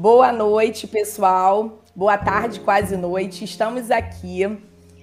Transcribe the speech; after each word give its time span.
Boa 0.00 0.32
noite, 0.32 0.86
pessoal. 0.86 1.82
Boa 1.94 2.16
tarde, 2.16 2.60
quase 2.60 2.96
noite. 2.96 3.44
Estamos 3.44 3.90
aqui 3.90 4.40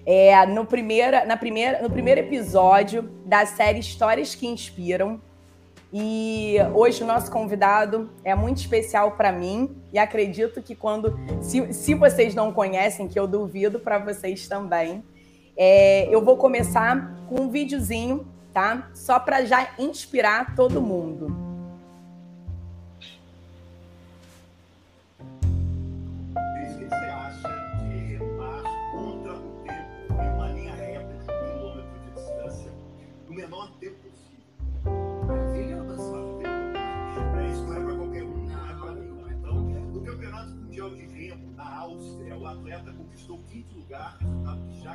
é, 0.04 0.44
no, 0.48 0.66
primeira, 0.66 1.24
na 1.24 1.38
primeira, 1.38 1.84
no 1.84 1.90
primeiro 1.92 2.22
episódio 2.22 3.04
da 3.24 3.46
série 3.46 3.78
Histórias 3.78 4.34
que 4.34 4.48
Inspiram. 4.48 5.22
E 5.94 6.56
hoje 6.74 7.04
o 7.04 7.06
nosso 7.06 7.30
convidado 7.30 8.10
é 8.24 8.34
muito 8.34 8.58
especial 8.58 9.12
para 9.12 9.32
mim 9.32 9.78
e 9.94 10.00
acredito 10.00 10.64
que 10.64 10.74
quando, 10.74 11.16
se, 11.44 11.72
se 11.74 11.94
vocês 11.94 12.34
não 12.34 12.52
conhecem, 12.52 13.08
que 13.08 13.20
eu 13.20 13.28
duvido 13.28 13.80
para 13.80 14.00
vocês 14.00 14.48
também, 14.48 15.04
é, 15.56 16.08
eu 16.10 16.26
vou 16.26 16.38
começar 16.38 17.24
com 17.30 17.42
um 17.42 17.52
videozinho, 17.52 18.26
tá? 18.52 18.90
Só 18.96 19.20
para 19.20 19.46
já 19.46 19.76
inspirar 19.78 20.56
todo 20.56 20.82
mundo. 20.82 21.47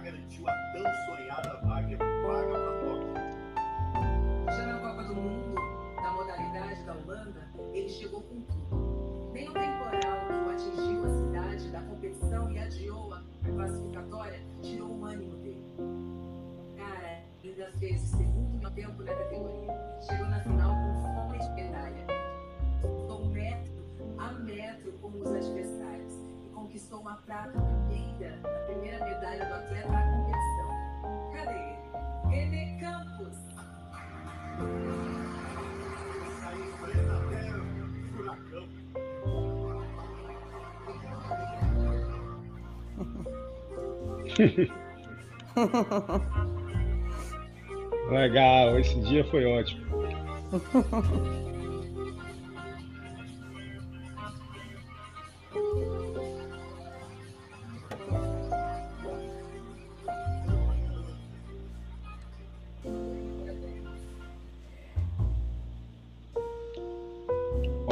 Garantiu 0.02 0.48
a 0.48 0.52
tão 0.72 0.82
sonhada 1.06 1.60
vaga, 1.64 1.96
vaga 1.96 2.48
para 2.48 2.80
Tóquio. 2.80 3.14
Já 4.46 4.66
na 4.66 4.78
Copa 4.80 5.04
do 5.04 5.14
Mundo, 5.14 5.54
na 5.94 6.12
modalidade 6.12 6.82
da 6.84 6.94
Holanda, 6.94 7.48
ele 7.72 7.88
chegou 7.88 8.20
com 8.22 8.40
tudo. 8.42 9.30
Nem 9.32 9.48
o 9.48 9.52
temporal 9.52 10.26
que 10.26 10.32
o 10.34 10.50
atingiu 10.50 11.04
a 11.04 11.08
cidade 11.08 11.70
da 11.70 11.82
competição 11.82 12.50
e 12.50 12.58
adiou 12.58 13.14
a 13.14 13.22
classificatória 13.54 14.40
tirou 14.60 14.90
o 14.90 15.04
ânimo 15.04 15.36
dele. 15.36 15.76
Cara, 16.76 17.22
ainda 17.44 17.70
fez 17.78 18.02
o 18.02 18.16
segundo 18.16 18.70
tempo 18.72 19.02
na 19.04 19.14
categoria. 19.14 20.00
Chegou 20.00 20.26
na 20.26 20.40
final 20.40 20.74
com 20.74 21.14
fome 21.14 21.38
de 21.38 21.50
medalha. 21.50 22.06
Ficou 22.80 23.26
metro 23.26 23.72
a 24.18 24.32
metro 24.32 24.92
com 25.00 25.08
os 25.08 25.30
adversários 25.30 26.21
conquistou 26.72 27.00
uma 27.00 27.16
prata 27.26 27.52
primeira, 27.86 28.40
a 28.44 28.48
primeira 28.64 29.04
medalha 29.04 29.44
do 29.44 29.54
atleta 29.54 29.88
na 29.88 30.02
competição. 30.10 30.70
Cadê 31.34 31.52
ele? 31.52 31.76
René 32.30 32.80
Campos. 32.80 33.36
Furacão. 38.16 38.64
Legal, 48.10 48.78
esse 48.78 48.98
dia 49.02 49.24
foi 49.24 49.44
ótimo. 49.44 49.84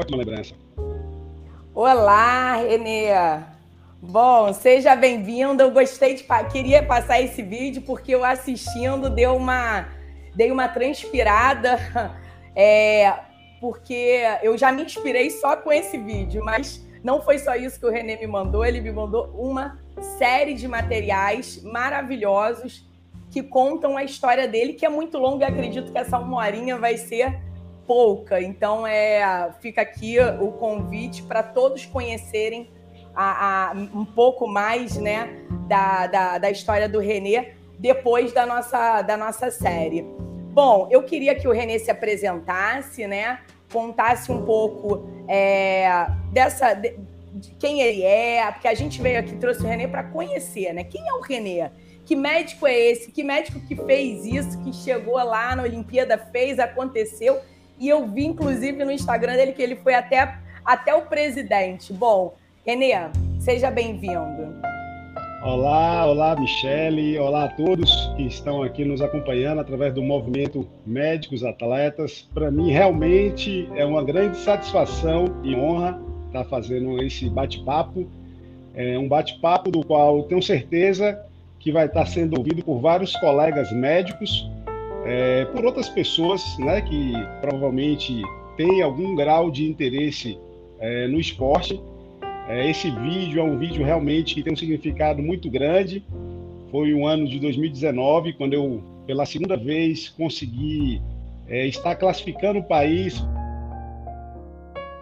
Ótima 0.00 0.16
lembrança. 0.16 0.54
Olá, 1.74 2.56
Renê. 2.56 3.08
Bom, 4.00 4.50
seja 4.54 4.96
bem-vindo. 4.96 5.62
Eu 5.62 5.70
gostei 5.70 6.14
de 6.14 6.24
queria 6.50 6.82
passar 6.82 7.20
esse 7.20 7.42
vídeo 7.42 7.82
porque 7.82 8.14
eu 8.14 8.24
assistindo 8.24 9.10
deu 9.10 9.36
uma 9.36 9.88
dei 10.34 10.50
uma 10.50 10.68
transpirada, 10.68 11.78
é, 12.56 13.12
porque 13.60 14.22
eu 14.42 14.56
já 14.56 14.72
me 14.72 14.84
inspirei 14.84 15.28
só 15.28 15.54
com 15.54 15.70
esse 15.70 15.98
vídeo, 15.98 16.42
mas 16.42 16.82
não 17.04 17.20
foi 17.20 17.38
só 17.38 17.54
isso 17.54 17.78
que 17.78 17.84
o 17.84 17.90
Renê 17.90 18.16
me 18.16 18.26
mandou, 18.26 18.64
ele 18.64 18.80
me 18.80 18.90
mandou 18.90 19.26
uma 19.34 19.78
série 20.16 20.54
de 20.54 20.66
materiais 20.66 21.62
maravilhosos 21.62 22.88
que 23.30 23.42
contam 23.42 23.98
a 23.98 24.02
história 24.02 24.48
dele, 24.48 24.72
que 24.72 24.86
é 24.86 24.88
muito 24.88 25.18
longa 25.18 25.44
e 25.44 25.48
acredito 25.48 25.92
que 25.92 25.98
essa 25.98 26.18
uma 26.18 26.38
horinha 26.38 26.78
vai 26.78 26.96
ser 26.96 27.49
pouca. 27.90 28.40
Então, 28.40 28.86
é, 28.86 29.50
fica 29.60 29.82
aqui 29.82 30.16
o 30.40 30.52
convite 30.52 31.24
para 31.24 31.42
todos 31.42 31.84
conhecerem 31.84 32.70
a, 33.12 33.70
a, 33.70 33.72
um 33.72 34.04
pouco 34.04 34.46
mais 34.46 34.96
né, 34.96 35.28
da, 35.66 36.06
da, 36.06 36.38
da, 36.38 36.50
história 36.52 36.88
do 36.88 37.00
Renê 37.00 37.48
depois 37.80 38.32
da 38.32 38.46
nossa, 38.46 39.02
da 39.02 39.16
nossa 39.16 39.50
série. 39.50 40.02
Bom, 40.52 40.86
eu 40.88 41.02
queria 41.02 41.34
que 41.34 41.48
o 41.48 41.50
Renê 41.50 41.80
se 41.80 41.90
apresentasse, 41.90 43.08
né? 43.08 43.40
Contasse 43.72 44.30
um 44.30 44.44
pouco 44.44 45.10
é, 45.26 46.06
dessa. 46.32 46.74
De, 46.74 46.94
de 47.32 47.50
quem 47.58 47.80
ele 47.80 48.04
é, 48.04 48.52
porque 48.52 48.68
a 48.68 48.74
gente 48.74 49.02
veio 49.02 49.18
aqui, 49.18 49.34
trouxe 49.34 49.64
o 49.64 49.66
Renê 49.66 49.88
para 49.88 50.04
conhecer, 50.04 50.72
né? 50.72 50.84
Quem 50.84 51.08
é 51.08 51.12
o 51.14 51.22
Renê? 51.22 51.68
Que 52.04 52.14
médico 52.14 52.68
é 52.68 52.78
esse? 52.78 53.10
Que 53.10 53.24
médico 53.24 53.58
que 53.66 53.74
fez 53.74 54.24
isso, 54.24 54.62
que 54.62 54.72
chegou 54.72 55.14
lá 55.14 55.56
na 55.56 55.64
Olimpíada, 55.64 56.16
fez, 56.16 56.60
aconteceu 56.60 57.40
e 57.80 57.88
eu 57.88 58.06
vi, 58.06 58.26
inclusive, 58.26 58.84
no 58.84 58.92
Instagram 58.92 59.36
dele 59.36 59.52
que 59.52 59.62
ele 59.62 59.74
foi 59.74 59.94
até, 59.94 60.38
até 60.62 60.94
o 60.94 61.06
presidente. 61.06 61.94
Bom, 61.94 62.34
Renê, 62.64 62.92
seja 63.40 63.70
bem-vindo. 63.70 64.54
Olá, 65.42 66.04
olá, 66.04 66.38
Michele. 66.38 67.18
Olá 67.18 67.44
a 67.44 67.48
todos 67.48 68.12
que 68.14 68.24
estão 68.24 68.62
aqui 68.62 68.84
nos 68.84 69.00
acompanhando 69.00 69.62
através 69.62 69.94
do 69.94 70.02
movimento 70.02 70.68
Médicos 70.84 71.42
Atletas. 71.42 72.28
Para 72.34 72.50
mim, 72.50 72.70
realmente 72.70 73.66
é 73.74 73.86
uma 73.86 74.04
grande 74.04 74.36
satisfação 74.36 75.24
e 75.42 75.54
honra 75.54 75.98
estar 76.26 76.44
fazendo 76.44 77.02
esse 77.02 77.30
bate-papo. 77.30 78.06
É 78.74 78.98
um 78.98 79.08
bate-papo 79.08 79.70
do 79.70 79.82
qual 79.82 80.24
tenho 80.24 80.42
certeza 80.42 81.18
que 81.58 81.72
vai 81.72 81.86
estar 81.86 82.04
sendo 82.04 82.36
ouvido 82.36 82.62
por 82.62 82.78
vários 82.78 83.16
colegas 83.16 83.72
médicos 83.72 84.46
é, 85.04 85.44
por 85.46 85.64
outras 85.64 85.88
pessoas 85.88 86.58
né, 86.58 86.80
que 86.80 87.12
provavelmente 87.40 88.22
têm 88.56 88.82
algum 88.82 89.14
grau 89.14 89.50
de 89.50 89.68
interesse 89.68 90.38
é, 90.78 91.06
no 91.06 91.18
esporte. 91.18 91.80
É, 92.48 92.68
esse 92.68 92.90
vídeo 92.90 93.40
é 93.40 93.44
um 93.44 93.58
vídeo 93.58 93.84
realmente 93.84 94.34
que 94.34 94.42
tem 94.42 94.52
um 94.52 94.56
significado 94.56 95.22
muito 95.22 95.50
grande. 95.50 96.04
Foi 96.70 96.92
o 96.92 97.06
ano 97.06 97.26
de 97.26 97.38
2019, 97.40 98.34
quando 98.34 98.54
eu, 98.54 98.82
pela 99.06 99.24
segunda 99.24 99.56
vez, 99.56 100.08
consegui 100.08 101.00
é, 101.48 101.66
estar 101.66 101.96
classificando 101.96 102.60
o 102.60 102.62
país 102.62 103.24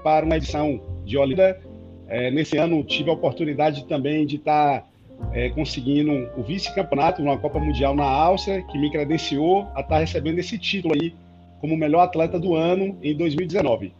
para 0.03 0.25
uma 0.25 0.37
edição 0.37 0.81
de 1.05 1.19
Olimpíada. 1.19 1.61
É, 2.07 2.31
nesse 2.31 2.57
ano, 2.57 2.83
tive 2.85 3.11
a 3.11 3.13
oportunidade 3.13 3.87
também 3.87 4.25
de 4.25 4.37
estar 4.37 4.88
é, 5.33 5.49
conseguindo 5.51 6.29
o 6.37 6.43
vice-campeonato 6.43 7.23
numa 7.23 7.39
Copa 7.39 7.59
Mundial 7.59 7.95
na 7.95 8.05
Áustria, 8.05 8.63
que 8.63 8.79
me 8.79 8.91
credenciou 8.91 9.67
a 9.75 9.81
estar 9.81 9.99
recebendo 9.99 10.39
esse 10.39 10.59
título 10.59 10.95
aí 10.95 11.15
como 11.61 11.77
melhor 11.77 12.01
atleta 12.01 12.39
do 12.39 12.55
ano 12.55 12.97
em 13.03 13.17
2019. 13.17 13.93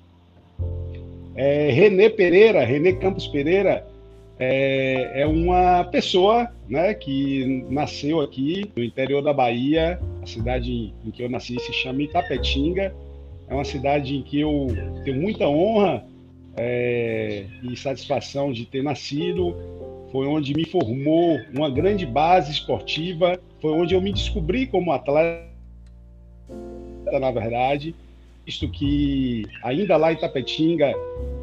É, 1.35 1.71
Renê 1.71 2.11
Pereira, 2.11 2.65
Renê 2.65 2.95
Campos 2.95 3.27
Pereira, 3.29 3.87
é, 4.39 5.23
é, 5.23 5.27
uma 5.27 5.85
pessoa 5.85 6.49
né, 6.69 6.95
que 6.95 7.65
nasceu 7.69 8.21
aqui 8.21 8.71
no 8.77 8.83
interior 8.83 9.23
da 9.23 9.33
Bahia, 9.33 10.01
a 10.23 10.27
cidade 10.27 10.95
em 11.05 11.11
que 11.11 11.23
eu 11.23 11.29
nasci 11.29 11.59
se 11.59 11.73
chama 11.73 12.03
Itapetinga, 12.03 12.95
é 13.49 13.55
uma 13.55 13.65
cidade 13.65 14.17
em 14.17 14.23
que 14.23 14.41
eu 14.41 14.69
tenho 15.05 15.21
muita 15.21 15.49
honra 15.49 16.05
é, 16.57 17.47
e 17.63 17.77
satisfação 17.77 18.53
de 18.53 18.65
ter 18.65 18.83
nascido, 18.83 19.57
foi 20.11 20.27
onde 20.27 20.55
me 20.55 20.65
formou 20.65 21.39
uma 21.53 21.71
grande 21.71 22.07
base 22.07 22.51
esportiva, 22.51 23.39
foi 23.61 23.73
onde 23.73 23.95
eu 23.95 24.01
me 24.01 24.13
descobri 24.13 24.67
como 24.67 24.93
atleta, 24.93 25.49
na 27.21 27.31
verdade, 27.31 27.95
isto 28.47 28.69
que 28.69 29.45
ainda 29.63 29.97
lá 29.97 30.13
em 30.13 30.17
Tapetinga 30.17 30.93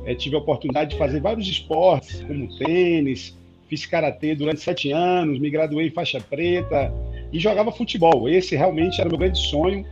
é, 0.05 0.15
tive 0.15 0.35
a 0.35 0.39
oportunidade 0.39 0.91
de 0.91 0.97
fazer 0.97 1.19
vários 1.19 1.47
esportes, 1.47 2.21
como 2.21 2.57
tênis, 2.57 3.37
fiz 3.67 3.85
karatê 3.85 4.33
durante 4.35 4.61
sete 4.61 4.91
anos, 4.91 5.39
me 5.39 5.49
graduei 5.49 5.87
em 5.87 5.91
faixa 5.91 6.19
preta 6.19 6.91
e 7.31 7.39
jogava 7.39 7.71
futebol. 7.71 8.27
Esse 8.27 8.55
realmente 8.55 8.99
era 8.99 9.09
meu 9.09 9.17
grande 9.17 9.37
sonho. 9.37 9.85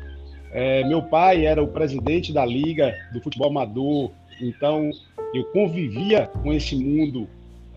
É, 0.52 0.84
meu 0.88 1.02
pai 1.02 1.46
era 1.46 1.62
o 1.62 1.68
presidente 1.68 2.32
da 2.32 2.46
liga 2.46 2.96
do 3.12 3.20
futebol 3.22 3.50
amador, 3.50 4.12
então 4.40 4.92
eu 5.34 5.46
convivia 5.46 6.28
com 6.28 6.54
esse 6.54 6.76
mundo 6.76 7.28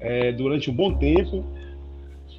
é, 0.01 0.33
durante 0.33 0.71
um 0.71 0.75
bom 0.75 0.95
tempo. 0.95 1.45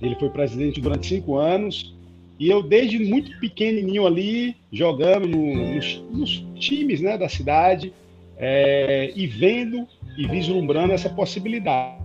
Ele 0.02 0.16
foi 0.16 0.30
presidente 0.30 0.80
durante 0.80 1.08
cinco 1.08 1.38
anos. 1.38 1.96
E 2.40 2.50
eu, 2.50 2.62
desde 2.62 3.00
muito 3.00 3.38
pequenininho 3.40 4.06
ali, 4.06 4.56
jogando 4.72 5.28
no, 5.28 5.76
nos, 5.76 6.04
nos, 6.12 6.46
times 6.56 7.02
né, 7.02 7.18
da 7.18 7.28
cidade 7.28 7.92
é, 8.38 9.12
e 9.16 9.26
vendo 9.26 9.88
e 10.18 10.28
vislumbrando 10.28 10.94
essa 10.94 11.10
possibilidade. 11.10 11.98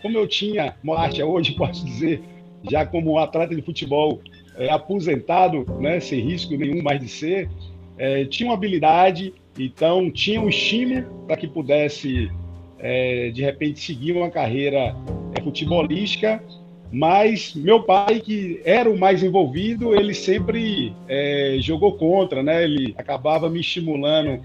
Como 0.00 0.16
eu 0.16 0.28
tinha 0.28 0.76
Moarte 0.84 1.20
hoje, 1.20 1.52
posso 1.58 1.84
dizer, 1.84 2.22
já 2.70 2.86
como 2.86 3.18
atleta 3.18 3.54
de 3.56 3.62
futebol 3.62 4.20
é, 4.56 4.70
aposentado, 4.70 5.64
né, 5.80 5.98
sem 5.98 6.20
risco 6.20 6.56
nenhum 6.56 6.82
mais 6.82 7.00
de 7.00 7.08
ser, 7.08 7.50
é, 7.96 8.24
tinha 8.24 8.48
uma 8.48 8.54
habilidade, 8.54 9.34
então 9.58 10.10
tinha 10.10 10.40
um 10.40 10.48
estímulo 10.48 11.24
para 11.26 11.36
que 11.36 11.48
pudesse, 11.48 12.30
é, 12.78 13.30
de 13.30 13.42
repente, 13.42 13.80
seguir 13.80 14.12
uma 14.12 14.30
carreira 14.30 14.94
é, 15.34 15.42
futebolística, 15.42 16.42
mas 16.90 17.54
meu 17.54 17.82
pai, 17.82 18.20
que 18.20 18.62
era 18.64 18.90
o 18.90 18.98
mais 18.98 19.22
envolvido, 19.22 19.94
ele 19.94 20.14
sempre 20.14 20.94
é, 21.06 21.56
jogou 21.60 21.96
contra, 21.96 22.42
né? 22.42 22.64
Ele 22.64 22.94
acabava 22.96 23.50
me 23.50 23.60
estimulando 23.60 24.42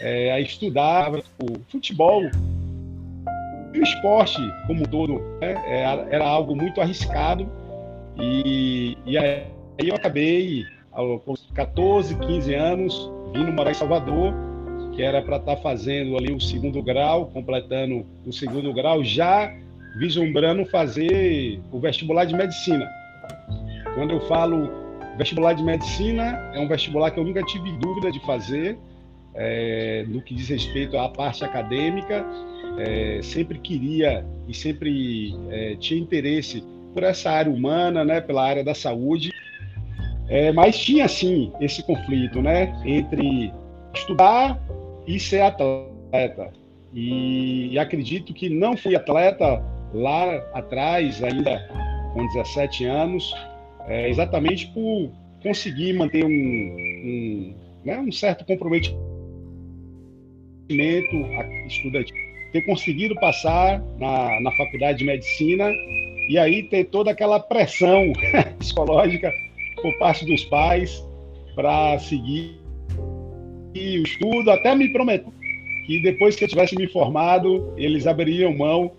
é, 0.00 0.32
a 0.32 0.40
estudar 0.40 1.12
o 1.14 1.60
futebol 1.68 2.22
e 3.74 3.78
o 3.78 3.82
esporte 3.82 4.40
como 4.66 4.80
um 4.80 4.86
todo 4.86 5.20
né? 5.40 5.62
era, 5.66 6.08
era, 6.10 6.26
algo 6.26 6.56
muito 6.56 6.80
arriscado 6.80 7.46
e, 8.18 8.96
e 9.06 9.16
aí 9.16 9.44
eu 9.78 9.94
acabei 9.94 10.64
aos 10.90 11.46
14, 11.54 12.16
15 12.16 12.54
anos 12.54 13.10
vindo 13.32 13.52
morar 13.52 13.70
em 13.70 13.74
Salvador 13.74 14.34
que 15.00 15.04
era 15.06 15.22
para 15.22 15.38
estar 15.38 15.56
tá 15.56 15.62
fazendo 15.62 16.14
ali 16.14 16.30
o 16.30 16.38
segundo 16.38 16.82
grau, 16.82 17.24
completando 17.28 18.04
o 18.26 18.32
segundo 18.34 18.70
grau 18.70 19.02
já 19.02 19.50
vislumbrando 19.98 20.66
fazer 20.66 21.58
o 21.72 21.80
vestibular 21.80 22.26
de 22.26 22.34
medicina. 22.34 22.86
Quando 23.94 24.10
eu 24.10 24.20
falo 24.28 24.70
vestibular 25.16 25.54
de 25.54 25.62
medicina, 25.62 26.52
é 26.52 26.60
um 26.60 26.68
vestibular 26.68 27.10
que 27.12 27.18
eu 27.18 27.24
nunca 27.24 27.42
tive 27.44 27.72
dúvida 27.78 28.12
de 28.12 28.20
fazer, 28.26 28.76
é, 29.34 30.04
no 30.06 30.20
que 30.20 30.34
diz 30.34 30.50
respeito 30.50 30.98
à 30.98 31.08
parte 31.08 31.46
acadêmica. 31.46 32.22
É, 32.78 33.20
sempre 33.22 33.58
queria 33.58 34.22
e 34.46 34.52
sempre 34.52 35.34
é, 35.48 35.76
tinha 35.76 35.98
interesse 35.98 36.62
por 36.92 37.04
essa 37.04 37.30
área 37.30 37.50
humana, 37.50 38.04
né, 38.04 38.20
pela 38.20 38.44
área 38.44 38.62
da 38.62 38.74
saúde. 38.74 39.32
É, 40.28 40.52
mas 40.52 40.78
tinha, 40.78 41.08
sim, 41.08 41.50
esse 41.58 41.82
conflito 41.84 42.42
né, 42.42 42.78
entre 42.84 43.50
estudar 43.94 44.60
e 45.06 45.18
ser 45.18 45.40
atleta. 45.42 46.52
E, 46.92 47.72
e 47.72 47.78
acredito 47.78 48.34
que 48.34 48.48
não 48.48 48.76
fui 48.76 48.96
atleta 48.96 49.62
lá 49.94 50.36
atrás, 50.52 51.22
ainda 51.22 51.58
com 52.12 52.26
17 52.26 52.84
anos, 52.84 53.32
é, 53.86 54.08
exatamente 54.08 54.66
por 54.68 55.12
conseguir 55.42 55.94
manter 55.94 56.24
um, 56.24 56.28
um, 56.28 57.54
né, 57.84 57.98
um 57.98 58.12
certo 58.12 58.44
comprometimento 58.44 58.98
estudante, 61.66 62.12
ter 62.52 62.62
conseguido 62.62 63.14
passar 63.16 63.82
na, 63.98 64.40
na 64.40 64.52
faculdade 64.52 64.98
de 64.98 65.04
medicina 65.04 65.70
e 66.28 66.38
aí 66.38 66.64
ter 66.64 66.84
toda 66.84 67.10
aquela 67.10 67.40
pressão 67.40 68.12
psicológica 68.58 69.32
por 69.80 69.96
parte 69.98 70.24
dos 70.24 70.44
pais 70.44 71.04
para 71.54 71.98
seguir 71.98 72.59
o 73.74 74.02
estudo, 74.02 74.50
até 74.50 74.74
me 74.74 74.88
prometer 74.92 75.32
que 75.90 75.98
depois 75.98 76.36
que 76.36 76.44
eu 76.44 76.48
tivesse 76.48 76.76
me 76.76 76.86
formado, 76.86 77.74
eles 77.76 78.06
abririam 78.06 78.56
mão 78.56 78.92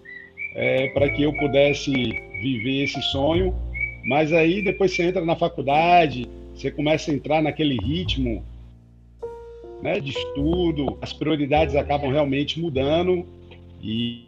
é, 0.53 0.89
para 0.89 1.09
que 1.09 1.23
eu 1.23 1.31
pudesse 1.31 1.93
viver 1.93 2.83
esse 2.83 3.01
sonho. 3.03 3.55
Mas 4.03 4.33
aí 4.33 4.61
depois 4.61 4.93
você 4.93 5.03
entra 5.03 5.23
na 5.23 5.37
faculdade, 5.37 6.27
você 6.53 6.69
começa 6.69 7.09
a 7.09 7.13
entrar 7.13 7.41
naquele 7.41 7.77
ritmo 7.77 8.43
né, 9.81 10.01
de 10.01 10.11
estudo, 10.11 10.97
as 11.01 11.13
prioridades 11.13 11.75
acabam 11.75 12.11
realmente 12.11 12.59
mudando 12.59 13.25
e, 13.81 14.25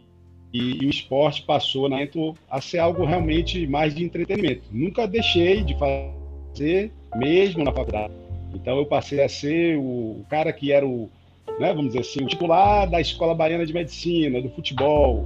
e, 0.50 0.82
e 0.82 0.86
o 0.86 0.90
esporte 0.90 1.42
passou 1.42 1.88
né, 1.90 2.08
a 2.48 2.60
ser 2.62 2.78
algo 2.78 3.04
realmente 3.04 3.66
mais 3.66 3.94
de 3.94 4.02
entretenimento. 4.02 4.62
Nunca 4.72 5.06
deixei 5.06 5.62
de 5.62 5.76
fazer, 5.78 6.90
mesmo 7.14 7.62
na 7.62 7.72
faculdade. 7.72 8.23
Então 8.54 8.78
eu 8.78 8.86
passei 8.86 9.22
a 9.22 9.28
ser 9.28 9.76
o 9.76 10.24
cara 10.30 10.52
que 10.52 10.72
era 10.72 10.86
o, 10.86 11.10
né, 11.58 11.72
vamos 11.72 11.86
dizer 11.92 12.00
assim, 12.00 12.24
o 12.24 12.28
titular 12.28 12.88
da 12.88 13.00
Escola 13.00 13.34
Baiana 13.34 13.66
de 13.66 13.72
Medicina, 13.72 14.40
do 14.40 14.48
futebol, 14.50 15.24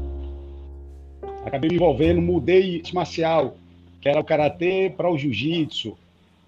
acabei 1.44 1.70
me 1.70 1.76
envolvendo, 1.76 2.20
mudei 2.20 2.76
arte 2.76 2.94
marcial, 2.94 3.56
que 4.00 4.08
era 4.08 4.20
o 4.20 4.24
karatê 4.24 4.92
para 4.96 5.10
o 5.10 5.18
jiu-jitsu. 5.18 5.96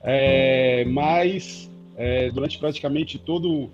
É, 0.03 0.85
mas 0.87 1.71
é, 1.97 2.31
durante 2.31 2.59
praticamente 2.59 3.19
todo 3.19 3.71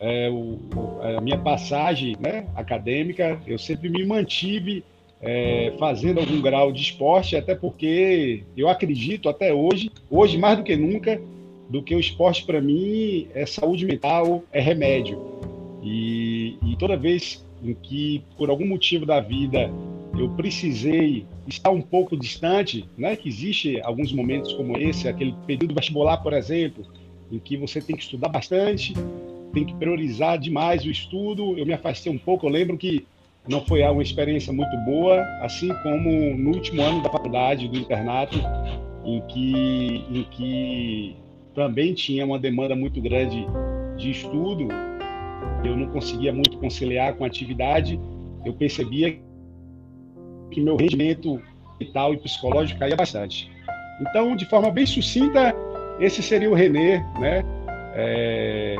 é, 0.00 0.30
o, 0.30 0.58
a 1.02 1.20
minha 1.20 1.38
passagem 1.38 2.16
né, 2.18 2.46
acadêmica, 2.54 3.40
eu 3.46 3.58
sempre 3.58 3.88
me 3.88 4.04
mantive 4.04 4.82
é, 5.20 5.72
fazendo 5.78 6.20
algum 6.20 6.40
grau 6.40 6.70
de 6.72 6.82
esporte, 6.82 7.36
até 7.36 7.54
porque 7.54 8.44
eu 8.56 8.68
acredito 8.68 9.28
até 9.28 9.52
hoje, 9.52 9.90
hoje 10.10 10.38
mais 10.38 10.58
do 10.58 10.64
que 10.64 10.76
nunca, 10.76 11.20
do 11.68 11.82
que 11.82 11.94
o 11.94 12.00
esporte 12.00 12.44
para 12.44 12.60
mim 12.60 13.28
é 13.34 13.44
saúde 13.44 13.84
mental, 13.84 14.44
é 14.52 14.60
remédio. 14.60 15.20
E, 15.82 16.56
e 16.64 16.76
toda 16.76 16.96
vez 16.96 17.44
em 17.62 17.74
que, 17.74 18.22
por 18.36 18.50
algum 18.50 18.66
motivo 18.66 19.06
da 19.06 19.20
vida, 19.20 19.70
eu 20.18 20.28
precisei 20.30 21.26
estar 21.46 21.70
um 21.70 21.80
pouco 21.80 22.16
distante, 22.16 22.88
né? 22.96 23.16
Que 23.16 23.28
existe 23.28 23.80
alguns 23.82 24.12
momentos 24.12 24.52
como 24.52 24.76
esse, 24.76 25.08
aquele 25.08 25.34
período 25.46 25.74
vestibular, 25.74 26.18
por 26.18 26.32
exemplo, 26.32 26.84
em 27.30 27.38
que 27.38 27.56
você 27.56 27.80
tem 27.80 27.96
que 27.96 28.02
estudar 28.02 28.28
bastante, 28.28 28.94
tem 29.52 29.64
que 29.64 29.74
priorizar 29.74 30.38
demais 30.38 30.84
o 30.84 30.90
estudo. 30.90 31.58
Eu 31.58 31.66
me 31.66 31.72
afastei 31.72 32.12
um 32.12 32.18
pouco. 32.18 32.46
Eu 32.46 32.50
lembro 32.50 32.76
que 32.76 33.06
não 33.48 33.64
foi 33.64 33.82
uma 33.82 34.02
experiência 34.02 34.52
muito 34.52 34.76
boa, 34.84 35.20
assim 35.40 35.68
como 35.82 36.36
no 36.36 36.50
último 36.50 36.82
ano 36.82 37.02
da 37.02 37.10
faculdade, 37.10 37.68
do 37.68 37.78
internato, 37.78 38.38
em 39.04 39.20
que, 39.28 40.04
em 40.10 40.26
que 40.30 41.16
também 41.56 41.94
tinha 41.94 42.24
uma 42.24 42.38
demanda 42.38 42.76
muito 42.76 43.00
grande 43.00 43.46
de 43.96 44.10
estudo. 44.10 44.68
Eu 45.64 45.74
não 45.74 45.88
conseguia 45.88 46.32
muito 46.32 46.58
conciliar 46.58 47.14
com 47.14 47.24
a 47.24 47.26
atividade. 47.26 47.98
Eu 48.44 48.52
percebia 48.52 49.18
que 50.50 50.60
meu 50.60 50.76
rendimento 50.76 51.40
mental 51.80 52.12
e 52.12 52.18
psicológico 52.18 52.78
caía 52.78 52.94
bastante. 52.94 53.50
Então, 54.02 54.36
de 54.36 54.44
forma 54.44 54.70
bem 54.70 54.84
sucinta, 54.84 55.54
esse 55.98 56.22
seria 56.22 56.50
o 56.50 56.54
Renê, 56.54 56.98
né? 57.18 57.42
É, 57.94 58.76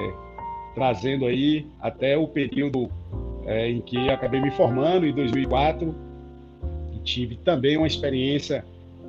trazendo 0.74 1.24
aí 1.24 1.66
até 1.80 2.18
o 2.18 2.28
período 2.28 2.90
é, 3.46 3.70
em 3.70 3.80
que 3.80 4.10
acabei 4.10 4.40
me 4.40 4.50
formando, 4.50 5.06
em 5.06 5.14
2004, 5.14 5.94
e 6.94 6.98
tive 6.98 7.36
também 7.36 7.78
uma 7.78 7.86
experiência 7.86 8.62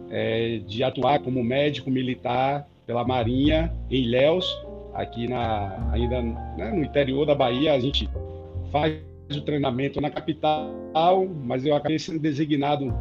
é, 0.10 0.62
de 0.66 0.82
atuar 0.84 1.20
como 1.20 1.44
médico 1.44 1.92
militar 1.92 2.66
pela 2.88 3.06
Marinha 3.06 3.72
em 3.92 4.04
Ilhéus, 4.04 4.48
aqui 4.94 5.28
na, 5.28 5.92
ainda 5.92 6.22
né, 6.22 6.72
no 6.74 6.84
interior 6.84 7.26
da 7.26 7.36
Bahia. 7.36 7.74
A 7.74 7.80
gente 7.80 8.10
faz 8.72 8.96
o 9.30 9.42
treinamento 9.42 10.00
na 10.00 10.10
capital, 10.10 10.72
mas 11.44 11.66
eu 11.66 11.76
acabei 11.76 12.00
sendo 12.00 12.18
designado 12.18 12.92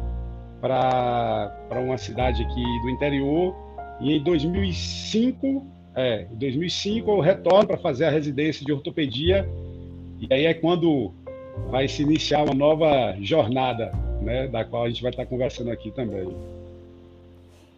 para 0.59 1.79
uma 1.79 1.97
cidade 1.97 2.43
aqui 2.43 2.63
do 2.83 2.89
interior. 2.89 3.55
E 4.01 4.17
em 4.17 4.23
2005, 4.23 5.65
é, 5.95 6.27
em 6.31 6.35
2005 6.35 7.09
eu 7.09 7.19
retorno 7.21 7.65
para 7.65 7.77
fazer 7.77 8.05
a 8.05 8.09
residência 8.11 8.65
de 8.65 8.73
ortopedia. 8.73 9.49
E 10.19 10.31
aí 10.31 10.45
é 10.45 10.53
quando 10.53 11.13
vai 11.69 11.87
se 11.87 12.03
iniciar 12.03 12.43
uma 12.43 12.53
nova 12.53 13.15
jornada, 13.21 13.91
né, 14.21 14.47
da 14.47 14.65
qual 14.65 14.83
a 14.83 14.89
gente 14.89 15.01
vai 15.01 15.11
estar 15.11 15.25
conversando 15.25 15.71
aqui 15.71 15.91
também. 15.91 16.27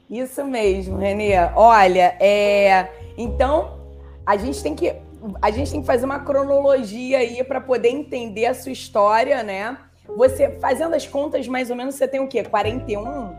Isso 0.09 0.43
mesmo, 0.43 0.97
Renê. 0.97 1.37
Olha, 1.55 2.15
é... 2.19 2.87
então 3.17 3.79
a 4.25 4.35
gente 4.37 4.61
tem 4.63 4.75
que 4.75 4.95
a 5.41 5.51
gente 5.51 5.71
tem 5.71 5.81
que 5.81 5.87
fazer 5.87 6.05
uma 6.05 6.19
cronologia 6.19 7.17
aí 7.17 7.43
para 7.43 7.59
poder 7.59 7.89
entender 7.89 8.45
a 8.45 8.53
sua 8.53 8.71
história, 8.71 9.43
né? 9.43 9.77
Você, 10.15 10.49
fazendo 10.59 10.95
as 10.95 11.05
contas, 11.05 11.47
mais 11.47 11.69
ou 11.69 11.75
menos, 11.75 11.95
você 11.95 12.07
tem 12.07 12.19
o 12.19 12.27
quê? 12.27 12.43
41? 12.43 13.35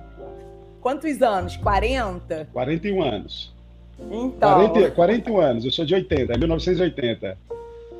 Quantos 0.80 1.20
anos? 1.22 1.56
40? 1.56 2.48
41 2.52 3.02
anos. 3.02 3.54
Então. 4.10 4.70
40, 4.70 4.90
41 4.92 5.40
anos, 5.40 5.64
eu 5.64 5.70
sou 5.70 5.84
de 5.84 5.94
80, 5.94 6.38
1980. 6.38 7.38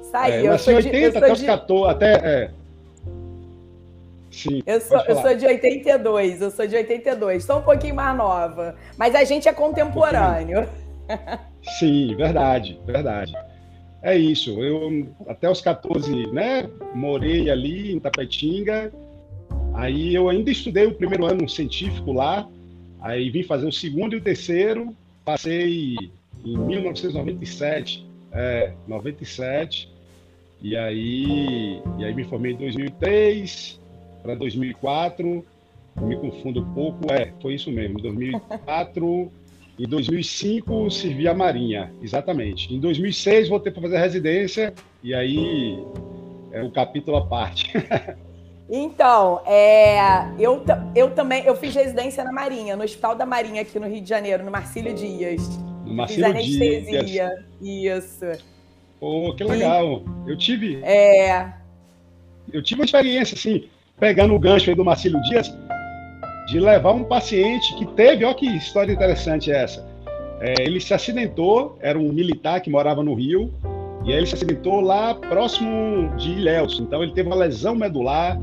Saiu. 0.03 0.35
É, 0.35 0.41
eu 0.41 0.51
nasci 0.51 0.71
em 0.71 0.77
80 0.77 1.19
até 1.19 1.33
os 1.33 1.43
14, 1.43 1.91
até. 1.91 2.13
É. 2.13 2.51
Sim. 4.31 4.63
Eu 4.65 4.81
sou, 4.81 5.01
eu 5.07 5.17
sou 5.21 5.35
de 5.35 5.45
82, 5.45 6.41
eu 6.41 6.51
sou 6.51 6.67
de 6.67 6.77
82, 6.77 7.45
sou 7.45 7.59
um 7.59 7.63
pouquinho 7.63 7.97
mais 7.97 8.17
nova. 8.17 8.77
Mas 8.97 9.15
a 9.15 9.25
gente 9.25 9.49
é 9.49 9.53
contemporâneo. 9.53 10.69
Sim, 11.79 12.15
verdade, 12.15 12.81
verdade. 12.87 13.35
É 14.03 14.17
isso. 14.17 14.63
Eu 14.63 15.09
até 15.27 15.51
os 15.51 15.61
14, 15.61 16.29
né, 16.29 16.69
morei 16.95 17.51
ali 17.51 17.93
em 17.93 17.99
Tapetinga. 17.99 18.93
Aí 19.75 20.15
eu 20.15 20.29
ainda 20.29 20.51
estudei 20.51 20.87
o 20.87 20.95
primeiro 20.95 21.27
ano 21.27 21.49
científico 21.49 22.13
lá. 22.13 22.49
Aí 23.01 23.31
vim 23.31 23.43
fazer 23.43 23.67
o 23.67 23.73
segundo 23.73 24.15
e 24.15 24.19
o 24.19 24.23
terceiro. 24.23 24.95
Passei 25.25 25.97
em 26.45 26.57
1997, 26.57 28.07
é, 28.33 28.73
97. 28.87 29.91
E 30.63 30.77
aí, 30.77 31.83
e 31.99 32.05
aí 32.05 32.15
me 32.15 32.25
formei 32.25 32.53
em 32.53 32.57
2003 32.57 33.80
para 34.23 34.35
2004. 34.35 35.45
Me 36.01 36.17
confundo 36.17 36.61
um 36.61 36.75
pouco, 36.75 37.13
é, 37.13 37.33
foi 37.43 37.55
isso 37.55 37.71
mesmo. 37.71 38.01
2004 38.01 39.31
em 39.81 39.89
2005 39.89 40.91
servi 40.91 41.27
a 41.27 41.33
Marinha, 41.33 41.91
exatamente. 42.03 42.73
Em 42.73 42.79
2006 42.79 43.49
voltei 43.49 43.73
para 43.73 43.81
fazer 43.81 43.99
residência 43.99 44.75
e 45.03 45.15
aí 45.15 45.83
é 46.53 46.63
um 46.63 46.71
capítulo 46.71 47.17
à 47.17 47.27
parte. 47.27 47.73
Então, 48.73 49.43
é, 49.47 50.31
eu, 50.39 50.63
eu 50.95 51.11
também 51.11 51.45
eu 51.45 51.57
fiz 51.57 51.75
residência 51.75 52.23
na 52.23 52.31
Marinha, 52.31 52.77
no 52.77 52.85
Hospital 52.85 53.17
da 53.17 53.27
Marinha 53.27 53.63
aqui 53.63 53.81
no 53.81 53.89
Rio 53.89 54.01
de 54.01 54.09
Janeiro, 54.09 54.45
no 54.45 54.51
Marcílio 54.53 54.95
Dias. 54.95 55.43
No 55.85 55.93
Marcílio 55.93 56.33
fiz 56.37 56.55
anestesia. 56.55 57.03
Dias. 57.61 58.05
Isso. 58.05 58.45
Pô, 59.01 59.35
que 59.35 59.43
legal. 59.43 60.05
Eu 60.25 60.39
tive. 60.39 60.81
É. 60.85 61.53
Eu 62.53 62.63
tive 62.63 62.81
uma 62.81 62.85
experiência, 62.85 63.35
assim, 63.35 63.69
pegando 64.01 64.35
o 64.35 64.39
gancho 64.39 64.71
aí 64.71 64.75
do 64.75 64.85
Marcílio 64.85 65.21
Dias, 65.23 65.55
de 66.49 66.59
levar 66.59 66.93
um 66.93 67.05
paciente 67.05 67.77
que 67.77 67.87
teve, 67.87 68.25
olha 68.25 68.35
que 68.35 68.47
história 68.57 68.93
interessante 68.93 69.53
é 69.53 69.63
essa. 69.63 69.87
É, 70.41 70.63
ele 70.63 70.81
se 70.81 70.95
acidentou, 70.95 71.79
era 71.81 71.99
um 71.99 72.11
militar 72.11 72.61
que 72.61 72.71
morava 72.71 73.05
no 73.05 73.15
Rio, 73.15 73.53
e 74.05 74.11
aí 74.11 74.17
ele 74.19 74.27
se 74.27 74.35
acidentou 74.35 74.81
lá 74.81 75.15
próximo 75.15 76.09
de 76.17 76.31
Ilhéus. 76.31 76.81
Então 76.81 77.03
ele 77.03 77.13
teve 77.13 77.29
uma 77.29 77.37
lesão 77.37 77.75
medular, 77.75 78.41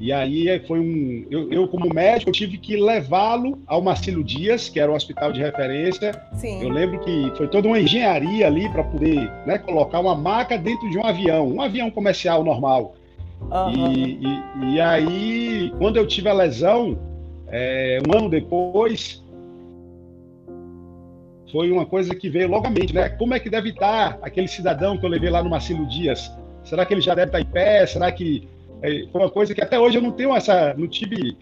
e 0.00 0.12
aí 0.12 0.58
foi 0.66 0.80
um. 0.80 1.26
Eu, 1.30 1.52
eu 1.52 1.68
como 1.68 1.92
médico, 1.92 2.30
eu 2.30 2.34
tive 2.34 2.58
que 2.58 2.76
levá-lo 2.76 3.58
ao 3.66 3.82
Marcílio 3.82 4.24
Dias, 4.24 4.68
que 4.68 4.80
era 4.80 4.90
o 4.90 4.94
hospital 4.94 5.30
de 5.30 5.40
referência. 5.40 6.12
Sim. 6.34 6.62
Eu 6.62 6.70
lembro 6.70 6.98
que 7.00 7.32
foi 7.36 7.48
toda 7.48 7.68
uma 7.68 7.80
engenharia 7.80 8.46
ali 8.46 8.68
para 8.70 8.82
poder 8.82 9.30
né, 9.46 9.58
colocar 9.58 10.00
uma 10.00 10.14
maca 10.14 10.58
dentro 10.58 10.88
de 10.90 10.98
um 10.98 11.04
avião, 11.04 11.48
um 11.48 11.62
avião 11.62 11.90
comercial 11.90 12.42
normal. 12.42 12.94
Uhum. 13.50 13.92
E, 13.92 14.20
e, 14.24 14.74
e, 14.74 14.80
aí, 14.80 15.72
quando 15.78 15.96
eu 15.96 16.06
tive 16.06 16.28
a 16.28 16.32
lesão, 16.32 16.98
é, 17.48 18.00
um 18.06 18.16
ano 18.16 18.28
depois, 18.28 19.22
foi 21.52 21.70
uma 21.70 21.86
coisa 21.86 22.14
que 22.14 22.28
veio 22.28 22.48
logo 22.48 22.66
à 22.66 22.70
mente, 22.70 22.94
né? 22.94 23.08
Como 23.10 23.34
é 23.34 23.40
que 23.40 23.48
deve 23.48 23.70
estar 23.70 24.18
aquele 24.20 24.48
cidadão 24.48 24.98
que 24.98 25.04
eu 25.04 25.10
levei 25.10 25.30
lá 25.30 25.42
no 25.42 25.50
Marcílio 25.50 25.86
Dias? 25.86 26.30
Será 26.64 26.84
que 26.84 26.92
ele 26.92 27.00
já 27.00 27.14
deve 27.14 27.28
estar 27.28 27.40
em 27.40 27.46
pé? 27.46 27.86
Será 27.86 28.10
que 28.10 28.48
é, 28.82 29.06
foi 29.10 29.20
uma 29.20 29.30
coisa 29.30 29.54
que 29.54 29.62
até 29.62 29.78
hoje 29.78 29.98
eu 29.98 30.02
não 30.02 30.12
tenho 30.12 30.34
essa, 30.34 30.74
não 30.74 30.88
tive 30.88 31.36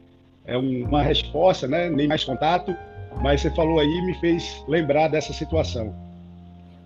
é, 0.44 0.56
uma 0.56 1.02
resposta, 1.02 1.66
né, 1.66 1.88
nem 1.88 2.06
mais 2.06 2.22
contato, 2.22 2.76
mas 3.22 3.40
você 3.40 3.50
falou 3.50 3.78
aí 3.80 4.02
me 4.02 4.14
fez 4.14 4.64
lembrar 4.68 5.08
dessa 5.08 5.32
situação. 5.32 5.94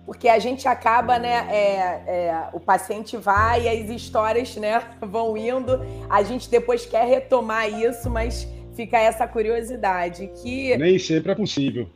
Porque 0.09 0.27
a 0.27 0.39
gente 0.39 0.67
acaba, 0.67 1.19
né, 1.19 1.47
é, 1.51 1.75
é, 2.07 2.47
o 2.51 2.59
paciente 2.59 3.15
vai 3.15 3.65
e 3.65 3.69
as 3.69 3.89
histórias, 3.91 4.55
né, 4.55 4.81
vão 4.99 5.37
indo, 5.37 5.79
a 6.09 6.23
gente 6.23 6.49
depois 6.49 6.83
quer 6.83 7.05
retomar 7.05 7.69
isso, 7.69 8.09
mas 8.09 8.47
fica 8.73 8.97
essa 8.97 9.27
curiosidade 9.27 10.31
que... 10.41 10.75
Nem 10.77 10.97
sempre 10.97 11.31
é 11.31 11.35
possível. 11.35 11.87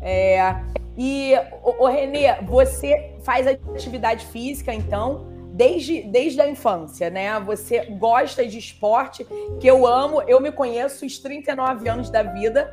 É, 0.00 0.54
e, 0.96 1.32
o 1.64 1.84
Renê, 1.88 2.32
você 2.42 3.10
faz 3.24 3.44
atividade 3.48 4.24
física, 4.26 4.72
então, 4.72 5.26
desde, 5.52 6.00
desde 6.02 6.40
a 6.40 6.48
infância, 6.48 7.10
né? 7.10 7.40
Você 7.40 7.86
gosta 7.98 8.46
de 8.46 8.56
esporte, 8.56 9.26
que 9.60 9.66
eu 9.66 9.84
amo. 9.84 10.22
Eu 10.28 10.40
me 10.40 10.52
conheço 10.52 11.04
os 11.04 11.18
39 11.18 11.88
anos 11.88 12.08
da 12.08 12.22
vida 12.22 12.72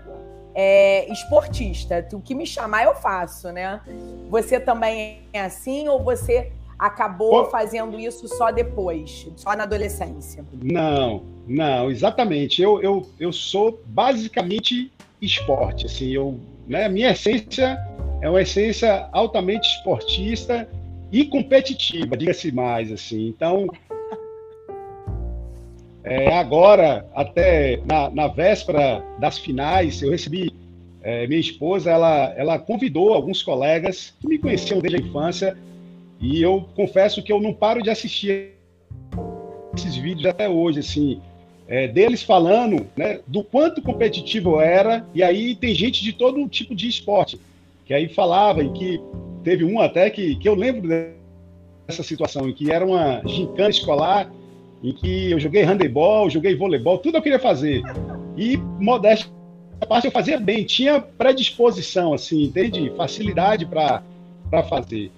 é, 0.53 1.11
esportista. 1.11 2.07
O 2.13 2.21
que 2.21 2.35
me 2.35 2.45
chamar, 2.45 2.83
eu 2.83 2.95
faço, 2.95 3.51
né? 3.51 3.81
Você 4.29 4.59
também 4.59 5.21
é 5.33 5.41
assim 5.41 5.87
ou 5.87 6.03
você 6.03 6.51
acabou 6.77 7.45
fazendo 7.49 7.99
isso 7.99 8.27
só 8.29 8.51
depois, 8.51 9.27
só 9.35 9.53
na 9.55 9.63
adolescência? 9.63 10.45
Não, 10.63 11.23
não, 11.45 11.91
exatamente. 11.91 12.61
Eu, 12.61 12.81
eu, 12.81 13.05
eu 13.19 13.33
sou 13.33 13.81
basicamente 13.85 14.91
esporte. 15.21 15.85
Assim, 15.85 16.11
eu, 16.11 16.39
né, 16.65 16.87
minha 16.87 17.11
essência 17.11 17.77
é 18.21 18.29
uma 18.29 18.41
essência 18.41 19.09
altamente 19.11 19.67
esportista 19.75 20.69
e 21.11 21.25
competitiva, 21.25 22.15
diga-se 22.15 22.51
mais, 22.51 22.91
assim. 22.91 23.27
Então, 23.27 23.67
é, 26.03 26.33
agora, 26.33 27.05
até 27.13 27.81
na, 27.85 28.09
na, 28.09 28.27
véspera 28.27 29.03
das 29.19 29.37
finais, 29.37 30.01
eu 30.01 30.11
recebi 30.11 30.53
é, 31.01 31.27
minha 31.27 31.39
esposa, 31.39 31.91
ela, 31.91 32.33
ela 32.37 32.59
convidou 32.59 33.13
alguns 33.13 33.43
colegas 33.43 34.13
que 34.19 34.27
me 34.27 34.37
conheciam 34.37 34.79
desde 34.79 35.01
a 35.01 35.05
infância, 35.05 35.57
e 36.21 36.41
eu 36.41 36.67
confesso 36.75 37.23
que 37.23 37.31
eu 37.31 37.41
não 37.41 37.53
paro 37.53 37.81
de 37.81 37.89
assistir 37.89 38.51
esses 39.75 39.95
vídeos 39.95 40.25
até 40.25 40.47
hoje, 40.49 40.79
assim, 40.79 41.21
é, 41.67 41.87
deles 41.87 42.23
falando 42.23 42.87
né, 42.95 43.19
do 43.27 43.43
quanto 43.43 43.81
competitivo 43.81 44.59
era, 44.59 45.05
e 45.13 45.21
aí 45.21 45.55
tem 45.55 45.73
gente 45.73 46.03
de 46.03 46.13
todo 46.13 46.47
tipo 46.47 46.73
de 46.73 46.87
esporte, 46.87 47.39
que 47.85 47.93
aí 47.93 48.07
falava 48.07 48.63
em 48.63 48.71
que 48.73 48.99
teve 49.43 49.63
um 49.63 49.79
até 49.79 50.09
que, 50.09 50.35
que 50.35 50.49
eu 50.49 50.55
lembro 50.55 50.87
dessa 51.87 52.03
situação, 52.03 52.49
em 52.49 52.53
que 52.53 52.71
era 52.71 52.85
uma 52.85 53.21
gincana 53.25 53.69
escolar, 53.69 54.31
em 54.83 54.93
que 54.93 55.31
eu 55.31 55.39
joguei 55.39 55.63
handebol, 55.63 56.29
joguei 56.29 56.55
voleibol, 56.55 56.97
tudo 56.97 57.17
eu 57.17 57.21
queria 57.21 57.39
fazer. 57.39 57.81
E, 58.37 58.57
modéstia 58.57 59.29
a 59.81 59.85
parte, 59.85 60.05
eu 60.05 60.11
fazia 60.11 60.37
bem, 60.37 60.63
tinha 60.63 60.99
predisposição, 60.99 62.13
assim, 62.13 62.43
entende? 62.43 62.91
Facilidade 62.97 63.65
para 63.65 64.03
fazer. 64.63 65.09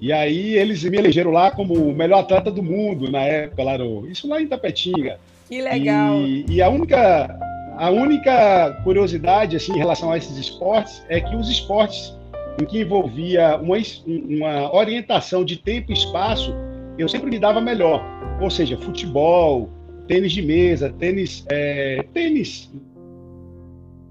E 0.00 0.12
aí 0.12 0.56
eles 0.56 0.82
me 0.84 0.96
elegeram 0.96 1.30
lá 1.30 1.50
como 1.50 1.74
o 1.74 1.94
melhor 1.94 2.20
atleta 2.20 2.50
do 2.50 2.62
mundo 2.62 3.10
na 3.10 3.20
época, 3.20 3.62
lá 3.62 3.78
no, 3.78 4.08
isso 4.08 4.28
lá 4.28 4.40
em 4.40 4.46
Tapetinga. 4.46 5.18
Que 5.48 5.60
legal! 5.60 6.20
E, 6.20 6.44
e 6.48 6.62
a 6.62 6.68
única 6.68 7.38
a 7.76 7.90
única 7.90 8.80
curiosidade 8.82 9.56
assim 9.56 9.72
em 9.72 9.78
relação 9.78 10.10
a 10.10 10.18
esses 10.18 10.36
esportes 10.36 11.04
é 11.08 11.20
que 11.20 11.34
os 11.36 11.48
esportes 11.48 12.12
em 12.60 12.64
que 12.64 12.80
envolvia 12.80 13.56
uma, 13.56 13.76
uma 14.06 14.74
orientação 14.74 15.44
de 15.44 15.56
tempo 15.56 15.92
e 15.92 15.94
espaço, 15.94 16.52
eu 16.98 17.08
sempre 17.08 17.30
me 17.30 17.38
dava 17.38 17.60
melhor. 17.60 18.04
Ou 18.40 18.50
seja, 18.50 18.76
futebol, 18.78 19.68
tênis 20.06 20.32
de 20.32 20.42
mesa, 20.42 20.92
tênis, 20.98 21.44
é, 21.48 22.04
tênis 22.12 22.70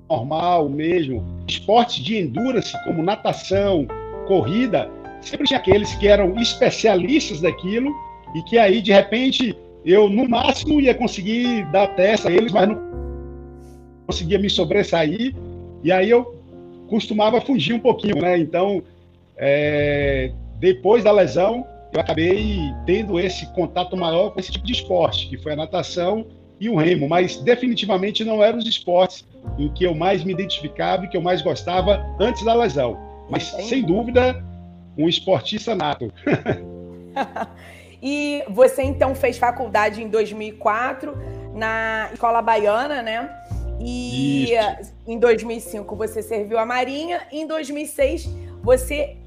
normal 0.10 0.70
mesmo, 0.70 1.24
esportes 1.48 2.04
de 2.04 2.18
endurance 2.18 2.74
como 2.86 3.04
natação, 3.04 3.88
corrida, 4.28 4.90
sempre 5.22 5.48
tinha 5.48 5.60
aqueles 5.60 5.94
que 5.96 6.08
eram 6.08 6.38
especialistas 6.40 7.42
daquilo 7.42 7.94
e 8.36 8.42
que 8.44 8.58
aí 8.58 8.82
de 8.82 8.92
repente 8.92 9.56
eu 9.86 10.10
no 10.10 10.28
máximo 10.28 10.80
ia 10.82 10.94
conseguir 10.94 11.66
dar 11.72 11.88
testa 11.96 12.30
a 12.30 12.32
eles, 12.32 12.52
mas 12.52 12.68
não 12.68 12.78
conseguia 14.06 14.40
me 14.40 14.50
sobressair. 14.50 15.36
E 15.84 15.92
aí 15.92 16.10
eu 16.10 16.36
costumava 16.88 17.40
fugir 17.40 17.74
um 17.74 17.80
pouquinho, 17.80 18.22
né? 18.22 18.38
Então, 18.38 18.84
é, 19.38 20.32
depois 20.60 21.04
da 21.04 21.12
lesão, 21.12 21.66
eu 21.94 22.00
acabei 22.00 22.60
tendo 22.86 23.20
esse 23.20 23.46
contato 23.54 23.96
maior 23.96 24.32
com 24.32 24.40
esse 24.40 24.52
tipo 24.52 24.66
de 24.66 24.74
esporte, 24.74 25.28
que 25.28 25.38
foi 25.38 25.54
a 25.54 25.56
natação 25.56 26.26
e 26.60 26.70
o 26.70 26.76
remo, 26.76 27.08
mas 27.08 27.38
definitivamente 27.38 28.24
não 28.24 28.44
eram 28.44 28.58
os 28.58 28.68
esportes 28.68 29.26
em 29.58 29.70
que 29.70 29.84
eu 29.84 29.94
mais 29.94 30.24
me 30.24 30.34
identificava 30.34 31.06
e 31.06 31.08
que 31.08 31.16
eu 31.16 31.22
mais 31.22 31.42
gostava 31.42 32.04
antes 32.20 32.44
da 32.44 32.54
lesão. 32.54 32.98
Mas, 33.30 33.44
sem 33.44 33.84
dúvida, 33.84 34.44
um 34.98 35.08
esportista 35.08 35.76
nato. 35.76 36.12
e 38.02 38.44
você, 38.50 38.84
então, 38.84 39.14
fez 39.14 39.38
faculdade 39.38 40.02
em 40.02 40.10
2004 40.10 41.16
na 41.54 42.10
Escola 42.14 42.42
Baiana, 42.42 43.02
né? 43.02 43.30
E 43.80 44.54
Isso. 44.54 44.94
em 45.06 45.20
2005 45.20 45.96
você 45.96 46.24
serviu 46.24 46.58
a 46.58 46.66
Marinha, 46.66 47.22
em 47.32 47.46
2006 47.46 48.28
você 48.64 49.18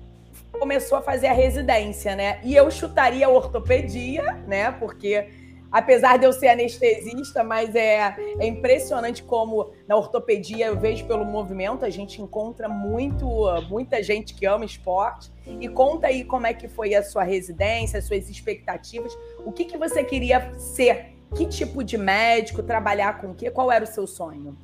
começou 0.61 0.99
a 0.99 1.02
fazer 1.02 1.29
a 1.29 1.33
residência, 1.33 2.14
né? 2.14 2.38
E 2.45 2.55
eu 2.55 2.71
chutaria 2.71 3.26
a 3.26 3.31
ortopedia, 3.31 4.23
né? 4.47 4.71
Porque 4.71 5.26
apesar 5.73 6.19
de 6.19 6.26
eu 6.26 6.33
ser 6.35 6.49
anestesista, 6.49 7.43
mas 7.43 7.75
é, 7.75 8.14
é 8.38 8.47
impressionante 8.47 9.23
como 9.23 9.71
na 9.88 9.97
ortopedia 9.97 10.67
eu 10.67 10.79
vejo 10.79 11.07
pelo 11.07 11.25
movimento, 11.25 11.85
a 11.85 11.90
gente 11.90 12.21
encontra 12.21 12.69
muito, 12.69 13.26
muita 13.71 14.02
gente 14.02 14.35
que 14.35 14.45
ama 14.45 14.67
esporte. 14.67 15.31
E 15.59 15.67
conta 15.67 16.09
aí 16.09 16.25
como 16.25 16.47
é 16.47 16.52
que 16.52 16.69
foi 16.69 16.95
a 16.95 17.02
sua 17.02 17.25
residência, 17.25 17.99
as 17.99 18.05
suas 18.05 18.29
expectativas, 18.29 19.17
o 19.45 19.50
que, 19.50 19.64
que 19.64 19.79
você 19.79 20.05
queria 20.05 20.52
ser 20.59 21.14
que 21.35 21.47
tipo 21.47 21.83
de 21.83 21.97
médico, 21.97 22.62
trabalhar 22.62 23.21
com 23.21 23.29
o 23.29 23.35
quê? 23.35 23.50
Qual 23.50 23.73
era 23.73 23.85
o 23.85 23.87
seu 23.87 24.07
sonho? 24.07 24.57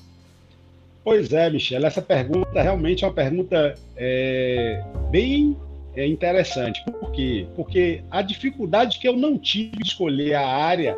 Pois 1.03 1.33
é, 1.33 1.49
Michelle, 1.49 1.87
essa 1.87 2.03
pergunta 2.03 2.61
realmente 2.61 3.05
é 3.05 3.07
uma 3.07 3.15
pergunta 3.15 3.75
é, 3.97 4.83
bem 5.09 5.57
é, 5.97 6.07
interessante. 6.07 6.85
Por 6.85 7.11
quê? 7.11 7.47
Porque 7.57 8.03
a 8.11 8.23
dificuldade 8.23 8.99
que 8.99 9.09
eu 9.09 9.17
não 9.17 9.39
tive 9.39 9.79
de 9.79 9.89
escolher 9.89 10.35
a 10.35 10.47
área 10.47 10.97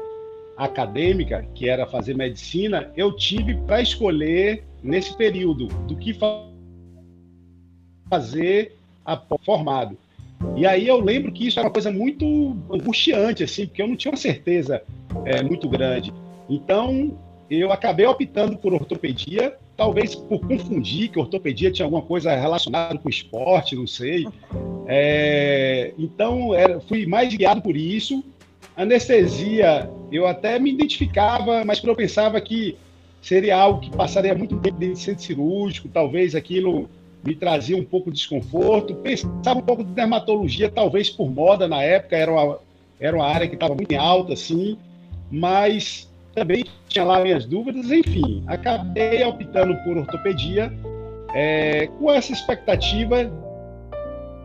acadêmica, 0.57 1.47
que 1.55 1.69
era 1.69 1.87
fazer 1.87 2.17
medicina, 2.17 2.91
eu 2.97 3.15
tive 3.15 3.55
para 3.55 3.81
escolher 3.81 4.65
nesse 4.83 5.17
período 5.17 5.69
do 5.87 5.97
que 5.97 6.19
fazer 8.11 8.75
formado. 9.45 9.97
E 10.57 10.67
aí 10.67 10.87
eu 10.87 11.01
lembro 11.01 11.33
que 11.33 11.47
isso 11.47 11.59
era 11.59 11.69
uma 11.69 11.73
coisa 11.73 11.91
muito 11.91 12.57
angustiante, 12.71 13.45
assim, 13.45 13.67
porque 13.67 13.83
eu 13.83 13.89
não 13.89 13.97
tinha 13.97 14.11
uma 14.11 14.19
certeza 14.19 14.83
é, 15.25 15.43
muito 15.43 15.69
grande. 15.69 16.13
Então, 16.49 17.17
eu 17.51 17.73
acabei 17.73 18.07
optando 18.07 18.57
por 18.57 18.75
ortopedia, 18.75 19.57
talvez 19.79 20.13
por 20.17 20.41
confundir 20.41 21.09
que 21.09 21.21
ortopedia 21.21 21.71
tinha 21.71 21.87
alguma 21.87 22.03
coisa 22.03 22.35
relacionada 22.35 22.99
com 22.99 23.09
esporte, 23.09 23.77
não 23.77 23.87
sei. 23.87 24.27
É, 24.91 25.93
então, 25.99 26.55
era, 26.55 26.81
fui 26.81 27.05
mais 27.05 27.35
guiado 27.35 27.61
por 27.61 27.77
isso. 27.77 28.25
Anestesia, 28.75 29.91
eu 30.11 30.27
até 30.27 30.59
me 30.59 30.73
identificava, 30.73 31.63
mas 31.63 31.85
eu 31.85 31.95
pensava 31.95 32.41
que 32.41 32.75
seria 33.21 33.55
algo 33.55 33.81
que 33.81 33.91
passaria 33.91 34.35
muito 34.35 34.57
tempo 34.61 34.79
dentro 34.79 34.95
de 34.95 35.03
centro 35.03 35.23
cirúrgico, 35.23 35.91
talvez 35.91 36.35
aquilo 36.35 36.89
me 37.23 37.35
trazia 37.35 37.77
um 37.77 37.85
pouco 37.85 38.11
de 38.11 38.17
desconforto. 38.17 38.95
Pensava 38.95 39.59
um 39.59 39.63
pouco 39.63 39.85
de 39.85 39.93
dermatologia, 39.93 40.71
talvez 40.71 41.11
por 41.11 41.31
moda 41.31 41.69
na 41.69 41.83
época, 41.83 42.17
era 42.17 42.33
uma, 42.33 42.59
era 42.99 43.15
uma 43.15 43.27
área 43.27 43.47
que 43.47 43.57
estava 43.57 43.75
muito 43.75 43.95
alta, 43.95 44.33
assim, 44.33 44.79
mas 45.31 46.08
também 46.39 46.65
tinha 46.89 47.05
lá 47.05 47.21
minhas 47.21 47.45
dúvidas, 47.45 47.91
enfim, 47.91 48.43
acabei 48.47 49.25
optando 49.25 49.75
por 49.85 49.97
ortopedia 49.97 50.73
é, 51.35 51.87
com 51.99 52.11
essa 52.11 52.33
expectativa 52.33 53.31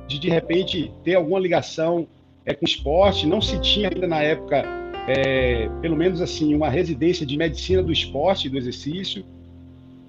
de 0.07 0.19
de 0.19 0.29
repente 0.29 0.91
ter 1.03 1.15
alguma 1.15 1.39
ligação 1.39 2.07
é, 2.45 2.53
com 2.53 2.65
esporte. 2.65 3.27
Não 3.27 3.41
se 3.41 3.59
tinha 3.59 3.89
ainda 3.93 4.07
na 4.07 4.21
época, 4.21 4.63
é, 5.07 5.69
pelo 5.81 5.95
menos 5.95 6.21
assim, 6.21 6.53
uma 6.55 6.69
residência 6.69 7.25
de 7.25 7.37
medicina 7.37 7.81
do 7.81 7.91
esporte, 7.91 8.49
do 8.49 8.57
exercício. 8.57 9.23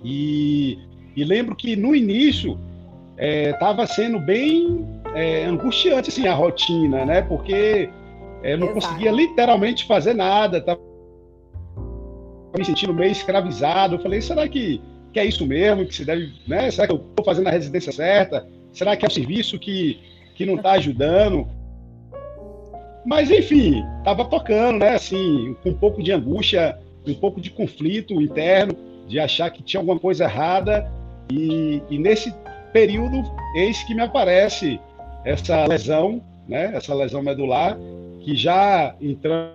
E, 0.03 0.79
e 1.15 1.25
lembro 1.25 1.55
que 1.55 1.77
no 1.77 1.95
início 1.95 2.59
estava 3.17 3.83
é, 3.83 3.87
sendo 3.87 4.19
bem 4.19 4.85
é, 5.15 5.45
angustiante 5.45 6.11
assim, 6.11 6.27
a 6.27 6.35
rotina, 6.35 7.05
né? 7.05 7.23
Porque 7.23 7.89
é, 8.43 8.55
eu 8.55 8.59
não 8.59 8.69
Exato. 8.71 8.87
conseguia 8.87 9.13
literalmente 9.13 9.87
fazer 9.87 10.15
nada, 10.15 10.59
estava 10.59 10.81
me 12.59 12.65
sentindo 12.65 12.95
meio 12.95 13.13
escravizado. 13.13 13.97
Eu 13.97 14.01
falei, 14.01 14.21
será 14.21 14.49
que, 14.49 14.81
que 15.13 15.19
é 15.19 15.25
isso 15.25 15.47
mesmo 15.47 15.85
que 15.87 15.95
se 15.95 16.05
deve, 16.05 16.33
né? 16.47 16.71
Será 16.71 16.87
que 16.87 16.93
eu 16.93 17.05
estou 17.09 17.25
fazendo 17.25 17.49
a 17.49 17.51
residência 17.51 17.93
certa? 17.93 18.47
Será 18.73 18.97
que 18.97 19.05
é 19.05 19.09
o 19.09 19.11
serviço 19.11 19.59
que, 19.59 20.01
que 20.35 20.47
não 20.47 20.57
está 20.57 20.73
ajudando? 20.73 21.49
Mas, 23.05 23.31
enfim, 23.31 23.85
estava 23.99 24.25
tocando, 24.25 24.79
né? 24.79 24.95
Assim, 24.95 25.57
com 25.63 25.71
um 25.71 25.75
pouco 25.75 26.03
de 26.03 26.13
angústia, 26.13 26.79
um 27.07 27.15
pouco 27.15 27.41
de 27.41 27.51
conflito 27.51 28.21
interno, 28.21 28.75
de 29.07 29.19
achar 29.19 29.51
que 29.51 29.63
tinha 29.63 29.81
alguma 29.81 29.99
coisa 29.99 30.25
errada. 30.25 30.91
E, 31.31 31.83
e 31.91 31.99
nesse 31.99 32.33
período, 32.73 33.23
eis 33.57 33.83
que 33.83 33.95
me 33.95 34.03
aparece 34.03 34.81
essa 35.25 35.67
lesão, 35.67 36.23
né? 36.49 36.73
Essa 36.75 36.95
lesão 36.95 37.23
medular, 37.23 37.77
que 38.21 38.35
já 38.35 38.95
entrando 39.01 39.55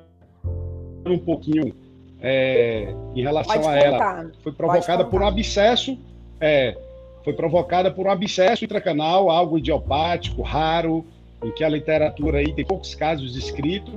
um 1.07 1.17
pouquinho 1.17 1.73
é, 2.21 2.93
em 3.15 3.21
relação 3.21 3.67
a 3.67 3.77
ela, 3.77 4.31
foi 4.43 4.51
provocada 4.51 5.05
por 5.05 5.21
um 5.21 5.27
abscesso, 5.27 5.97
é, 6.39 6.77
foi 7.23 7.33
provocada 7.33 7.91
por 7.91 8.07
um 8.07 8.11
abscesso 8.11 8.65
intracanal, 8.65 9.29
algo 9.29 9.57
idiopático, 9.57 10.41
raro, 10.41 11.05
em 11.43 11.51
que 11.51 11.63
a 11.63 11.69
literatura 11.69 12.39
aí 12.39 12.53
tem 12.53 12.65
poucos 12.65 12.93
casos 12.95 13.33
descritos. 13.33 13.93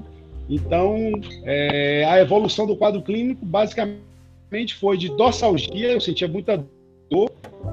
Então, 0.49 1.13
é, 1.45 2.05
a 2.05 2.21
evolução 2.21 2.67
do 2.67 2.77
quadro 2.77 3.03
clínico 3.03 3.45
basicamente 3.45 4.75
foi 4.79 4.97
de 4.97 5.09
dorsalgia, 5.09 5.93
eu 5.93 6.01
sentia 6.01 6.29
muita 6.29 6.65
dor, 7.11 7.31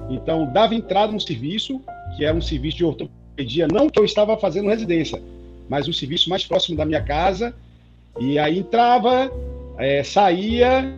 então 0.10 0.52
dava 0.52 0.76
entrada 0.76 1.12
no 1.12 1.20
serviço, 1.20 1.82
que 2.16 2.26
era 2.26 2.36
um 2.36 2.42
serviço 2.42 2.78
de 2.78 2.86
ortopedia, 2.86 3.68
não 3.68 3.90
que 3.90 4.00
eu 4.00 4.06
estava 4.06 4.38
fazendo 4.38 4.70
residência, 4.70 5.22
mas 5.68 5.88
um 5.88 5.94
serviço 5.94 6.30
mais 6.30 6.46
próximo 6.46 6.78
da 6.78 6.86
minha 6.86 7.02
casa, 7.02 7.54
e 8.20 8.38
aí 8.40 8.60
entrava, 8.60 9.32
é, 9.80 10.04
saía 10.04 10.94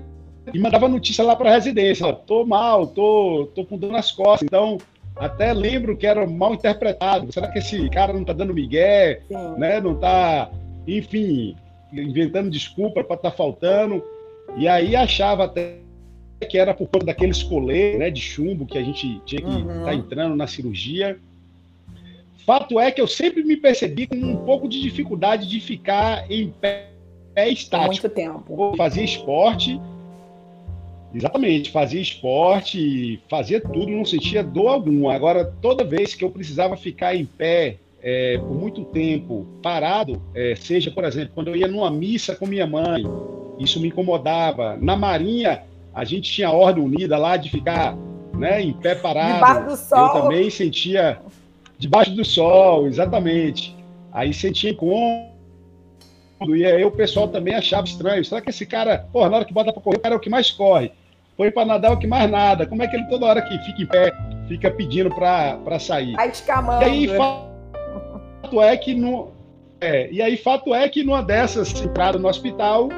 e 0.53 0.59
mandava 0.59 0.87
notícia 0.87 1.23
lá 1.23 1.35
para 1.35 1.51
a 1.51 1.53
residência, 1.53 2.11
tô 2.11 2.45
mal, 2.45 2.87
tô, 2.87 3.49
tô 3.53 3.63
com 3.63 3.77
dor 3.77 3.91
nas 3.91 4.11
costas, 4.11 4.41
então 4.43 4.79
até 5.15 5.53
lembro 5.53 5.95
que 5.95 6.07
era 6.07 6.25
mal 6.25 6.53
interpretado. 6.53 7.31
Será 7.31 7.47
que 7.47 7.59
esse 7.59 7.89
cara 7.89 8.11
não 8.11 8.21
está 8.21 8.33
dando 8.33 8.53
migué, 8.53 9.21
Sim. 9.27 9.59
né? 9.59 9.79
Não 9.79 9.93
está, 9.93 10.49
enfim, 10.87 11.55
inventando 11.93 12.49
desculpa 12.49 13.03
para 13.03 13.15
estar 13.15 13.31
tá 13.31 13.37
faltando. 13.37 14.03
E 14.57 14.67
aí 14.67 14.95
achava 14.95 15.45
até 15.45 15.77
que 16.49 16.57
era 16.57 16.73
por 16.73 16.87
conta 16.87 17.05
daqueles 17.05 17.43
colês, 17.43 17.99
né, 17.99 18.09
de 18.09 18.19
chumbo 18.19 18.65
que 18.65 18.77
a 18.77 18.83
gente 18.83 19.21
tinha 19.25 19.41
que 19.41 19.47
estar 19.47 19.73
uhum. 19.73 19.85
tá 19.85 19.93
entrando 19.93 20.35
na 20.35 20.47
cirurgia. 20.47 21.19
Fato 22.45 22.79
é 22.79 22.91
que 22.91 22.99
eu 22.99 23.07
sempre 23.07 23.43
me 23.43 23.55
percebi 23.55 24.07
com 24.07 24.15
um 24.15 24.37
pouco 24.37 24.67
de 24.67 24.81
dificuldade 24.81 25.47
de 25.47 25.59
ficar 25.59 26.29
em 26.31 26.49
pé, 26.49 26.90
pé 27.33 27.49
estático. 27.49 27.87
Muito 27.87 28.09
tempo. 28.09 28.73
Fazia 28.77 29.03
esporte 29.03 29.79
Exatamente, 31.13 31.71
fazia 31.71 31.99
esporte, 31.99 33.21
fazia 33.29 33.59
tudo, 33.59 33.87
não 33.87 34.05
sentia 34.05 34.41
dor 34.41 34.69
alguma. 34.69 35.13
Agora, 35.13 35.53
toda 35.61 35.83
vez 35.83 36.15
que 36.15 36.23
eu 36.23 36.29
precisava 36.29 36.77
ficar 36.77 37.15
em 37.15 37.25
pé 37.25 37.77
é, 38.01 38.37
por 38.37 38.55
muito 38.55 38.85
tempo 38.85 39.45
parado, 39.61 40.21
é, 40.33 40.55
seja, 40.55 40.89
por 40.89 41.03
exemplo, 41.03 41.31
quando 41.35 41.49
eu 41.49 41.55
ia 41.55 41.67
numa 41.67 41.91
missa 41.91 42.33
com 42.33 42.45
minha 42.45 42.65
mãe, 42.65 43.03
isso 43.59 43.79
me 43.81 43.89
incomodava. 43.89 44.77
Na 44.77 44.95
Marinha, 44.95 45.63
a 45.93 46.05
gente 46.05 46.31
tinha 46.31 46.47
a 46.47 46.53
ordem 46.53 46.83
unida 46.83 47.17
lá 47.17 47.35
de 47.35 47.49
ficar 47.49 47.97
né, 48.33 48.61
em 48.61 48.71
pé 48.71 48.95
parado. 48.95 49.33
Debaixo 49.33 49.65
do 49.65 49.75
sol. 49.75 50.15
Eu 50.15 50.21
também 50.21 50.49
sentia 50.49 51.19
debaixo 51.77 52.11
do 52.11 52.23
sol, 52.23 52.87
exatamente. 52.87 53.75
Aí 54.13 54.33
sentia 54.33 54.71
incômodo. 54.71 55.30
E 56.47 56.65
aí 56.65 56.83
o 56.83 56.91
pessoal 56.91 57.27
também 57.27 57.55
achava 57.55 57.85
estranho. 57.85 58.23
Será 58.25 58.41
que 58.41 58.49
esse 58.49 58.65
cara, 58.65 59.05
porra, 59.11 59.29
na 59.29 59.35
hora 59.37 59.45
que 59.45 59.53
bota 59.53 59.71
para 59.71 59.81
correr, 59.81 59.97
o 59.97 60.01
cara 60.01 60.15
é 60.15 60.17
o 60.17 60.21
que 60.21 60.29
mais 60.29 60.49
corre? 60.49 60.91
Foi 61.37 61.51
para 61.51 61.65
nadar 61.65 61.93
o 61.93 61.97
que 61.97 62.07
mais 62.07 62.29
nada. 62.29 62.65
Como 62.65 62.81
é 62.83 62.87
que 62.87 62.95
ele 62.95 63.05
toda 63.05 63.25
hora 63.25 63.41
que 63.41 63.57
fica 63.59 63.81
em 63.81 63.85
pé, 63.85 64.11
fica 64.47 64.71
pedindo 64.71 65.09
para 65.09 65.79
sair? 65.79 66.19
Aí 66.19 66.29
descamando. 66.29 66.83
E 66.83 66.85
aí, 66.85 67.07
fato 67.07 68.61
é 68.61 68.75
que 68.77 68.93
no, 68.93 69.31
é, 69.81 70.07
e 70.11 70.21
aí, 70.21 70.37
fato 70.37 70.75
é 70.75 70.87
que 70.87 71.03
numa 71.03 71.23
dessas 71.23 71.73
entradas 71.81 72.21
no 72.21 72.27
hospital, 72.27 72.89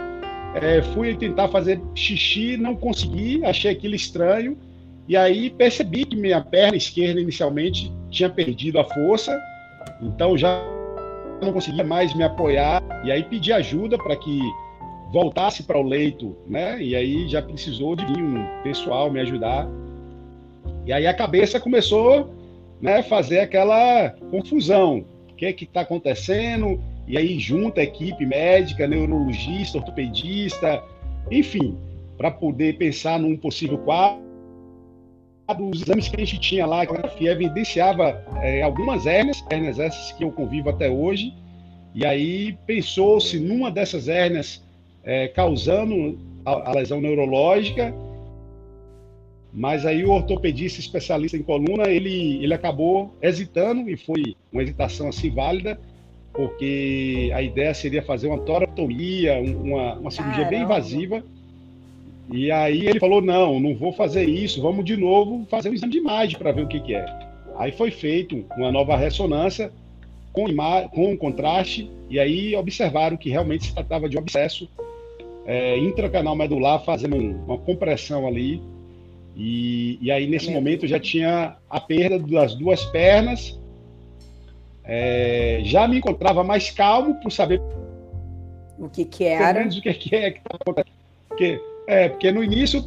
é, 0.54 0.82
fui 0.82 1.16
tentar 1.16 1.48
fazer 1.48 1.82
xixi, 1.96 2.58
não 2.58 2.76
consegui, 2.76 3.44
achei 3.46 3.72
aquilo 3.72 3.96
estranho. 3.96 4.58
E 5.08 5.16
aí 5.16 5.50
percebi 5.50 6.06
que 6.06 6.16
minha 6.16 6.42
perna 6.42 6.76
esquerda 6.76 7.22
inicialmente 7.22 7.92
tinha 8.10 8.30
perdido 8.30 8.80
a 8.80 8.84
força, 8.84 9.38
então 10.02 10.38
já 10.38 10.62
não 11.44 11.54
conseguia 11.54 11.84
mais 11.84 12.14
me 12.14 12.24
apoiar. 12.24 12.82
E 13.04 13.12
aí 13.12 13.24
pedi 13.24 13.52
ajuda 13.52 13.98
para 13.98 14.16
que 14.16 14.40
voltasse 15.12 15.64
para 15.64 15.78
o 15.78 15.84
leito, 15.84 16.36
né? 16.48 16.82
E 16.82 16.96
aí 16.96 17.28
já 17.28 17.42
precisou 17.42 17.96
de 17.96 18.04
um 18.04 18.46
pessoal 18.64 19.12
me 19.12 19.20
ajudar. 19.20 19.68
E 20.86 20.92
aí 20.92 21.06
a 21.06 21.14
cabeça 21.14 21.60
começou, 21.60 22.34
né, 22.82 23.04
fazer 23.04 23.40
aquela 23.40 24.10
confusão. 24.32 25.06
O 25.32 25.36
que 25.36 25.46
é 25.46 25.54
que 25.54 25.66
está 25.66 25.82
acontecendo? 25.82 26.82
E 27.08 27.18
aí 27.18 27.38
junta 27.40 27.82
a 27.82 27.84
equipe 27.84 28.26
médica, 28.26 28.88
neurologista, 28.88 29.78
ortopedista, 29.78 30.84
enfim, 31.30 31.78
para 32.18 32.32
poder 32.32 32.78
pensar 32.78 33.20
num 33.20 33.38
possível 33.38 33.78
quadro. 33.78 34.24
Os 35.48 35.82
exames 35.82 36.08
que 36.08 36.16
a 36.16 36.20
gente 36.20 36.40
tinha 36.40 36.66
lá, 36.66 36.86
que 36.86 37.28
evidenciava 37.28 38.24
é, 38.42 38.62
algumas 38.62 39.06
hérnias, 39.06 39.44
hérnias 39.50 39.78
essas 39.78 40.14
que 40.14 40.24
eu 40.24 40.32
convivo 40.32 40.70
até 40.70 40.90
hoje, 40.90 41.34
e 41.94 42.06
aí 42.06 42.58
pensou-se 42.66 43.38
numa 43.40 43.70
dessas 43.70 44.08
hérnias 44.08 44.64
é, 45.04 45.28
causando 45.28 46.18
a, 46.46 46.70
a, 46.70 46.74
lesão 46.74 47.02
neurológica, 47.02 47.94
mas 49.52 49.86
aí 49.86 50.04
o 50.04 50.12
ortopedista 50.12 50.80
especialista 50.80 51.38
em 51.38 51.44
coluna, 51.44 51.90
ele, 51.90 52.44
ele 52.44 52.54
acabou 52.54 53.14
hesitando, 53.22 53.90
e 53.90 53.98
foi 53.98 54.36
uma 54.52 54.64
hesitação 54.64 55.10
assim 55.10 55.30
válida, 55.30 55.80
porque 56.32 57.32
a 57.36 57.42
ideia 57.42 57.74
seria 57.74 58.02
fazer 58.02 58.28
uma 58.28 58.40
toratomia, 58.40 59.40
uma, 59.40 59.96
uma 59.96 60.10
cirurgia 60.10 60.46
Caramba. 60.46 60.50
bem 60.50 60.62
invasiva, 60.64 61.24
e 62.36 62.50
aí 62.50 62.88
ele 62.88 63.00
falou, 63.00 63.22
não, 63.22 63.60
não 63.60 63.76
vou 63.76 63.94
fazer 63.94 64.28
isso, 64.28 64.60
vamos 64.60 64.84
de 64.84 64.98
novo 64.98 65.46
fazer 65.52 65.70
um 65.70 65.74
exame 65.74 65.92
de 65.92 66.00
imagem 66.00 66.36
para 66.36 66.52
ver 66.52 66.64
o 66.64 66.68
que, 66.68 66.80
que 66.80 66.96
é. 66.96 67.06
Aí 67.58 67.72
foi 67.72 67.92
feito 67.92 68.44
uma 68.58 68.72
nova 68.72 68.98
ressonância 68.98 69.72
com, 70.32 70.48
com 70.90 71.16
contraste, 71.16 71.92
e 72.10 72.20
aí 72.20 72.56
observaram 72.56 73.16
que 73.18 73.30
realmente 73.30 73.68
se 73.68 73.76
tratava 73.76 74.10
de 74.10 74.18
um 74.18 74.20
abscesso 74.20 74.68
é, 75.46 75.78
intracanal 75.78 76.36
medular 76.36 76.84
fazendo 76.84 77.18
uma 77.18 77.60
compressão 77.60 78.26
ali. 78.26 78.60
E, 79.36 80.00
e 80.02 80.12
aí, 80.12 80.26
nesse 80.26 80.50
momento, 80.50 80.88
já 80.88 81.00
tinha 81.00 81.56
a 81.70 81.80
perda 81.80 82.18
das 82.18 82.56
duas 82.56 82.84
pernas. 82.86 83.60
É, 84.84 85.62
já 85.64 85.88
me 85.88 85.98
encontrava 85.98 86.44
mais 86.44 86.72
calmo 86.72 87.14
por 87.22 87.32
saber 87.32 87.62
o 88.80 88.90
que, 88.90 89.06
que 89.06 89.24
era. 89.24 89.68
o 89.68 89.70
que, 89.70 89.94
que 89.94 90.16
é 90.16 90.32
que 90.32 90.40
estava 90.40 90.58
acontecendo. 90.62 90.94
Porque, 91.30 91.62
é, 91.88 92.10
porque 92.10 92.32
no 92.32 92.44
início 92.44 92.84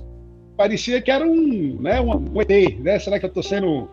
parecia 0.57 1.01
que 1.01 1.11
era 1.11 1.27
um, 1.27 1.77
né, 1.81 2.01
um, 2.01 2.41
ET, 2.41 2.79
né? 2.81 2.99
Será 2.99 3.19
que 3.19 3.27
eu 3.27 3.29
estou 3.29 3.43
sendo 3.43 3.89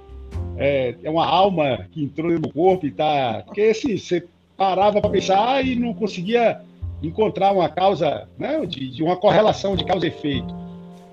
é, 0.57 0.95
é 1.03 1.09
uma 1.09 1.25
alma 1.25 1.87
que 1.91 2.03
entrou 2.03 2.31
no 2.31 2.51
corpo 2.51 2.85
e 2.85 2.91
tá. 2.91 3.43
Porque 3.45 3.61
assim, 3.61 3.97
você 3.97 4.23
parava 4.55 5.01
para 5.01 5.09
pensar 5.09 5.65
e 5.65 5.75
não 5.75 5.93
conseguia 5.93 6.61
encontrar 7.01 7.51
uma 7.51 7.67
causa, 7.67 8.27
né, 8.37 8.65
de, 8.65 8.89
de 8.89 9.03
uma 9.03 9.17
correlação 9.17 9.75
de 9.75 9.83
causa 9.83 10.05
e 10.05 10.09
efeito. 10.09 10.55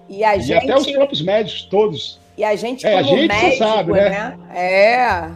E, 0.09 0.23
a 0.23 0.37
E 0.37 0.43
gente, 0.43 0.71
até 0.71 0.77
os 0.77 0.91
próprios 0.91 1.23
médicos 1.23 1.63
todos. 1.63 2.21
e 2.37 2.45
a 2.45 2.55
gente 2.55 2.87
É, 2.87 2.99
a 2.99 3.03
gente, 3.03 3.29
médico, 3.29 3.57
sabe, 3.57 3.93
né? 3.93 4.11
né? 4.11 4.39
É. 4.53 5.31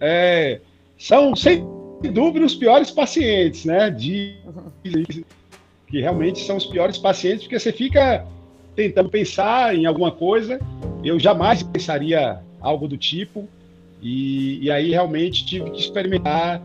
é, 0.00 0.60
são, 0.98 1.36
sem 1.36 1.64
dúvida, 2.12 2.44
os 2.44 2.54
piores 2.54 2.90
pacientes, 2.90 3.64
né? 3.64 3.90
De, 3.90 4.36
que 5.90 6.00
realmente 6.00 6.40
são 6.44 6.56
os 6.56 6.66
piores 6.66 6.96
pacientes, 6.96 7.42
porque 7.42 7.58
você 7.58 7.72
fica 7.72 8.24
tentando 8.76 9.08
pensar 9.08 9.74
em 9.74 9.86
alguma 9.86 10.12
coisa. 10.12 10.60
Eu 11.04 11.18
jamais 11.18 11.62
pensaria 11.62 12.40
algo 12.60 12.86
do 12.86 12.96
tipo. 12.96 13.48
E, 14.00 14.64
e 14.64 14.70
aí 14.70 14.90
realmente 14.90 15.44
tive 15.44 15.70
que 15.70 15.80
experimentar 15.80 16.62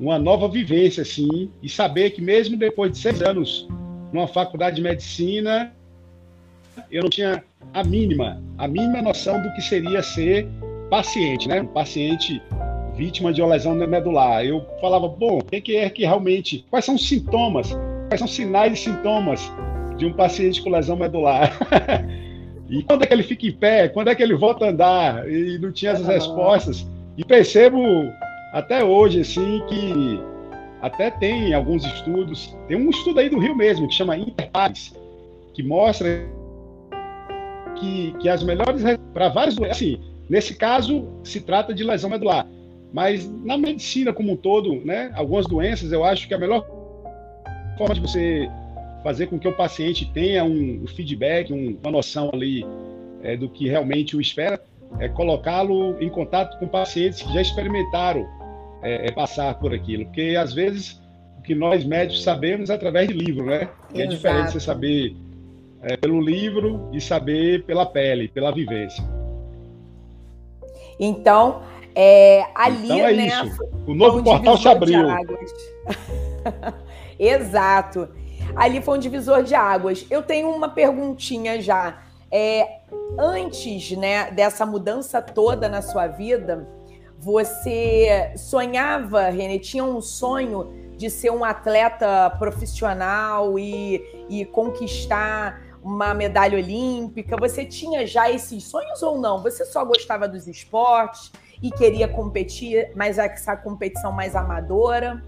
uma 0.00 0.18
nova 0.18 0.48
vivência, 0.48 1.02
assim, 1.02 1.50
e 1.62 1.68
saber 1.68 2.10
que 2.10 2.22
mesmo 2.22 2.56
depois 2.56 2.92
de 2.92 2.98
seis 2.98 3.20
anos 3.20 3.66
numa 4.12 4.28
faculdade 4.28 4.76
de 4.76 4.82
medicina, 4.82 5.72
eu 6.90 7.02
não 7.02 7.10
tinha 7.10 7.42
a 7.74 7.84
mínima, 7.84 8.40
a 8.56 8.68
mínima 8.68 9.02
noção 9.02 9.42
do 9.42 9.52
que 9.54 9.60
seria 9.60 10.02
ser 10.02 10.46
paciente, 10.88 11.48
né? 11.48 11.60
Um 11.60 11.66
paciente 11.66 12.40
vítima 12.94 13.32
de 13.32 13.42
uma 13.42 13.50
lesão 13.50 13.74
medular. 13.74 14.44
Eu 14.44 14.64
falava, 14.80 15.08
bom, 15.08 15.38
o 15.38 15.44
que 15.44 15.76
é 15.76 15.90
que 15.90 16.02
realmente, 16.02 16.64
quais 16.70 16.84
são 16.84 16.94
os 16.94 17.06
sintomas, 17.06 17.76
quais 18.08 18.18
são 18.18 18.28
sinais 18.28 18.72
e 18.72 18.76
sintomas 18.76 19.52
de 19.96 20.06
um 20.06 20.12
paciente 20.12 20.62
com 20.62 20.70
lesão 20.70 20.96
medular? 20.96 21.56
e 22.68 22.82
quando 22.82 23.02
é 23.04 23.06
que 23.06 23.12
ele 23.12 23.22
fica 23.22 23.46
em 23.46 23.52
pé? 23.52 23.88
Quando 23.88 24.08
é 24.08 24.14
que 24.14 24.22
ele 24.22 24.34
volta 24.34 24.64
a 24.64 24.70
andar? 24.70 25.28
E 25.30 25.58
não 25.58 25.70
tinha 25.70 25.92
essas 25.92 26.08
Ah. 26.08 26.12
respostas. 26.12 26.86
E 27.16 27.24
percebo 27.24 27.82
até 28.52 28.82
hoje, 28.82 29.20
assim, 29.20 29.62
que 29.68 30.20
até 30.80 31.10
tem 31.10 31.52
alguns 31.52 31.84
estudos, 31.84 32.56
tem 32.68 32.76
um 32.76 32.88
estudo 32.90 33.18
aí 33.20 33.28
do 33.28 33.38
Rio 33.38 33.54
mesmo, 33.54 33.88
que 33.88 33.94
chama 33.94 34.16
Interpares, 34.16 34.94
que 35.52 35.62
mostra 35.62 36.08
que, 37.74 38.14
que 38.20 38.28
as 38.28 38.42
melhores 38.42 38.82
para 39.12 39.28
vários 39.28 39.56
doentes, 39.56 39.76
assim, 39.76 40.00
nesse 40.30 40.54
caso 40.54 41.08
se 41.24 41.40
trata 41.40 41.74
de 41.74 41.82
lesão 41.82 42.08
medular, 42.08 42.46
mas 42.92 43.28
na 43.44 43.58
medicina 43.58 44.12
como 44.12 44.32
um 44.32 44.36
todo, 44.36 44.76
né, 44.84 45.10
algumas 45.14 45.46
doenças, 45.46 45.90
eu 45.90 46.04
acho 46.04 46.28
que 46.28 46.34
a 46.34 46.38
melhor 46.38 46.64
forma 47.78 47.94
de 47.94 48.00
você 48.00 48.50
fazer 49.02 49.28
com 49.28 49.38
que 49.38 49.48
o 49.48 49.56
paciente 49.56 50.04
tenha 50.12 50.44
um 50.44 50.84
feedback, 50.88 51.52
um, 51.52 51.78
uma 51.80 51.92
noção 51.92 52.30
ali 52.32 52.66
é, 53.22 53.36
do 53.36 53.48
que 53.48 53.68
realmente 53.68 54.16
o 54.16 54.20
espera, 54.20 54.60
é 54.98 55.08
colocá-lo 55.08 55.96
em 56.00 56.08
contato 56.08 56.58
com 56.58 56.66
pacientes 56.66 57.22
que 57.22 57.32
já 57.32 57.40
experimentaram 57.40 58.26
é, 58.82 59.06
é, 59.08 59.12
passar 59.12 59.54
por 59.54 59.72
aquilo, 59.72 60.04
porque 60.06 60.36
às 60.38 60.52
vezes 60.52 61.00
o 61.38 61.42
que 61.42 61.54
nós 61.54 61.84
médicos 61.84 62.22
sabemos 62.22 62.70
é 62.70 62.74
através 62.74 63.08
de 63.08 63.14
livro, 63.14 63.46
né? 63.46 63.68
E 63.94 64.02
é 64.02 64.06
diferente 64.06 64.52
você 64.52 64.60
saber 64.60 65.16
é, 65.82 65.96
pelo 65.96 66.20
livro 66.20 66.88
e 66.92 67.00
saber 67.00 67.64
pela 67.64 67.86
pele, 67.86 68.28
pela 68.28 68.50
vivência. 68.52 69.02
Então, 70.98 71.62
é, 71.94 72.44
ali, 72.54 72.84
então 72.84 72.98
é 72.98 73.12
né? 73.12 73.26
isso. 73.26 73.64
O 73.86 73.94
novo 73.94 74.22
portal 74.22 74.56
se 74.56 74.68
abriu. 74.68 75.00
Exato. 77.18 78.08
Ali 78.54 78.80
foi 78.80 78.96
um 78.96 79.00
divisor 79.00 79.42
de 79.42 79.54
águas. 79.54 80.06
Eu 80.10 80.22
tenho 80.22 80.50
uma 80.50 80.68
perguntinha 80.68 81.60
já. 81.60 82.02
É, 82.30 82.80
antes 83.18 83.92
né, 83.92 84.30
dessa 84.30 84.66
mudança 84.66 85.20
toda 85.22 85.68
na 85.68 85.80
sua 85.80 86.06
vida, 86.06 86.68
você 87.18 88.32
sonhava, 88.36 89.28
Renê, 89.28 89.58
tinha 89.58 89.82
um 89.82 90.00
sonho 90.00 90.88
de 90.96 91.08
ser 91.08 91.30
um 91.30 91.44
atleta 91.44 92.30
profissional 92.38 93.58
e, 93.58 94.26
e 94.28 94.44
conquistar 94.44 95.62
uma 95.82 96.12
medalha 96.12 96.58
olímpica? 96.58 97.36
Você 97.38 97.64
tinha 97.64 98.06
já 98.06 98.30
esses 98.30 98.64
sonhos 98.64 99.02
ou 99.02 99.18
não? 99.18 99.42
Você 99.42 99.64
só 99.64 99.84
gostava 99.84 100.28
dos 100.28 100.46
esportes 100.46 101.32
e 101.62 101.70
queria 101.70 102.06
competir, 102.06 102.92
mas 102.94 103.18
essa 103.18 103.56
competição 103.56 104.12
mais 104.12 104.36
amadora? 104.36 105.22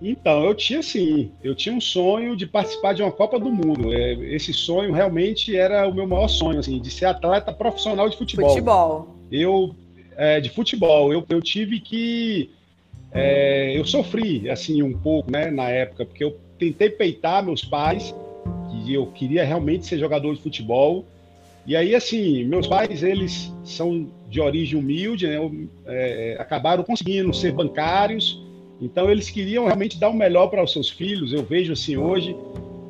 Então, 0.00 0.44
eu 0.44 0.54
tinha 0.54 0.82
sim, 0.82 1.30
eu 1.42 1.54
tinha 1.54 1.74
um 1.74 1.80
sonho 1.80 2.36
de 2.36 2.46
participar 2.46 2.92
de 2.92 3.02
uma 3.02 3.10
Copa 3.10 3.38
do 3.38 3.50
Mundo. 3.50 3.92
É, 3.92 4.12
esse 4.34 4.52
sonho 4.52 4.92
realmente 4.92 5.56
era 5.56 5.88
o 5.88 5.94
meu 5.94 6.06
maior 6.06 6.28
sonho, 6.28 6.58
assim, 6.58 6.78
de 6.80 6.90
ser 6.90 7.06
atleta 7.06 7.52
profissional 7.52 8.08
de 8.08 8.16
futebol. 8.16 8.50
Futebol. 8.50 9.16
Eu, 9.32 9.74
é, 10.16 10.40
de 10.40 10.50
futebol, 10.50 11.12
eu, 11.12 11.24
eu 11.28 11.40
tive 11.40 11.80
que, 11.80 12.50
é, 13.10 13.76
eu 13.76 13.84
sofri, 13.84 14.50
assim, 14.50 14.82
um 14.82 14.92
pouco, 14.92 15.30
né, 15.30 15.50
na 15.50 15.68
época, 15.70 16.04
porque 16.04 16.22
eu 16.22 16.36
tentei 16.58 16.90
peitar 16.90 17.42
meus 17.42 17.64
pais, 17.64 18.14
que 18.70 18.92
eu 18.92 19.06
queria 19.06 19.44
realmente 19.44 19.86
ser 19.86 19.98
jogador 19.98 20.34
de 20.34 20.42
futebol, 20.42 21.06
e 21.66 21.74
aí, 21.74 21.94
assim, 21.94 22.44
meus 22.44 22.66
pais, 22.66 23.02
eles 23.02 23.52
são 23.64 24.08
de 24.28 24.40
origem 24.40 24.78
humilde, 24.78 25.26
né, 25.26 25.38
é, 25.86 26.36
acabaram 26.38 26.84
conseguindo 26.84 27.32
ser 27.32 27.52
bancários, 27.52 28.45
então 28.80 29.10
eles 29.10 29.30
queriam 29.30 29.64
realmente 29.64 29.98
dar 29.98 30.08
o 30.10 30.14
melhor 30.14 30.48
para 30.48 30.62
os 30.62 30.72
seus 30.72 30.90
filhos, 30.90 31.32
eu 31.32 31.42
vejo 31.42 31.72
assim 31.72 31.96
hoje. 31.96 32.36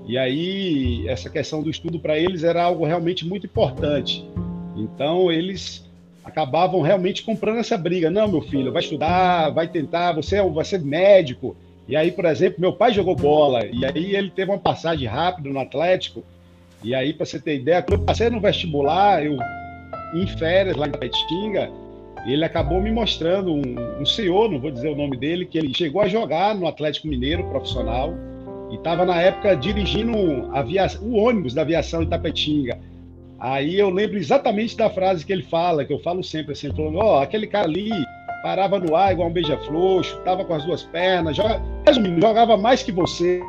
E 0.07 0.17
aí 0.17 1.07
essa 1.09 1.29
questão 1.29 1.63
do 1.63 1.71
estudo 1.71 1.99
para 1.99 2.19
eles 2.19 2.45
era 2.45 2.63
algo 2.63 2.85
realmente 2.85 3.27
muito 3.27 3.47
importante. 3.47 4.25
Então 4.77 5.31
eles 5.31 5.85
acabavam 6.25 6.81
realmente 6.81 7.23
comprando 7.23 7.59
essa 7.59 7.79
briga. 7.79 8.11
Não, 8.11 8.29
meu 8.29 8.43
filho, 8.43 8.73
vai 8.73 8.83
estudar, 8.83 9.51
vai 9.51 9.69
tentar, 9.69 10.13
você 10.13 10.43
vai 10.43 10.65
ser 10.65 10.81
médico. 10.81 11.57
E 11.89 11.95
aí, 11.95 12.11
por 12.11 12.25
exemplo, 12.25 12.61
meu 12.61 12.73
pai 12.73 12.93
jogou 12.93 13.15
bola 13.15 13.65
e 13.65 13.85
aí 13.85 14.17
ele 14.17 14.31
teve 14.31 14.51
uma 14.51 14.59
passagem 14.59 15.07
rápida 15.07 15.49
no 15.49 15.61
Atlético. 15.61 16.25
E 16.83 16.95
aí, 16.95 17.13
para 17.13 17.25
você 17.25 17.41
ter 17.41 17.57
ideia, 17.57 17.81
quando 17.81 18.01
eu 18.01 18.05
passei 18.05 18.29
no 18.29 18.41
vestibular, 18.41 19.25
eu 19.25 19.37
em 20.15 20.27
férias 20.27 20.77
lá 20.77 20.87
em 20.87 20.93
Petinga, 20.93 21.71
ele 22.33 22.45
acabou 22.45 22.81
me 22.81 22.91
mostrando 22.91 23.53
um, 23.53 24.01
um, 24.01 24.07
senhor, 24.07 24.51
não 24.51 24.59
vou 24.59 24.71
dizer 24.71 24.89
o 24.89 24.97
nome 24.97 25.17
dele, 25.17 25.47
que 25.47 25.57
ele 25.57 25.73
chegou 25.73 26.03
a 26.03 26.09
jogar 26.09 26.55
no 26.55 26.67
Atlético 26.67 27.07
Mineiro 27.07 27.45
profissional 27.45 28.15
e 28.71 28.75
estava 28.75 29.05
na 29.05 29.21
época 29.21 29.55
dirigindo 29.55 30.13
o 30.13 31.15
ônibus 31.15 31.55
da 31.55 31.63
aviação 31.63 32.03
Itapetinga. 32.03 32.79
Aí 33.39 33.79
eu 33.79 33.91
lembro 33.91 34.17
exatamente 34.17 34.77
da 34.77 34.91
frase 34.91 35.25
que 35.25 35.33
ele 35.33 35.43
fala, 35.43 35.85
que 35.85 35.93
eu 35.93 36.01
falo 36.01 36.25
sempre 36.25 36.53
assim, 36.53 36.73
falando, 36.73 36.99
ó, 36.99 37.19
oh, 37.19 37.23
aquele 37.23 37.47
cara 37.47 37.67
ali 37.67 37.91
parava 38.43 38.79
no 38.79 38.97
ar 38.97 39.13
igual 39.13 39.29
um 39.29 39.33
beija-flor, 39.33 40.03
chutava 40.03 40.45
com 40.45 40.55
as 40.55 40.65
duas 40.65 40.83
pernas, 40.83 41.37
jogava 41.37 42.57
mais 42.57 42.83
que 42.83 42.93
você. 42.93 43.43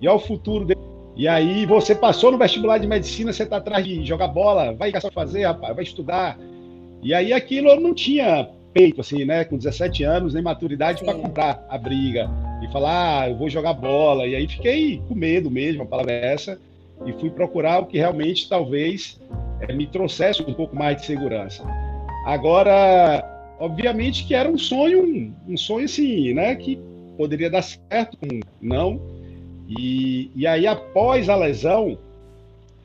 E 0.00 0.08
ao 0.08 0.18
futuro 0.18 0.64
dele. 0.64 0.87
E 1.18 1.26
aí 1.26 1.66
você 1.66 1.96
passou 1.96 2.30
no 2.30 2.38
vestibular 2.38 2.78
de 2.78 2.86
medicina, 2.86 3.32
você 3.32 3.42
está 3.42 3.56
atrás 3.56 3.84
de 3.84 4.04
jogar 4.04 4.28
bola, 4.28 4.72
vai 4.72 4.92
só 5.00 5.10
fazer, 5.10 5.46
rapaz, 5.46 5.74
vai 5.74 5.82
estudar. 5.82 6.38
E 7.02 7.12
aí 7.12 7.32
aquilo 7.32 7.68
eu 7.70 7.80
não 7.80 7.92
tinha 7.92 8.48
peito, 8.72 9.00
assim, 9.00 9.24
né, 9.24 9.44
com 9.44 9.56
17 9.56 10.04
anos, 10.04 10.34
nem 10.34 10.42
maturidade 10.42 11.02
para 11.02 11.14
comprar 11.14 11.66
a 11.68 11.76
briga 11.76 12.30
e 12.62 12.70
falar, 12.70 13.22
ah, 13.22 13.30
eu 13.30 13.36
vou 13.36 13.50
jogar 13.50 13.72
bola. 13.72 14.28
E 14.28 14.36
aí 14.36 14.46
fiquei 14.46 15.02
com 15.08 15.14
medo 15.16 15.50
mesmo, 15.50 15.82
a 15.82 15.86
palavra 15.86 16.12
é 16.12 16.34
essa, 16.34 16.56
e 17.04 17.12
fui 17.14 17.30
procurar 17.30 17.80
o 17.80 17.86
que 17.86 17.98
realmente 17.98 18.48
talvez 18.48 19.20
é, 19.60 19.72
me 19.72 19.88
trouxesse 19.88 20.40
um 20.42 20.54
pouco 20.54 20.76
mais 20.76 20.98
de 20.98 21.06
segurança. 21.06 21.64
Agora, 22.26 23.56
obviamente 23.58 24.24
que 24.24 24.34
era 24.34 24.48
um 24.48 24.58
sonho, 24.58 25.02
um, 25.02 25.34
um 25.48 25.56
sonho 25.56 25.86
assim, 25.86 26.32
né, 26.32 26.54
que 26.54 26.78
poderia 27.16 27.50
dar 27.50 27.62
certo, 27.62 28.16
não. 28.60 29.17
E, 29.68 30.30
e 30.34 30.46
aí, 30.46 30.66
após 30.66 31.28
a 31.28 31.36
lesão, 31.36 31.98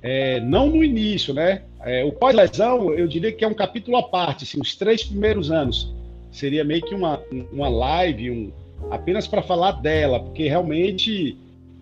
é, 0.02 0.40
não 0.42 0.70
no 0.70 0.84
início, 0.84 1.34
né? 1.34 1.62
É, 1.82 2.04
o 2.04 2.12
pós-lesão, 2.12 2.94
eu 2.94 3.08
diria 3.08 3.32
que 3.32 3.44
é 3.44 3.48
um 3.48 3.54
capítulo 3.54 3.98
à 3.98 4.04
parte, 4.04 4.44
assim, 4.44 4.60
os 4.60 4.76
três 4.76 5.04
primeiros 5.04 5.52
anos. 5.52 5.92
Seria 6.32 6.64
meio 6.64 6.82
que 6.82 6.94
uma, 6.94 7.22
uma 7.52 7.70
live, 7.70 8.32
um, 8.32 8.52
apenas 8.92 9.28
para 9.28 9.42
falar 9.42 9.74
dela, 9.74 10.20
porque 10.20 10.48
realmente 10.48 11.38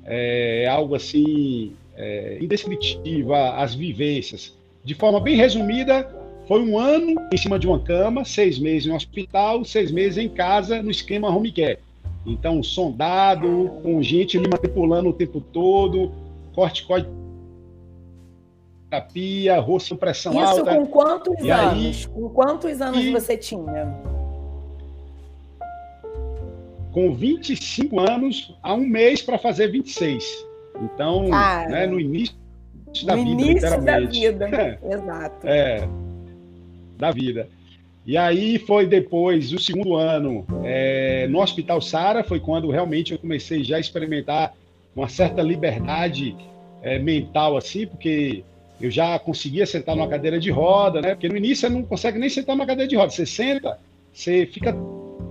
é 0.06 0.68
algo 0.68 0.96
assim, 0.96 1.74
é, 1.96 2.38
indescritível, 2.42 3.34
as 3.34 3.74
vivências. 3.74 4.54
De 4.84 4.96
forma 4.96 5.20
bem 5.20 5.36
resumida, 5.36 6.10
foi 6.48 6.62
um 6.62 6.78
ano 6.78 7.16
em 7.32 7.38
cima 7.38 7.58
de 7.58 7.68
uma 7.68 7.80
cama, 7.80 8.26
seis 8.26 8.60
meses 8.60 8.88
no 8.88 8.96
hospital, 8.96 9.64
seis 9.64 9.92
meses 9.92 10.18
em 10.18 10.28
casa, 10.28 10.82
no 10.82 10.92
esquema 10.92 11.30
home 11.30 11.52
care. 11.52 11.80
Então, 12.26 12.62
sondado, 12.62 13.70
com 13.82 14.02
gente 14.02 14.38
me 14.38 14.48
manipulando 14.48 15.10
o 15.10 15.14
tempo 15.14 15.42
todo, 15.42 16.12
corticoide 16.54 17.08
terapia, 18.90 19.58
rosto 19.60 19.96
pressão 19.96 20.34
Isso 20.34 20.42
alta. 20.60 20.76
com 20.76 20.86
quantos 20.86 21.40
E 21.44 21.50
anos? 21.50 22.06
aí- 22.06 22.08
Com 22.14 22.30
quantos 22.30 22.82
anos 22.82 23.00
e- 23.04 23.12
você 23.12 23.38
tinha? 23.38 23.88
Com 26.92 27.14
25 27.14 28.00
anos, 28.02 28.54
há 28.62 28.74
um 28.74 28.86
mês 28.86 29.22
para 29.22 29.38
fazer 29.38 29.68
26. 29.72 30.46
Então, 30.82 31.30
Cara. 31.30 31.70
né, 31.70 31.88
no 31.88 31.98
início 32.00 32.36
da 33.06 33.16
no 33.16 33.24
vida, 33.24 33.42
início 33.42 33.80
da 33.80 33.98
vida. 34.08 34.50
Exato. 34.84 35.48
É, 35.48 35.88
da 36.98 37.12
vida. 37.12 37.48
E 38.06 38.18
aí 38.18 38.58
foi 38.58 38.88
depois, 38.88 39.54
o 39.54 39.60
segundo 39.60 39.96
ano, 39.96 40.46
é, 40.64 41.28
no 41.28 41.40
Hospital 41.40 41.80
Sara, 41.82 42.24
foi 42.24 42.40
quando 42.40 42.70
realmente 42.72 43.12
eu 43.12 43.20
comecei 43.20 43.64
já 43.64 43.78
a 43.78 43.80
experimentar 43.80 44.54
uma 44.96 45.08
certa 45.08 45.42
liberdade 45.42 46.36
é, 46.82 46.98
mental, 46.98 47.56
assim, 47.56 47.86
porque 47.86 48.44
eu 48.80 48.90
já 48.90 49.20
conseguia 49.20 49.66
sentar 49.66 49.96
numa 49.96 50.08
cadeira 50.08 50.40
de 50.40 50.50
roda, 50.50 51.00
né? 51.00 51.10
Porque 51.10 51.30
no 51.30 51.38
início 51.38 51.68
você 51.68 51.70
não 51.70 51.84
consegue 51.84 52.18
nem 52.18 52.30
sentar 52.30 52.56
numa 52.56 52.66
cadeira 52.66 52.90
de 52.90 52.96
roda. 52.96 53.12
Você 53.12 53.26
senta, 53.26 53.78
você 54.12 54.48
fica 54.48 54.74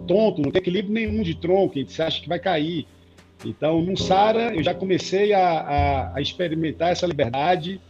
tonto, 0.07 0.41
não 0.41 0.53
tem 0.53 0.61
equilíbrio 0.61 0.95
nenhum 0.95 1.23
de 1.23 1.35
tronco, 1.35 1.75
você 1.85 2.03
acha 2.03 2.21
que 2.21 2.29
vai 2.29 2.39
cair. 2.39 2.87
Então, 3.45 3.83
no 3.83 3.97
Sara, 3.97 4.55
eu 4.55 4.63
já 4.63 4.73
comecei 4.75 5.33
a, 5.33 5.61
a, 5.61 6.17
a 6.17 6.21
experimentar 6.21 6.93
essa 6.93 7.07
liberdade. 7.07 7.81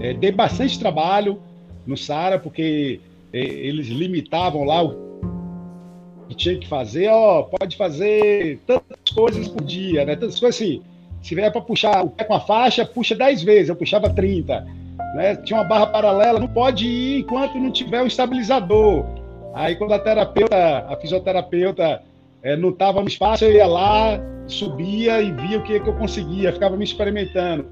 É, 0.00 0.14
dei 0.14 0.32
bastante 0.32 0.78
trabalho 0.78 1.42
no 1.86 1.96
Sara, 1.96 2.38
porque 2.38 3.00
eles 3.32 3.88
limitavam 3.88 4.64
lá 4.64 4.82
o 4.82 4.94
que 6.28 6.34
tinha 6.34 6.58
que 6.58 6.68
fazer. 6.68 7.08
Ó, 7.08 7.42
pode 7.42 7.76
fazer 7.76 8.60
tantas 8.66 8.98
coisas 9.14 9.48
por 9.48 9.62
dia, 9.62 10.04
né? 10.04 10.16
Tantas 10.16 10.38
coisas 10.38 10.60
assim. 10.60 10.82
Se 11.22 11.34
vier 11.34 11.50
para 11.52 11.60
puxar 11.60 12.04
o 12.04 12.10
pé 12.10 12.24
com 12.24 12.34
a 12.34 12.40
faixa, 12.40 12.84
puxa 12.84 13.14
10 13.14 13.42
vezes. 13.42 13.68
Eu 13.68 13.76
puxava 13.76 14.10
30. 14.10 14.66
Né? 15.14 15.36
Tinha 15.36 15.60
uma 15.60 15.68
barra 15.68 15.86
paralela, 15.86 16.40
não 16.40 16.48
pode 16.48 16.86
ir 16.86 17.20
enquanto 17.20 17.58
não 17.58 17.70
tiver 17.70 18.02
o 18.02 18.06
estabilizador. 18.06 19.04
Aí, 19.54 19.76
quando 19.76 19.92
a 19.92 19.98
terapeuta, 19.98 20.86
a 20.88 20.96
fisioterapeuta, 20.96 22.02
é, 22.42 22.56
não 22.56 22.70
estava 22.70 23.00
no 23.00 23.08
espaço, 23.08 23.44
eu 23.44 23.52
ia 23.52 23.66
lá, 23.66 24.18
subia 24.46 25.20
e 25.20 25.30
via 25.32 25.58
o 25.58 25.62
que, 25.62 25.78
que 25.78 25.88
eu 25.88 25.94
conseguia, 25.94 26.52
ficava 26.52 26.76
me 26.76 26.84
experimentando. 26.84 27.66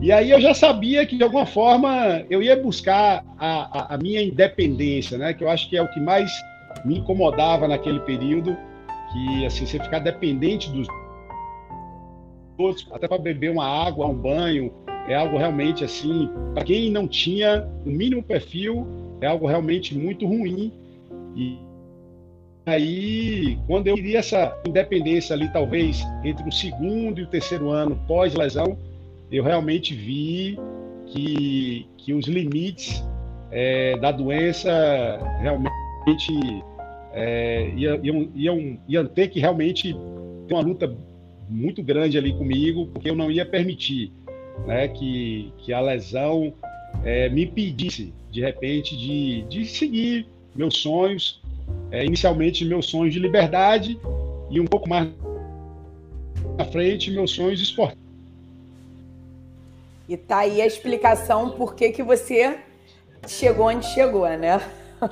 E 0.00 0.12
aí 0.12 0.30
eu 0.30 0.40
já 0.40 0.52
sabia 0.52 1.06
que, 1.06 1.16
de 1.16 1.22
alguma 1.22 1.46
forma, 1.46 2.24
eu 2.28 2.42
ia 2.42 2.56
buscar 2.56 3.24
a, 3.38 3.78
a, 3.78 3.94
a, 3.94 3.98
minha 3.98 4.22
independência, 4.22 5.16
né? 5.16 5.32
Que 5.32 5.42
eu 5.42 5.48
acho 5.48 5.68
que 5.70 5.76
é 5.76 5.82
o 5.82 5.88
que 5.88 6.00
mais 6.00 6.30
me 6.84 6.98
incomodava 6.98 7.66
naquele 7.66 8.00
período, 8.00 8.56
que, 9.12 9.46
assim, 9.46 9.64
você 9.64 9.78
ficar 9.78 10.00
dependente 10.00 10.70
dos 10.70 10.86
outros, 12.58 12.86
até 12.92 13.08
para 13.08 13.18
beber 13.18 13.50
uma 13.50 13.66
água, 13.66 14.06
um 14.06 14.14
banho, 14.14 14.72
é 15.08 15.14
algo 15.14 15.38
realmente, 15.38 15.84
assim, 15.84 16.28
para 16.52 16.64
quem 16.64 16.90
não 16.90 17.06
tinha 17.08 17.66
o 17.84 17.90
mínimo 17.90 18.22
perfil, 18.22 18.86
é 19.20 19.26
algo 19.26 19.46
realmente 19.46 19.96
muito 19.96 20.26
ruim. 20.26 20.72
E 21.34 21.58
aí, 22.66 23.58
quando 23.66 23.86
eu 23.86 23.94
queria 23.94 24.18
essa 24.18 24.56
independência 24.66 25.34
ali, 25.34 25.50
talvez 25.52 26.04
entre 26.24 26.46
o 26.46 26.52
segundo 26.52 27.20
e 27.20 27.24
o 27.24 27.26
terceiro 27.26 27.70
ano 27.70 27.98
pós-lesão, 28.06 28.76
eu 29.30 29.42
realmente 29.42 29.94
vi 29.94 30.58
que, 31.06 31.86
que 31.98 32.12
os 32.12 32.26
limites 32.26 33.04
é, 33.50 33.96
da 33.98 34.12
doença 34.12 35.18
realmente 35.40 36.62
é, 37.12 37.72
iam, 37.76 38.30
iam, 38.34 38.78
iam 38.88 39.06
ter 39.06 39.28
que 39.28 39.40
realmente 39.40 39.94
ter 40.46 40.54
uma 40.54 40.62
luta 40.62 40.94
muito 41.48 41.82
grande 41.82 42.18
ali 42.18 42.32
comigo, 42.32 42.86
porque 42.92 43.08
eu 43.08 43.14
não 43.14 43.30
ia 43.30 43.46
permitir 43.46 44.12
né, 44.66 44.88
que, 44.88 45.52
que 45.58 45.72
a 45.72 45.80
lesão 45.80 46.52
é, 47.04 47.28
me 47.28 47.44
impedisse, 47.44 48.12
de 48.30 48.40
repente, 48.40 48.96
de, 48.96 49.42
de 49.42 49.64
seguir 49.64 50.26
meus 50.54 50.78
sonhos, 50.78 51.42
é, 51.90 52.04
inicialmente 52.04 52.64
meus 52.64 52.86
sonhos 52.86 53.12
de 53.12 53.20
liberdade 53.20 53.98
e 54.50 54.60
um 54.60 54.66
pouco 54.66 54.88
mais 54.88 55.08
à 56.58 56.64
frente 56.64 57.10
meus 57.10 57.32
sonhos 57.32 57.60
esportivos. 57.60 58.05
E 60.08 60.16
tá 60.16 60.38
aí 60.38 60.60
a 60.60 60.66
explicação 60.66 61.50
por 61.50 61.74
que, 61.74 61.90
que 61.90 62.02
você 62.02 62.58
chegou 63.26 63.66
onde 63.66 63.86
chegou, 63.86 64.28
né? 64.28 64.60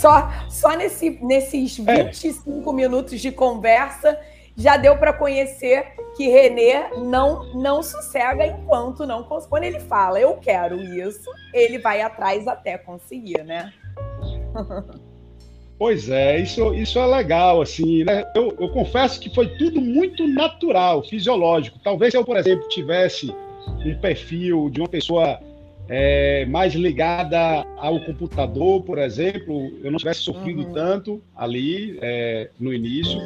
Só, 0.00 0.30
só 0.48 0.76
nesse, 0.76 1.18
nesses 1.20 1.78
25 1.78 2.70
é. 2.70 2.72
minutos 2.72 3.20
de 3.20 3.32
conversa 3.32 4.16
já 4.56 4.76
deu 4.76 4.96
para 4.96 5.12
conhecer 5.12 5.84
que 6.16 6.28
Renê 6.28 6.88
não 6.98 7.52
não 7.54 7.82
sossega 7.82 8.46
enquanto 8.46 9.04
não 9.04 9.24
quando 9.24 9.64
ele 9.64 9.80
fala 9.80 10.20
eu 10.20 10.36
quero 10.36 10.80
isso, 10.80 11.28
ele 11.52 11.78
vai 11.78 12.00
atrás 12.00 12.46
até 12.46 12.78
conseguir, 12.78 13.42
né? 13.42 13.72
Pois 15.78 16.08
é, 16.08 16.38
isso, 16.38 16.72
isso 16.72 16.98
é 16.98 17.04
legal, 17.04 17.60
assim, 17.60 18.02
né? 18.02 18.24
Eu, 18.34 18.56
eu 18.58 18.70
confesso 18.70 19.20
que 19.20 19.28
foi 19.34 19.58
tudo 19.58 19.78
muito 19.78 20.26
natural, 20.26 21.02
fisiológico. 21.02 21.78
Talvez 21.84 22.12
se 22.12 22.16
eu, 22.16 22.24
por 22.24 22.38
exemplo, 22.38 22.66
tivesse 22.68 23.30
um 23.84 23.98
perfil 23.98 24.70
de 24.70 24.80
uma 24.80 24.88
pessoa 24.88 25.40
é, 25.88 26.44
mais 26.46 26.74
ligada 26.74 27.64
ao 27.76 28.00
computador, 28.00 28.82
por 28.82 28.98
exemplo, 28.98 29.72
eu 29.82 29.90
não 29.90 29.98
tivesse 29.98 30.20
sofrido 30.20 30.62
uhum. 30.62 30.72
tanto 30.72 31.22
ali 31.36 31.98
é, 32.00 32.50
no 32.58 32.72
início, 32.72 33.18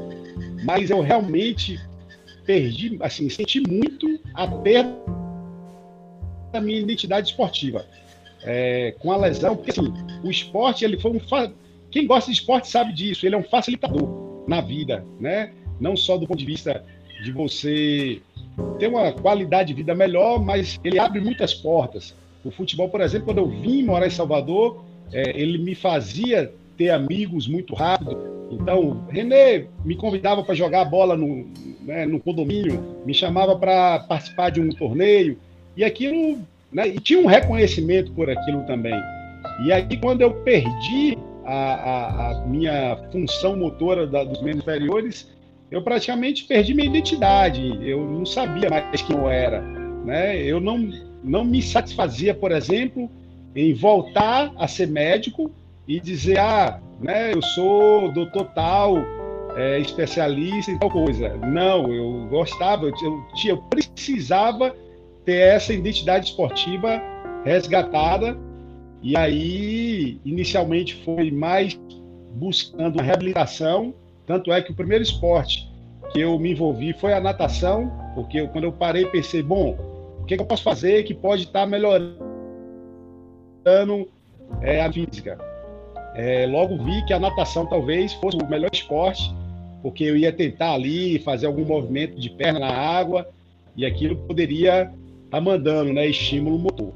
mas 0.65 0.91
eu 0.91 1.01
realmente 1.01 1.79
perdi, 2.45 2.99
assim, 3.01 3.29
senti 3.29 3.61
muito 3.61 4.21
a 4.35 4.47
perda 4.47 4.95
da 6.53 6.61
minha 6.61 6.81
identidade 6.81 7.29
esportiva. 7.29 7.87
É, 8.43 8.95
com 8.99 9.13
a 9.13 9.19
lesão, 9.19 9.55
porque 9.55 9.71
assim, 9.71 9.93
o 10.25 10.31
esporte 10.31 10.83
ele 10.83 10.99
foi 10.99 11.11
um 11.11 11.21
quem 11.91 12.07
gosta 12.07 12.31
de 12.31 12.39
esporte 12.39 12.69
sabe 12.69 12.93
disso, 12.93 13.27
ele 13.27 13.35
é 13.35 13.39
um 13.39 13.43
facilitador 13.43 14.45
na 14.47 14.61
vida, 14.61 15.05
né? 15.19 15.53
Não 15.79 15.97
só 15.97 16.17
do 16.17 16.27
ponto 16.27 16.39
de 16.39 16.47
vista 16.47 16.85
de 17.23 17.33
você 17.33 18.21
ter 18.79 18.89
uma 18.89 19.13
qualidade 19.13 19.69
de 19.69 19.75
vida 19.75 19.95
melhor, 19.95 20.43
mas 20.43 20.79
ele 20.83 20.99
abre 20.99 21.21
muitas 21.21 21.55
portas. 21.55 22.15
O 22.45 22.51
futebol, 22.51 22.89
por 22.89 23.01
exemplo, 23.01 23.27
quando 23.27 23.39
eu 23.39 23.49
vim 23.49 23.83
morar 23.83 24.07
em 24.07 24.11
Salvador, 24.11 24.83
é, 25.13 25.39
ele 25.39 25.59
me 25.59 25.75
fazia 25.75 26.53
ter 26.77 26.91
amigos 26.91 27.47
muito 27.47 27.75
rápido. 27.75 28.17
Então, 28.51 29.05
René 29.11 29.67
me 29.85 29.95
convidava 29.95 30.43
para 30.43 30.55
jogar 30.55 30.85
bola 30.87 31.17
no, 31.17 31.47
né, 31.83 32.07
no 32.07 32.19
condomínio, 32.19 32.83
me 33.05 33.13
chamava 33.13 33.57
para 33.57 34.01
participar 34.01 34.51
de 34.51 34.61
um 34.61 34.71
torneio, 34.71 35.39
e 35.77 35.85
aquilo, 35.85 36.39
né, 36.73 36.89
e 36.89 36.99
tinha 36.99 37.21
um 37.21 37.27
reconhecimento 37.27 38.11
por 38.13 38.31
aquilo 38.31 38.65
também. 38.65 38.99
E 39.65 39.73
aí, 39.73 39.97
quando 39.99 40.23
eu 40.23 40.33
perdi 40.33 41.19
a, 41.45 41.55
a, 41.55 42.31
a 42.31 42.47
minha 42.47 42.97
função 43.13 43.57
motora 43.57 44.07
da, 44.07 44.25
dos 44.25 44.41
membros 44.43 44.63
inferiores, 44.63 45.29
eu 45.71 45.83
praticamente 45.83 46.45
perdi 46.45 46.75
minha 46.75 46.89
identidade. 46.89 47.79
Eu 47.83 48.05
não 48.05 48.27
sabia 48.27 48.69
mais 48.69 49.03
quem 49.03 49.17
eu 49.17 49.29
era. 49.29 49.61
Né? 50.05 50.43
Eu 50.43 50.61
não, 50.61 50.91
não 51.23 51.45
me 51.45 51.63
satisfazia, 51.63 52.35
por 52.35 52.51
exemplo, 52.51 53.11
em 53.55 53.73
voltar 53.75 54.53
a 54.57 54.67
ser 54.67 54.89
médico 54.89 55.51
e 55.87 56.01
dizer, 56.01 56.39
ah, 56.39 56.81
né, 57.01 57.33
eu 57.33 57.43
sou 57.43 58.13
doutor 58.13 58.47
tal, 58.55 58.97
é, 59.57 59.79
especialista 59.79 60.71
em 60.71 60.79
tal 60.79 60.91
coisa. 60.91 61.37
Não, 61.37 61.93
eu 61.93 62.27
gostava, 62.29 62.87
eu, 62.87 62.95
eu, 63.03 63.25
eu 63.47 63.59
precisava 63.59 64.75
ter 65.25 65.41
essa 65.41 65.73
identidade 65.73 66.27
esportiva 66.27 67.01
resgatada 67.45 68.37
e 69.03 69.17
aí, 69.17 70.21
inicialmente, 70.25 70.95
foi 71.05 71.31
mais 71.31 71.79
buscando 72.35 73.03
reabilitação. 73.03 73.95
Tanto 74.31 74.53
é 74.53 74.63
que 74.63 74.71
o 74.71 74.75
primeiro 74.77 75.03
esporte 75.03 75.69
que 76.13 76.21
eu 76.21 76.39
me 76.39 76.53
envolvi 76.53 76.93
foi 76.93 77.13
a 77.13 77.21
natação, 77.21 77.91
porque 78.15 78.39
eu, 78.39 78.47
quando 78.47 78.63
eu 78.63 78.71
parei, 78.71 79.05
pensei: 79.07 79.43
bom, 79.43 79.77
o 80.21 80.25
que, 80.25 80.37
que 80.37 80.41
eu 80.41 80.47
posso 80.47 80.63
fazer 80.63 81.03
que 81.03 81.13
pode 81.13 81.43
estar 81.43 81.67
melhorando 81.67 82.17
é, 84.63 84.83
a 84.83 84.93
física? 84.93 85.37
É, 86.15 86.47
logo 86.47 86.79
vi 86.79 87.05
que 87.07 87.13
a 87.13 87.19
natação 87.19 87.67
talvez 87.67 88.13
fosse 88.13 88.37
o 88.37 88.47
melhor 88.49 88.71
esporte, 88.73 89.35
porque 89.83 90.05
eu 90.05 90.17
ia 90.17 90.33
tentar 90.33 90.75
ali 90.75 91.19
fazer 91.19 91.47
algum 91.47 91.65
movimento 91.65 92.15
de 92.15 92.31
perna 92.31 92.61
na 92.61 92.71
água 92.71 93.29
e 93.77 93.85
aquilo 93.85 94.15
poderia 94.15 94.83
estar 94.83 94.93
tá 95.29 95.41
mandando 95.41 95.93
né, 95.93 96.07
estímulo 96.07 96.57
motor 96.57 96.93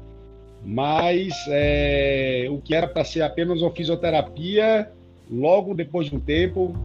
mas 0.63 1.33
é, 1.49 2.47
o 2.49 2.59
que 2.59 2.73
era 2.73 2.87
para 2.87 3.03
ser 3.03 3.21
apenas 3.21 3.61
uma 3.61 3.69
fisioterapia, 3.69 4.89
logo 5.29 5.75
depois 5.75 6.09
de 6.09 6.15
um 6.15 6.19
tempo, 6.19 6.75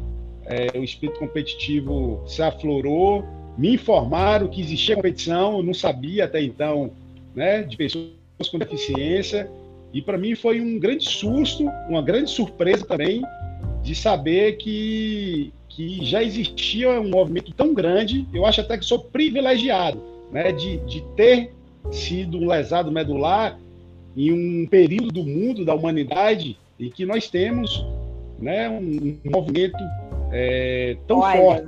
é, 0.51 0.77
o 0.77 0.83
espírito 0.83 1.19
competitivo 1.19 2.23
se 2.27 2.43
aflorou, 2.43 3.25
me 3.57 3.75
informaram 3.75 4.49
que 4.49 4.61
existia 4.61 4.97
competição, 4.97 5.59
eu 5.59 5.63
não 5.63 5.75
sabia 5.75 6.25
até 6.25 6.43
então, 6.43 6.91
né, 7.35 7.63
de 7.63 7.77
pessoas 7.77 8.11
com 8.51 8.59
deficiência, 8.59 9.51
e 9.93 10.03
para 10.03 10.19
mim 10.19 10.35
foi 10.35 10.61
um 10.61 10.79
grande 10.79 11.09
susto, 11.09 11.65
uma 11.89 12.03
grande 12.03 12.31
surpresa 12.31 12.85
também, 12.85 13.23
de 13.83 13.95
saber 13.95 14.57
que, 14.57 15.53
que 15.69 16.05
já 16.05 16.23
existia 16.23 17.01
um 17.01 17.09
movimento 17.09 17.53
tão 17.53 17.73
grande, 17.73 18.27
eu 18.33 18.45
acho 18.45 18.61
até 18.61 18.77
que 18.77 18.85
sou 18.85 18.99
privilegiado, 18.99 20.03
né, 20.33 20.53
de, 20.53 20.79
de 20.79 21.01
ter 21.17 21.53
sido 21.93 22.39
um 22.39 22.49
lesado 22.49 22.91
medular 22.91 23.59
em 24.17 24.33
um 24.33 24.67
período 24.67 25.13
do 25.13 25.25
mundo, 25.25 25.65
da 25.65 25.75
humanidade, 25.75 26.59
em 26.79 26.91
que 26.91 27.07
nós 27.07 27.29
temos 27.29 27.85
né, 28.39 28.69
um 28.69 29.19
movimento 29.25 29.79
é, 30.33 30.97
tão 31.07 31.19
Olha, 31.19 31.41
forte 31.41 31.67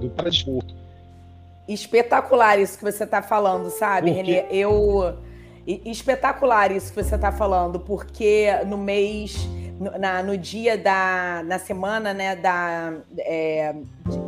do 0.00 0.10
paradesporto. 0.10 0.74
Espetacular 1.68 2.58
isso 2.58 2.78
que 2.78 2.84
você 2.84 3.04
está 3.04 3.22
falando, 3.22 3.70
sabe, 3.70 4.10
Renê? 4.10 4.44
Eu. 4.50 5.16
Espetacular 5.66 6.72
isso 6.72 6.92
que 6.92 7.02
você 7.02 7.14
está 7.14 7.30
falando, 7.30 7.78
porque 7.78 8.48
no 8.66 8.76
mês, 8.76 9.48
no, 9.78 9.96
na, 9.96 10.22
no 10.22 10.36
dia 10.36 10.76
da. 10.76 11.42
na 11.44 11.58
semana, 11.58 12.12
né, 12.12 12.34
da. 12.34 12.94
É, 13.18 13.74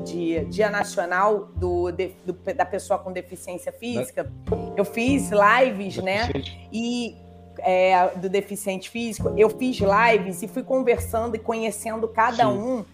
de, 0.05 0.45
Dia 0.45 0.71
Nacional 0.71 1.49
do, 1.57 1.91
de, 1.91 2.13
do, 2.25 2.33
da 2.33 2.65
Pessoa 2.65 2.99
com 2.99 3.11
Deficiência 3.11 3.73
Física, 3.73 4.31
eu 4.77 4.85
fiz 4.85 5.31
lives, 5.31 5.97
né? 5.97 6.29
E. 6.73 7.17
É, 7.59 8.09
do 8.17 8.31
deficiente 8.31 8.89
físico, 8.89 9.35
eu 9.37 9.51
fiz 9.51 9.77
lives 9.79 10.43
e 10.43 10.49
fui 10.49 10.63
conversando 10.63 11.37
e 11.37 11.39
conhecendo 11.39 12.09
cada 12.09 12.47
Sim. 12.47 12.59
um. 12.59 12.85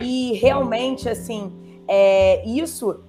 E 0.00 0.34
realmente, 0.34 1.08
assim, 1.08 1.52
é, 1.88 2.46
isso 2.46 3.00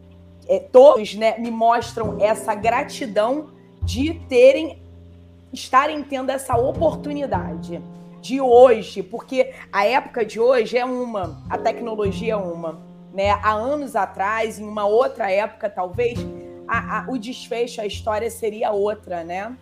é, 0.47 0.59
todos 0.59 1.15
né, 1.15 1.37
me 1.37 1.51
mostram 1.51 2.17
essa 2.19 2.55
gratidão 2.55 3.49
de 3.83 4.13
terem, 4.29 4.81
estarem 5.51 6.03
tendo 6.03 6.29
essa 6.29 6.55
oportunidade 6.55 7.81
de 8.21 8.41
hoje, 8.41 9.03
porque 9.03 9.53
a 9.71 9.85
época 9.85 10.25
de 10.25 10.39
hoje 10.39 10.77
é 10.77 10.85
uma, 10.85 11.41
a 11.49 11.57
tecnologia 11.57 12.33
é 12.33 12.37
uma. 12.37 12.79
Né? 13.13 13.31
Há 13.31 13.53
anos 13.53 13.95
atrás, 13.95 14.59
em 14.59 14.65
uma 14.65 14.85
outra 14.85 15.31
época, 15.31 15.69
talvez, 15.69 16.19
a, 16.67 16.99
a, 16.99 17.05
o 17.09 17.17
desfecho, 17.17 17.81
a 17.81 17.85
história 17.85 18.29
seria 18.29 18.71
outra, 18.71 19.23
né? 19.23 19.55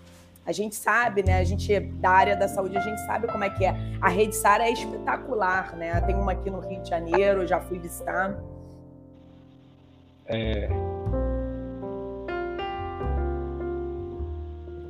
A 0.46 0.52
gente 0.52 0.76
sabe, 0.76 1.24
né? 1.24 1.40
A 1.40 1.44
gente 1.44 1.80
da 1.80 2.10
área 2.10 2.36
da 2.36 2.48
saúde, 2.48 2.78
a 2.78 2.82
gente 2.82 3.00
sabe 3.06 3.28
como 3.28 3.44
é 3.44 3.50
que 3.50 3.66
é. 3.66 3.76
A 4.00 4.10
Rede 4.10 4.36
Sara 4.36 4.68
é 4.68 4.72
espetacular, 4.72 5.76
né? 5.76 6.00
Tem 6.02 6.16
uma 6.16 6.34
aqui 6.34 6.52
no 6.52 6.60
Rio 6.60 6.82
de 6.84 6.90
Janeiro, 6.90 7.48
já 7.48 7.60
fui 7.60 7.80
visitar. 7.80 8.38
É... 10.28 10.70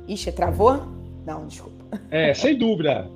Ixi, 0.06 0.30
travou? 0.32 0.82
Não, 1.24 1.46
desculpa. 1.46 2.00
É, 2.10 2.34
sem 2.34 2.58
dúvida. 2.58 3.08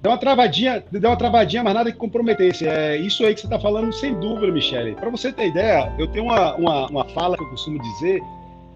Deu 0.00 0.12
uma 0.12 0.18
travadinha, 0.18 0.84
deu 0.92 1.10
uma 1.10 1.16
travadinha, 1.16 1.64
mas 1.64 1.74
nada 1.74 1.90
que 1.90 1.98
comprometesse. 1.98 2.68
É 2.68 2.96
isso 2.96 3.24
aí 3.24 3.34
que 3.34 3.40
você 3.40 3.46
está 3.46 3.58
falando, 3.58 3.92
sem 3.92 4.14
dúvida, 4.20 4.52
Michele. 4.52 4.94
Para 4.94 5.10
você 5.10 5.32
ter 5.32 5.48
ideia, 5.48 5.92
eu 5.98 6.06
tenho 6.06 6.26
uma, 6.26 6.54
uma, 6.54 6.86
uma 6.86 7.04
fala 7.06 7.36
que 7.36 7.42
eu 7.42 7.50
costumo 7.50 7.80
dizer. 7.80 8.22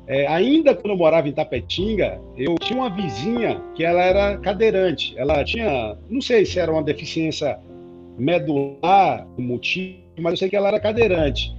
É, 0.06 0.26
ainda 0.26 0.74
quando 0.74 0.90
eu 0.90 0.96
morava 0.96 1.28
em 1.28 1.32
Tapetinga, 1.32 2.20
eu 2.36 2.56
tinha 2.56 2.78
uma 2.78 2.90
vizinha 2.90 3.60
que 3.74 3.84
ela 3.84 4.02
era 4.02 4.36
cadeirante. 4.38 5.14
Ela 5.16 5.44
tinha, 5.44 5.96
não 6.08 6.20
sei 6.20 6.44
se 6.44 6.58
era 6.58 6.72
uma 6.72 6.82
deficiência 6.82 7.58
medular, 8.18 9.26
motivo, 9.38 10.02
mas 10.18 10.32
eu 10.32 10.36
sei 10.38 10.50
que 10.50 10.56
ela 10.56 10.68
era 10.68 10.80
cadeirante 10.80 11.52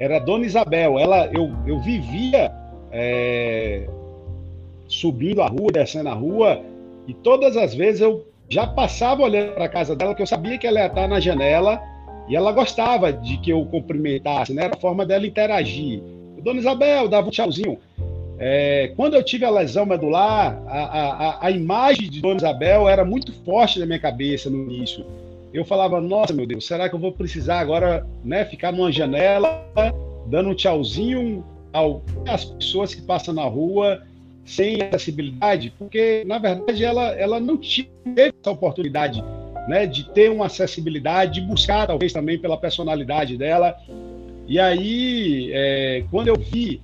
era 0.00 0.18
Dona 0.18 0.46
Isabel. 0.46 0.98
Ela, 0.98 1.26
eu, 1.26 1.52
eu 1.66 1.78
vivia 1.78 2.50
é, 2.90 3.86
subindo 4.88 5.42
a 5.42 5.46
rua, 5.46 5.70
descendo 5.70 6.08
a 6.08 6.14
rua, 6.14 6.60
e 7.06 7.12
todas 7.12 7.56
as 7.56 7.74
vezes 7.74 8.00
eu 8.00 8.26
já 8.48 8.66
passava 8.66 9.22
olhando 9.22 9.52
para 9.52 9.66
a 9.66 9.68
casa 9.68 9.94
dela, 9.94 10.14
que 10.14 10.22
eu 10.22 10.26
sabia 10.26 10.58
que 10.58 10.66
ela 10.66 10.80
ia 10.80 10.86
estar 10.86 11.06
na 11.06 11.20
janela, 11.20 11.80
e 12.28 12.34
ela 12.34 12.50
gostava 12.50 13.12
de 13.12 13.36
que 13.36 13.50
eu 13.50 13.64
cumprimentasse, 13.66 14.54
né? 14.54 14.64
Era 14.64 14.74
a 14.74 14.80
forma 14.80 15.04
dela 15.04 15.26
interagir. 15.26 16.02
Dona 16.42 16.58
Isabel, 16.58 17.06
dava 17.06 17.28
um 17.28 17.30
tchauzinho. 17.30 17.78
É, 18.42 18.92
quando 18.96 19.14
eu 19.14 19.22
tive 19.22 19.44
a 19.44 19.50
lesão 19.50 19.84
medular, 19.84 20.60
a, 20.66 20.78
a, 20.78 21.46
a 21.46 21.50
imagem 21.50 22.08
de 22.08 22.20
Dona 22.22 22.36
Isabel 22.36 22.88
era 22.88 23.04
muito 23.04 23.32
forte 23.44 23.78
na 23.78 23.84
minha 23.84 23.98
cabeça 23.98 24.48
no 24.48 24.64
início 24.64 25.04
eu 25.52 25.64
falava, 25.64 26.00
nossa, 26.00 26.32
meu 26.32 26.46
Deus, 26.46 26.64
será 26.64 26.88
que 26.88 26.94
eu 26.94 26.98
vou 26.98 27.12
precisar 27.12 27.58
agora 27.58 28.06
né, 28.24 28.44
ficar 28.44 28.72
numa 28.72 28.92
janela, 28.92 29.64
dando 30.26 30.50
um 30.50 30.54
tchauzinho 30.54 31.44
às 32.26 32.44
pessoas 32.44 32.94
que 32.94 33.02
passam 33.02 33.34
na 33.34 33.44
rua 33.44 34.02
sem 34.44 34.80
acessibilidade? 34.80 35.72
Porque, 35.76 36.22
na 36.24 36.38
verdade, 36.38 36.84
ela, 36.84 37.08
ela 37.16 37.40
não 37.40 37.56
teve 37.56 37.88
essa 38.40 38.50
oportunidade 38.52 39.22
né, 39.66 39.86
de 39.86 40.08
ter 40.10 40.30
uma 40.30 40.46
acessibilidade, 40.46 41.40
de 41.40 41.46
buscar, 41.46 41.86
talvez, 41.86 42.12
também 42.12 42.38
pela 42.38 42.56
personalidade 42.56 43.36
dela. 43.36 43.76
E 44.46 44.58
aí, 44.58 45.50
é, 45.52 46.04
quando 46.10 46.28
eu 46.28 46.36
vi 46.36 46.80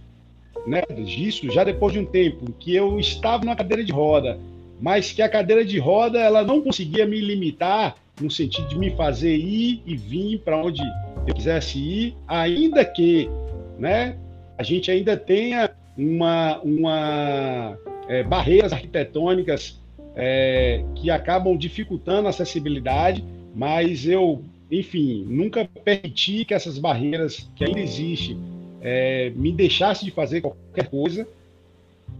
né, 0.67 0.83
disso, 1.05 1.51
já 1.51 1.63
depois 1.63 1.93
de 1.93 2.01
um 2.01 2.05
tempo, 2.05 2.53
que 2.59 2.75
eu 2.75 2.99
estava 2.99 3.45
na 3.45 3.55
cadeira 3.55 3.85
de 3.85 3.93
roda, 3.93 4.39
mas 4.81 5.13
que 5.13 5.23
a 5.23 5.29
cadeira 5.29 5.65
de 5.65 5.79
roda 5.79 6.19
ela 6.19 6.43
não 6.43 6.61
conseguia 6.61 7.07
me 7.07 7.21
limitar 7.21 7.97
no 8.21 8.31
sentido 8.31 8.69
de 8.69 8.79
me 8.79 8.91
fazer 8.91 9.37
ir 9.37 9.83
e 9.87 9.97
vir 9.97 10.41
para 10.41 10.57
onde 10.57 10.83
eu 11.27 11.35
quisesse 11.35 11.79
ir, 11.79 12.17
ainda 12.27 12.85
que 12.85 13.31
né, 13.79 14.17
a 14.59 14.63
gente 14.63 14.91
ainda 14.91 15.17
tenha 15.17 15.71
uma, 15.97 16.59
uma 16.61 17.79
é, 18.09 18.23
barreiras 18.23 18.73
arquitetônicas 18.73 19.81
é, 20.15 20.83
que 20.95 21.11
acabam 21.11 21.57
dificultando 21.57 22.27
a 22.27 22.31
acessibilidade, 22.31 23.23
mas 23.55 24.07
eu, 24.07 24.43
enfim, 24.71 25.25
nunca 25.29 25.69
permiti 25.85 26.45
que 26.45 26.55
essas 26.55 26.79
barreiras 26.79 27.51
que 27.55 27.65
ainda 27.65 27.81
existem 27.81 28.56
é, 28.81 29.31
me 29.35 29.53
deixassem 29.53 30.07
de 30.07 30.15
fazer 30.15 30.41
qualquer 30.41 30.89
coisa. 30.89 31.27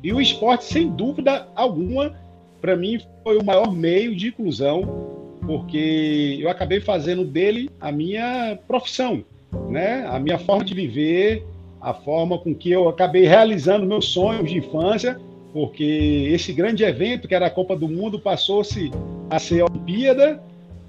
E 0.03 0.13
o 0.13 0.21
esporte, 0.21 0.65
sem 0.65 0.89
dúvida 0.89 1.49
alguma, 1.55 2.15
para 2.61 2.77
mim 2.77 3.01
foi 3.23 3.39
o 3.39 3.45
maior 3.45 3.73
meio 3.73 4.15
de 4.15 4.29
inclusão 4.29 5.15
porque 5.47 6.39
eu 6.41 6.51
acabei 6.51 6.81
fazendo 6.81 7.25
dele 7.25 7.71
a 7.81 7.93
minha 7.93 8.59
profissão, 8.67 9.25
né? 9.69 10.05
A 10.09 10.19
minha 10.19 10.39
forma 10.39 10.65
de 10.65 10.75
viver, 10.75 11.45
a 11.81 11.95
forma 11.95 12.37
com 12.39 12.55
que 12.55 12.71
eu 12.71 12.89
acabei 12.89 13.27
realizando 13.27 13.87
meus 13.87 14.09
sonhos 14.09 14.51
de 14.51 14.59
infância, 14.59 15.19
porque 15.53 16.29
esse 16.33 16.53
grande 16.53 16.83
evento 16.83 17.29
que 17.29 17.35
era 17.35 17.47
a 17.47 17.51
Copa 17.51 17.77
do 17.77 17.89
Mundo 17.89 18.19
passou-se 18.19 18.91
a 19.31 19.39
ser 19.39 19.61
a 19.61 19.67
Olimpíada 19.67 20.43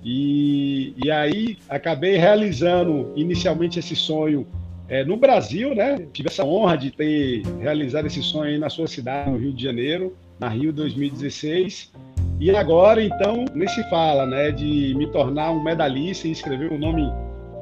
e, 0.03 0.93
e 1.03 1.11
aí 1.11 1.57
acabei 1.69 2.17
realizando 2.17 3.11
inicialmente 3.15 3.77
esse 3.77 3.95
sonho 3.95 4.45
é, 4.89 5.03
no 5.03 5.17
Brasil, 5.17 5.75
né? 5.75 6.07
Tive 6.13 6.29
essa 6.29 6.43
honra 6.45 6.77
de 6.77 6.91
ter 6.91 7.43
realizado 7.59 8.07
esse 8.07 8.21
sonho 8.21 8.51
aí 8.51 8.57
na 8.57 8.69
sua 8.69 8.87
cidade, 8.87 9.29
no 9.29 9.37
Rio 9.37 9.53
de 9.53 9.63
Janeiro, 9.63 10.15
na 10.39 10.47
Rio 10.47 10.71
2016. 10.71 11.91
E 12.39 12.55
agora, 12.55 13.03
então, 13.03 13.45
nesse 13.53 13.83
fala, 13.89 14.25
né, 14.25 14.51
de 14.51 14.93
me 14.95 15.07
tornar 15.07 15.51
um 15.51 15.61
medalhista 15.61 16.27
e 16.27 16.31
escrever 16.31 16.71
um 16.71 16.77
nome 16.77 17.11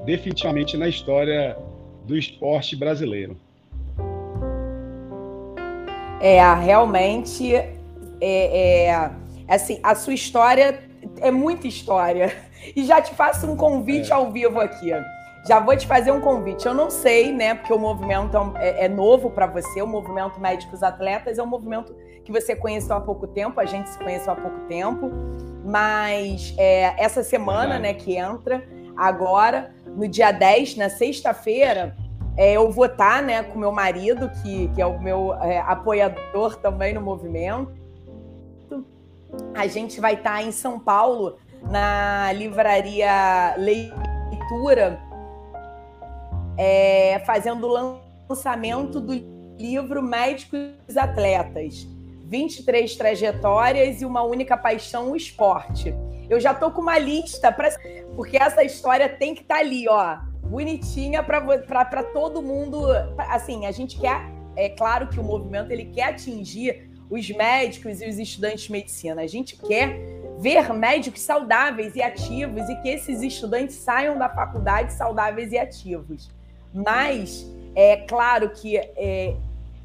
definitivamente 0.05 0.77
na 0.77 0.87
história 0.87 1.57
do 2.05 2.17
esporte 2.17 2.75
brasileiro. 2.75 3.37
É, 6.21 6.41
realmente, 6.53 7.55
é, 7.55 7.71
é, 8.21 9.11
assim, 9.47 9.79
a 9.81 9.95
sua 9.95 10.13
história 10.13 10.79
é 11.21 11.31
muita 11.31 11.67
história. 11.67 12.35
E 12.75 12.83
já 12.83 12.99
te 12.99 13.13
faço 13.13 13.45
um 13.45 13.55
convite 13.55 14.11
é. 14.11 14.13
ao 14.15 14.31
vivo 14.31 14.59
aqui. 14.59 14.91
Já 15.47 15.59
vou 15.59 15.77
te 15.77 15.85
fazer 15.85 16.11
um 16.11 16.19
convite. 16.19 16.65
Eu 16.65 16.73
não 16.73 16.89
sei, 16.89 17.31
né? 17.31 17.53
Porque 17.53 17.71
o 17.71 17.77
movimento 17.77 18.35
é, 18.55 18.85
é 18.85 18.89
novo 18.89 19.29
para 19.29 19.45
você. 19.45 19.79
O 19.79 19.87
movimento 19.87 20.39
Médicos 20.39 20.81
Atletas 20.81 21.37
é 21.37 21.43
um 21.43 21.47
movimento 21.47 21.95
que 22.23 22.31
você 22.31 22.55
conheceu 22.55 22.95
há 22.95 23.01
pouco 23.01 23.27
tempo. 23.27 23.59
A 23.59 23.65
gente 23.65 23.89
se 23.89 23.99
conheceu 23.99 24.33
há 24.33 24.35
pouco 24.35 24.59
tempo. 24.61 25.11
Mas 25.63 26.55
é, 26.57 26.95
essa 26.97 27.21
semana, 27.21 27.77
né, 27.77 27.93
que 27.93 28.15
entra 28.17 28.67
agora, 28.97 29.71
no 29.85 30.07
dia 30.07 30.31
10, 30.31 30.77
na 30.77 30.89
sexta-feira, 30.89 31.95
é, 32.35 32.53
eu 32.53 32.71
vou 32.71 32.85
estar, 32.85 33.21
né, 33.21 33.43
com 33.43 33.59
meu 33.59 33.71
marido, 33.71 34.31
que, 34.41 34.67
que 34.69 34.81
é 34.81 34.85
o 34.85 34.99
meu 34.99 35.33
é, 35.35 35.59
apoiador 35.59 36.55
também 36.57 36.93
no 36.93 37.01
movimento. 37.01 37.71
A 39.53 39.67
gente 39.67 40.01
vai 40.01 40.15
estar 40.15 40.41
em 40.41 40.51
São 40.51 40.79
Paulo, 40.79 41.37
na 41.69 42.31
livraria 42.33 43.55
Leitura, 43.57 44.99
é, 46.57 47.21
fazendo 47.25 47.67
o 47.67 47.99
lançamento 48.29 48.99
do 48.99 49.13
livro 49.57 50.01
Médicos 50.01 50.95
Atletas. 50.95 51.87
23 52.27 52.95
trajetórias 52.95 54.01
e 54.01 54.05
uma 54.05 54.23
única 54.23 54.57
paixão, 54.57 55.11
o 55.11 55.15
esporte. 55.15 55.93
Eu 56.29 56.39
já 56.39 56.53
tô 56.53 56.71
com 56.71 56.81
uma 56.81 56.97
lista, 56.97 57.51
pra, 57.51 57.69
porque 58.15 58.37
essa 58.37 58.63
história 58.63 59.07
tem 59.07 59.35
que 59.35 59.41
estar 59.41 59.55
tá 59.55 59.61
ali, 59.61 59.87
ó, 59.87 60.17
bonitinha 60.41 61.23
para 61.23 62.03
todo 62.03 62.41
mundo. 62.41 62.87
Assim, 63.17 63.65
a 63.65 63.71
gente 63.71 63.99
quer, 63.99 64.21
é 64.55 64.69
claro 64.69 65.07
que 65.07 65.19
o 65.19 65.23
movimento 65.23 65.71
ele 65.71 65.85
quer 65.85 66.09
atingir 66.09 66.89
os 67.09 67.29
médicos 67.29 68.01
e 68.01 68.09
os 68.09 68.17
estudantes 68.17 68.63
de 68.63 68.71
medicina. 68.71 69.21
A 69.21 69.27
gente 69.27 69.55
quer 69.57 69.99
ver 70.39 70.73
médicos 70.73 71.21
saudáveis 71.21 71.95
e 71.95 72.01
ativos 72.01 72.67
e 72.67 72.75
que 72.81 72.89
esses 72.89 73.21
estudantes 73.21 73.75
saiam 73.75 74.17
da 74.17 74.27
faculdade 74.27 74.93
saudáveis 74.93 75.51
e 75.51 75.57
ativos. 75.57 76.29
Mas 76.75 77.49
é 77.73 77.95
claro 77.95 78.49
que 78.49 78.75
é, 78.75 79.35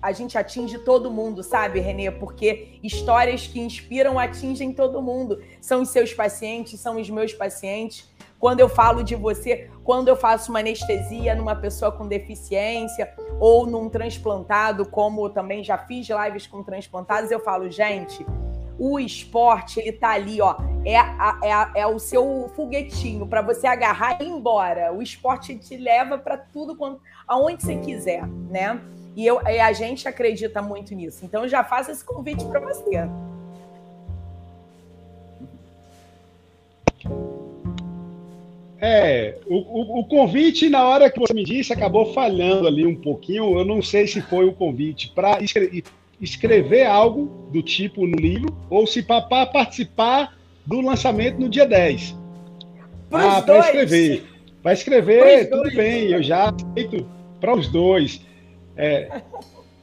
a 0.03 0.13
gente 0.13 0.37
atinge 0.37 0.79
todo 0.79 1.11
mundo, 1.11 1.43
sabe, 1.43 1.79
Renê? 1.79 2.11
Porque 2.11 2.79
histórias 2.83 3.47
que 3.47 3.61
inspiram 3.61 4.19
atingem 4.19 4.73
todo 4.73 5.01
mundo. 5.01 5.41
São 5.61 5.83
os 5.83 5.91
seus 5.91 6.13
pacientes, 6.13 6.81
são 6.81 7.01
os 7.01 7.09
meus 7.09 7.33
pacientes. 7.33 8.09
quando 8.39 8.61
eu 8.61 8.71
falo 8.71 9.05
de 9.05 9.15
você, 9.15 9.71
quando 9.85 10.09
eu 10.09 10.17
faço 10.17 10.51
uma 10.51 10.61
anestesia 10.61 11.35
numa 11.35 11.55
pessoa 11.55 11.93
com 11.93 12.09
deficiência 12.09 13.13
ou 13.39 13.67
num 13.67 13.91
transplantado, 13.91 14.87
como 14.87 15.29
também 15.29 15.63
já 15.63 15.77
fiz 15.77 16.09
lives 16.09 16.47
com 16.47 16.63
transplantados, 16.63 17.31
eu 17.31 17.39
falo, 17.41 17.71
gente, 17.71 18.25
o 18.81 18.99
esporte, 18.99 19.79
ele 19.79 19.93
tá 19.93 20.13
ali, 20.13 20.41
ó, 20.41 20.57
é, 20.87 20.97
a, 20.97 21.39
é, 21.45 21.53
a, 21.53 21.73
é 21.77 21.87
o 21.87 21.99
seu 21.99 22.51
foguetinho 22.57 23.27
para 23.27 23.43
você 23.43 23.67
agarrar 23.67 24.17
e 24.23 24.25
ir 24.25 24.29
embora. 24.29 24.91
O 24.91 25.03
esporte 25.03 25.55
te 25.55 25.77
leva 25.77 26.17
para 26.17 26.39
tudo 26.39 26.75
aonde 27.29 27.63
você 27.63 27.77
quiser, 27.77 28.27
né? 28.27 28.81
E, 29.15 29.27
eu, 29.27 29.39
e 29.43 29.61
a 29.61 29.71
gente 29.75 30.09
acredita 30.09 30.63
muito 30.63 30.95
nisso. 30.95 31.27
Então, 31.27 31.47
já 31.47 31.63
faço 31.63 31.91
esse 31.91 32.03
convite 32.03 32.43
para 32.47 32.59
você. 32.59 33.07
É, 38.81 39.37
o, 39.47 39.57
o, 39.57 40.01
o, 40.01 40.05
convite, 40.07 40.71
na 40.71 40.83
hora 40.85 41.11
que 41.11 41.21
você 41.21 41.35
me 41.35 41.45
disse, 41.45 41.71
acabou 41.71 42.15
falhando 42.15 42.67
ali 42.67 42.87
um 42.87 42.97
pouquinho. 42.97 43.59
Eu 43.59 43.65
não 43.67 43.83
sei 43.83 44.07
se 44.07 44.23
foi 44.23 44.47
o 44.47 44.55
convite 44.55 45.13
para 45.15 45.39
escrever, 46.21 46.87
algo 46.87 47.49
do 47.51 47.63
tipo 47.63 48.07
no 48.07 48.17
livro 48.17 48.55
ou 48.69 48.87
se 48.87 49.03
para 49.03 49.47
participar 49.47 50.37
do 50.67 50.81
lançamento 50.81 51.39
no 51.39 51.49
dia 51.49 51.67
10. 51.67 52.17
Pros 53.09 53.25
ah, 53.25 53.43
para 53.43 53.59
escrever. 53.59 54.25
Para 54.63 54.73
escrever, 54.73 55.49
tudo 55.49 55.63
dois. 55.63 55.75
bem, 55.75 56.11
eu 56.11 56.23
já 56.23 56.51
aceito 56.51 57.07
para 57.41 57.57
os 57.57 57.69
dois. 57.69 58.21
É, 58.77 59.23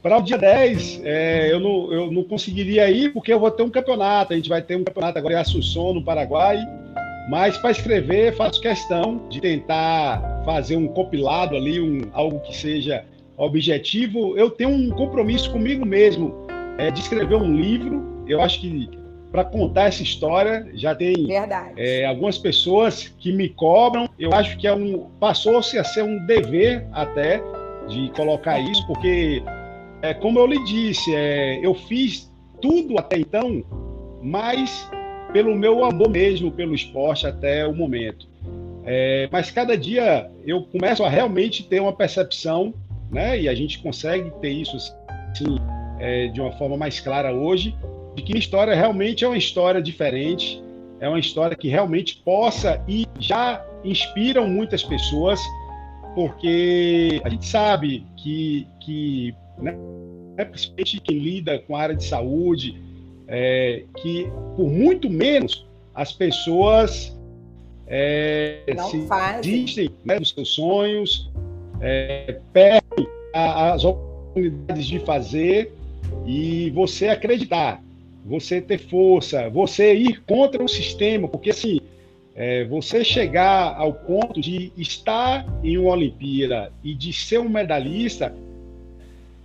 para 0.00 0.18
o 0.18 0.22
dia 0.22 0.38
10, 0.38 1.02
é, 1.04 1.52
eu, 1.52 1.58
não, 1.58 1.92
eu 1.92 2.10
não 2.10 2.22
conseguiria 2.22 2.88
ir 2.90 3.12
porque 3.12 3.32
eu 3.32 3.40
vou 3.40 3.50
ter 3.50 3.64
um 3.64 3.70
campeonato. 3.70 4.32
A 4.32 4.36
gente 4.36 4.48
vai 4.48 4.62
ter 4.62 4.76
um 4.76 4.84
campeonato 4.84 5.18
agora 5.18 5.34
em 5.34 5.38
Assunção, 5.38 5.92
no 5.92 6.02
Paraguai. 6.02 6.58
Mas 7.28 7.58
para 7.58 7.72
escrever, 7.72 8.34
faço 8.34 8.60
questão 8.60 9.28
de 9.28 9.40
tentar 9.40 10.42
fazer 10.46 10.76
um 10.76 10.88
compilado 10.88 11.56
ali, 11.56 11.78
um, 11.78 12.02
algo 12.12 12.40
que 12.40 12.56
seja 12.56 13.04
objetivo. 13.44 14.36
Eu 14.36 14.50
tenho 14.50 14.70
um 14.70 14.90
compromisso 14.90 15.50
comigo 15.50 15.86
mesmo 15.86 16.34
é, 16.78 16.90
de 16.90 17.00
escrever 17.00 17.36
um 17.36 17.54
livro. 17.54 18.24
Eu 18.26 18.40
acho 18.40 18.60
que 18.60 18.90
para 19.30 19.44
contar 19.44 19.84
essa 19.84 20.02
história 20.02 20.66
já 20.74 20.94
tem 20.94 21.26
é, 21.76 22.04
algumas 22.06 22.38
pessoas 22.38 23.08
que 23.18 23.32
me 23.32 23.48
cobram. 23.48 24.08
Eu 24.18 24.32
acho 24.32 24.56
que 24.58 24.66
é 24.66 24.74
um 24.74 25.10
passou-se 25.20 25.78
a 25.78 25.84
ser 25.84 26.02
um 26.02 26.24
dever 26.26 26.86
até 26.92 27.42
de 27.88 28.10
colocar 28.14 28.58
isso, 28.58 28.86
porque 28.86 29.42
é, 30.02 30.14
como 30.14 30.38
eu 30.38 30.46
lhe 30.46 30.62
disse, 30.64 31.14
é, 31.14 31.64
eu 31.64 31.74
fiz 31.74 32.30
tudo 32.60 32.98
até 32.98 33.18
então, 33.18 33.62
mas 34.22 34.88
pelo 35.32 35.54
meu 35.54 35.84
amor 35.84 36.08
mesmo 36.08 36.50
pelo 36.50 36.74
esporte 36.74 37.26
até 37.26 37.66
o 37.66 37.74
momento. 37.74 38.26
É, 38.84 39.28
mas 39.30 39.50
cada 39.50 39.76
dia 39.76 40.30
eu 40.46 40.62
começo 40.62 41.04
a 41.04 41.08
realmente 41.10 41.62
ter 41.62 41.80
uma 41.80 41.92
percepção, 41.92 42.72
né? 43.10 43.40
E 43.40 43.48
a 43.48 43.54
gente 43.54 43.78
consegue 43.80 44.30
ter 44.40 44.50
isso 44.50 44.76
assim, 44.76 45.58
é, 45.98 46.28
de 46.28 46.40
uma 46.40 46.52
forma 46.52 46.76
mais 46.76 47.00
clara 47.00 47.32
hoje, 47.32 47.74
de 48.14 48.22
que 48.22 48.34
a 48.34 48.38
história 48.38 48.74
realmente 48.74 49.24
é 49.24 49.28
uma 49.28 49.36
história 49.36 49.80
diferente, 49.80 50.62
é 51.00 51.08
uma 51.08 51.18
história 51.18 51.56
que 51.56 51.68
realmente 51.68 52.16
possa 52.24 52.82
e 52.88 53.06
já 53.18 53.64
inspiram 53.84 54.48
muitas 54.48 54.82
pessoas, 54.82 55.40
porque 56.14 57.20
a 57.24 57.28
gente 57.28 57.46
sabe 57.46 58.04
que, 58.16 58.66
que 58.80 59.34
né, 59.58 59.76
principalmente 60.44 61.00
quem 61.00 61.18
lida 61.18 61.58
com 61.60 61.76
a 61.76 61.80
área 61.80 61.94
de 61.94 62.04
saúde, 62.04 62.80
é, 63.26 63.84
que 63.98 64.30
por 64.56 64.68
muito 64.68 65.08
menos 65.08 65.66
as 65.94 66.12
pessoas 66.12 67.16
é, 67.86 68.62
se 68.90 69.06
desistem 69.42 69.90
né, 70.04 70.18
dos 70.18 70.30
seus 70.30 70.50
sonhos, 70.50 71.30
é, 71.80 72.40
perdem 72.52 72.77
as 73.32 73.84
oportunidades 73.84 74.86
de 74.86 74.98
fazer 75.00 75.72
e 76.26 76.70
você 76.70 77.08
acreditar, 77.08 77.82
você 78.24 78.60
ter 78.60 78.78
força, 78.78 79.48
você 79.48 79.94
ir 79.94 80.22
contra 80.22 80.62
o 80.62 80.68
sistema, 80.68 81.28
porque 81.28 81.50
assim, 81.50 81.80
é, 82.34 82.64
você 82.64 83.02
chegar 83.02 83.74
ao 83.76 83.92
ponto 83.92 84.40
de 84.40 84.72
estar 84.76 85.46
em 85.62 85.76
uma 85.76 85.90
Olimpíada 85.90 86.72
e 86.84 86.94
de 86.94 87.12
ser 87.12 87.38
um 87.40 87.48
medalhista, 87.48 88.34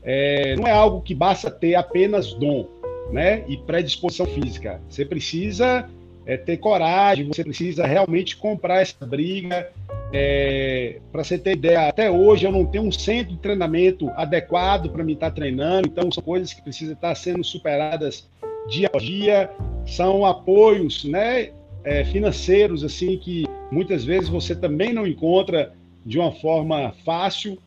é, 0.04 0.56
não 0.56 0.68
é 0.68 0.72
algo 0.72 1.02
que 1.02 1.16
basta 1.16 1.50
ter 1.50 1.76
apenas 1.76 2.34
dom 2.34 2.68
né, 3.12 3.44
e 3.48 3.58
predisposição 3.58 4.26
física. 4.26 4.82
Você 4.90 5.06
precisa 5.06 5.90
é, 6.26 6.38
ter 6.38 6.58
coragem, 6.58 7.28
você 7.28 7.44
precisa 7.44 7.86
realmente 7.86 8.36
comprar 8.38 8.82
essa 8.82 9.06
briga. 9.06 9.72
É, 10.16 11.00
para 11.12 11.24
você 11.24 11.40
ter 11.40 11.54
ideia, 11.54 11.88
até 11.88 12.12
hoje 12.12 12.46
eu 12.46 12.52
não 12.52 12.64
tenho 12.68 12.84
um 12.84 12.92
centro 12.92 13.34
de 13.34 13.40
treinamento 13.40 14.10
adequado 14.12 14.90
para 14.90 15.04
me 15.04 15.14
estar 15.14 15.32
tá 15.32 15.36
treinando, 15.36 15.88
então 15.88 16.12
são 16.12 16.22
coisas 16.22 16.54
que 16.54 16.62
precisam 16.62 16.94
estar 16.94 17.16
sendo 17.16 17.44
superadas 17.44 18.30
dia 18.70 18.92
a 18.94 18.98
dia, 19.00 19.50
são 19.88 20.24
apoios 20.24 21.04
né, 21.04 21.50
é, 21.84 22.06
financeiros 22.06 22.84
assim 22.84 23.18
que 23.18 23.46
muitas 23.72 24.06
vezes 24.06 24.30
você 24.30 24.56
também 24.56 24.94
não 24.94 25.08
encontra 25.08 25.74
de 26.06 26.20
uma 26.20 26.32
forma 26.32 26.94
fácil. 27.04 27.58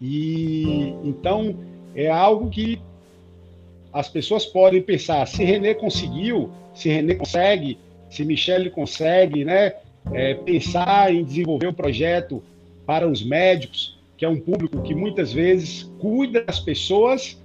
E 0.00 0.94
então 1.02 1.56
é 1.96 2.08
algo 2.08 2.48
que 2.48 2.80
as 3.92 4.08
pessoas 4.08 4.46
podem 4.46 4.80
pensar, 4.80 5.26
se 5.26 5.42
René 5.42 5.74
conseguiu, 5.74 6.48
se 6.74 6.88
René 6.88 7.16
consegue, 7.16 7.76
se 8.08 8.24
Michele 8.24 8.70
consegue, 8.70 9.44
né, 9.44 9.74
é, 10.12 10.34
pensar 10.34 11.14
em 11.14 11.24
desenvolver 11.24 11.68
um 11.68 11.72
projeto 11.72 12.42
para 12.86 13.08
os 13.08 13.22
médicos, 13.22 13.98
que 14.16 14.24
é 14.24 14.28
um 14.28 14.40
público 14.40 14.82
que 14.82 14.94
muitas 14.94 15.32
vezes 15.32 15.84
cuida 15.98 16.42
das 16.44 16.58
pessoas, 16.58 17.38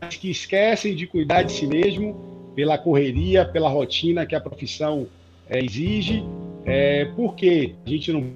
mas 0.00 0.16
que 0.16 0.30
esquecem 0.30 0.94
de 0.94 1.06
cuidar 1.06 1.42
de 1.42 1.52
si 1.52 1.66
mesmo 1.66 2.52
pela 2.54 2.78
correria, 2.78 3.44
pela 3.44 3.68
rotina 3.68 4.26
que 4.26 4.34
a 4.34 4.40
profissão 4.40 5.06
é, 5.48 5.64
exige, 5.64 6.24
é, 6.64 7.06
porque 7.16 7.74
a 7.84 7.88
gente 7.88 8.12
não 8.12 8.32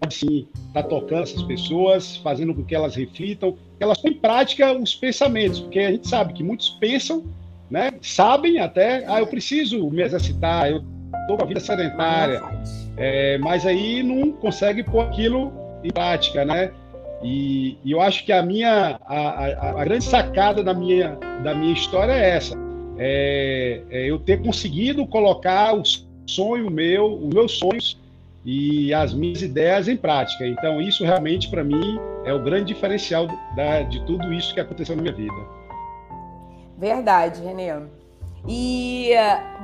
pode 0.00 0.14
sim 0.14 0.46
estar 0.68 0.82
tá 0.82 0.88
tocando 0.88 1.22
essas 1.22 1.42
pessoas, 1.42 2.16
fazendo 2.16 2.54
com 2.54 2.64
que 2.64 2.74
elas 2.74 2.94
reflitam 2.94 3.56
elas 3.82 4.00
põem 4.00 4.12
em 4.12 4.18
prática 4.18 4.72
os 4.72 4.94
pensamentos, 4.94 5.60
porque 5.60 5.80
a 5.80 5.90
gente 5.90 6.08
sabe 6.08 6.32
que 6.32 6.42
muitos 6.42 6.70
pensam, 6.70 7.24
né, 7.70 7.90
sabem 8.00 8.60
até, 8.60 9.04
ah, 9.06 9.18
eu 9.18 9.26
preciso 9.26 9.90
me 9.90 10.02
exercitar, 10.02 10.70
eu 10.70 10.84
estou 11.20 11.36
com 11.36 11.44
a 11.44 11.46
vida 11.46 11.60
sedentária, 11.60 12.42
é, 12.96 13.38
mas 13.38 13.66
aí 13.66 14.02
não 14.02 14.32
consegue 14.32 14.82
pôr 14.82 15.00
aquilo 15.00 15.52
em 15.84 15.90
prática, 15.90 16.44
né? 16.44 16.70
E, 17.22 17.78
e 17.84 17.92
eu 17.92 18.00
acho 18.00 18.24
que 18.24 18.32
a 18.32 18.42
minha, 18.42 18.98
a, 19.06 19.16
a, 19.16 19.80
a, 19.80 19.84
grande 19.84 20.04
sacada 20.04 20.62
da 20.62 20.74
minha, 20.74 21.16
da 21.42 21.54
minha 21.54 21.72
história 21.72 22.12
é 22.12 22.30
essa, 22.30 22.56
é, 22.98 23.82
é 23.90 24.10
eu 24.10 24.18
ter 24.18 24.42
conseguido 24.42 25.06
colocar 25.06 25.74
o 25.74 25.82
sonho 26.26 26.70
meu, 26.70 27.14
os 27.14 27.32
meus 27.32 27.58
sonhos 27.58 28.00
e 28.44 28.92
as 28.92 29.14
minhas 29.14 29.40
ideias 29.40 29.86
em 29.86 29.96
prática. 29.96 30.44
Então, 30.46 30.80
isso 30.80 31.04
realmente, 31.04 31.48
para 31.48 31.62
mim, 31.62 31.98
é 32.24 32.34
o 32.34 32.42
grande 32.42 32.74
diferencial 32.74 33.28
da, 33.54 33.82
de 33.82 34.04
tudo 34.04 34.32
isso 34.32 34.52
que 34.52 34.60
aconteceu 34.60 34.96
na 34.96 35.02
minha 35.02 35.14
vida. 35.14 35.34
Verdade, 36.76 37.40
Renê. 37.40 37.72
E, 38.48 39.12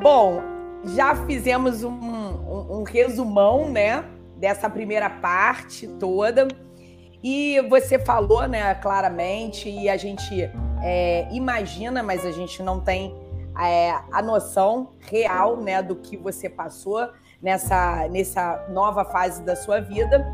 bom, 0.01 0.41
já 0.85 1.15
fizemos 1.27 1.83
um, 1.83 1.91
um, 1.91 2.79
um 2.79 2.83
resumão, 2.83 3.71
né, 3.71 4.05
dessa 4.37 4.71
primeira 4.71 5.11
parte 5.11 5.87
toda. 5.87 6.49
E 7.23 7.61
você 7.69 7.99
falou, 7.99 8.47
né, 8.47 8.75
claramente, 8.77 9.69
e 9.69 9.89
a 9.89 9.97
gente 9.97 10.51
é, 10.83 11.29
imagina, 11.33 12.03
mas 12.03 12.25
a 12.25 12.31
gente 12.31 12.63
não 12.63 12.81
tem 12.81 13.15
é, 13.61 13.91
a 14.13 14.23
noção 14.23 14.93
real, 15.01 15.57
né, 15.57 15.83
do 15.83 15.97
que 15.97 16.17
você 16.17 16.49
passou 16.49 17.09
nessa, 17.43 18.09
nessa 18.09 18.67
nova 18.71 19.05
fase 19.05 19.43
da 19.43 19.57
sua 19.57 19.81
vida, 19.81 20.25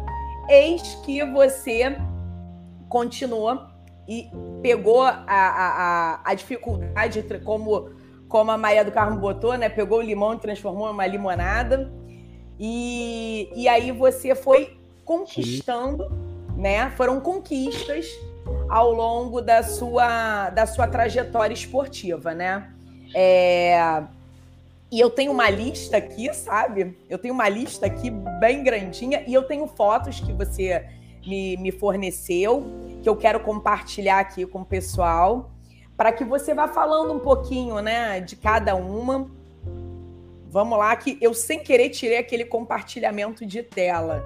eis 0.48 0.94
que 1.04 1.24
você 1.24 1.96
continua 2.88 3.74
e 4.06 4.30
pegou 4.62 5.02
a, 5.02 5.24
a, 5.26 6.20
a 6.22 6.34
dificuldade, 6.34 7.24
como, 7.42 7.90
como 8.34 8.50
a 8.50 8.58
Maria 8.58 8.84
do 8.84 8.90
Carmo 8.90 9.16
botou, 9.20 9.56
né? 9.56 9.68
Pegou 9.68 10.00
o 10.00 10.02
limão 10.02 10.34
e 10.34 10.38
transformou 10.38 10.88
em 10.88 10.90
uma 10.90 11.06
limonada. 11.06 11.88
E, 12.58 13.48
e 13.54 13.68
aí 13.68 13.92
você 13.92 14.34
foi 14.34 14.76
conquistando, 15.04 16.10
né? 16.56 16.90
Foram 16.96 17.20
conquistas 17.20 18.08
ao 18.68 18.92
longo 18.92 19.40
da 19.40 19.62
sua, 19.62 20.50
da 20.50 20.66
sua 20.66 20.88
trajetória 20.88 21.54
esportiva, 21.54 22.34
né? 22.34 22.72
É, 23.14 24.02
e 24.90 24.98
eu 24.98 25.10
tenho 25.10 25.30
uma 25.30 25.48
lista 25.48 25.98
aqui, 25.98 26.34
sabe? 26.34 26.98
Eu 27.08 27.18
tenho 27.18 27.34
uma 27.34 27.48
lista 27.48 27.86
aqui 27.86 28.10
bem 28.10 28.64
grandinha 28.64 29.22
e 29.28 29.32
eu 29.32 29.44
tenho 29.44 29.68
fotos 29.68 30.18
que 30.18 30.32
você 30.32 30.84
me, 31.24 31.56
me 31.58 31.70
forneceu, 31.70 32.64
que 33.00 33.08
eu 33.08 33.14
quero 33.14 33.38
compartilhar 33.38 34.18
aqui 34.18 34.44
com 34.44 34.62
o 34.62 34.64
pessoal, 34.64 35.53
para 35.96 36.12
que 36.12 36.24
você 36.24 36.54
vá 36.54 36.68
falando 36.68 37.12
um 37.12 37.20
pouquinho, 37.20 37.80
né, 37.80 38.20
de 38.20 38.36
cada 38.36 38.74
uma. 38.74 39.30
Vamos 40.48 40.78
lá, 40.78 40.94
que 40.96 41.18
eu 41.20 41.34
sem 41.34 41.60
querer 41.60 41.90
tirei 41.90 42.18
aquele 42.18 42.44
compartilhamento 42.44 43.44
de 43.44 43.62
tela. 43.62 44.22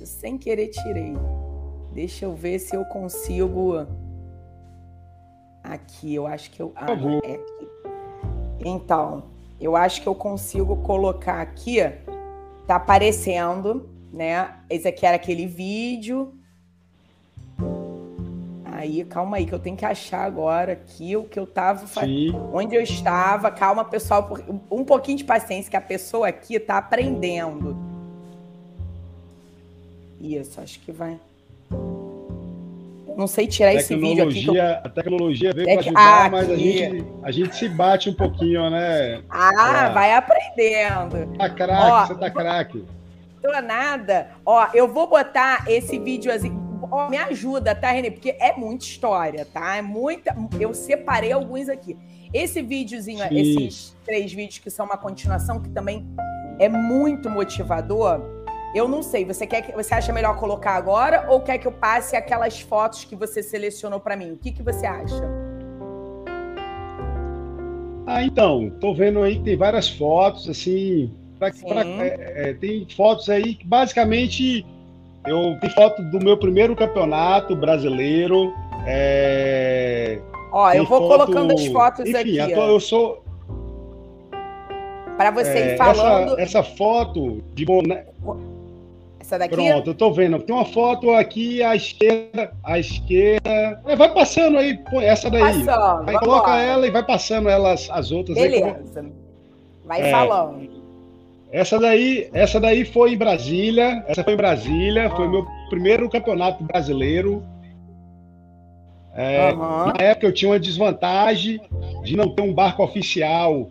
Eu 0.00 0.06
sem 0.06 0.38
querer 0.38 0.68
tirei. 0.68 1.14
Deixa 1.92 2.24
eu 2.24 2.34
ver 2.34 2.58
se 2.58 2.76
eu 2.76 2.84
consigo. 2.84 3.86
Aqui, 5.62 6.14
eu 6.14 6.26
acho 6.26 6.50
que 6.50 6.60
eu. 6.60 6.72
Ah, 6.76 6.86
é 7.24 7.34
aqui. 7.34 7.68
Então, 8.64 9.24
eu 9.60 9.74
acho 9.76 10.02
que 10.02 10.08
eu 10.08 10.14
consigo 10.14 10.76
colocar 10.78 11.40
aqui. 11.40 11.78
Tá 12.66 12.76
aparecendo, 12.76 13.88
né? 14.12 14.60
Esse 14.70 14.88
aqui 14.88 15.04
era 15.04 15.16
aquele 15.16 15.46
vídeo. 15.46 16.37
Aí, 18.78 19.04
calma 19.04 19.38
aí, 19.38 19.44
que 19.44 19.52
eu 19.52 19.58
tenho 19.58 19.76
que 19.76 19.84
achar 19.84 20.24
agora 20.24 20.74
aqui 20.74 21.16
o 21.16 21.24
que 21.24 21.36
eu 21.36 21.44
tava 21.44 21.84
fazendo. 21.88 22.48
Onde 22.54 22.76
eu 22.76 22.80
estava. 22.80 23.50
Calma, 23.50 23.84
pessoal, 23.84 24.30
um 24.70 24.84
pouquinho 24.84 25.18
de 25.18 25.24
paciência, 25.24 25.68
que 25.68 25.76
a 25.76 25.80
pessoa 25.80 26.28
aqui 26.28 26.60
tá 26.60 26.78
aprendendo. 26.78 27.76
Isso, 30.20 30.60
acho 30.60 30.78
que 30.78 30.92
vai. 30.92 31.18
Não 33.16 33.26
sei 33.26 33.48
tirar 33.48 33.74
esse 33.74 33.96
vídeo 33.96 34.28
aqui. 34.28 34.46
Eu... 34.46 34.62
A 34.62 34.88
tecnologia 34.88 35.52
veio 35.52 35.66
para 35.66 35.80
ajudar, 35.80 36.26
ah, 36.26 36.30
mas 36.30 36.48
a 36.48 36.54
gente, 36.54 37.04
a 37.24 37.30
gente 37.32 37.56
se 37.56 37.68
bate 37.68 38.08
um 38.08 38.14
pouquinho, 38.14 38.70
né? 38.70 39.24
Ah, 39.28 39.88
é. 39.88 39.92
vai 39.92 40.14
aprendendo. 40.14 41.36
Tá 41.36 41.50
craque, 41.50 42.08
você 42.12 42.14
tá 42.14 42.30
craque. 42.30 42.84
Tô 43.42 43.50
nada. 43.60 44.28
Ó, 44.46 44.68
eu 44.72 44.86
vou 44.86 45.08
botar 45.08 45.64
esse 45.66 45.98
vídeo 45.98 46.32
assim 46.32 46.67
Ó, 46.90 47.08
me 47.08 47.16
ajuda, 47.16 47.74
tá, 47.74 47.90
Renê? 47.90 48.10
Porque 48.10 48.36
é 48.38 48.56
muita 48.56 48.84
história, 48.84 49.44
tá? 49.44 49.76
É 49.76 49.82
muita. 49.82 50.34
Eu 50.58 50.72
separei 50.72 51.32
alguns 51.32 51.68
aqui. 51.68 51.96
Esse 52.32 52.62
videozinho, 52.62 53.26
Sim. 53.28 53.38
esses 53.38 53.96
três 54.04 54.32
vídeos 54.32 54.58
que 54.58 54.70
são 54.70 54.86
uma 54.86 54.96
continuação, 54.96 55.60
que 55.60 55.70
também 55.70 56.06
é 56.58 56.68
muito 56.68 57.30
motivador. 57.30 58.20
Eu 58.74 58.86
não 58.86 59.02
sei, 59.02 59.24
você 59.24 59.46
quer 59.46 59.62
que 59.62 59.72
você 59.72 59.94
acha 59.94 60.12
melhor 60.12 60.36
colocar 60.36 60.72
agora 60.72 61.26
ou 61.30 61.40
quer 61.40 61.56
que 61.58 61.66
eu 61.66 61.72
passe 61.72 62.16
aquelas 62.16 62.60
fotos 62.60 63.04
que 63.04 63.16
você 63.16 63.42
selecionou 63.42 63.98
para 63.98 64.14
mim? 64.14 64.32
O 64.32 64.36
que, 64.36 64.52
que 64.52 64.62
você 64.62 64.86
acha? 64.86 65.22
Ah, 68.06 68.22
então, 68.22 68.70
tô 68.80 68.94
vendo 68.94 69.22
aí 69.22 69.36
que 69.36 69.44
tem 69.44 69.56
várias 69.56 69.88
fotos, 69.88 70.48
assim, 70.48 71.14
pra, 71.38 71.50
pra, 71.50 71.84
é, 71.84 72.50
é, 72.50 72.54
tem 72.54 72.86
fotos 72.94 73.28
aí 73.28 73.54
que 73.54 73.66
basicamente 73.66 74.64
eu 75.26 75.58
tenho 75.60 75.72
foto 75.74 76.02
do 76.02 76.18
meu 76.18 76.36
primeiro 76.36 76.74
campeonato 76.74 77.54
brasileiro. 77.56 78.54
É... 78.86 80.18
Ó, 80.52 80.72
eu 80.72 80.84
vou 80.84 81.00
foto... 81.00 81.26
colocando 81.26 81.52
as 81.52 81.66
fotos 81.66 82.06
Enfim, 82.06 82.38
aqui. 82.38 82.52
eu 82.52 82.80
sou. 82.80 83.22
Para 85.16 85.30
você 85.30 85.58
é, 85.58 85.74
ir 85.74 85.76
falando. 85.76 86.38
Essa, 86.38 86.58
essa 86.58 86.62
foto 86.62 87.42
de 87.54 87.64
boné. 87.64 88.06
Essa 89.20 89.38
daqui? 89.38 89.56
Pronto, 89.56 89.90
eu 89.90 89.94
tô 89.94 90.12
vendo. 90.12 90.38
Tem 90.40 90.54
uma 90.54 90.64
foto 90.64 91.10
aqui 91.10 91.62
à 91.62 91.76
esquerda, 91.76 92.50
à 92.64 92.78
esquerda. 92.78 93.82
É, 93.84 93.96
vai 93.96 94.12
passando 94.14 94.56
aí, 94.56 94.78
essa 95.02 95.28
daí. 95.28 95.64
Passando, 95.64 96.04
vai, 96.06 96.14
coloca 96.14 96.56
ela 96.56 96.86
e 96.86 96.90
vai 96.90 97.04
passando 97.04 97.48
elas, 97.48 97.88
as 97.90 98.10
outras. 98.10 98.38
Beleza. 98.38 98.80
Aí, 98.96 99.12
vai 99.84 100.00
é, 100.00 100.10
falando. 100.10 100.77
Essa 101.50 101.78
daí, 101.78 102.28
essa 102.32 102.60
daí 102.60 102.84
foi 102.84 103.14
em 103.14 103.16
Brasília. 103.16 104.04
Essa 104.06 104.22
foi 104.22 104.34
em 104.34 104.36
Brasília. 104.36 105.10
Foi 105.10 105.28
meu 105.28 105.46
primeiro 105.70 106.08
campeonato 106.08 106.62
brasileiro. 106.62 107.42
É, 109.14 109.52
uhum. 109.52 109.58
Na 109.58 109.94
época 109.98 110.26
eu 110.26 110.32
tinha 110.32 110.50
uma 110.50 110.60
desvantagem 110.60 111.60
de 112.04 112.16
não 112.16 112.28
ter 112.28 112.42
um 112.42 112.52
barco 112.52 112.84
oficial 112.84 113.68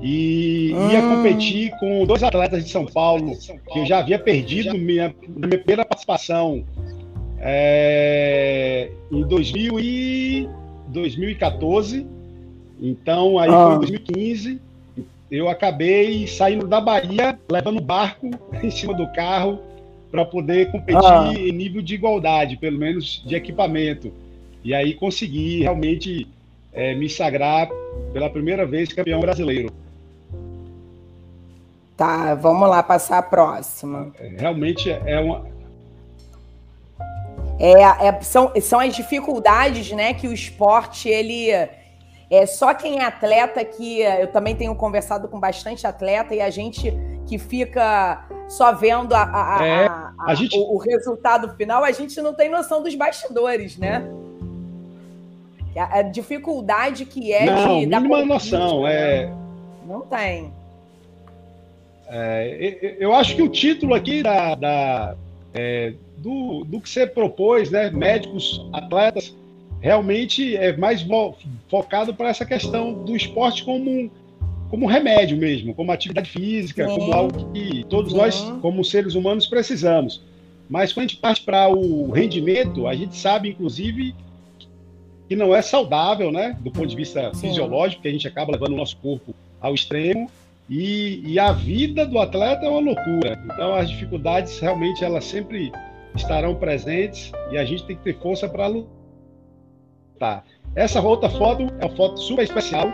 e 0.00 0.70
ia 0.70 0.98
hum. 0.98 1.16
competir 1.16 1.70
com 1.78 2.04
dois 2.04 2.24
atletas 2.24 2.64
de 2.64 2.70
São 2.70 2.84
Paulo 2.84 3.32
que 3.72 3.78
eu 3.78 3.86
já 3.86 4.00
havia 4.00 4.18
perdido 4.18 4.76
minha, 4.76 5.14
minha 5.28 5.58
primeira 5.58 5.84
participação 5.84 6.64
é, 7.38 8.90
em 9.12 9.22
2000 9.22 9.78
e 9.78 10.48
2014. 10.88 12.04
Então 12.80 13.38
aí 13.38 13.48
foi 13.48 13.74
em 13.74 13.78
2015 13.78 14.71
eu 15.32 15.48
acabei 15.48 16.26
saindo 16.26 16.68
da 16.68 16.78
Bahia, 16.78 17.38
levando 17.50 17.80
barco 17.80 18.30
em 18.62 18.70
cima 18.70 18.92
do 18.92 19.10
carro 19.14 19.58
para 20.10 20.26
poder 20.26 20.70
competir 20.70 21.02
ah. 21.02 21.32
em 21.32 21.50
nível 21.50 21.80
de 21.80 21.94
igualdade, 21.94 22.58
pelo 22.58 22.78
menos 22.78 23.22
de 23.24 23.34
equipamento. 23.34 24.12
E 24.62 24.74
aí 24.74 24.92
consegui 24.92 25.62
realmente 25.62 26.28
é, 26.70 26.94
me 26.94 27.08
sagrar 27.08 27.66
pela 28.12 28.28
primeira 28.28 28.66
vez 28.66 28.92
campeão 28.92 29.20
brasileiro. 29.20 29.72
Tá, 31.96 32.34
vamos 32.34 32.68
lá 32.68 32.82
passar 32.82 33.18
a 33.18 33.22
próxima. 33.22 34.12
É, 34.18 34.34
realmente 34.36 34.90
é 34.90 35.18
uma. 35.18 35.46
É, 37.58 38.08
é, 38.08 38.20
são, 38.20 38.52
são 38.60 38.80
as 38.80 38.94
dificuldades 38.94 39.92
né, 39.92 40.12
que 40.12 40.28
o 40.28 40.32
esporte 40.32 41.08
ele 41.08 41.50
é 42.32 42.46
só 42.46 42.72
quem 42.72 43.00
é 43.00 43.04
atleta 43.04 43.62
que 43.62 44.00
eu 44.00 44.26
também 44.26 44.56
tenho 44.56 44.74
conversado 44.74 45.28
com 45.28 45.38
bastante 45.38 45.86
atleta 45.86 46.34
e 46.34 46.40
a 46.40 46.48
gente 46.48 46.90
que 47.26 47.38
fica 47.38 48.26
só 48.48 48.72
vendo 48.72 49.12
a, 49.12 49.58
a, 49.58 49.66
é, 49.66 49.86
a, 49.86 50.14
a 50.18 50.34
gente... 50.34 50.58
o, 50.58 50.76
o, 50.76 50.78
resultado 50.78 51.54
final, 51.56 51.84
a 51.84 51.92
gente 51.92 52.18
não 52.22 52.32
tem 52.32 52.48
noção 52.48 52.82
dos 52.82 52.94
bastidores, 52.94 53.76
né? 53.76 54.02
A, 55.76 56.00
dificuldade 56.00 57.04
que 57.04 57.34
é 57.34 57.44
não, 57.44 57.80
de. 57.80 57.86
Mínima 57.86 58.24
noção, 58.24 58.84
né? 58.84 58.94
é. 58.94 59.32
Não 59.86 60.00
tem. 60.00 60.50
É, 62.08 62.96
eu 62.98 63.14
acho 63.14 63.36
que 63.36 63.42
o 63.42 63.48
título 63.48 63.94
aqui 63.94 64.22
da, 64.22 64.54
da 64.54 65.16
é, 65.52 65.92
do, 66.16 66.64
do 66.64 66.80
que 66.80 66.88
você 66.88 67.06
propôs, 67.06 67.70
né? 67.70 67.90
Médicos, 67.90 68.66
atletas, 68.72 69.34
realmente 69.82 70.56
é 70.56 70.74
mais 70.76 71.04
focado 71.68 72.14
para 72.14 72.28
essa 72.28 72.46
questão 72.46 73.04
do 73.04 73.14
esporte 73.16 73.64
como 73.64 74.10
como 74.70 74.86
remédio 74.86 75.36
mesmo, 75.36 75.74
como 75.74 75.92
atividade 75.92 76.30
física, 76.30 76.88
Sim. 76.88 76.94
como 76.94 77.12
algo 77.12 77.52
que 77.52 77.84
todos 77.90 78.12
Sim. 78.12 78.16
nós, 78.16 78.40
como 78.62 78.82
seres 78.82 79.14
humanos, 79.14 79.46
precisamos. 79.46 80.22
Mas 80.66 80.94
quando 80.94 81.04
a 81.04 81.08
gente 81.08 81.20
parte 81.20 81.42
para 81.42 81.68
o 81.68 82.10
rendimento, 82.10 82.86
a 82.86 82.94
gente 82.94 83.14
sabe, 83.14 83.50
inclusive, 83.50 84.14
que 85.28 85.36
não 85.36 85.54
é 85.54 85.60
saudável, 85.60 86.32
né, 86.32 86.56
do 86.58 86.70
ponto 86.70 86.86
de 86.86 86.96
vista 86.96 87.34
Sim. 87.34 87.48
fisiológico, 87.48 88.00
que 88.00 88.08
a 88.08 88.10
gente 88.10 88.26
acaba 88.26 88.52
levando 88.52 88.72
o 88.72 88.76
nosso 88.76 88.96
corpo 88.96 89.34
ao 89.60 89.74
extremo. 89.74 90.30
E, 90.70 91.20
e, 91.22 91.38
a 91.38 91.52
vida 91.52 92.06
do 92.06 92.18
atleta 92.18 92.64
é 92.64 92.68
uma 92.70 92.80
loucura. 92.80 93.38
Então, 93.44 93.74
as 93.74 93.90
dificuldades 93.90 94.58
realmente 94.58 95.04
elas 95.04 95.26
sempre 95.26 95.70
estarão 96.16 96.54
presentes 96.54 97.30
e 97.50 97.58
a 97.58 97.64
gente 97.66 97.84
tem 97.84 97.94
que 97.94 98.04
ter 98.04 98.18
força 98.18 98.48
para 98.48 98.68
lutar 98.68 99.01
Tá. 100.22 100.44
Essa 100.76 101.00
outra 101.00 101.28
foto 101.28 101.62
é 101.80 101.84
uma 101.84 101.96
foto 101.96 102.20
super 102.20 102.44
especial. 102.44 102.86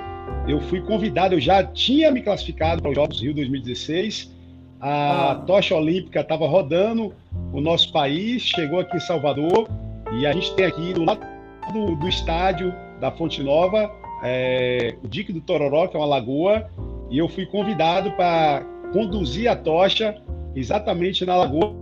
Eu 0.49 0.63
fui 0.63 0.81
convidado, 0.81 1.35
eu 1.35 1.41
já 1.41 1.63
tinha 1.63 2.11
me 2.11 2.23
classificado 2.23 2.81
para 2.81 2.91
os 2.91 2.95
Jogos 2.95 3.21
Rio 3.21 3.35
2016. 3.35 4.35
A 4.81 5.33
ah. 5.33 5.35
tocha 5.35 5.75
olímpica 5.75 6.21
estava 6.21 6.49
rodando 6.49 7.13
o 7.53 7.61
nosso 7.61 7.93
país, 7.93 8.41
chegou 8.41 8.81
aqui 8.81 8.97
em 8.97 9.01
Salvador 9.01 9.69
e 10.19 10.27
a 10.27 10.33
gente 10.33 10.55
tem 10.55 10.65
aqui 10.65 10.95
do 10.95 11.05
lado 11.05 11.21
do, 11.71 11.97
do 11.97 12.09
estádio 12.09 12.75
da 12.99 13.11
Fonte 13.11 13.43
Nova 13.43 13.95
é, 14.25 14.95
o 15.05 15.07
Dique 15.07 15.31
do 15.31 15.43
Tororó, 15.43 15.87
que 15.87 15.99
é 15.99 16.01
uma 16.01 16.07
lagoa, 16.07 16.71
e 17.11 17.19
eu 17.19 17.29
fui 17.29 17.45
convidado 17.45 18.11
para 18.13 18.65
conduzir 18.91 19.51
a 19.51 19.55
tocha 19.55 20.17
exatamente 20.57 21.27
na 21.27 21.37
lagoa 21.37 21.77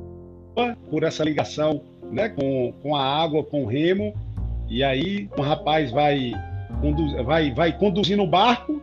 por 0.90 1.04
essa 1.04 1.22
ligação 1.22 1.82
né, 2.10 2.30
com, 2.30 2.72
com 2.82 2.96
a 2.96 3.04
água, 3.04 3.44
com 3.44 3.62
o 3.62 3.66
remo 3.66 4.12
e 4.68 4.82
aí 4.82 5.28
um 5.38 5.42
rapaz 5.42 5.90
vai, 5.90 6.32
vai, 7.24 7.52
vai 7.52 7.78
conduzindo 7.78 8.22
o 8.22 8.26
barco 8.26 8.82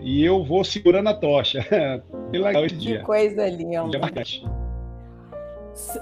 e 0.00 0.24
eu 0.24 0.44
vou 0.44 0.64
segurando 0.64 1.08
a 1.08 1.14
tocha. 1.14 1.62
que 2.30 2.38
legal 2.38 2.64
esse 2.64 2.74
que 2.74 2.80
dia. 2.80 2.98
Que 3.00 3.04
coisa 3.04 3.48
linda. 3.48 3.88
Dia 3.88 4.00
marcante. 4.00 4.44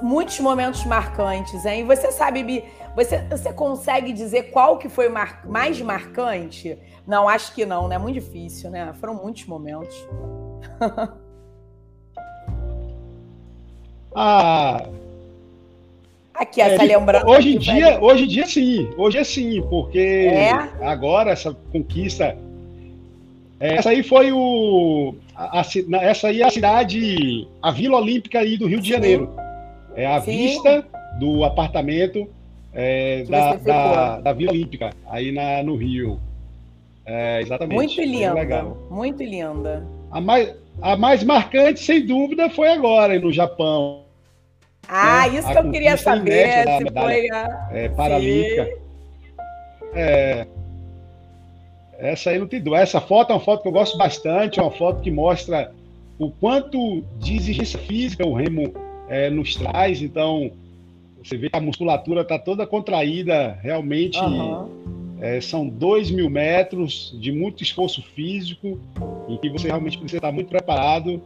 Muitos 0.02 0.40
momentos 0.40 0.84
marcantes, 0.84 1.64
hein? 1.64 1.84
Você 1.84 2.10
sabe, 2.10 2.42
Bi, 2.42 2.64
você, 2.96 3.18
você 3.28 3.52
consegue 3.52 4.12
dizer 4.12 4.50
qual 4.50 4.78
que 4.78 4.88
foi 4.88 5.08
mar, 5.08 5.46
mais 5.46 5.80
marcante? 5.80 6.78
Não, 7.06 7.28
acho 7.28 7.54
que 7.54 7.64
não, 7.66 7.86
né? 7.86 7.98
Muito 7.98 8.14
difícil, 8.14 8.70
né? 8.70 8.92
Foram 8.94 9.14
muitos 9.14 9.46
momentos. 9.46 9.94
ah, 14.14 14.88
Aqui, 16.38 16.60
essa 16.60 16.84
é, 16.84 16.86
lembrança. 16.86 17.28
Hoje 17.28 17.56
em 17.56 17.58
dia, 17.58 18.00
hoje 18.00 18.24
em 18.24 18.28
dia 18.28 18.46
sim, 18.46 18.88
hoje 18.96 19.18
é 19.18 19.24
sim, 19.24 19.60
porque 19.62 19.98
é? 19.98 20.50
agora 20.86 21.32
essa 21.32 21.52
conquista. 21.72 22.36
É, 23.58 23.74
essa 23.74 23.90
aí 23.90 24.04
foi 24.04 24.30
o. 24.30 25.16
A, 25.34 25.60
a, 25.60 25.64
essa 26.02 26.28
aí 26.28 26.40
é 26.40 26.46
a 26.46 26.50
cidade, 26.50 27.48
a 27.60 27.72
Vila 27.72 27.98
Olímpica 27.98 28.38
aí 28.38 28.56
do 28.56 28.68
Rio 28.68 28.80
de 28.80 28.88
Janeiro. 28.88 29.34
É 29.96 30.06
a 30.06 30.20
sim. 30.20 30.30
vista 30.30 30.86
do 31.18 31.42
apartamento 31.42 32.28
é, 32.72 33.24
da, 33.24 33.56
da, 33.56 34.20
da, 34.20 34.32
Vila 34.32 34.52
Olímpica, 34.52 34.90
aí 35.10 35.32
na, 35.32 35.60
no 35.64 35.74
Rio. 35.74 36.20
É, 37.04 37.40
exatamente. 37.42 37.74
Muito 37.74 38.00
linda. 38.00 38.34
legal. 38.34 38.78
Muito 38.88 39.24
linda. 39.24 39.84
A 40.12 40.20
mais, 40.20 40.54
a 40.80 40.96
mais 40.96 41.24
marcante, 41.24 41.80
sem 41.80 42.06
dúvida, 42.06 42.48
foi 42.48 42.68
agora, 42.68 43.18
no 43.18 43.32
Japão. 43.32 44.07
Ah, 44.88 45.26
É, 45.26 45.38
isso 45.38 45.48
a 45.48 45.52
que 45.52 45.58
eu 45.58 45.70
queria 45.70 45.96
saber. 45.96 46.64
da 46.64 46.78
Se 46.78 46.84
medalha. 46.84 47.06
foi 47.06 47.30
a... 47.30 47.68
É, 47.72 47.88
paralímpica. 47.90 48.68
É, 49.94 50.46
essa 51.98 52.30
aí 52.30 52.38
não 52.38 52.46
tem 52.46 52.60
dúvida. 52.60 52.82
Essa 52.82 53.00
foto 53.00 53.30
é 53.30 53.34
uma 53.34 53.40
foto 53.40 53.62
que 53.62 53.68
eu 53.68 53.72
gosto 53.72 53.98
bastante, 53.98 54.58
é 54.58 54.62
uma 54.62 54.70
foto 54.70 55.00
que 55.02 55.10
mostra 55.10 55.72
o 56.18 56.30
quanto 56.30 57.02
de 57.18 57.36
exigência 57.36 57.78
física 57.78 58.26
o 58.26 58.34
remo 58.34 58.72
é, 59.08 59.28
nos 59.30 59.54
traz. 59.56 60.00
Então, 60.00 60.50
você 61.22 61.36
vê 61.36 61.50
que 61.50 61.56
a 61.56 61.60
musculatura 61.60 62.22
está 62.22 62.38
toda 62.38 62.66
contraída, 62.66 63.58
realmente. 63.62 64.18
Aham. 64.18 64.68
É, 65.20 65.40
são 65.40 65.68
dois 65.68 66.12
mil 66.12 66.30
metros 66.30 67.12
de 67.20 67.32
muito 67.32 67.60
esforço 67.64 68.00
físico, 68.14 68.78
em 69.28 69.36
que 69.36 69.50
você 69.50 69.66
realmente 69.66 69.98
precisa 69.98 70.18
estar 70.18 70.30
muito 70.30 70.48
preparado. 70.48 71.20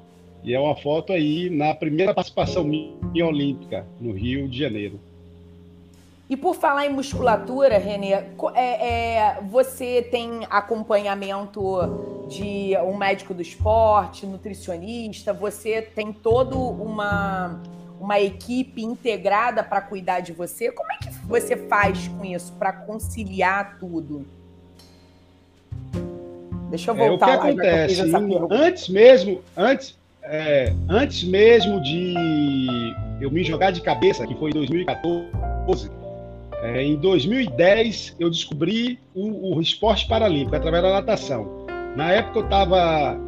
E 0.45 0.55
é 0.55 0.59
uma 0.59 0.74
foto 0.74 1.12
aí 1.12 1.49
na 1.49 1.74
primeira 1.74 2.12
participação 2.12 2.64
minha 2.64 3.26
olímpica, 3.26 3.86
no 4.01 4.12
Rio 4.12 4.49
de 4.49 4.59
Janeiro. 4.59 4.99
E 6.28 6.36
por 6.36 6.55
falar 6.55 6.86
em 6.86 6.90
musculatura, 6.90 7.76
Renê, 7.76 8.12
é, 8.12 8.24
é, 8.55 9.38
você 9.43 10.03
tem 10.03 10.47
acompanhamento 10.49 11.61
de 12.28 12.74
um 12.86 12.97
médico 12.97 13.34
do 13.34 13.43
esporte, 13.43 14.24
nutricionista, 14.24 15.32
você 15.32 15.82
tem 15.82 16.11
toda 16.12 16.57
uma, 16.57 17.61
uma 18.01 18.18
equipe 18.18 18.82
integrada 18.82 19.62
para 19.62 19.82
cuidar 19.82 20.20
de 20.20 20.32
você. 20.32 20.72
Como 20.72 20.90
é 20.90 20.97
que 20.97 21.11
você 21.26 21.57
faz 21.68 22.09
com 22.09 22.24
isso 22.24 22.53
para 22.55 22.72
conciliar 22.72 23.76
tudo? 23.78 24.26
Deixa 26.70 26.90
eu 26.90 26.97
É, 26.97 26.99
o 26.99 27.03
que 27.03 27.09
voltar 27.11 27.26
lá, 27.26 27.34
acontece? 27.34 28.01
antes 28.51 28.88
mesmo, 28.88 29.43
antes, 29.55 29.99
é, 30.25 30.73
antes 30.89 31.25
mesmo 31.25 31.81
de 31.83 32.14
eu 33.20 33.31
me 33.31 33.45
jogar 33.45 33.70
de 33.70 33.81
cabeça, 33.81 34.27
que 34.27 34.35
foi 34.35 34.51
em 34.51 34.55
2014, 34.55 35.91
é, 36.62 36.83
em 36.83 36.97
2010 36.97 38.16
eu 38.18 38.31
descobri 38.31 38.99
o, 39.14 39.57
o 39.57 39.61
esporte 39.61 40.07
paralímpico 40.07 40.57
através 40.57 40.83
da 40.83 40.93
natação. 40.93 41.66
Na 41.97 42.11
época 42.12 42.39
eu 42.41 42.45
estava 42.45 43.18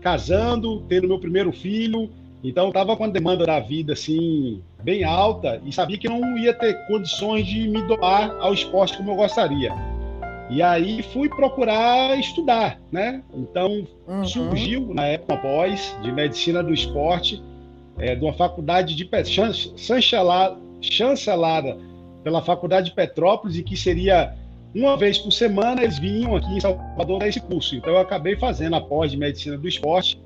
casando, 0.00 0.80
tendo 0.88 1.06
meu 1.06 1.20
primeiro 1.20 1.52
filho, 1.52 2.10
então 2.42 2.68
estava 2.68 2.96
com 2.96 3.04
a 3.04 3.08
demanda 3.08 3.46
da 3.46 3.60
vida 3.60 3.92
assim 3.92 4.60
bem 4.82 5.04
alta 5.04 5.60
e 5.64 5.72
sabia 5.72 5.98
que 5.98 6.08
não 6.08 6.36
ia 6.36 6.52
ter 6.52 6.74
condições 6.86 7.46
de 7.46 7.68
me 7.68 7.80
doar 7.82 8.36
ao 8.40 8.52
esporte 8.52 8.96
como 8.96 9.12
eu 9.12 9.16
gostaria. 9.16 9.72
E 10.50 10.62
aí 10.62 11.02
fui 11.02 11.28
procurar 11.28 12.18
estudar, 12.18 12.80
né? 12.90 13.22
Então 13.34 13.86
Uhum. 14.06 14.24
surgiu 14.24 14.94
na 14.94 15.06
época 15.06 15.34
uma 15.34 15.40
pós 15.42 15.94
de 16.02 16.10
medicina 16.10 16.62
do 16.62 16.72
esporte 16.72 17.42
é, 17.98 18.14
de 18.14 18.24
uma 18.24 18.32
faculdade 18.32 18.94
de 18.94 19.08
chan- 19.26 19.52
chancelada, 19.76 20.56
chancelada 20.80 21.76
pela 22.24 22.40
faculdade 22.42 22.90
de 22.90 22.94
Petrópolis 22.94 23.56
e 23.56 23.62
que 23.62 23.76
seria 23.76 24.34
uma 24.74 24.96
vez 24.96 25.18
por 25.18 25.30
semana 25.32 25.82
eles 25.82 25.98
vinham 25.98 26.36
aqui 26.36 26.50
em 26.56 26.60
Salvador 26.60 27.18
dar 27.18 27.28
esse 27.28 27.40
curso. 27.40 27.74
Então 27.76 27.92
eu 27.92 27.98
acabei 27.98 28.36
fazendo 28.36 28.76
a 28.76 28.80
pós 28.80 29.10
de 29.10 29.16
medicina 29.16 29.56
do 29.58 29.68
esporte. 29.68 30.20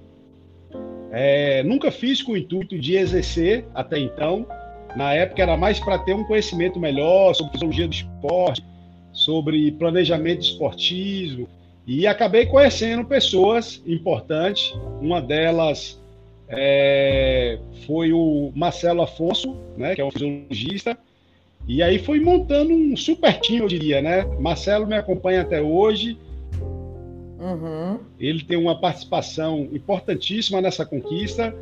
É, 1.11 1.62
nunca 1.64 1.91
fiz 1.91 2.23
com 2.23 2.33
o 2.33 2.37
intuito 2.37 2.79
de 2.79 2.97
exercer 2.97 3.66
até 3.75 3.99
então. 3.99 4.47
Na 4.97 5.12
época 5.14 5.43
era 5.43 5.57
mais 5.57 5.79
para 5.81 5.99
ter 5.99 6.14
um 6.14 6.25
conhecimento 6.25 6.79
melhor 6.79 7.35
sobre 7.35 7.53
fisiologia 7.53 7.89
do 7.89 7.95
esporte, 7.95 8.62
sobre 9.13 9.71
planejamento 9.73 10.43
esportivo 10.43 11.49
e 11.87 12.07
acabei 12.07 12.47
conhecendo 12.47 13.05
pessoas 13.05 13.83
importantes. 13.87 14.73
Uma 15.01 15.21
delas 15.21 16.01
é, 16.49 17.59
foi 17.87 18.13
o 18.13 18.53
Marcelo 18.55 19.03
Afonso, 19.03 19.57
né, 19.77 19.95
que 19.95 20.01
é 20.01 20.05
um 20.05 20.11
fisiologista. 20.11 20.97
E 21.67 21.83
aí 21.83 21.99
foi 21.99 22.21
montando 22.21 22.73
um 22.73 22.97
super 22.97 23.39
time, 23.41 23.61
eu 23.61 23.69
diria, 23.69 24.03
né? 24.03 24.25
Marcelo 24.41 24.87
me 24.87 24.97
acompanha 24.97 25.43
até 25.43 25.63
hoje. 25.63 26.19
Uhum. 27.39 27.99
Ele 28.19 28.43
tem 28.45 28.57
uma 28.57 28.81
participação 28.81 29.69
importantíssima 29.73 30.61
nessa 30.61 30.85
conquista. 30.85 31.55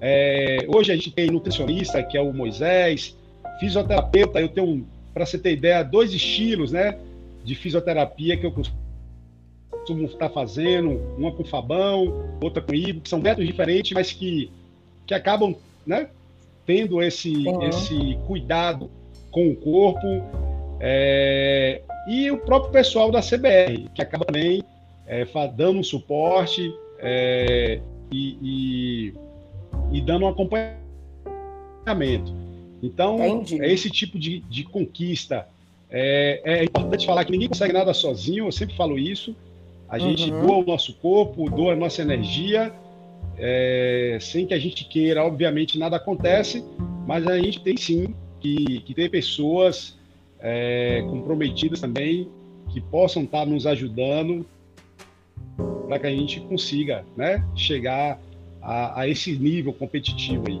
É, 0.00 0.58
hoje 0.68 0.92
a 0.92 0.94
gente 0.94 1.10
tem 1.10 1.30
nutricionista, 1.30 2.02
que 2.02 2.16
é 2.16 2.20
o 2.20 2.32
Moisés, 2.32 3.16
fisioterapeuta. 3.58 4.40
Eu 4.40 4.48
tenho, 4.48 4.86
para 5.12 5.26
você 5.26 5.38
ter 5.38 5.52
ideia, 5.52 5.82
dois 5.82 6.12
estilos 6.12 6.72
né, 6.72 6.98
de 7.44 7.54
fisioterapia 7.54 8.36
que 8.36 8.46
eu 8.46 8.52
costumo 8.52 10.04
estar 10.04 10.28
fazendo: 10.30 10.90
uma 11.18 11.32
com 11.32 11.44
Fabão, 11.44 12.36
outra 12.42 12.62
com 12.62 12.74
Ivo, 12.74 13.00
que 13.00 13.08
são 13.08 13.20
métodos 13.20 13.46
diferentes, 13.46 13.92
mas 13.92 14.12
que, 14.12 14.50
que 15.06 15.14
acabam 15.14 15.54
né, 15.86 16.08
tendo 16.66 17.02
esse, 17.02 17.30
Uhum. 17.48 17.62
esse 17.68 18.18
cuidado 18.26 18.90
com 19.30 19.50
o 19.50 19.56
corpo. 19.56 20.06
É, 20.80 21.82
e 22.08 22.30
o 22.30 22.38
próprio 22.38 22.72
pessoal 22.72 23.10
da 23.10 23.20
CBR, 23.20 23.88
que 23.94 24.00
acaba 24.02 24.24
também 24.24 24.62
é, 25.06 25.26
dando 25.54 25.84
suporte 25.84 26.72
é, 26.98 27.80
e, 28.10 28.38
e- 28.42 29.14
e 29.92 30.00
dando 30.00 30.24
um 30.24 30.28
acompanhamento. 30.28 32.32
Então, 32.82 33.24
Entendi. 33.24 33.62
é 33.62 33.72
esse 33.72 33.90
tipo 33.90 34.18
de, 34.18 34.40
de 34.40 34.64
conquista. 34.64 35.46
É, 35.90 36.40
é 36.44 36.64
importante 36.64 37.04
falar 37.04 37.24
que 37.24 37.32
ninguém 37.32 37.48
consegue 37.48 37.72
nada 37.72 37.92
sozinho, 37.92 38.46
eu 38.46 38.52
sempre 38.52 38.76
falo 38.76 38.98
isso. 38.98 39.34
A 39.88 39.98
gente 39.98 40.30
Uhum. 40.30 40.46
doa 40.46 40.56
o 40.58 40.64
nosso 40.64 40.94
corpo, 40.94 41.50
doa 41.50 41.72
a 41.72 41.76
nossa 41.76 42.00
energia, 42.00 42.72
é, 43.36 44.18
sem 44.20 44.46
que 44.46 44.54
a 44.54 44.58
gente 44.58 44.84
queira, 44.84 45.24
obviamente 45.24 45.78
nada 45.78 45.96
acontece, 45.96 46.64
mas 47.06 47.26
a 47.26 47.36
gente 47.38 47.60
tem 47.60 47.76
sim 47.76 48.14
que, 48.40 48.80
que 48.80 48.94
ter 48.94 49.10
pessoas 49.10 49.98
é, 50.40 51.04
comprometidas 51.10 51.80
também 51.80 52.28
que 52.72 52.80
possam 52.80 53.24
estar 53.24 53.44
nos 53.44 53.66
ajudando 53.66 54.46
para 55.88 55.98
que 55.98 56.06
a 56.06 56.10
gente 56.10 56.40
consiga 56.40 57.04
né, 57.16 57.44
chegar 57.56 58.20
a, 58.62 59.00
a 59.00 59.08
esse 59.08 59.32
nível 59.36 59.72
competitivo 59.72 60.44
aí. 60.46 60.60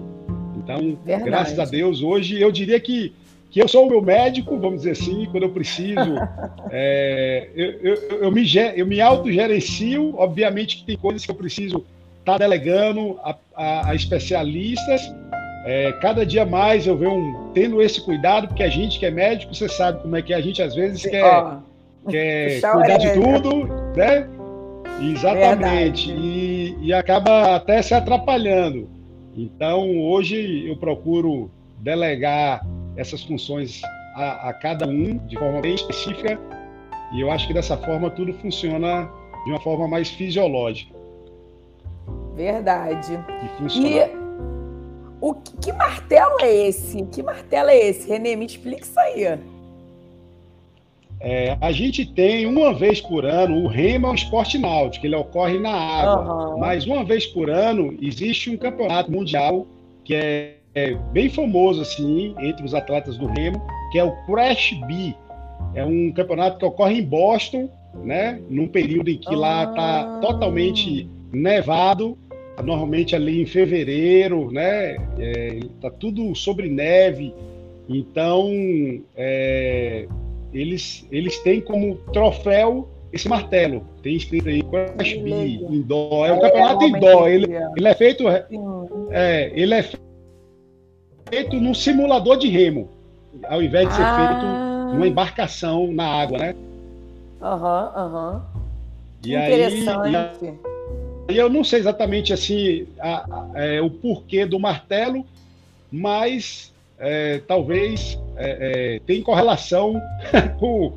Então, 0.62 0.98
Verdade. 1.04 1.24
graças 1.30 1.58
a 1.58 1.64
Deus, 1.64 2.02
hoje 2.02 2.40
eu 2.40 2.50
diria 2.52 2.78
que, 2.78 3.12
que 3.50 3.60
eu 3.60 3.66
sou 3.68 3.86
o 3.86 3.88
meu 3.90 4.02
médico, 4.02 4.58
vamos 4.58 4.78
dizer 4.82 4.92
assim, 4.92 5.26
quando 5.30 5.44
eu 5.44 5.50
preciso. 5.50 6.16
é, 6.70 7.48
eu, 7.54 7.70
eu, 7.82 7.94
eu 8.24 8.30
me, 8.32 8.44
eu 8.76 8.86
me 8.86 9.00
autogerencio, 9.00 10.14
obviamente 10.16 10.76
que 10.78 10.84
tem 10.84 10.96
coisas 10.96 11.24
que 11.24 11.30
eu 11.30 11.34
preciso 11.34 11.84
estar 12.20 12.38
delegando 12.38 13.18
a, 13.24 13.36
a- 13.54 13.90
a 13.90 13.94
especialistas. 13.94 15.02
É, 15.66 15.92
cada 16.00 16.24
dia 16.24 16.46
mais 16.46 16.86
eu 16.86 16.96
venho 16.96 17.50
tendo 17.52 17.82
esse 17.82 18.00
cuidado, 18.00 18.48
porque 18.48 18.62
a 18.62 18.68
gente 18.68 18.98
que 18.98 19.04
é 19.04 19.10
médico, 19.10 19.54
você 19.54 19.68
sabe 19.68 20.00
como 20.02 20.16
é 20.16 20.22
que 20.22 20.32
é, 20.32 20.36
a 20.36 20.40
gente 20.40 20.62
às 20.62 20.74
vezes 20.74 21.02
quer, 21.02 21.22
quer 22.08 22.60
cuidar 22.72 22.96
de 22.96 23.10
tudo, 23.12 23.66
né? 23.94 24.26
Exatamente. 25.02 26.10
E, 26.10 26.76
e 26.80 26.92
acaba 26.92 27.56
até 27.56 27.80
se 27.82 27.92
atrapalhando. 27.94 28.88
Então, 29.36 30.00
hoje 30.00 30.68
eu 30.68 30.76
procuro 30.76 31.50
delegar 31.78 32.66
essas 32.96 33.22
funções 33.22 33.80
a, 34.14 34.50
a 34.50 34.52
cada 34.52 34.86
um 34.86 35.18
de 35.26 35.38
forma 35.38 35.60
bem 35.60 35.74
específica. 35.74 36.38
E 37.12 37.20
eu 37.20 37.30
acho 37.30 37.46
que 37.46 37.54
dessa 37.54 37.76
forma 37.76 38.10
tudo 38.10 38.32
funciona 38.34 39.10
de 39.44 39.50
uma 39.50 39.60
forma 39.60 39.88
mais 39.88 40.10
fisiológica. 40.10 40.94
verdade. 42.34 43.18
E 43.44 43.58
funciona. 43.58 43.88
E 43.88 44.20
o 45.20 45.34
que, 45.34 45.56
que 45.56 45.72
martelo 45.72 46.40
é 46.40 46.68
esse? 46.68 47.02
Que 47.06 47.22
martelo 47.22 47.68
é 47.68 47.88
esse? 47.88 48.08
Renê, 48.08 48.36
me 48.36 48.46
explica 48.46 48.82
isso 48.82 48.98
aí. 48.98 49.38
É, 51.20 51.56
a 51.60 51.70
gente 51.70 52.06
tem 52.06 52.46
uma 52.46 52.72
vez 52.72 53.00
por 53.00 53.26
ano, 53.26 53.64
o 53.64 53.66
remo 53.66 54.06
é 54.06 54.10
um 54.10 54.14
esporte 54.14 54.56
náutico, 54.56 55.06
ele 55.06 55.14
ocorre 55.14 55.58
na 55.58 55.72
água. 55.72 56.24
Aham. 56.24 56.56
Mas 56.58 56.86
uma 56.86 57.04
vez 57.04 57.26
por 57.26 57.50
ano 57.50 57.94
existe 58.00 58.48
um 58.48 58.56
campeonato 58.56 59.12
mundial 59.12 59.66
que 60.02 60.14
é, 60.14 60.54
é 60.74 60.94
bem 61.12 61.28
famoso 61.28 61.82
assim 61.82 62.34
entre 62.40 62.64
os 62.64 62.72
atletas 62.74 63.18
do 63.18 63.26
remo, 63.26 63.60
que 63.92 63.98
é 63.98 64.04
o 64.04 64.12
Crash 64.24 64.72
Bee. 64.86 65.14
É 65.74 65.84
um 65.84 66.10
campeonato 66.10 66.58
que 66.58 66.64
ocorre 66.64 66.98
em 66.98 67.04
Boston, 67.04 67.68
né? 68.02 68.40
Num 68.48 68.66
período 68.66 69.10
em 69.10 69.18
que 69.18 69.34
lá 69.34 69.64
está 69.64 70.00
Ah. 70.00 70.20
totalmente 70.22 71.06
nevado, 71.30 72.16
normalmente 72.64 73.14
ali 73.14 73.42
em 73.42 73.46
fevereiro, 73.46 74.50
né? 74.50 74.96
É, 75.18 75.60
tá 75.82 75.90
tudo 75.90 76.34
sobre 76.34 76.68
neve. 76.70 77.34
Então, 77.88 78.50
é, 79.16 80.06
eles, 80.52 81.06
eles 81.10 81.38
têm 81.40 81.60
como 81.60 81.96
troféu 82.12 82.88
esse 83.12 83.28
martelo. 83.28 83.84
Tem 84.02 84.14
escrito 84.16 84.48
aí 84.48 84.62
Bee, 84.62 85.58
legal. 85.58 85.74
indoor. 85.74 86.26
É 86.26 86.32
um 86.32 86.40
campeonato 86.40 86.78
realmente 86.78 86.96
indoor. 86.96 87.28
Ele, 87.28 87.46
queria. 87.46 87.70
ele 87.76 87.88
é 87.88 87.94
feito 87.94 88.24
Sim. 88.24 89.08
é, 89.10 89.52
ele 89.54 89.74
é 89.74 89.84
feito 91.28 91.56
num 91.60 91.74
simulador 91.74 92.36
de 92.36 92.48
remo, 92.48 92.88
ao 93.48 93.62
invés 93.62 93.88
de 93.88 93.94
ser 93.94 94.02
Ah. 94.02 94.16
feito 94.16 94.94
numa 94.96 95.06
embarcação 95.06 95.92
na 95.92 96.06
água, 96.06 96.38
né? 96.38 96.54
Aham, 97.40 97.92
aham. 97.96 98.42
E 99.24 99.36
aí, 99.36 99.44
Interessante. 99.68 100.54
e 101.30 101.36
eu 101.36 101.48
não 101.48 101.62
sei 101.62 101.78
exatamente 101.78 102.32
assim 102.32 102.86
a- 102.98 103.24
a- 103.54 103.64
é, 103.64 103.80
o 103.80 103.90
porquê 103.90 104.44
do 104.46 104.58
martelo, 104.58 105.24
mas 105.92 106.72
é, 107.00 107.38
talvez 107.46 108.20
é, 108.36 108.96
é, 108.96 109.00
tem 109.00 109.22
correlação 109.22 110.00
com, 110.60 110.92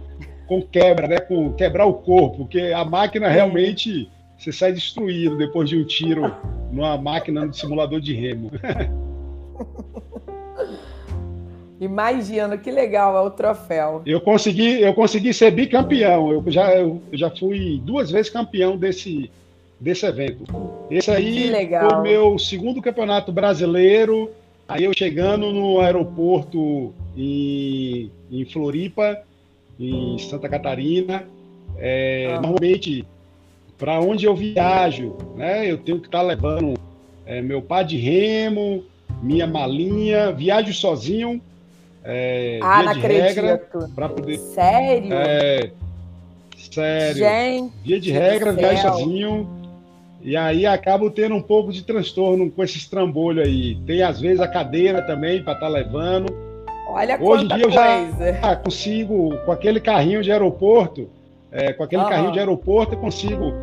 com 0.45 0.61
quebra, 0.61 1.07
né? 1.07 1.19
Com 1.19 1.53
quebrar 1.53 1.85
o 1.85 1.93
corpo, 1.93 2.39
porque 2.39 2.59
a 2.75 2.83
máquina 2.83 3.29
realmente 3.29 4.09
você 4.37 4.51
sai 4.51 4.73
destruído 4.73 5.37
depois 5.37 5.69
de 5.69 5.77
um 5.77 5.85
tiro 5.85 6.35
numa 6.71 6.97
máquina 6.97 7.47
de 7.47 7.57
simulador 7.57 8.01
de 8.01 8.13
remo. 8.13 8.51
Imagina, 11.79 12.57
que 12.57 12.71
legal 12.71 13.17
é 13.17 13.21
o 13.21 13.29
troféu. 13.29 14.01
Eu 14.05 14.21
consegui, 14.21 14.81
eu 14.81 14.93
consegui 14.93 15.33
ser 15.33 15.51
bicampeão. 15.51 16.31
Eu 16.31 16.43
já, 16.47 16.73
eu 16.75 17.01
já 17.11 17.29
fui 17.29 17.81
duas 17.83 18.09
vezes 18.09 18.31
campeão 18.31 18.77
desse, 18.77 19.29
desse 19.79 20.05
evento. 20.05 20.45
Esse 20.89 21.11
aí 21.11 21.51
foi 21.51 21.97
o 21.97 22.01
meu 22.01 22.39
segundo 22.39 22.81
campeonato 22.81 23.33
brasileiro. 23.33 24.29
Aí 24.67 24.85
eu 24.85 24.93
chegando 24.93 25.51
no 25.51 25.79
aeroporto 25.79 26.93
em, 27.17 28.11
em 28.31 28.45
Floripa, 28.45 29.21
em 29.79 30.17
Santa 30.17 30.47
Catarina. 30.49 31.27
É, 31.77 32.27
Ah. 32.29 32.41
Normalmente, 32.41 33.05
para 33.77 33.99
onde 33.99 34.25
eu 34.25 34.35
viajo, 34.35 35.15
né? 35.35 35.69
Eu 35.69 35.77
tenho 35.77 35.99
que 35.99 36.07
estar 36.07 36.21
levando 36.21 36.75
é, 37.25 37.41
meu 37.41 37.61
par 37.61 37.83
de 37.83 37.97
remo, 37.97 38.83
minha 39.21 39.47
malinha, 39.47 40.31
viajo 40.31 40.73
sozinho. 40.73 41.41
É, 42.03 42.59
ah, 42.61 42.83
não 42.83 42.93
de 42.93 42.99
regra, 42.99 43.57
poder 44.09 44.37
Sério? 44.37 45.13
é, 45.13 45.71
sério. 46.57 47.17
Gente, 47.17 47.73
Via 47.83 47.99
de 47.99 48.11
regra, 48.11 48.51
viajo 48.51 48.81
sozinho. 48.81 49.62
E 50.23 50.37
aí 50.37 50.65
acabo 50.65 51.09
tendo 51.11 51.35
um 51.35 51.41
pouco 51.41 51.71
de 51.71 51.83
transtorno 51.83 52.49
com 52.49 52.63
esses 52.63 52.87
trambolhos 52.87 53.45
aí. 53.45 53.75
Tem 53.85 54.01
às 54.01 54.21
vezes 54.21 54.39
a 54.39 54.47
cadeira 54.47 55.01
também 55.01 55.43
para 55.43 55.53
estar 55.53 55.67
levando. 55.67 56.33
olha 56.87 57.17
Hoje 57.21 57.43
em 57.45 57.47
dia 57.49 57.63
eu 57.65 57.71
já- 57.71 57.97
coisa. 57.97 58.39
Ah, 58.41 58.55
consigo, 58.55 59.37
com 59.45 59.51
aquele 59.51 59.79
carrinho 59.81 60.21
de 60.23 60.31
aeroporto, 60.31 61.09
é, 61.51 61.73
com 61.73 61.83
aquele 61.83 62.01
Aham. 62.01 62.09
carrinho 62.09 62.31
de 62.31 62.39
aeroporto, 62.39 62.93
eu 62.95 62.99
consigo 62.99 63.53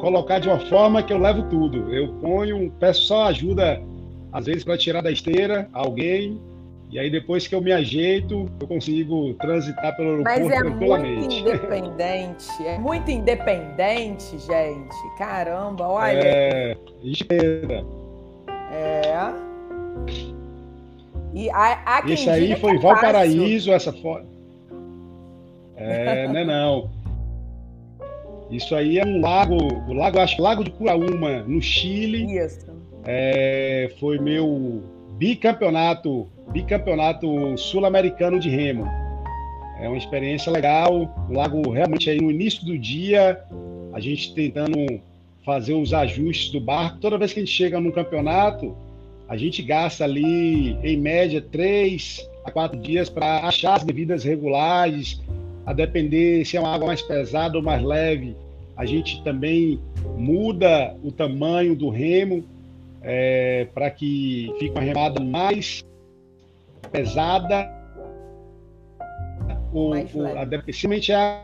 colocar 0.00 0.38
de 0.38 0.48
uma 0.48 0.58
forma 0.58 1.02
que 1.02 1.12
eu 1.12 1.18
levo 1.18 1.42
tudo. 1.44 1.92
Eu 1.94 2.08
ponho, 2.14 2.70
peço 2.80 3.02
só 3.02 3.24
ajuda, 3.28 3.80
às 4.32 4.46
vezes, 4.46 4.64
para 4.64 4.76
tirar 4.76 5.02
da 5.02 5.10
esteira 5.12 5.68
alguém. 5.72 6.40
E 6.90 6.98
aí, 6.98 7.10
depois 7.10 7.46
que 7.46 7.54
eu 7.54 7.60
me 7.60 7.70
ajeito, 7.70 8.46
eu 8.60 8.66
consigo 8.66 9.34
transitar 9.34 9.94
pelo 9.94 10.26
aeroporto 10.26 10.40
Mas 10.40 10.50
é 10.50 10.64
muito 10.64 11.34
independente. 11.34 12.66
É 12.66 12.78
muito 12.78 13.10
independente, 13.10 14.38
gente. 14.38 15.16
Caramba, 15.18 15.86
olha. 15.86 16.18
É, 16.18 16.76
esteira. 17.02 17.84
É. 18.72 19.02
E 21.34 21.50
há, 21.50 21.82
há 21.84 22.02
quem 22.02 22.14
Esse 22.14 22.30
aí 22.30 22.48
diga 22.48 22.56
foi 22.56 22.76
é. 22.76 22.78
Valparaíso, 22.78 23.70
essa 23.70 23.92
foto. 23.92 24.26
É, 25.76 26.26
não 26.26 26.36
é 26.36 26.44
não. 26.44 26.90
Isso 28.50 28.74
aí 28.74 28.98
é 28.98 29.04
um 29.04 29.20
lago, 29.20 29.56
o 29.56 29.92
lago, 29.92 30.18
acho 30.18 30.36
que 30.36 30.42
Lago 30.42 30.64
de 30.64 30.70
Curaúma, 30.70 31.42
no 31.46 31.60
Chile. 31.60 32.38
Isso. 32.38 32.66
É, 33.04 33.92
foi 34.00 34.18
meu 34.18 34.82
bicampeonato, 35.18 36.26
bicampeonato 36.52 37.56
sul-americano 37.56 38.38
de 38.38 38.48
remo. 38.48 38.86
É 39.80 39.88
uma 39.88 39.96
experiência 39.96 40.50
legal. 40.50 41.14
O 41.28 41.32
lago 41.32 41.70
realmente 41.70 42.10
aí 42.10 42.20
no 42.20 42.30
início 42.30 42.64
do 42.64 42.76
dia, 42.76 43.40
a 43.92 44.00
gente 44.00 44.34
tentando 44.34 45.00
fazer 45.44 45.74
os 45.74 45.94
ajustes 45.94 46.50
do 46.50 46.60
barco. 46.60 46.98
Toda 46.98 47.16
vez 47.16 47.32
que 47.32 47.40
a 47.40 47.44
gente 47.44 47.54
chega 47.54 47.80
num 47.80 47.92
campeonato, 47.92 48.76
a 49.28 49.36
gente 49.36 49.62
gasta 49.62 50.04
ali, 50.04 50.76
em 50.82 50.96
média, 50.96 51.40
três 51.40 52.28
a 52.44 52.50
quatro 52.50 52.78
dias 52.78 53.08
para 53.08 53.46
achar 53.46 53.74
as 53.74 53.84
medidas 53.84 54.24
regulares, 54.24 55.20
a 55.66 55.72
depender 55.72 56.44
se 56.44 56.56
é 56.56 56.60
uma 56.60 56.74
água 56.74 56.88
mais 56.88 57.02
pesada 57.02 57.56
ou 57.56 57.62
mais 57.62 57.82
leve. 57.82 58.34
A 58.76 58.86
gente 58.86 59.22
também 59.22 59.78
muda 60.16 60.94
o 61.02 61.12
tamanho 61.12 61.74
do 61.76 61.90
remo 61.90 62.44
é, 63.02 63.66
para 63.74 63.90
que 63.90 64.52
fique 64.58 64.70
uma 64.70 64.80
remada 64.80 65.20
mais 65.20 65.84
pesada 66.88 67.70
ou 69.72 69.90
leve. 69.90 70.20
a, 70.20 70.44
especialmente 70.56 71.12
a 71.12 71.42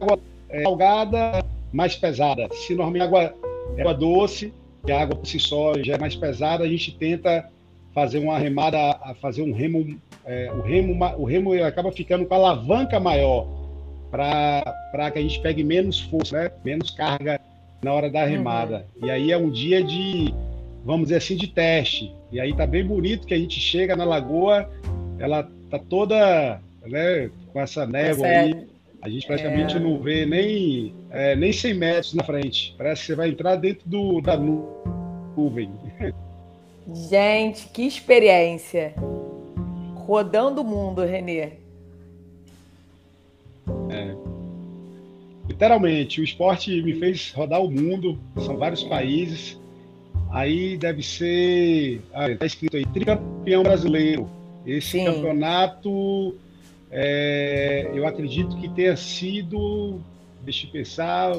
água 0.00 0.18
é, 0.48 0.62
salgada 0.62 1.44
mais 1.72 1.96
pesada. 1.96 2.48
Se 2.52 2.74
normalmente 2.74 3.02
a 3.02 3.06
água 3.06 3.34
é 3.76 3.80
água 3.80 3.94
doce, 3.94 4.52
que 4.84 4.92
a 4.92 5.02
água 5.02 5.16
por 5.16 5.26
si 5.26 5.38
só 5.38 5.74
já 5.82 5.94
é 5.94 5.98
mais 5.98 6.16
pesada, 6.16 6.64
a 6.64 6.68
gente 6.68 6.92
tenta 6.96 7.48
fazer 7.94 8.18
uma 8.18 8.38
remada, 8.38 8.78
fazer 9.20 9.42
um 9.42 9.52
remo, 9.52 9.98
é, 10.24 10.50
o 10.52 10.60
remo, 10.60 11.04
o 11.18 11.24
remo 11.24 11.52
acaba 11.64 11.90
ficando 11.92 12.24
com 12.26 12.34
a 12.34 12.36
alavanca 12.36 12.98
maior 13.00 13.46
para 14.10 15.10
que 15.12 15.18
a 15.18 15.22
gente 15.22 15.40
pegue 15.40 15.62
menos 15.62 16.00
força, 16.00 16.44
né? 16.44 16.50
menos 16.64 16.90
carga 16.90 17.40
na 17.82 17.92
hora 17.92 18.10
da 18.10 18.24
remada. 18.24 18.86
E 19.02 19.10
aí 19.10 19.32
é 19.32 19.38
um 19.38 19.50
dia 19.50 19.82
de, 19.82 20.34
vamos 20.84 21.08
dizer 21.08 21.16
assim, 21.16 21.36
de 21.36 21.46
teste. 21.48 22.12
E 22.32 22.40
aí 22.40 22.54
tá 22.54 22.66
bem 22.66 22.84
bonito 22.84 23.26
que 23.26 23.34
a 23.34 23.38
gente 23.38 23.58
chega 23.60 23.94
na 23.96 24.04
lagoa, 24.04 24.70
ela 25.18 25.48
tá 25.70 25.78
toda, 25.78 26.60
né, 26.86 27.30
com 27.52 27.60
essa 27.60 27.86
névoa 27.86 28.26
aí. 28.26 28.52
Sério. 28.52 28.68
A 29.02 29.08
gente 29.08 29.26
praticamente 29.26 29.76
É. 29.76 29.80
não 29.80 29.98
vê 29.98 30.26
nem, 30.26 30.94
é, 31.10 31.34
nem 31.34 31.52
100 31.52 31.74
metros 31.74 32.12
na 32.14 32.22
frente. 32.22 32.74
Parece 32.76 33.00
que 33.00 33.06
você 33.06 33.14
vai 33.14 33.30
entrar 33.30 33.56
dentro 33.56 33.88
do, 33.88 34.20
da 34.20 34.36
nu- 34.36 34.68
nuvem. 35.36 35.70
Gente, 37.08 37.68
que 37.68 37.82
experiência. 37.82 38.94
Rodando 39.94 40.60
o 40.60 40.64
mundo, 40.64 41.02
Renê. 41.02 41.52
Literalmente, 45.48 46.20
o 46.20 46.24
esporte 46.24 46.80
me 46.82 46.94
fez 46.94 47.32
rodar 47.32 47.62
o 47.62 47.70
mundo, 47.70 48.18
são 48.44 48.56
vários 48.56 48.82
países. 48.84 49.58
Aí 50.30 50.76
deve 50.76 51.02
ser. 51.02 52.00
Ah, 52.14 52.28
tá 52.36 52.46
escrito 52.46 52.76
aí, 52.76 52.86
tricampeão 52.86 53.62
brasileiro. 53.62 54.30
Esse 54.64 54.92
Sim. 54.92 55.04
campeonato, 55.06 56.36
é, 56.90 57.90
eu 57.92 58.06
acredito 58.06 58.56
que 58.56 58.68
tenha 58.68 58.96
sido. 58.96 60.00
Deixa 60.42 60.66
eu 60.66 60.70
pensar. 60.70 61.36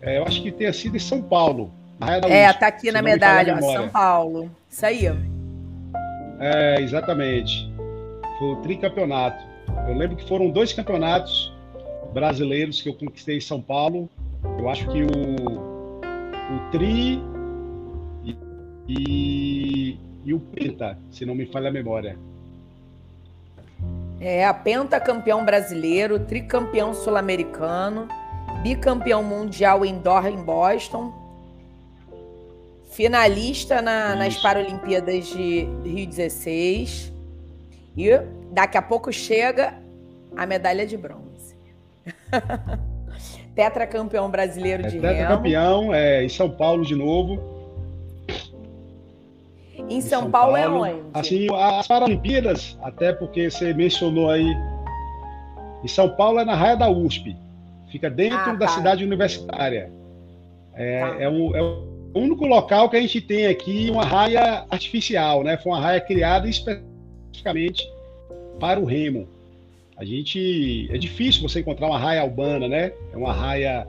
é, 0.00 0.18
eu 0.18 0.24
acho 0.24 0.42
que 0.42 0.50
tenha 0.50 0.72
sido 0.72 0.96
em 0.96 1.00
São 1.00 1.22
Paulo. 1.22 1.70
É, 2.28 2.48
USP, 2.48 2.60
tá 2.60 2.66
aqui 2.66 2.90
na 2.90 3.02
me 3.02 3.10
medalha, 3.10 3.54
memória. 3.54 3.80
São 3.80 3.88
Paulo. 3.88 4.50
Isso 4.68 4.86
aí. 4.86 5.06
É, 6.40 6.80
exatamente. 6.80 7.70
Foi 8.38 8.52
o 8.52 8.56
tricampeonato. 8.56 9.44
Eu 9.86 9.94
lembro 9.94 10.16
que 10.16 10.26
foram 10.26 10.50
dois 10.50 10.72
campeonatos 10.72 11.52
brasileiros 12.12 12.80
que 12.80 12.88
eu 12.88 12.94
conquistei 12.94 13.36
em 13.36 13.40
São 13.40 13.60
Paulo. 13.60 14.08
Eu 14.58 14.68
acho 14.68 14.88
que 14.88 15.02
o, 15.02 15.06
o 15.06 16.70
Tri 16.72 17.20
e, 18.98 19.98
e 20.24 20.34
o 20.34 20.40
Penta, 20.40 20.98
se 21.10 21.24
não 21.24 21.34
me 21.34 21.46
falha 21.46 21.68
a 21.68 21.72
memória. 21.72 22.18
É, 24.20 24.44
a 24.44 24.52
pentacampeão 24.52 25.44
brasileiro, 25.44 26.18
tricampeão 26.20 26.92
sul-americano, 26.92 28.06
bicampeão 28.62 29.22
mundial 29.22 29.84
indoor 29.84 30.26
em 30.26 30.36
Boston, 30.36 31.12
finalista 32.90 33.80
na- 33.80 34.14
nas. 34.16 34.36
Paralimpíadas 34.36 35.26
de 35.28 35.66
Rio 35.84 36.06
16 36.06 37.12
e 37.96 38.10
daqui 38.52 38.76
a 38.76 38.82
pouco 38.82 39.12
chega 39.12 39.74
a 40.36 40.44
medalha 40.46 40.86
de 40.86 40.96
bronze. 40.96 41.54
Tetracampeão 43.54 44.30
brasileiro 44.30 44.84
É 44.86 44.88
de 44.88 44.98
remo. 44.98 45.28
campeão 45.28 45.94
é, 45.94 46.24
em 46.24 46.28
São 46.28 46.50
Paulo 46.50 46.84
de 46.84 46.94
novo. 46.94 47.59
Em 49.90 50.00
São, 50.00 50.30
Paulo, 50.30 50.56
é 50.56 50.68
onde? 50.68 51.00
Assim, 51.12 51.48
as 51.52 51.86
Paralimpíadas, 51.88 52.78
até 52.82 53.12
porque 53.12 53.50
você 53.50 53.74
mencionou 53.74 54.30
aí, 54.30 54.46
em 55.82 55.88
São 55.88 56.08
Paulo 56.10 56.38
é 56.38 56.44
na 56.44 56.54
Raia 56.54 56.76
da 56.76 56.88
USP. 56.88 57.36
Fica 57.90 58.08
dentro 58.08 58.38
Ah, 58.38 58.52
da 58.54 58.66
tá. 58.66 58.68
cidade 58.68 59.04
universitária. 59.04 59.90
É, 60.74 61.00
Tá. 61.00 61.22
é, 61.22 61.28
um- 61.28 61.56
é 61.56 61.60
o 61.60 61.82
único 62.14 62.46
local 62.46 62.88
que 62.88 62.96
a 62.96 63.00
gente 63.00 63.20
tem 63.20 63.46
aqui 63.48 63.90
uma 63.90 64.04
raia 64.04 64.64
artificial, 64.70 65.42
né? 65.42 65.56
Foi 65.56 65.72
uma 65.72 65.80
raia 65.80 66.00
criada 66.00 66.48
especificamente 66.48 67.84
para 68.60 68.78
o 68.78 68.84
remo. 68.84 69.26
A 69.96 70.04
gente 70.04 70.88
é 70.92 70.96
difícil 70.98 71.42
você 71.42 71.60
encontrar 71.60 71.88
uma 71.88 71.98
raia 71.98 72.24
urbana, 72.24 72.68
né? 72.68 72.92
É 73.12 73.16
uma 73.16 73.32
raia 73.32 73.86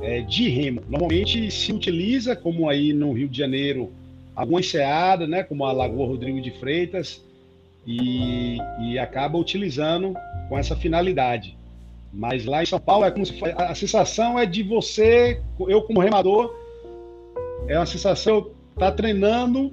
é, 0.00 0.22
de 0.22 0.48
remo. 0.48 0.82
Normalmente 0.88 1.50
se 1.52 1.72
utiliza, 1.72 2.34
como 2.34 2.68
aí 2.68 2.92
no 2.92 3.12
Rio 3.12 3.28
de 3.28 3.38
Janeiro, 3.38 3.92
alguma 4.34 4.60
enseada, 4.60 5.26
né? 5.26 5.42
Como 5.42 5.64
a 5.64 5.72
Lagoa 5.72 6.06
Rodrigo 6.06 6.40
de 6.40 6.50
Freitas, 6.52 7.22
e, 7.86 8.58
e 8.80 8.98
acaba 8.98 9.38
utilizando 9.38 10.14
com 10.48 10.58
essa 10.58 10.74
finalidade. 10.74 11.56
Mas 12.12 12.44
lá 12.44 12.62
em 12.62 12.66
São 12.66 12.78
Paulo 12.78 13.04
é 13.04 13.10
como 13.10 13.26
se 13.26 13.34
a 13.56 13.74
sensação 13.74 14.38
é 14.38 14.46
de 14.46 14.62
você, 14.62 15.40
eu 15.68 15.82
como 15.82 16.00
remador, 16.00 16.54
é 17.66 17.76
uma 17.76 17.86
sensação 17.86 18.50
tá 18.78 18.90
treinando, 18.90 19.72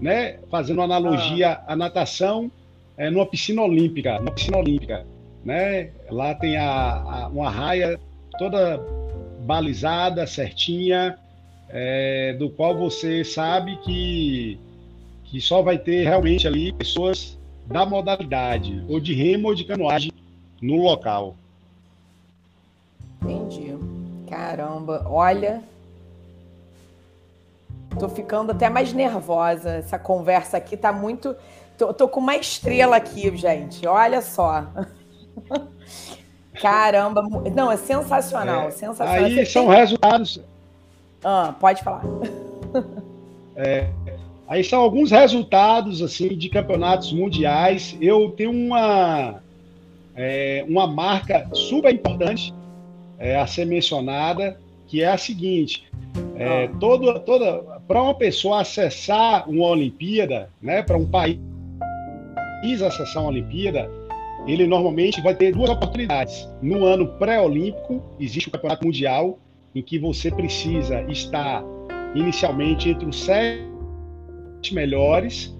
né, 0.00 0.38
fazendo 0.50 0.80
analogia 0.80 1.60
à 1.66 1.74
natação 1.74 2.50
é, 2.96 3.10
numa 3.10 3.26
piscina 3.26 3.62
olímpica, 3.62 4.18
numa 4.18 4.32
piscina 4.32 4.58
olímpica, 4.58 5.06
né? 5.44 5.90
Lá 6.10 6.34
tem 6.34 6.56
a, 6.56 6.66
a 6.66 7.28
uma 7.28 7.50
raia 7.50 7.98
toda 8.38 8.80
balizada, 9.44 10.26
certinha, 10.26 11.18
é, 11.70 12.34
do 12.38 12.50
qual 12.50 12.76
você 12.76 13.24
sabe 13.24 13.76
que 13.78 14.58
que 15.24 15.40
só 15.40 15.60
vai 15.60 15.76
ter 15.76 16.04
realmente 16.04 16.46
ali 16.46 16.72
pessoas 16.72 17.38
da 17.66 17.84
modalidade, 17.84 18.82
ou 18.88 18.98
de 18.98 19.12
remo 19.12 19.48
ou 19.48 19.54
de 19.54 19.64
canoagem 19.64 20.10
no 20.60 20.82
local. 20.82 21.36
Entendi. 23.22 23.76
Caramba, 24.28 25.04
olha. 25.06 25.62
Tô 27.98 28.08
ficando 28.08 28.52
até 28.52 28.70
mais 28.70 28.92
nervosa. 28.92 29.70
Essa 29.70 29.98
conversa 29.98 30.56
aqui 30.56 30.76
tá 30.76 30.92
muito. 30.92 31.36
Tô, 31.76 31.92
tô 31.92 32.08
com 32.08 32.20
uma 32.20 32.36
estrela 32.36 32.96
aqui, 32.96 33.36
gente. 33.36 33.86
Olha 33.86 34.22
só. 34.22 34.66
Caramba, 36.60 37.22
não, 37.54 37.70
é 37.70 37.76
sensacional, 37.76 38.68
é, 38.68 38.70
sensacional. 38.70 39.24
Aí 39.24 39.34
Você 39.34 39.46
são 39.46 39.66
tem... 39.66 39.76
resultados. 39.76 40.40
Ah, 41.24 41.54
pode 41.58 41.82
falar. 41.82 42.04
É, 43.60 43.88
aí 44.46 44.62
são 44.62 44.80
alguns 44.80 45.10
resultados 45.10 46.00
assim 46.00 46.28
de 46.28 46.48
campeonatos 46.48 47.12
mundiais. 47.12 47.96
Eu 48.00 48.30
tenho 48.30 48.52
uma 48.52 49.42
é, 50.14 50.64
uma 50.68 50.86
marca 50.86 51.48
super 51.52 51.92
importante 51.92 52.54
é, 53.18 53.36
a 53.36 53.46
ser 53.46 53.64
mencionada, 53.64 54.60
que 54.86 55.02
é 55.02 55.08
a 55.08 55.18
seguinte: 55.18 55.90
é, 56.36 56.64
ah. 56.64 56.70
todo, 56.78 57.18
toda 57.20 57.62
para 57.88 58.02
uma 58.02 58.14
pessoa 58.14 58.60
acessar 58.60 59.48
uma 59.48 59.66
Olimpíada, 59.66 60.50
né, 60.62 60.82
para 60.82 60.96
um 60.96 61.06
país 61.06 61.38
acessar 62.84 63.22
uma 63.22 63.30
Olimpíada, 63.30 63.90
ele 64.46 64.66
normalmente 64.66 65.20
vai 65.20 65.34
ter 65.34 65.52
duas 65.52 65.70
oportunidades. 65.70 66.48
No 66.60 66.84
ano 66.84 67.06
pré-olímpico, 67.18 68.02
existe 68.18 68.48
o 68.48 68.52
Campeonato 68.52 68.84
Mundial, 68.84 69.38
em 69.78 69.82
que 69.82 69.96
você 69.96 70.28
precisa 70.28 71.02
estar 71.08 71.64
inicialmente 72.12 72.88
entre 72.88 73.08
os 73.08 73.22
sete 73.22 73.62
melhores, 74.72 75.56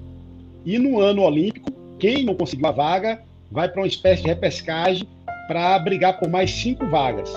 e 0.65 0.77
no 0.77 0.99
ano 0.99 1.23
olímpico, 1.23 1.71
quem 2.01 2.25
não 2.25 2.35
conseguiu 2.35 2.67
a 2.67 2.73
vaga 2.73 3.23
vai 3.51 3.69
para 3.69 3.81
uma 3.81 3.87
espécie 3.87 4.23
de 4.23 4.29
repescagem 4.29 5.07
para 5.47 5.79
brigar 5.79 6.19
por 6.19 6.29
mais 6.29 6.51
cinco 6.51 6.85
vagas. 6.87 7.33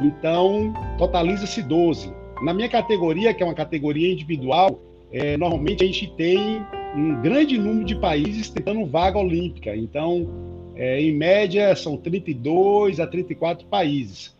Então, 0.00 0.74
totaliza-se 0.98 1.62
12. 1.62 2.12
Na 2.42 2.52
minha 2.52 2.68
categoria, 2.68 3.32
que 3.32 3.42
é 3.42 3.46
uma 3.46 3.54
categoria 3.54 4.12
individual, 4.12 4.80
é, 5.12 5.36
normalmente 5.36 5.84
a 5.84 5.86
gente 5.86 6.10
tem 6.14 6.60
um 6.96 7.22
grande 7.22 7.56
número 7.56 7.84
de 7.84 7.94
países 7.94 8.50
tentando 8.50 8.84
vaga 8.86 9.18
olímpica. 9.18 9.74
Então, 9.74 10.28
é, 10.74 11.00
em 11.00 11.12
média, 11.12 11.74
são 11.76 11.96
32 11.96 12.98
a 12.98 13.06
34 13.06 13.66
países. 13.68 14.36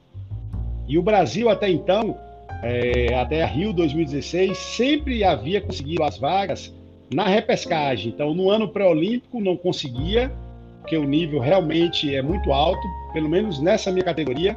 E 0.88 0.98
o 0.98 1.02
Brasil, 1.02 1.50
até 1.50 1.68
então, 1.68 2.16
é, 2.62 3.14
até 3.14 3.44
Rio 3.44 3.72
2016, 3.72 4.56
sempre 4.56 5.22
havia 5.22 5.60
conseguido 5.60 6.02
as 6.02 6.18
vagas 6.18 6.74
na 7.12 7.26
repescagem. 7.26 8.10
Então, 8.12 8.34
no 8.34 8.50
ano 8.50 8.68
pré-olímpico, 8.68 9.40
não 9.40 9.56
conseguia, 9.56 10.32
porque 10.80 10.96
o 10.96 11.04
nível 11.04 11.40
realmente 11.40 12.14
é 12.14 12.22
muito 12.22 12.52
alto, 12.52 12.80
pelo 13.12 13.28
menos 13.28 13.60
nessa 13.60 13.92
minha 13.92 14.04
categoria. 14.04 14.56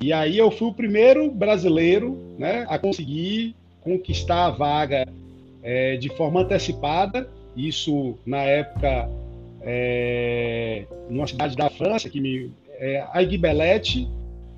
E 0.00 0.12
aí 0.12 0.36
eu 0.36 0.50
fui 0.50 0.68
o 0.68 0.74
primeiro 0.74 1.30
brasileiro 1.30 2.18
né, 2.36 2.66
a 2.68 2.76
conseguir 2.76 3.54
conquistar 3.82 4.46
a 4.46 4.50
vaga 4.50 5.06
é, 5.62 5.96
de 5.96 6.08
forma 6.10 6.40
antecipada. 6.40 7.28
Isso 7.56 8.18
na 8.26 8.38
época 8.38 9.08
é, 9.62 10.84
numa 11.08 11.26
cidade 11.26 11.56
da 11.56 11.70
França, 11.70 12.08
que 12.08 12.20
me, 12.20 12.50
é, 12.78 13.06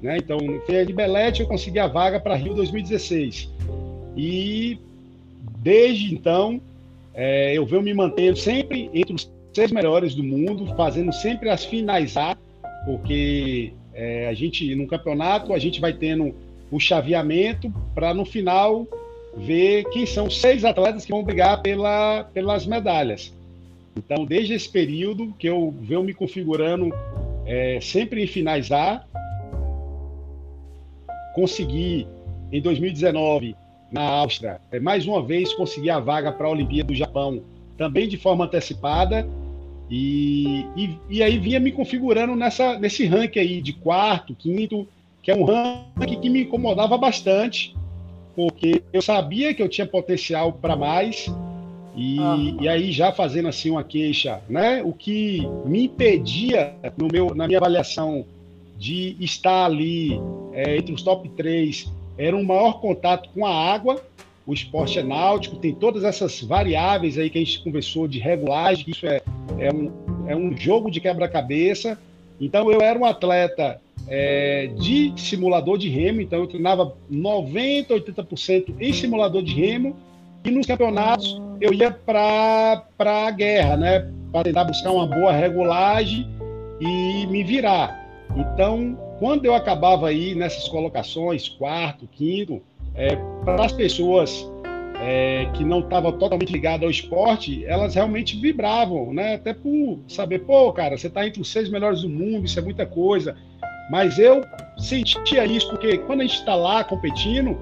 né? 0.04 0.18
Então, 0.18 0.38
foi 0.66 0.80
a 0.80 0.84
Guibelete 0.84 1.40
eu 1.40 1.48
consegui 1.48 1.78
a 1.78 1.86
vaga 1.86 2.20
para 2.20 2.36
Rio 2.36 2.52
2016. 2.52 3.50
E 4.14 4.78
desde 5.60 6.12
então 6.12 6.60
é, 7.14 7.56
eu 7.56 7.64
venho 7.64 7.80
me 7.80 7.94
mantendo 7.94 8.36
sempre 8.36 8.90
entre 8.92 9.14
os 9.14 9.32
seis 9.54 9.72
melhores 9.72 10.14
do 10.14 10.22
mundo, 10.22 10.66
fazendo 10.76 11.10
sempre 11.10 11.48
as 11.48 11.64
finais 11.64 12.18
A, 12.18 12.36
porque 12.84 13.72
é, 13.94 14.28
a 14.28 14.34
gente, 14.34 14.74
no 14.74 14.86
campeonato, 14.86 15.54
a 15.54 15.58
gente 15.58 15.80
vai 15.80 15.94
tendo 15.94 16.34
o 16.70 16.78
chaveamento 16.78 17.72
para 17.94 18.12
no 18.12 18.26
final 18.26 18.86
ver 19.38 19.84
quem 19.84 20.04
são 20.04 20.28
seis 20.28 20.66
atletas 20.66 21.06
que 21.06 21.12
vão 21.12 21.24
brigar 21.24 21.62
pela, 21.62 22.24
pelas 22.24 22.66
medalhas. 22.66 23.32
Então, 23.96 24.26
desde 24.26 24.52
esse 24.52 24.68
período 24.68 25.32
que 25.38 25.48
eu 25.48 25.74
venho 25.80 26.02
me 26.02 26.12
configurando 26.12 26.92
é, 27.46 27.78
sempre 27.80 28.22
em 28.22 28.26
finais 28.26 28.70
A, 28.70 29.02
consegui 31.34 32.06
em 32.50 32.60
2019 32.60 33.56
na 33.90 34.02
Áustria, 34.02 34.60
é, 34.72 34.80
mais 34.80 35.06
uma 35.06 35.22
vez 35.22 35.52
consegui 35.54 35.90
a 35.90 36.00
vaga 36.00 36.32
para 36.32 36.46
a 36.46 36.50
Olimpíada 36.50 36.88
do 36.88 36.94
Japão, 36.94 37.42
também 37.76 38.08
de 38.08 38.16
forma 38.16 38.44
antecipada, 38.44 39.28
e, 39.90 40.64
e, 40.76 40.98
e, 41.10 41.22
aí 41.22 41.38
vinha 41.38 41.60
me 41.60 41.70
configurando 41.70 42.34
nessa, 42.34 42.78
nesse 42.78 43.06
ranking 43.06 43.38
aí 43.38 43.60
de 43.60 43.72
quarto, 43.72 44.34
quinto, 44.34 44.88
que 45.22 45.30
é 45.30 45.36
um 45.36 45.44
ranking 45.44 46.20
que 46.20 46.30
me 46.30 46.42
incomodava 46.42 46.96
bastante, 46.96 47.74
porque 48.34 48.82
eu 48.92 49.02
sabia 49.02 49.54
que 49.54 49.62
eu 49.62 49.68
tinha 49.68 49.86
potencial 49.86 50.52
para 50.52 50.74
mais, 50.74 51.30
e, 51.96 52.18
e, 52.60 52.68
aí 52.68 52.90
já 52.90 53.12
fazendo 53.12 53.48
assim 53.48 53.70
uma 53.70 53.84
queixa, 53.84 54.40
né? 54.48 54.82
O 54.82 54.92
que 54.92 55.46
me 55.64 55.84
impedia 55.84 56.74
no 56.96 57.06
meu, 57.06 57.34
na 57.34 57.46
minha 57.46 57.58
avaliação 57.58 58.24
de 58.84 59.16
estar 59.18 59.64
ali 59.64 60.20
é, 60.52 60.76
entre 60.76 60.92
os 60.92 61.00
top 61.00 61.26
3 61.30 61.90
era 62.18 62.36
um 62.36 62.44
maior 62.44 62.82
contato 62.82 63.30
com 63.34 63.46
a 63.46 63.50
água. 63.50 64.02
O 64.46 64.52
esporte 64.52 64.98
é 64.98 65.02
náutico, 65.02 65.56
tem 65.56 65.74
todas 65.74 66.04
essas 66.04 66.42
variáveis 66.42 67.16
aí 67.16 67.30
que 67.30 67.38
a 67.38 67.40
gente 67.40 67.64
conversou 67.64 68.06
de 68.06 68.18
regulagem, 68.18 68.84
isso 68.88 69.06
é, 69.06 69.22
é, 69.58 69.72
um, 69.72 69.90
é 70.26 70.36
um 70.36 70.54
jogo 70.54 70.90
de 70.90 71.00
quebra-cabeça. 71.00 71.98
Então 72.38 72.70
eu 72.70 72.82
era 72.82 72.98
um 72.98 73.06
atleta 73.06 73.80
é, 74.06 74.66
de 74.78 75.14
simulador 75.16 75.78
de 75.78 75.88
remo, 75.88 76.20
então 76.20 76.40
eu 76.40 76.46
treinava 76.46 76.94
90, 77.08 77.94
80% 77.94 78.74
em 78.78 78.92
simulador 78.92 79.42
de 79.42 79.54
remo 79.54 79.96
e 80.44 80.50
nos 80.50 80.66
campeonatos 80.66 81.40
eu 81.58 81.72
ia 81.72 81.90
para 81.90 82.84
a 82.98 83.30
guerra, 83.30 83.78
né? 83.78 84.12
Para 84.30 84.44
tentar 84.44 84.64
buscar 84.64 84.90
uma 84.90 85.06
boa 85.06 85.32
regulagem 85.32 86.28
e 86.78 87.26
me 87.28 87.42
virar. 87.42 88.03
Então, 88.36 88.98
quando 89.18 89.44
eu 89.44 89.54
acabava 89.54 90.08
aí 90.08 90.34
nessas 90.34 90.68
colocações, 90.68 91.48
quarto, 91.48 92.08
quinto, 92.10 92.60
é, 92.94 93.16
para 93.44 93.64
as 93.64 93.72
pessoas 93.72 94.50
é, 95.00 95.46
que 95.54 95.64
não 95.64 95.80
estavam 95.80 96.12
totalmente 96.12 96.52
ligadas 96.52 96.82
ao 96.82 96.90
esporte, 96.90 97.64
elas 97.66 97.94
realmente 97.94 98.36
vibravam, 98.36 99.12
né? 99.12 99.34
Até 99.34 99.54
por 99.54 100.00
saber, 100.08 100.40
pô, 100.40 100.72
cara, 100.72 100.96
você 100.96 101.06
está 101.06 101.26
entre 101.26 101.40
os 101.40 101.48
seis 101.48 101.68
melhores 101.68 102.02
do 102.02 102.08
mundo, 102.08 102.46
isso 102.46 102.58
é 102.58 102.62
muita 102.62 102.84
coisa. 102.86 103.36
Mas 103.90 104.18
eu 104.18 104.42
sentia 104.78 105.44
isso 105.44 105.68
porque 105.68 105.98
quando 105.98 106.20
a 106.20 106.24
gente 106.24 106.38
está 106.38 106.54
lá 106.54 106.82
competindo, 106.82 107.58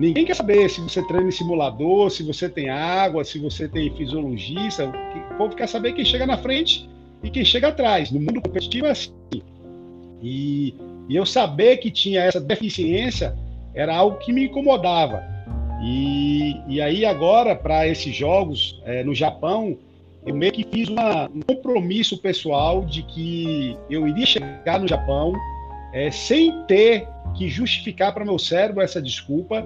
Ninguém 0.00 0.24
quer 0.24 0.34
saber 0.34 0.70
se 0.70 0.80
você 0.80 1.06
treina 1.06 1.28
em 1.28 1.30
simulador, 1.30 2.10
se 2.10 2.22
você 2.22 2.48
tem 2.48 2.70
água, 2.70 3.22
se 3.22 3.38
você 3.38 3.68
tem 3.68 3.94
fisiologista. 3.94 4.86
O 4.86 5.34
povo 5.36 5.54
quer 5.54 5.68
saber 5.68 5.92
quem 5.92 6.06
chega 6.06 6.26
na 6.26 6.38
frente 6.38 6.88
e 7.22 7.28
quem 7.28 7.44
chega 7.44 7.68
atrás. 7.68 8.10
No 8.10 8.18
mundo 8.18 8.40
competitivo 8.40 8.86
é 8.86 8.92
assim. 8.92 9.12
E, 10.22 10.74
e 11.08 11.16
eu 11.16 11.24
saber 11.24 11.78
que 11.78 11.90
tinha 11.90 12.22
essa 12.22 12.40
deficiência 12.40 13.36
era 13.74 13.96
algo 13.96 14.18
que 14.18 14.32
me 14.32 14.44
incomodava. 14.44 15.22
E, 15.82 16.56
e 16.68 16.80
aí 16.80 17.04
agora, 17.04 17.56
para 17.56 17.86
esses 17.86 18.14
jogos 18.14 18.80
é, 18.84 19.02
no 19.02 19.14
Japão, 19.14 19.78
eu 20.26 20.34
meio 20.34 20.52
que 20.52 20.64
fiz 20.64 20.88
uma, 20.88 21.28
um 21.28 21.40
compromisso 21.40 22.18
pessoal 22.18 22.84
de 22.84 23.02
que 23.02 23.76
eu 23.88 24.06
iria 24.06 24.26
chegar 24.26 24.78
no 24.78 24.86
Japão 24.86 25.32
é, 25.92 26.10
sem 26.10 26.62
ter 26.64 27.08
que 27.34 27.48
justificar 27.48 28.12
para 28.12 28.24
meu 28.24 28.38
cérebro 28.38 28.82
essa 28.82 29.00
desculpa. 29.00 29.64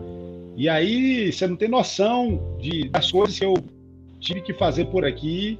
E 0.56 0.68
aí 0.68 1.32
você 1.32 1.46
não 1.48 1.56
tem 1.56 1.68
noção 1.68 2.56
de, 2.60 2.88
das 2.88 3.10
coisas 3.10 3.38
que 3.38 3.44
eu 3.44 3.54
tive 4.20 4.40
que 4.40 4.52
fazer 4.52 4.86
por 4.86 5.04
aqui. 5.04 5.58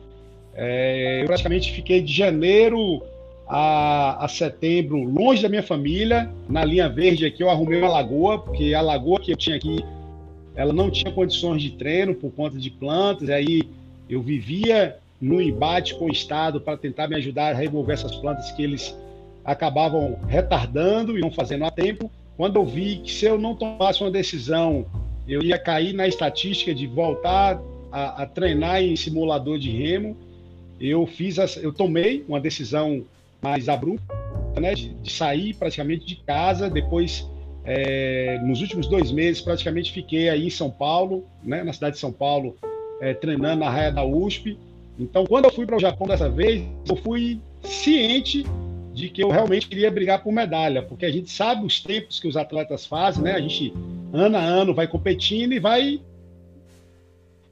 É, 0.54 1.22
eu 1.22 1.26
praticamente 1.26 1.72
fiquei 1.72 2.00
de 2.00 2.12
janeiro 2.12 3.02
a, 3.48 4.24
a, 4.24 4.28
setembro 4.28 5.02
longe 5.02 5.42
da 5.42 5.48
minha 5.48 5.62
família. 5.62 6.30
Na 6.48 6.64
linha 6.64 6.88
verde 6.88 7.26
aqui 7.26 7.42
eu 7.42 7.50
arrumei 7.50 7.78
uma 7.78 7.88
lagoa, 7.88 8.38
porque 8.38 8.74
a 8.74 8.80
lagoa 8.80 9.20
que 9.20 9.32
eu 9.32 9.36
tinha 9.36 9.56
aqui 9.56 9.84
ela 10.56 10.72
não 10.72 10.90
tinha 10.90 11.12
condições 11.12 11.62
de 11.62 11.70
treino 11.72 12.14
por 12.14 12.30
conta 12.32 12.58
de 12.58 12.70
plantas. 12.70 13.28
Aí 13.28 13.62
eu 14.08 14.22
vivia 14.22 14.96
no 15.20 15.40
embate 15.40 15.94
com 15.94 16.06
o 16.06 16.12
Estado 16.12 16.60
para 16.60 16.76
tentar 16.76 17.08
me 17.08 17.16
ajudar 17.16 17.50
a 17.50 17.58
remover 17.58 17.94
essas 17.94 18.14
plantas 18.16 18.50
que 18.52 18.62
eles 18.62 18.96
acabavam 19.44 20.18
retardando 20.26 21.18
e 21.18 21.20
não 21.20 21.30
fazendo 21.30 21.64
a 21.64 21.70
tempo. 21.70 22.10
Quando 22.36 22.56
eu 22.56 22.64
vi 22.64 22.96
que 22.98 23.12
se 23.12 23.26
eu 23.26 23.38
não 23.38 23.54
tomasse 23.54 24.00
uma 24.00 24.10
decisão, 24.10 24.86
eu 25.26 25.42
ia 25.42 25.58
cair 25.58 25.92
na 25.92 26.06
estatística 26.06 26.74
de 26.74 26.86
voltar 26.86 27.60
a, 27.90 28.22
a 28.22 28.26
treinar 28.26 28.82
em 28.82 28.96
simulador 28.96 29.58
de 29.58 29.70
remo, 29.70 30.16
eu 30.80 31.06
fiz, 31.06 31.36
eu 31.56 31.72
tomei 31.72 32.24
uma 32.28 32.40
decisão 32.40 33.04
mais 33.44 33.68
abrupta, 33.68 34.14
né, 34.58 34.74
de, 34.74 35.12
sair 35.12 35.52
praticamente 35.52 36.06
de 36.06 36.16
casa. 36.16 36.70
Depois, 36.70 37.28
é, 37.62 38.38
nos 38.42 38.62
últimos 38.62 38.86
dois 38.86 39.12
meses, 39.12 39.42
praticamente 39.42 39.92
fiquei 39.92 40.30
aí 40.30 40.46
em 40.46 40.50
São 40.50 40.70
Paulo, 40.70 41.26
né, 41.42 41.62
na 41.62 41.72
cidade 41.74 41.96
de 41.96 42.00
São 42.00 42.10
Paulo, 42.10 42.56
é, 43.02 43.12
treinando 43.12 43.60
na 43.60 43.68
raia 43.68 43.92
da 43.92 44.02
USP. 44.02 44.58
Então, 44.98 45.26
quando 45.26 45.44
eu 45.44 45.52
fui 45.52 45.66
para 45.66 45.76
o 45.76 45.80
Japão 45.80 46.06
dessa 46.06 46.30
vez, 46.30 46.64
eu 46.88 46.96
fui 46.96 47.38
ciente 47.62 48.46
de 48.94 49.10
que 49.10 49.22
eu 49.22 49.28
realmente 49.28 49.68
queria 49.68 49.90
brigar 49.90 50.22
por 50.22 50.32
medalha, 50.32 50.80
porque 50.82 51.04
a 51.04 51.12
gente 51.12 51.30
sabe 51.30 51.66
os 51.66 51.80
tempos 51.80 52.18
que 52.18 52.28
os 52.28 52.36
atletas 52.36 52.86
fazem, 52.86 53.24
né? 53.24 53.32
A 53.32 53.40
gente 53.40 53.74
ano 54.12 54.36
a 54.36 54.40
ano 54.40 54.72
vai 54.72 54.86
competindo 54.86 55.52
e 55.52 55.58
vai 55.58 56.00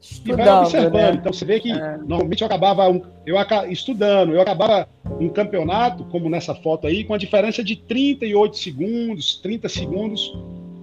Estudando, 0.03 0.40
e 0.40 0.44
vai 0.44 0.59
observando. 0.59 0.92
Né? 0.94 1.18
Então 1.20 1.32
você 1.32 1.44
vê 1.44 1.61
que 1.61 1.70
é. 1.70 1.96
normalmente 1.98 2.42
eu 2.42 2.46
acabava 2.46 2.88
um, 2.88 3.00
eu 3.24 3.36
estudando, 3.70 4.34
eu 4.34 4.40
acabava 4.40 4.88
um 5.20 5.28
campeonato, 5.28 6.05
como 6.05 6.28
nessa 6.28 6.55
foto 6.55 6.88
aí, 6.88 7.05
com 7.05 7.14
a 7.14 7.18
diferença 7.18 7.62
de 7.62 7.76
38 7.76 8.57
segundos, 8.57 9.36
30 9.36 9.68
segundos 9.68 10.36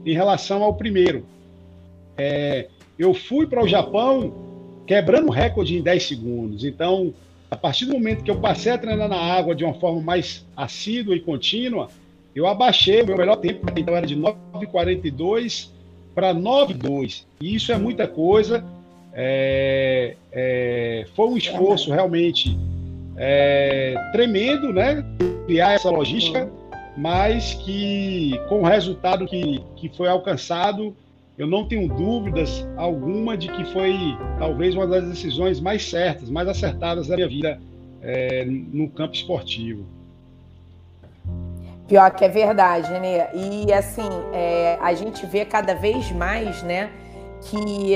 em 0.06 0.14
relação 0.14 0.64
ao 0.64 0.74
primeiro. 0.74 1.26
É, 2.18 2.68
eu 2.98 3.14
fui 3.14 3.46
para 3.46 3.62
o 3.62 3.68
Japão 3.68 4.34
quebrando 4.88 5.28
o 5.28 5.32
recorde 5.32 5.78
em 5.78 5.82
10 5.82 6.04
segundos. 6.04 6.64
Então, 6.64 7.14
a 7.52 7.58
partir 7.58 7.86
do 7.86 7.94
momento 7.94 8.24
que 8.24 8.32
eu 8.32 8.40
passei 8.40 8.72
a 8.72 8.78
treinar 8.78 9.10
na 9.10 9.20
água 9.20 9.54
de 9.54 9.66
uma 9.66 9.74
forma 9.74 10.02
mais 10.02 10.46
assídua 10.56 11.16
e 11.16 11.20
contínua, 11.20 11.90
eu 12.34 12.48
abaixei 12.48 13.02
o 13.02 13.06
meu 13.06 13.18
melhor 13.18 13.36
tempo, 13.36 13.68
então 13.76 13.96
era 13.96 14.08
de 14.08 14.16
9,42 14.16 15.68
para 16.16 16.34
9,2. 16.34 17.24
E 17.42 17.56
isso 17.56 17.72
é 17.72 17.78
muita 17.78 18.08
coisa. 18.08 18.64
É, 19.14 20.16
é, 20.32 21.06
foi 21.16 21.28
um 21.28 21.38
esforço 21.38 21.92
realmente 21.92 22.58
é, 23.18 23.96
tremendo, 24.12 24.72
né? 24.72 25.04
Criar 25.46 25.74
essa 25.74 25.90
logística, 25.90 26.50
mas 26.96 27.54
que 27.56 28.40
com 28.48 28.62
o 28.62 28.66
resultado 28.66 29.26
que, 29.26 29.64
que 29.76 29.90
foi 29.90 30.08
alcançado, 30.08 30.96
eu 31.38 31.48
não 31.48 31.68
tenho 31.68 31.88
dúvidas 31.88 32.68
alguma 32.78 33.38
de 33.38 33.48
que 33.48 33.66
foi 33.72 33.96
talvez 34.38 34.76
uma 34.76 34.86
das 34.86 35.08
decisões 35.08 35.60
mais 35.60 35.90
certas, 35.90 36.30
mais 36.30 36.48
acertadas 36.48 37.08
da 37.08 37.16
minha 37.16 37.28
vida 37.28 37.60
é, 38.02 38.46
no 38.46 38.90
campo 38.90 39.16
esportivo. 39.16 39.86
Pior 41.88 42.12
que 42.12 42.24
é 42.24 42.30
verdade, 42.30 42.92
né? 43.00 43.30
E 43.34 43.74
assim, 43.74 44.08
é, 44.32 44.78
a 44.80 44.94
gente 44.94 45.26
vê 45.26 45.44
cada 45.44 45.74
vez 45.74 46.12
mais, 46.12 46.62
né, 46.62 46.92
que, 47.50 47.96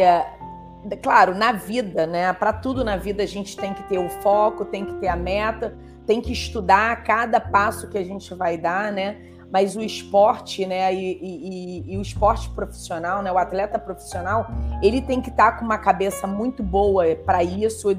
claro, 1.01 1.35
na 1.35 1.51
vida, 1.51 2.05
né, 2.05 2.31
para 2.33 2.53
tudo 2.53 2.83
na 2.83 2.97
vida 2.97 3.23
a 3.23 3.27
gente 3.27 3.55
tem 3.55 3.73
que 3.73 3.83
ter 3.83 3.97
o 3.97 4.09
foco, 4.09 4.65
tem 4.65 4.85
que 4.85 4.93
ter 4.95 5.07
a 5.07 5.15
meta, 5.15 5.75
tem 6.05 6.21
que 6.21 6.31
estudar 6.31 7.03
cada 7.03 7.39
passo 7.39 7.89
que 7.89 7.97
a 7.97 8.03
gente 8.03 8.33
vai 8.33 8.57
dar, 8.57 8.91
né? 8.91 9.17
mas 9.53 9.75
o 9.75 9.81
esporte, 9.81 10.65
né, 10.65 10.91
e, 10.91 11.19
e, 11.21 11.93
e, 11.93 11.95
o 11.95 12.01
esporte 12.01 12.49
profissional, 12.49 13.21
né, 13.21 13.31
o 13.31 13.37
atleta 13.37 13.77
profissional, 13.77 14.47
ele 14.81 14.99
tem 14.99 15.21
que 15.21 15.29
estar 15.29 15.51
tá 15.51 15.57
com 15.59 15.63
uma 15.63 15.77
cabeça 15.77 16.25
muito 16.25 16.63
boa 16.63 17.15
para 17.23 17.43
isso, 17.43 17.89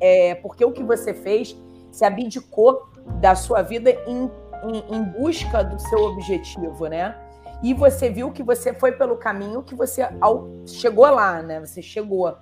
é, 0.00 0.36
porque 0.36 0.64
o 0.64 0.70
que 0.70 0.84
você 0.84 1.12
fez, 1.12 1.60
se 1.90 2.04
abdicou 2.04 2.88
da 3.20 3.34
sua 3.34 3.62
vida 3.62 3.90
em, 4.06 4.30
em, 4.62 4.96
em 4.96 5.02
busca 5.02 5.64
do 5.64 5.76
seu 5.80 5.98
objetivo, 6.04 6.86
né? 6.86 7.16
E 7.62 7.72
você 7.72 8.10
viu 8.10 8.32
que 8.32 8.42
você 8.42 8.74
foi 8.74 8.92
pelo 8.92 9.16
caminho 9.16 9.62
que 9.62 9.74
você 9.74 10.08
ao, 10.20 10.48
chegou 10.66 11.08
lá, 11.08 11.40
né? 11.42 11.60
Você 11.60 11.80
chegou. 11.80 12.36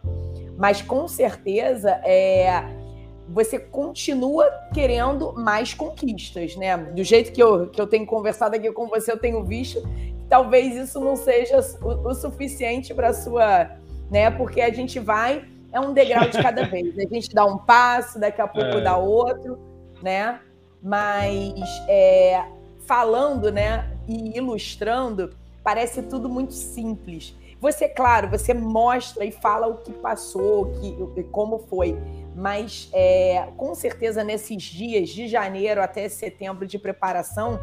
Mas 0.56 0.80
com 0.80 1.06
certeza 1.06 1.90
é, 2.04 2.64
você 3.28 3.58
continua 3.58 4.50
querendo 4.72 5.32
mais 5.34 5.74
conquistas, 5.74 6.56
né? 6.56 6.76
Do 6.76 7.04
jeito 7.04 7.32
que 7.32 7.42
eu, 7.42 7.68
que 7.68 7.80
eu 7.80 7.86
tenho 7.86 8.06
conversado 8.06 8.56
aqui 8.56 8.70
com 8.72 8.88
você, 8.88 9.12
eu 9.12 9.18
tenho 9.18 9.44
visto 9.44 9.82
que 9.82 10.24
talvez 10.28 10.74
isso 10.74 10.98
não 11.00 11.16
seja 11.16 11.60
o, 11.82 12.08
o 12.08 12.14
suficiente 12.14 12.94
para 12.94 13.12
sua, 13.12 13.70
né? 14.10 14.30
Porque 14.30 14.60
a 14.60 14.72
gente 14.72 14.98
vai 14.98 15.44
é 15.72 15.78
um 15.78 15.92
degrau 15.92 16.28
de 16.28 16.42
cada 16.42 16.64
vez. 16.68 16.98
A 16.98 17.14
gente 17.14 17.32
dá 17.34 17.44
um 17.44 17.58
passo, 17.58 18.18
daqui 18.18 18.40
a 18.40 18.48
pouco 18.48 18.78
é. 18.78 18.80
dá 18.80 18.96
outro, 18.96 19.58
né? 20.02 20.40
Mas 20.82 21.54
é, 21.88 22.44
falando, 22.86 23.52
né, 23.52 23.88
e 24.10 24.36
ilustrando, 24.36 25.30
parece 25.62 26.02
tudo 26.02 26.28
muito 26.28 26.52
simples. 26.52 27.34
Você, 27.60 27.88
claro, 27.88 28.28
você 28.28 28.54
mostra 28.54 29.24
e 29.24 29.30
fala 29.30 29.66
o 29.66 29.78
que 29.78 29.92
passou, 29.92 30.72
que, 30.80 31.22
como 31.24 31.58
foi 31.58 31.96
mas 32.34 32.88
é, 32.92 33.48
com 33.56 33.74
certeza 33.74 34.22
nesses 34.22 34.62
dias 34.62 35.08
de 35.10 35.28
janeiro 35.28 35.82
até 35.82 36.08
setembro 36.08 36.66
de 36.66 36.78
preparação, 36.78 37.60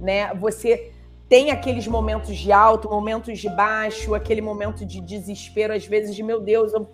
né, 0.00 0.32
você 0.34 0.92
tem 1.28 1.50
aqueles 1.50 1.86
momentos 1.86 2.36
de 2.36 2.52
alto, 2.52 2.88
momentos 2.88 3.38
de 3.38 3.48
baixo, 3.48 4.14
aquele 4.14 4.40
momento 4.40 4.84
de 4.84 5.00
desespero, 5.00 5.72
às 5.72 5.86
vezes 5.86 6.14
de 6.14 6.22
meu 6.22 6.40
Deus, 6.40 6.72
eu 6.72 6.88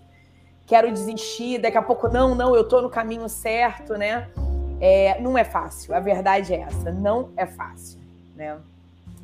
quero 0.65 0.91
desistir, 0.91 1.59
daqui 1.59 1.77
a 1.77 1.81
pouco 1.81 2.07
não, 2.07 2.33
não, 2.33 2.55
eu 2.55 2.61
estou 2.61 2.81
no 2.81 2.89
caminho 2.89 3.27
certo, 3.27 3.93
né? 3.93 4.29
É, 4.79 5.19
não 5.21 5.37
é 5.37 5.43
fácil, 5.43 5.93
a 5.93 5.99
verdade 5.99 6.53
é 6.53 6.61
essa, 6.61 6.91
não 6.91 7.29
é 7.37 7.45
fácil, 7.45 7.99
né? 8.35 8.57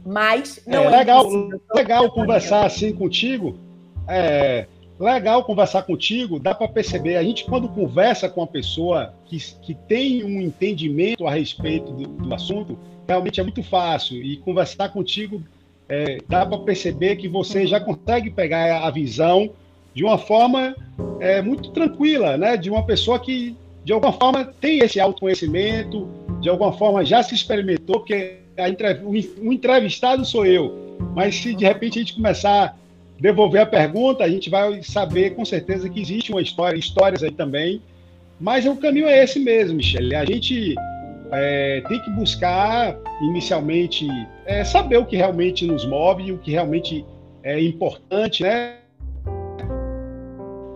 Mas 0.07 0.61
não 0.65 0.83
é, 0.83 0.85
é 0.85 0.97
legal, 0.99 1.29
legal 1.75 2.09
conversar 2.11 2.65
assim 2.65 2.93
contigo. 2.93 3.59
É, 4.07 4.65
legal 4.97 5.43
conversar 5.43 5.83
contigo, 5.83 6.39
dá 6.39 6.55
para 6.55 6.69
perceber. 6.69 7.17
A 7.17 7.23
gente, 7.23 7.43
quando 7.43 7.67
conversa 7.67 8.29
com 8.29 8.39
uma 8.39 8.47
pessoa 8.47 9.13
que, 9.25 9.37
que 9.61 9.75
tem 9.75 10.23
um 10.23 10.39
entendimento 10.39 11.27
a 11.27 11.31
respeito 11.31 11.91
do, 11.91 12.07
do 12.07 12.33
assunto, 12.33 12.79
realmente 13.05 13.41
é 13.41 13.43
muito 13.43 13.61
fácil. 13.61 14.23
E 14.23 14.37
conversar 14.37 14.89
contigo 14.89 15.43
é, 15.89 16.19
dá 16.25 16.45
para 16.45 16.57
perceber 16.59 17.17
que 17.17 17.27
você 17.27 17.67
já 17.67 17.81
consegue 17.81 18.29
pegar 18.29 18.87
a 18.87 18.89
visão 18.89 19.49
de 19.93 20.05
uma 20.05 20.17
forma 20.17 20.73
é, 21.19 21.41
muito 21.41 21.71
tranquila, 21.71 22.37
né? 22.37 22.55
De 22.55 22.69
uma 22.69 22.85
pessoa 22.85 23.19
que, 23.19 23.57
de 23.83 23.91
alguma 23.91 24.13
forma, 24.13 24.45
tem 24.45 24.79
esse 24.79 25.01
autoconhecimento, 25.01 26.07
de 26.39 26.49
alguma 26.49 26.73
forma 26.73 27.03
já 27.03 27.23
se 27.23 27.35
experimentou, 27.35 27.99
porque 27.99 28.37
a, 28.57 28.65
o 29.39 29.53
entrevistado 29.53 30.25
sou 30.25 30.45
eu. 30.45 30.97
Mas 31.15 31.35
se 31.35 31.55
de 31.55 31.65
repente 31.65 31.99
a 31.99 32.01
gente 32.01 32.15
começar 32.15 32.77
devolver 33.19 33.61
a 33.61 33.65
pergunta, 33.65 34.23
a 34.23 34.29
gente 34.29 34.49
vai 34.49 34.81
saber 34.83 35.35
com 35.35 35.43
certeza 35.43 35.89
que 35.89 35.99
existe 35.99 36.31
uma 36.31 36.41
história, 36.41 36.77
histórias 36.77 37.23
aí 37.23 37.31
também, 37.31 37.81
mas 38.39 38.65
o 38.65 38.75
caminho 38.75 39.07
é 39.07 39.23
esse 39.23 39.39
mesmo, 39.39 39.77
Michele. 39.77 40.15
A 40.15 40.23
gente 40.23 40.75
é, 41.31 41.81
tem 41.87 41.99
que 42.01 42.09
buscar 42.11 42.95
inicialmente 43.21 44.07
é, 44.45 44.63
saber 44.63 44.97
o 44.97 45.05
que 45.05 45.17
realmente 45.17 45.65
nos 45.65 45.85
move, 45.85 46.31
o 46.31 46.37
que 46.37 46.51
realmente 46.51 47.03
é 47.43 47.59
importante, 47.61 48.43
né? 48.43 48.75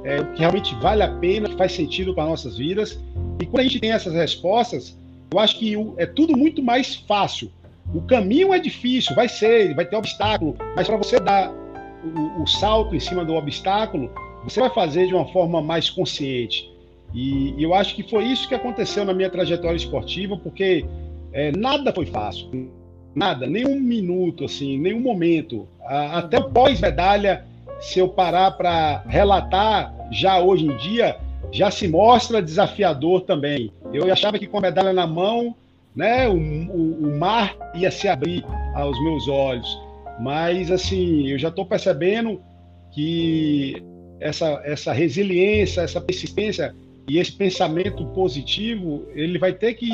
É, 0.04 0.20
o 0.20 0.34
que 0.34 0.40
realmente 0.40 0.74
vale 0.76 1.04
a 1.04 1.10
pena, 1.10 1.48
que 1.48 1.56
faz 1.56 1.74
sentido 1.74 2.16
para 2.16 2.26
nossas 2.26 2.58
vidas. 2.58 3.00
E 3.40 3.46
quando 3.46 3.60
a 3.60 3.64
gente 3.64 3.80
tem 3.80 3.92
essas 3.92 4.14
respostas, 4.14 4.98
eu 5.32 5.40
acho 5.40 5.58
que 5.58 5.76
é 5.98 6.06
tudo 6.06 6.38
muito 6.38 6.62
mais 6.62 6.96
fácil. 6.96 7.50
O 7.94 8.02
caminho 8.02 8.54
é 8.54 8.60
difícil, 8.60 9.16
vai 9.16 9.30
ser, 9.30 9.74
vai 9.74 9.86
ter 9.86 9.96
obstáculo, 9.96 10.58
mas 10.76 10.88
para 10.88 10.98
você 10.98 11.20
dar 11.20 11.52
o, 12.04 12.44
o, 12.44 12.48
salto 12.48 12.96
em 12.96 13.00
cima 13.00 13.24
do 13.24 13.34
obstáculo, 13.36 14.12
você 14.44 14.60
vai 14.60 14.70
fazer 14.70 15.08
de 15.08 15.14
uma 15.14 15.26
forma 15.28 15.62
mais 15.62 15.90
consciente. 15.90 16.70
E, 17.14 17.54
e 17.58 17.64
eu 17.64 17.74
acho 17.74 17.96
que 17.96 18.04
foi 18.04 18.26
isso 18.26 18.48
que 18.48 18.56
aconteceu 18.56 19.06
na 19.06 19.14
minha 19.14 19.30
trajetória 19.30 19.78
esportiva, 19.78 20.38
porque 20.38 20.86
é, 21.32 21.52
nada 21.58 21.94
foi 21.94 22.06
fácil. 22.06 22.70
Nada, 23.16 23.48
nenhum 23.48 23.80
minuto, 23.80 24.46
assim, 24.46 24.78
nenhum 24.78 25.00
momento. 25.00 25.68
A, 25.86 26.20
até 26.20 26.42
pós-medalha, 26.42 27.46
se 27.80 28.00
eu 28.00 28.10
parar 28.10 28.52
para 28.52 29.04
relatar, 29.08 29.94
já 30.12 30.40
hoje 30.40 30.66
em 30.66 30.78
dia, 30.78 31.18
já 31.52 31.70
se 31.70 31.88
mostra 31.88 32.42
desafiador 32.42 33.22
também. 33.22 33.72
Eu 33.94 34.12
achava 34.12 34.40
que 34.40 34.48
com 34.48 34.58
a 34.58 34.62
medalha 34.62 34.94
na 34.94 35.06
mão, 35.06 35.56
né, 35.96 36.28
o, 36.28 36.36
o, 36.36 37.08
o 37.08 37.20
mar 37.20 37.56
ia 37.76 37.92
se 37.92 38.08
abrir 38.08 38.44
aos 38.76 38.98
meus 39.04 39.28
olhos. 39.28 39.80
Mas, 40.20 40.72
assim, 40.72 41.28
eu 41.28 41.38
já 41.38 41.50
estou 41.50 41.66
percebendo 41.66 42.42
que 42.92 43.84
essa, 44.20 44.62
essa 44.64 44.94
resiliência, 44.94 45.82
essa 45.82 46.00
persistência 46.00 46.76
e 47.10 47.18
esse 47.18 47.32
pensamento 47.32 48.06
positivo, 48.08 49.06
ele 49.14 49.38
vai 49.38 49.54
ter 49.54 49.74
que 49.74 49.92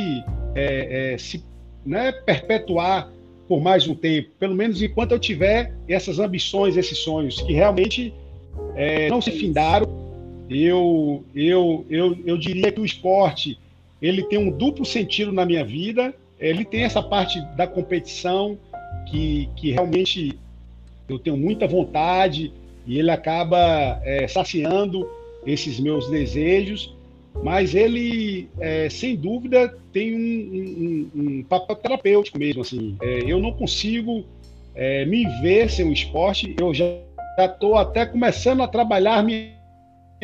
é, 0.54 1.14
é, 1.14 1.18
se 1.18 1.44
né, 1.86 2.12
perpetuar 2.12 3.10
por 3.48 3.62
mais 3.62 3.88
um 3.88 3.96
tempo, 3.96 4.30
pelo 4.38 4.54
menos 4.54 4.82
enquanto 4.82 5.14
eu 5.14 5.20
tiver 5.20 5.74
essas 5.88 6.20
ambições, 6.20 6.76
esses 6.76 6.98
sonhos, 6.98 7.42
que 7.42 7.54
realmente 7.54 8.14
é, 8.76 9.10
não 9.10 9.22
se 9.22 9.32
findaram. 9.32 10.07
Eu, 10.50 11.24
eu, 11.36 11.86
eu, 11.90 12.18
eu 12.26 12.38
diria 12.38 12.72
que 12.72 12.80
o 12.80 12.86
esporte 12.86 13.58
ele 14.02 14.24
tem 14.24 14.38
um 14.38 14.52
duplo 14.52 14.86
sentido 14.86 15.32
na 15.32 15.46
minha 15.46 15.66
vida, 15.66 16.14
ele 16.40 16.64
tem 16.64 16.84
essa 16.84 17.02
parte 17.02 17.42
da 17.56 17.66
competição 17.66 18.58
que, 19.10 19.50
que 19.56 19.72
realmente 19.72 20.38
eu 21.10 21.18
tenho 21.18 21.38
muita 21.38 21.68
vontade 21.68 22.54
e 22.86 23.00
ele 23.00 23.10
acaba 23.10 24.00
é, 24.04 24.28
saciando 24.28 25.10
esses 25.46 25.80
meus 25.80 26.10
desejos, 26.10 26.96
mas 27.44 27.76
ele, 27.76 28.50
é, 28.60 28.90
sem 28.90 29.16
dúvida, 29.16 29.76
tem 29.92 30.16
um, 30.16 31.10
um, 31.16 31.22
um, 31.22 31.44
papel 31.44 31.76
terapêutico 31.76 32.38
mesmo. 32.38 32.62
Assim. 32.62 32.96
É, 33.02 33.20
eu 33.26 33.40
não 33.40 33.52
consigo 33.52 34.26
é, 34.76 35.06
me 35.06 35.26
ver 35.42 35.70
sem 35.70 35.88
o 35.88 35.94
esporte, 35.94 36.56
eu 36.60 36.74
já 36.74 36.86
estou 37.38 37.76
até 37.76 38.06
começando 38.06 38.62
a 38.64 38.68
trabalhar 38.68 39.24
minha 39.24 39.57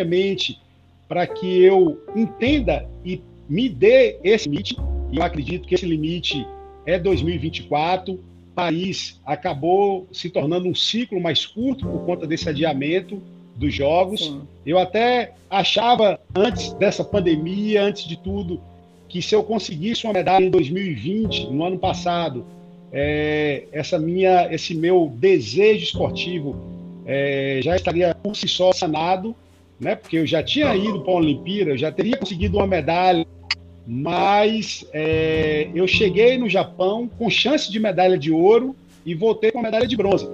mente 0.01 0.59
para 1.07 1.27
que 1.27 1.61
eu 1.61 2.01
entenda 2.15 2.89
e 3.03 3.21
me 3.47 3.67
dê 3.69 4.17
esse 4.23 4.47
limite. 4.47 4.77
E 5.11 5.17
eu 5.17 5.23
acredito 5.23 5.67
que 5.67 5.75
esse 5.75 5.85
limite 5.85 6.47
é 6.85 6.97
2024. 6.97 8.19
Paris 8.55 9.19
acabou 9.25 10.07
se 10.11 10.29
tornando 10.29 10.67
um 10.67 10.75
ciclo 10.75 11.19
mais 11.19 11.45
curto 11.45 11.85
por 11.85 12.05
conta 12.05 12.25
desse 12.25 12.47
adiamento 12.47 13.21
dos 13.55 13.73
jogos. 13.73 14.21
Sim. 14.21 14.41
Eu 14.65 14.79
até 14.79 15.33
achava 15.49 16.19
antes 16.35 16.73
dessa 16.73 17.03
pandemia, 17.03 17.83
antes 17.83 18.05
de 18.07 18.17
tudo, 18.17 18.61
que 19.07 19.21
se 19.21 19.35
eu 19.35 19.43
conseguisse 19.43 20.05
uma 20.05 20.13
medalha 20.13 20.45
em 20.45 20.49
2020, 20.49 21.51
no 21.51 21.63
ano 21.63 21.77
passado, 21.77 22.45
é, 22.91 23.65
essa 23.71 23.99
minha, 23.99 24.47
esse 24.51 24.73
meu 24.75 25.11
desejo 25.15 25.83
esportivo 25.83 26.55
é, 27.05 27.59
já 27.63 27.75
estaria 27.75 28.15
por 28.15 28.35
si 28.35 28.47
só 28.47 28.71
sanado, 28.71 29.35
né? 29.79 29.95
Porque 29.95 30.17
eu 30.17 30.25
já 30.25 30.41
tinha 30.43 30.75
ido 30.75 31.01
para 31.01 31.13
a 31.13 31.17
Olimpíada, 31.17 31.71
eu 31.71 31.77
já 31.77 31.91
teria 31.91 32.17
conseguido 32.17 32.57
uma 32.57 32.67
medalha, 32.67 33.25
mas 33.85 34.85
é, 34.93 35.67
eu 35.73 35.87
cheguei 35.87 36.37
no 36.37 36.49
Japão 36.49 37.09
com 37.17 37.29
chance 37.29 37.71
de 37.71 37.79
medalha 37.79 38.17
de 38.17 38.31
ouro 38.31 38.75
e 39.05 39.13
voltei 39.13 39.51
com 39.51 39.59
a 39.59 39.63
medalha 39.63 39.87
de 39.87 39.97
bronze. 39.97 40.27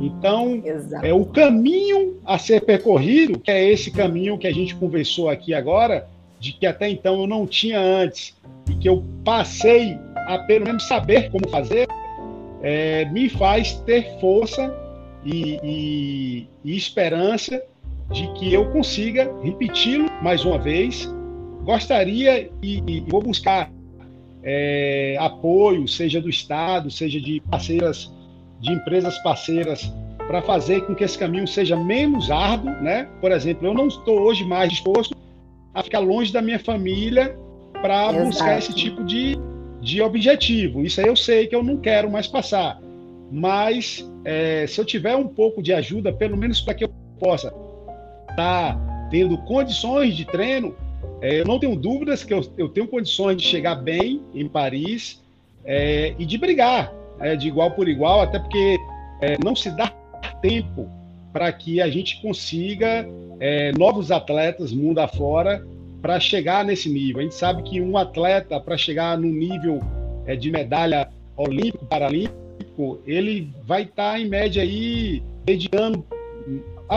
Então, 0.00 0.60
Exato. 0.64 1.04
é 1.04 1.12
o 1.12 1.24
caminho 1.24 2.16
a 2.24 2.38
ser 2.38 2.60
percorrido, 2.62 3.38
que 3.38 3.50
é 3.50 3.70
esse 3.70 3.90
caminho 3.90 4.38
que 4.38 4.46
a 4.46 4.52
gente 4.52 4.74
conversou 4.74 5.28
aqui 5.28 5.54
agora, 5.54 6.08
de 6.38 6.52
que 6.52 6.66
até 6.66 6.88
então 6.88 7.20
eu 7.20 7.26
não 7.26 7.46
tinha 7.46 7.80
antes 7.80 8.36
e 8.68 8.74
que 8.74 8.88
eu 8.88 9.02
passei 9.24 9.96
a 10.26 10.38
pelo 10.38 10.64
menos 10.64 10.86
saber 10.86 11.30
como 11.30 11.48
fazer, 11.48 11.86
é, 12.62 13.04
me 13.06 13.28
faz 13.28 13.74
ter 13.80 14.18
força 14.20 14.74
e, 15.24 15.58
e, 15.62 16.46
e 16.64 16.76
esperança 16.76 17.62
de 18.12 18.30
que 18.34 18.52
eu 18.52 18.70
consiga 18.70 19.32
repeti-lo 19.42 20.10
mais 20.22 20.44
uma 20.44 20.58
vez. 20.58 21.08
Gostaria 21.64 22.50
e, 22.62 22.82
e 22.86 23.00
vou 23.08 23.22
buscar 23.22 23.70
é, 24.42 25.16
apoio, 25.18 25.86
seja 25.88 26.20
do 26.20 26.28
Estado, 26.28 26.90
seja 26.90 27.20
de 27.20 27.40
parceiras, 27.50 28.12
de 28.60 28.72
empresas 28.72 29.16
parceiras, 29.22 29.92
para 30.26 30.42
fazer 30.42 30.84
com 30.86 30.94
que 30.94 31.04
esse 31.04 31.18
caminho 31.18 31.46
seja 31.46 31.76
menos 31.76 32.30
árduo, 32.30 32.70
né? 32.82 33.08
Por 33.20 33.32
exemplo, 33.32 33.66
eu 33.66 33.74
não 33.74 33.88
estou 33.88 34.20
hoje 34.20 34.44
mais 34.44 34.70
disposto 34.70 35.16
a 35.74 35.82
ficar 35.82 36.00
longe 36.00 36.32
da 36.32 36.42
minha 36.42 36.58
família 36.58 37.36
para 37.80 38.12
buscar 38.12 38.58
esse 38.58 38.74
tipo 38.74 39.02
de, 39.04 39.36
de 39.80 40.02
objetivo. 40.02 40.82
Isso 40.82 41.00
aí 41.00 41.06
eu 41.06 41.16
sei 41.16 41.46
que 41.46 41.54
eu 41.54 41.62
não 41.62 41.76
quero 41.76 42.10
mais 42.10 42.26
passar. 42.26 42.78
Mas 43.30 44.08
é, 44.24 44.66
se 44.66 44.80
eu 44.80 44.84
tiver 44.84 45.16
um 45.16 45.26
pouco 45.26 45.62
de 45.62 45.72
ajuda, 45.72 46.12
pelo 46.12 46.36
menos 46.36 46.60
para 46.60 46.74
que 46.74 46.84
eu 46.84 46.90
possa 47.18 47.52
estar 48.32 48.74
tá 48.74 49.08
tendo 49.10 49.38
condições 49.38 50.16
de 50.16 50.24
treino, 50.24 50.74
é, 51.20 51.40
eu 51.40 51.44
não 51.44 51.58
tenho 51.58 51.76
dúvidas 51.76 52.24
que 52.24 52.34
eu, 52.34 52.40
eu, 52.58 52.68
tenho 52.68 52.88
condições 52.88 53.36
de 53.36 53.44
chegar 53.44 53.76
bem 53.76 54.20
em 54.34 54.48
Paris 54.48 55.22
é, 55.64 56.14
e 56.18 56.26
de 56.26 56.36
brigar 56.36 56.92
é, 57.20 57.36
de 57.36 57.48
igual 57.48 57.70
por 57.70 57.88
igual, 57.88 58.20
até 58.20 58.38
porque 58.38 58.76
é, 59.20 59.36
não 59.42 59.54
se 59.54 59.70
dá 59.70 59.88
tempo 60.40 60.88
para 61.32 61.50
que 61.52 61.80
a 61.80 61.88
gente 61.88 62.20
consiga 62.20 63.08
é, 63.40 63.72
novos 63.72 64.10
atletas 64.10 64.72
mundo 64.72 64.98
afora 64.98 65.64
para 66.02 66.18
chegar 66.18 66.64
nesse 66.64 66.88
nível. 66.88 67.20
A 67.20 67.22
gente 67.22 67.34
sabe 67.34 67.62
que 67.62 67.80
um 67.80 67.96
atleta, 67.96 68.58
para 68.60 68.76
chegar 68.76 69.16
no 69.16 69.28
nível 69.28 69.80
é, 70.26 70.34
de 70.34 70.50
medalha 70.50 71.08
olímpico, 71.36 71.86
paralímpico, 71.86 73.00
ele 73.06 73.48
vai 73.64 73.82
estar, 73.82 74.12
tá, 74.12 74.20
em 74.20 74.28
média, 74.28 74.62
aí, 74.62 75.22
dedicando 75.44 76.04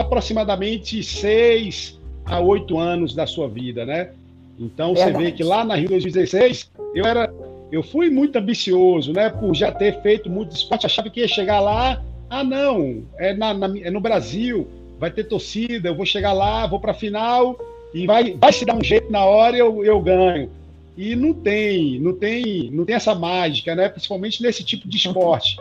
aproximadamente 0.00 1.02
seis 1.02 1.98
a 2.24 2.40
oito 2.40 2.78
anos 2.78 3.14
da 3.14 3.26
sua 3.26 3.48
vida, 3.48 3.86
né? 3.86 4.10
Então 4.58 4.94
Verdade. 4.94 5.12
você 5.12 5.24
vê 5.24 5.32
que 5.32 5.42
lá 5.42 5.64
na 5.64 5.74
Rio 5.74 5.88
2016 5.88 6.70
eu 6.94 7.04
era, 7.04 7.32
eu 7.70 7.82
fui 7.82 8.10
muito 8.10 8.36
ambicioso, 8.36 9.12
né? 9.12 9.30
Por 9.30 9.54
já 9.54 9.72
ter 9.72 10.00
feito 10.02 10.28
muito 10.28 10.54
esporte, 10.54 10.86
achava 10.86 11.08
que 11.08 11.20
ia 11.20 11.28
chegar 11.28 11.60
lá, 11.60 12.02
ah 12.28 12.44
não, 12.44 13.02
é, 13.18 13.34
na, 13.34 13.54
na 13.54 13.66
é 13.78 13.90
no 13.90 14.00
Brasil, 14.00 14.66
vai 14.98 15.10
ter 15.10 15.24
torcida, 15.24 15.88
eu 15.88 15.94
vou 15.94 16.06
chegar 16.06 16.32
lá, 16.32 16.66
vou 16.66 16.80
para 16.80 16.92
a 16.92 16.94
final 16.94 17.58
e 17.94 18.06
vai, 18.06 18.34
vai 18.34 18.52
se 18.52 18.64
dar 18.64 18.76
um 18.76 18.84
jeito 18.84 19.10
na 19.10 19.24
hora 19.24 19.56
eu, 19.56 19.84
eu 19.84 20.00
ganho. 20.00 20.50
E 20.96 21.14
não 21.14 21.34
tem, 21.34 22.00
não 22.00 22.14
tem, 22.14 22.70
não 22.72 22.84
tem 22.84 22.96
essa 22.96 23.14
mágica, 23.14 23.74
né? 23.74 23.88
Principalmente 23.88 24.42
nesse 24.42 24.64
tipo 24.64 24.88
de 24.88 24.96
esporte, 24.96 25.56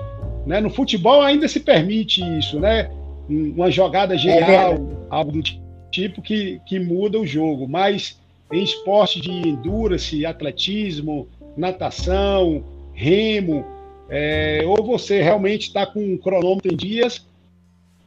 né? 0.45 0.61
No 0.61 0.69
futebol 0.69 1.21
ainda 1.21 1.47
se 1.47 1.59
permite 1.59 2.21
isso, 2.39 2.59
né? 2.59 2.89
Uma 3.27 3.71
jogada 3.71 4.17
genial, 4.17 4.73
é 4.73 4.79
algo 5.09 5.31
do 5.31 5.41
tipo 5.91 6.21
que, 6.21 6.61
que 6.65 6.79
muda 6.79 7.19
o 7.19 7.25
jogo, 7.25 7.67
mas 7.67 8.19
em 8.51 8.63
esporte 8.63 9.19
de 9.19 9.31
endurance, 9.31 10.25
atletismo, 10.25 11.27
natação, 11.57 12.63
remo, 12.93 13.65
é, 14.09 14.61
ou 14.65 14.83
você 14.83 15.21
realmente 15.21 15.67
está 15.67 15.85
com 15.85 15.99
um 15.99 16.17
cronômetro 16.17 16.71
em 16.71 16.75
dias, 16.75 17.25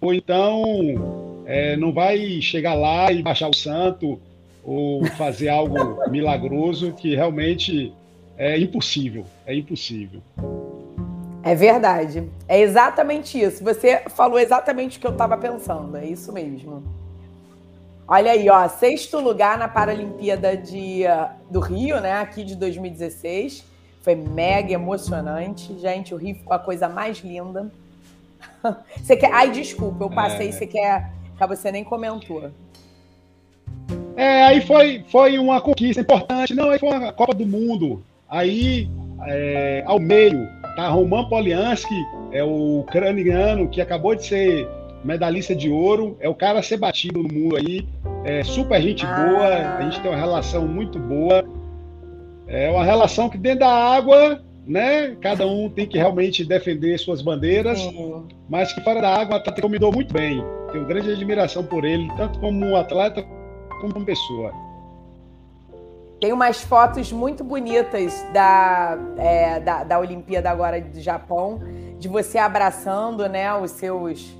ou 0.00 0.14
então 0.14 1.42
é, 1.46 1.76
não 1.76 1.92
vai 1.92 2.40
chegar 2.40 2.74
lá 2.74 3.10
e 3.10 3.22
baixar 3.22 3.48
o 3.48 3.54
santo 3.54 4.20
ou 4.62 5.04
fazer 5.04 5.48
algo 5.48 5.98
milagroso 6.10 6.92
que 6.92 7.16
realmente 7.16 7.92
é 8.36 8.58
impossível, 8.58 9.24
é 9.46 9.54
impossível. 9.54 10.22
É 11.48 11.54
verdade. 11.54 12.28
É 12.46 12.60
exatamente 12.60 13.40
isso. 13.40 13.64
Você 13.64 14.02
falou 14.10 14.38
exatamente 14.38 14.98
o 14.98 15.00
que 15.00 15.06
eu 15.06 15.12
estava 15.12 15.34
pensando. 15.38 15.96
É 15.96 16.04
isso 16.04 16.30
mesmo. 16.30 16.82
Olha 18.06 18.32
aí, 18.32 18.50
ó, 18.50 18.68
sexto 18.68 19.18
lugar 19.18 19.56
na 19.56 19.66
Paralimpíada 19.66 20.54
de, 20.54 21.04
do 21.50 21.58
Rio, 21.58 22.02
né? 22.02 22.20
Aqui 22.20 22.44
de 22.44 22.54
2016. 22.54 23.64
Foi 24.02 24.14
mega 24.14 24.74
emocionante. 24.74 25.72
Gente, 25.78 26.12
o 26.12 26.18
Rio 26.18 26.34
ficou 26.34 26.52
a 26.52 26.58
coisa 26.58 26.86
mais 26.86 27.20
linda. 27.20 27.72
Você 29.02 29.16
quer. 29.16 29.32
Ai, 29.32 29.50
desculpa, 29.50 30.04
eu 30.04 30.10
passei, 30.10 30.50
é... 30.50 30.52
você 30.52 30.66
quer. 30.66 31.12
Que 31.38 31.46
você 31.46 31.72
nem 31.72 31.82
comentou. 31.84 32.50
É, 34.16 34.42
aí 34.44 34.60
foi, 34.60 35.04
foi 35.10 35.38
uma 35.38 35.60
conquista 35.62 36.02
importante. 36.02 36.52
Não, 36.52 36.68
aí 36.70 36.78
foi 36.78 36.90
uma 36.90 37.12
Copa 37.12 37.32
do 37.32 37.46
Mundo. 37.46 38.02
Aí, 38.28 38.90
é, 39.26 39.82
ao 39.86 39.98
meio, 39.98 40.48
tá 40.78 40.88
Roman 40.88 41.28
Polianski, 41.28 42.06
é 42.30 42.44
o 42.44 42.80
ucraniano 42.82 43.68
que 43.68 43.80
acabou 43.80 44.14
de 44.14 44.24
ser 44.24 44.68
medalhista 45.02 45.52
de 45.52 45.68
ouro, 45.68 46.16
é 46.20 46.28
o 46.28 46.34
cara 46.36 46.60
a 46.60 46.62
ser 46.62 46.76
batido 46.76 47.20
no 47.20 47.28
mundo 47.28 47.56
aí, 47.56 47.84
é 48.24 48.44
super 48.44 48.80
gente 48.80 49.04
ah. 49.04 49.12
boa, 49.12 49.76
a 49.76 49.82
gente 49.82 50.00
tem 50.00 50.08
uma 50.08 50.16
relação 50.16 50.68
muito 50.68 50.96
boa, 51.00 51.44
é 52.46 52.70
uma 52.70 52.84
relação 52.84 53.28
que 53.28 53.36
dentro 53.36 53.60
da 53.60 53.68
água, 53.68 54.40
né, 54.64 55.16
cada 55.20 55.44
um 55.48 55.68
tem 55.68 55.84
que 55.84 55.98
realmente 55.98 56.44
defender 56.44 56.96
suas 56.96 57.22
bandeiras, 57.22 57.80
uhum. 57.80 58.28
mas 58.48 58.72
que 58.72 58.80
fora 58.82 59.00
da 59.00 59.16
água 59.16 59.38
atleta 59.38 59.60
comidou 59.60 59.92
muito 59.92 60.14
bem, 60.14 60.44
tenho 60.70 60.86
grande 60.86 61.10
admiração 61.10 61.64
por 61.64 61.84
ele, 61.84 62.08
tanto 62.16 62.38
como 62.38 62.76
atleta 62.76 63.24
como 63.80 63.92
como 63.92 64.04
pessoa. 64.04 64.67
Tem 66.20 66.32
umas 66.32 66.62
fotos 66.62 67.12
muito 67.12 67.44
bonitas 67.44 68.26
da, 68.32 68.98
é, 69.16 69.60
da, 69.60 69.84
da 69.84 69.98
Olimpíada 70.00 70.50
agora 70.50 70.80
do 70.80 71.00
Japão, 71.00 71.60
de 71.98 72.08
você 72.08 72.38
abraçando 72.38 73.28
né, 73.28 73.54
os 73.54 73.70
seus 73.72 74.36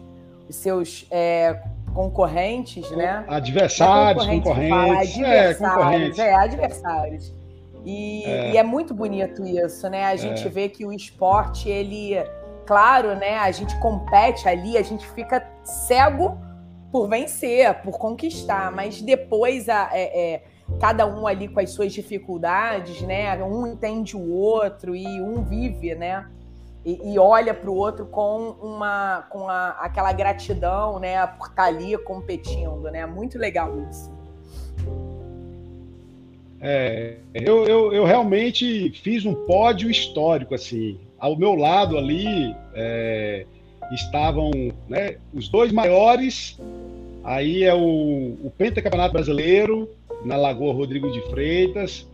os 0.49 0.57
seus 0.57 1.07
é, 1.11 1.61
concorrentes, 1.93 2.91
né? 2.93 3.25
Adversários, 3.29 4.27
é 4.27 4.31
concorrentes. 4.37 4.71
concorrentes. 4.73 5.21
É, 5.21 5.55
concorrentes. 5.55 6.19
É, 6.19 6.35
adversários. 6.35 7.35
E 7.85 8.25
é. 8.25 8.53
e 8.53 8.57
é. 8.57 8.63
muito 8.63 8.95
bonito 8.95 9.45
isso, 9.45 9.89
né? 9.89 10.05
A 10.07 10.17
gente 10.17 10.47
é. 10.47 10.51
vê 10.51 10.69
que 10.69 10.85
o 10.85 10.93
esporte, 10.93 11.69
ele, 11.69 12.15
claro, 12.67 13.15
né? 13.15 13.39
A 13.39 13.51
gente 13.51 13.79
compete 13.79 14.49
ali, 14.49 14.77
a 14.77 14.83
gente 14.83 15.07
fica 15.09 15.47
cego 15.63 16.39
por 16.91 17.09
vencer, 17.09 17.75
por 17.83 17.99
conquistar, 17.99 18.73
mas 18.73 19.03
depois 19.03 19.69
a, 19.69 19.91
é, 19.93 20.35
é, 20.35 20.43
cada 20.81 21.07
um 21.07 21.27
ali 21.27 21.49
com 21.49 21.61
as 21.61 21.71
suas 21.71 21.93
dificuldades, 21.93 23.01
né? 23.03 23.43
Um 23.43 23.67
entende 23.67 24.17
o 24.17 24.31
outro 24.31 24.95
e 24.95 25.21
um 25.21 25.43
vive, 25.43 25.95
né? 25.95 26.27
e, 26.89 27.13
e 27.13 27.19
olha 27.19 27.53
para 27.53 27.71
o 27.71 27.75
outro 27.75 28.07
com 28.07 28.57
uma 28.63 29.27
com 29.29 29.47
a, 29.49 29.71
aquela 29.81 30.13
gratidão, 30.13 30.99
né, 30.99 31.27
por 31.27 31.49
estar 31.49 31.55
tá 31.55 31.65
ali 31.65 31.97
competindo, 31.99 32.91
né? 32.91 33.05
Muito 33.05 33.39
legal 33.39 33.75
isso. 33.91 34.11
É, 36.61 37.19
eu, 37.35 37.67
eu, 37.67 37.93
eu, 37.93 38.05
realmente 38.05 38.91
fiz 39.03 39.25
um 39.25 39.35
pódio 39.35 39.91
histórico, 39.91 40.55
assim. 40.55 40.99
Ao 41.19 41.37
meu 41.37 41.55
lado 41.55 41.97
ali 41.99 42.57
é, 42.75 43.45
estavam 43.93 44.51
né, 44.89 45.17
os 45.33 45.49
dois 45.49 45.71
maiores, 45.71 46.59
aí 47.23 47.65
é 47.65 47.75
o, 47.75 48.37
o 48.43 48.53
Pentacampeonato 48.57 49.13
Brasileiro, 49.13 49.89
na 50.25 50.37
Lagoa 50.37 50.73
Rodrigo 50.73 51.11
de 51.11 51.21
Freitas. 51.31 52.07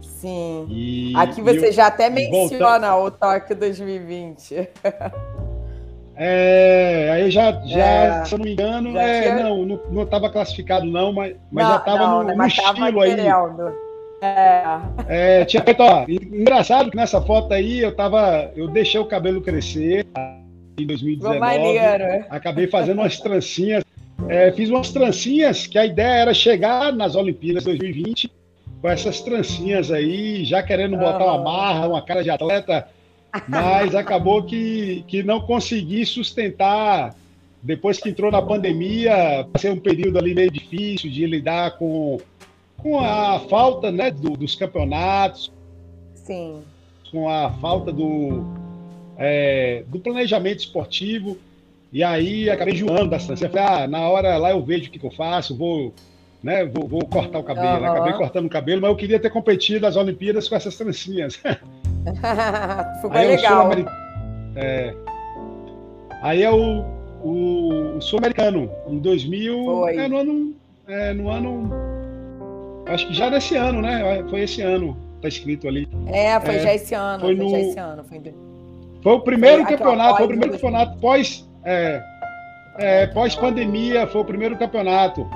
Sim. 0.00 0.66
E, 0.70 1.12
Aqui 1.16 1.42
você 1.42 1.72
já 1.72 1.88
até 1.88 2.08
menciona 2.08 2.92
voltando... 2.92 3.06
o 3.06 3.10
Tóquio 3.10 3.56
2020. 3.56 4.68
É, 6.14 7.10
aí 7.10 7.30
já, 7.30 7.52
já 7.64 7.84
é, 7.84 8.24
se 8.24 8.34
eu 8.34 8.38
não 8.38 8.44
me 8.44 8.52
engano, 8.52 8.98
é, 8.98 9.22
tinha... 9.22 9.42
não, 9.42 9.64
não 9.64 10.02
estava 10.02 10.30
classificado 10.30 10.84
não, 10.84 11.12
mas, 11.12 11.34
mas 11.50 11.64
não, 11.64 11.72
já 11.72 11.78
estava 11.78 12.06
no, 12.06 12.22
né, 12.22 12.34
no 12.34 12.46
estilo 12.46 13.00
aí. 13.00 13.16
É. 14.20 15.40
é. 15.40 15.44
tinha 15.46 15.62
feito, 15.64 15.82
ó, 15.82 16.04
engraçado 16.06 16.90
que 16.90 16.96
nessa 16.96 17.20
foto 17.22 17.52
aí 17.54 17.80
eu 17.80 17.96
tava, 17.96 18.52
eu 18.54 18.68
deixei 18.68 19.00
o 19.00 19.06
cabelo 19.06 19.40
crescer 19.40 20.06
em 20.78 20.86
2019, 20.86 21.40
maneiro. 21.40 22.24
acabei 22.28 22.66
fazendo 22.66 23.00
umas 23.00 23.18
trancinhas, 23.18 23.82
é, 24.28 24.52
fiz 24.52 24.70
umas 24.70 24.90
trancinhas 24.90 25.66
que 25.66 25.78
a 25.78 25.86
ideia 25.86 26.22
era 26.22 26.34
chegar 26.34 26.92
nas 26.92 27.14
Olimpíadas 27.14 27.64
2020 27.64 28.30
com 28.82 28.88
essas 28.88 29.20
trancinhas 29.20 29.92
aí, 29.92 30.44
já 30.44 30.60
querendo 30.60 30.96
botar 30.96 31.24
uma 31.24 31.38
marra, 31.38 31.86
uma 31.86 32.02
cara 32.02 32.22
de 32.22 32.30
atleta, 32.30 32.88
mas 33.48 33.94
acabou 33.94 34.42
que, 34.42 35.04
que 35.06 35.22
não 35.22 35.40
consegui 35.40 36.04
sustentar. 36.04 37.14
Depois 37.62 37.98
que 37.98 38.08
entrou 38.08 38.28
na 38.32 38.42
pandemia, 38.42 39.46
passei 39.52 39.70
um 39.70 39.78
período 39.78 40.18
ali 40.18 40.34
meio 40.34 40.50
difícil 40.50 41.08
de 41.08 41.24
lidar 41.26 41.78
com, 41.78 42.18
com 42.76 42.98
a 42.98 43.38
falta 43.38 43.92
né, 43.92 44.10
do, 44.10 44.30
dos 44.30 44.56
campeonatos. 44.56 45.52
Sim. 46.16 46.62
Com 47.12 47.28
a 47.28 47.52
falta 47.52 47.92
do, 47.92 48.44
é, 49.16 49.84
do 49.86 50.00
planejamento 50.00 50.58
esportivo. 50.58 51.38
E 51.92 52.02
aí 52.02 52.48
acabei 52.48 52.74
joando 52.74 53.08
bastante. 53.08 53.46
Falei, 53.48 53.64
ah, 53.66 53.86
na 53.86 54.08
hora 54.08 54.38
lá 54.38 54.50
eu 54.50 54.64
vejo 54.64 54.88
o 54.88 54.90
que, 54.90 54.98
que 54.98 55.06
eu 55.06 55.10
faço, 55.10 55.54
vou, 55.54 55.92
né, 56.42 56.64
vou, 56.64 56.88
vou 56.88 57.04
cortar 57.06 57.38
o 57.38 57.44
cabelo. 57.44 57.84
Uhum. 57.84 57.92
Acabei 57.92 58.12
cortando 58.14 58.46
o 58.46 58.50
cabelo, 58.50 58.80
mas 58.80 58.90
eu 58.90 58.96
queria 58.96 59.20
ter 59.20 59.28
competido 59.28 59.80
nas 59.80 59.96
Olimpíadas 59.96 60.48
com 60.48 60.56
essas 60.56 60.76
trancinhas. 60.76 61.36
Ficou 62.96 63.12
aí 63.12 63.28
legal. 63.28 63.70
É, 64.56 64.94
aí 66.22 66.42
é 66.42 66.50
o, 66.50 66.82
o, 67.22 67.96
o 67.96 68.00
Sul-Americano, 68.00 68.70
em 68.88 68.98
2000. 68.98 69.64
Foi. 69.64 69.96
É, 69.96 70.08
no 70.08 70.16
ano. 70.16 70.54
É, 70.88 71.12
no 71.12 71.28
ano. 71.28 71.70
Acho 72.86 73.06
que 73.06 73.14
já 73.14 73.28
nesse 73.28 73.54
ano, 73.54 73.82
né? 73.82 74.24
Foi 74.30 74.40
esse 74.40 74.62
ano, 74.62 74.96
tá 75.20 75.28
escrito 75.28 75.68
ali. 75.68 75.86
É, 76.06 76.40
foi 76.40 76.56
é, 76.56 76.58
já 76.58 76.74
esse 76.74 76.94
ano. 76.94 77.20
Foi, 77.20 77.36
foi 77.36 77.44
no, 77.44 77.50
já 77.50 77.60
esse 77.60 77.78
ano. 77.78 78.04
Foi, 78.04 78.34
foi 79.02 79.12
o 79.12 79.20
primeiro 79.20 79.62
foi, 79.62 79.76
campeonato, 79.76 80.16
foi 80.16 80.24
o 80.24 80.28
primeiro 80.28 80.52
campeonato 80.54 80.98
pós. 80.98 81.51
É, 81.64 82.02
é, 82.78 83.06
pós-pandemia, 83.08 84.06
foi 84.06 84.20
o 84.20 84.24
primeiro 84.24 84.56
campeonato. 84.56 85.28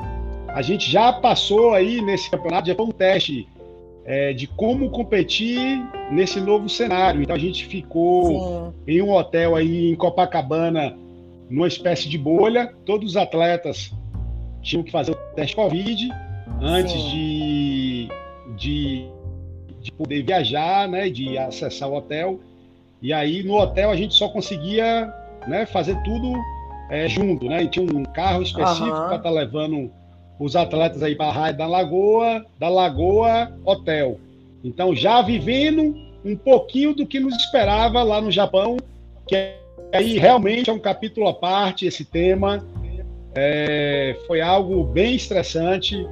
A 0.48 0.62
gente 0.62 0.90
já 0.90 1.12
passou 1.12 1.74
aí 1.74 2.00
nesse 2.00 2.30
campeonato, 2.30 2.68
já 2.68 2.74
foi 2.74 2.86
um 2.86 2.90
teste 2.90 3.46
é, 4.04 4.32
de 4.32 4.46
como 4.46 4.88
competir 4.90 5.82
nesse 6.10 6.40
novo 6.40 6.68
cenário. 6.68 7.22
Então 7.22 7.34
a 7.34 7.38
gente 7.38 7.66
ficou 7.66 8.72
Sim. 8.86 8.94
em 8.94 9.02
um 9.02 9.12
hotel 9.12 9.56
aí 9.56 9.90
em 9.90 9.96
Copacabana, 9.96 10.96
numa 11.50 11.68
espécie 11.68 12.08
de 12.08 12.16
bolha. 12.16 12.72
Todos 12.84 13.10
os 13.10 13.16
atletas 13.16 13.92
tinham 14.62 14.82
que 14.82 14.90
fazer 14.90 15.12
o 15.12 15.16
teste 15.34 15.54
Covid 15.54 16.08
antes 16.60 17.02
de, 17.10 18.08
de, 18.56 19.06
de, 19.82 19.92
poder 19.92 20.22
viajar, 20.22 20.88
né, 20.88 21.10
de 21.10 21.36
acessar 21.36 21.88
o 21.88 21.96
hotel. 21.96 22.40
E 23.02 23.12
aí 23.12 23.42
no 23.42 23.54
hotel 23.54 23.90
a 23.90 23.96
gente 23.96 24.14
só 24.14 24.28
conseguia 24.28 25.12
né, 25.46 25.66
fazer 25.66 25.96
tudo 26.02 26.32
é, 26.90 27.08
junto, 27.08 27.46
né? 27.46 27.64
E 27.64 27.68
tinha 27.68 27.84
um 27.84 28.04
carro 28.04 28.42
específico 28.42 28.84
uhum. 28.84 29.06
para 29.06 29.16
estar 29.16 29.22
tá 29.22 29.30
levando 29.30 29.90
os 30.38 30.54
atletas 30.54 31.02
aí 31.02 31.14
para 31.14 31.26
a 31.26 31.32
Raia 31.32 31.52
da 31.52 31.66
Lagoa, 31.66 32.44
da 32.58 32.68
Lagoa 32.68 33.52
Hotel. 33.64 34.20
Então, 34.62 34.94
já 34.94 35.22
vivendo 35.22 35.94
um 36.24 36.36
pouquinho 36.36 36.94
do 36.94 37.06
que 37.06 37.20
nos 37.20 37.34
esperava 37.36 38.02
lá 38.02 38.20
no 38.20 38.30
Japão, 38.30 38.76
que 39.26 39.54
aí 39.92 40.18
realmente 40.18 40.68
é 40.68 40.72
um 40.72 40.78
capítulo 40.78 41.28
à 41.28 41.34
parte 41.34 41.86
esse 41.86 42.04
tema. 42.04 42.66
É, 43.34 44.16
foi 44.26 44.40
algo 44.40 44.84
bem 44.84 45.14
estressante 45.14 46.06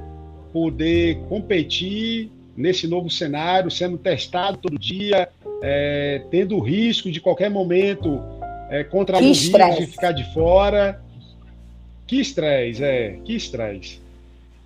poder 0.53 1.17
competir 1.27 2.31
nesse 2.55 2.87
novo 2.87 3.09
cenário, 3.09 3.69
sendo 3.69 3.97
testado 3.97 4.57
todo 4.57 4.79
dia, 4.79 5.27
é, 5.61 6.23
tendo 6.31 6.55
o 6.55 6.61
risco 6.61 7.11
de 7.11 7.19
qualquer 7.19 7.49
momento 7.49 8.21
é, 8.69 8.83
contrair 8.83 9.29
o 9.29 9.33
vírus 9.33 9.79
e 9.79 9.87
ficar 9.87 10.11
de 10.11 10.23
fora. 10.33 11.01
Que 12.07 12.19
estresse, 12.19 12.83
é, 12.83 13.17
que 13.23 13.35
estresse. 13.35 13.99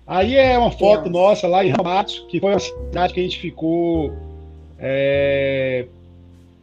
Aí 0.06 0.36
é 0.36 0.58
uma 0.58 0.70
foto 0.70 1.04
Deus. 1.04 1.12
nossa 1.12 1.46
lá 1.46 1.64
em 1.64 1.70
Ramatos, 1.70 2.26
que 2.28 2.40
foi 2.40 2.50
uma 2.50 2.58
cidade 2.58 3.14
que 3.14 3.20
a 3.20 3.22
gente 3.22 3.38
ficou 3.38 4.12
é, 4.78 5.86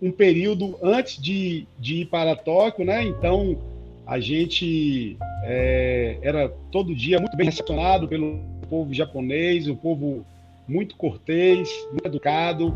um 0.02 0.12
período 0.12 0.78
antes 0.84 1.22
de, 1.22 1.66
de 1.80 2.02
ir 2.02 2.06
para 2.06 2.36
Tóquio, 2.36 2.86
né? 2.86 3.04
Então 3.04 3.58
a 4.06 4.20
gente 4.20 5.18
é, 5.44 6.18
era 6.22 6.50
todo 6.72 6.96
dia 6.96 7.20
muito 7.20 7.36
bem 7.36 7.46
recepcionado 7.46 8.08
pelo 8.08 8.40
povo 8.70 8.94
japonês, 8.94 9.68
um 9.68 9.76
povo 9.76 10.26
muito 10.68 10.96
cortês, 10.96 11.70
muito 11.92 12.06
educado, 12.06 12.76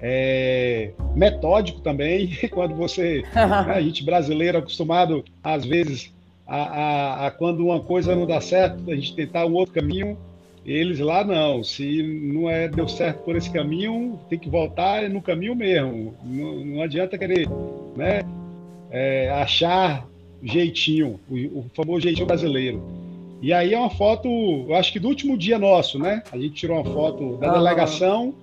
é, 0.00 0.90
metódico 1.14 1.80
também. 1.80 2.30
Quando 2.50 2.74
você, 2.74 3.22
né, 3.34 3.74
a 3.74 3.80
gente 3.80 4.04
brasileiro 4.04 4.58
acostumado 4.58 5.24
às 5.42 5.64
vezes 5.64 6.12
a, 6.46 6.56
a, 6.56 7.26
a, 7.26 7.30
quando 7.30 7.66
uma 7.66 7.80
coisa 7.80 8.16
não 8.16 8.26
dá 8.26 8.40
certo, 8.40 8.90
a 8.90 8.94
gente 8.94 9.14
tentar 9.14 9.44
um 9.44 9.54
outro 9.54 9.74
caminho. 9.74 10.16
Eles 10.64 10.98
lá 10.98 11.24
não, 11.24 11.64
se 11.64 12.02
não 12.02 12.48
é 12.48 12.68
deu 12.68 12.86
certo 12.88 13.22
por 13.22 13.36
esse 13.36 13.50
caminho, 13.50 14.18
tem 14.28 14.38
que 14.38 14.50
voltar 14.50 15.08
no 15.08 15.22
caminho 15.22 15.54
mesmo. 15.54 16.14
Não, 16.22 16.64
não 16.64 16.82
adianta 16.82 17.16
querer 17.16 17.48
né, 17.96 18.20
é, 18.90 19.30
achar 19.30 20.06
jeitinho, 20.42 21.18
o, 21.28 21.34
o, 21.34 21.66
famoso 21.74 22.00
jeitinho 22.00 22.26
brasileiro. 22.26 22.82
E 23.40 23.52
aí 23.52 23.72
é 23.72 23.78
uma 23.78 23.90
foto, 23.90 24.28
eu 24.28 24.74
acho 24.74 24.92
que 24.92 24.98
do 24.98 25.08
último 25.08 25.38
dia 25.38 25.58
nosso, 25.58 25.98
né? 25.98 26.22
A 26.32 26.36
gente 26.36 26.54
tirou 26.54 26.80
uma 26.80 26.92
foto 26.92 27.36
da 27.36 27.52
delegação, 27.52 28.34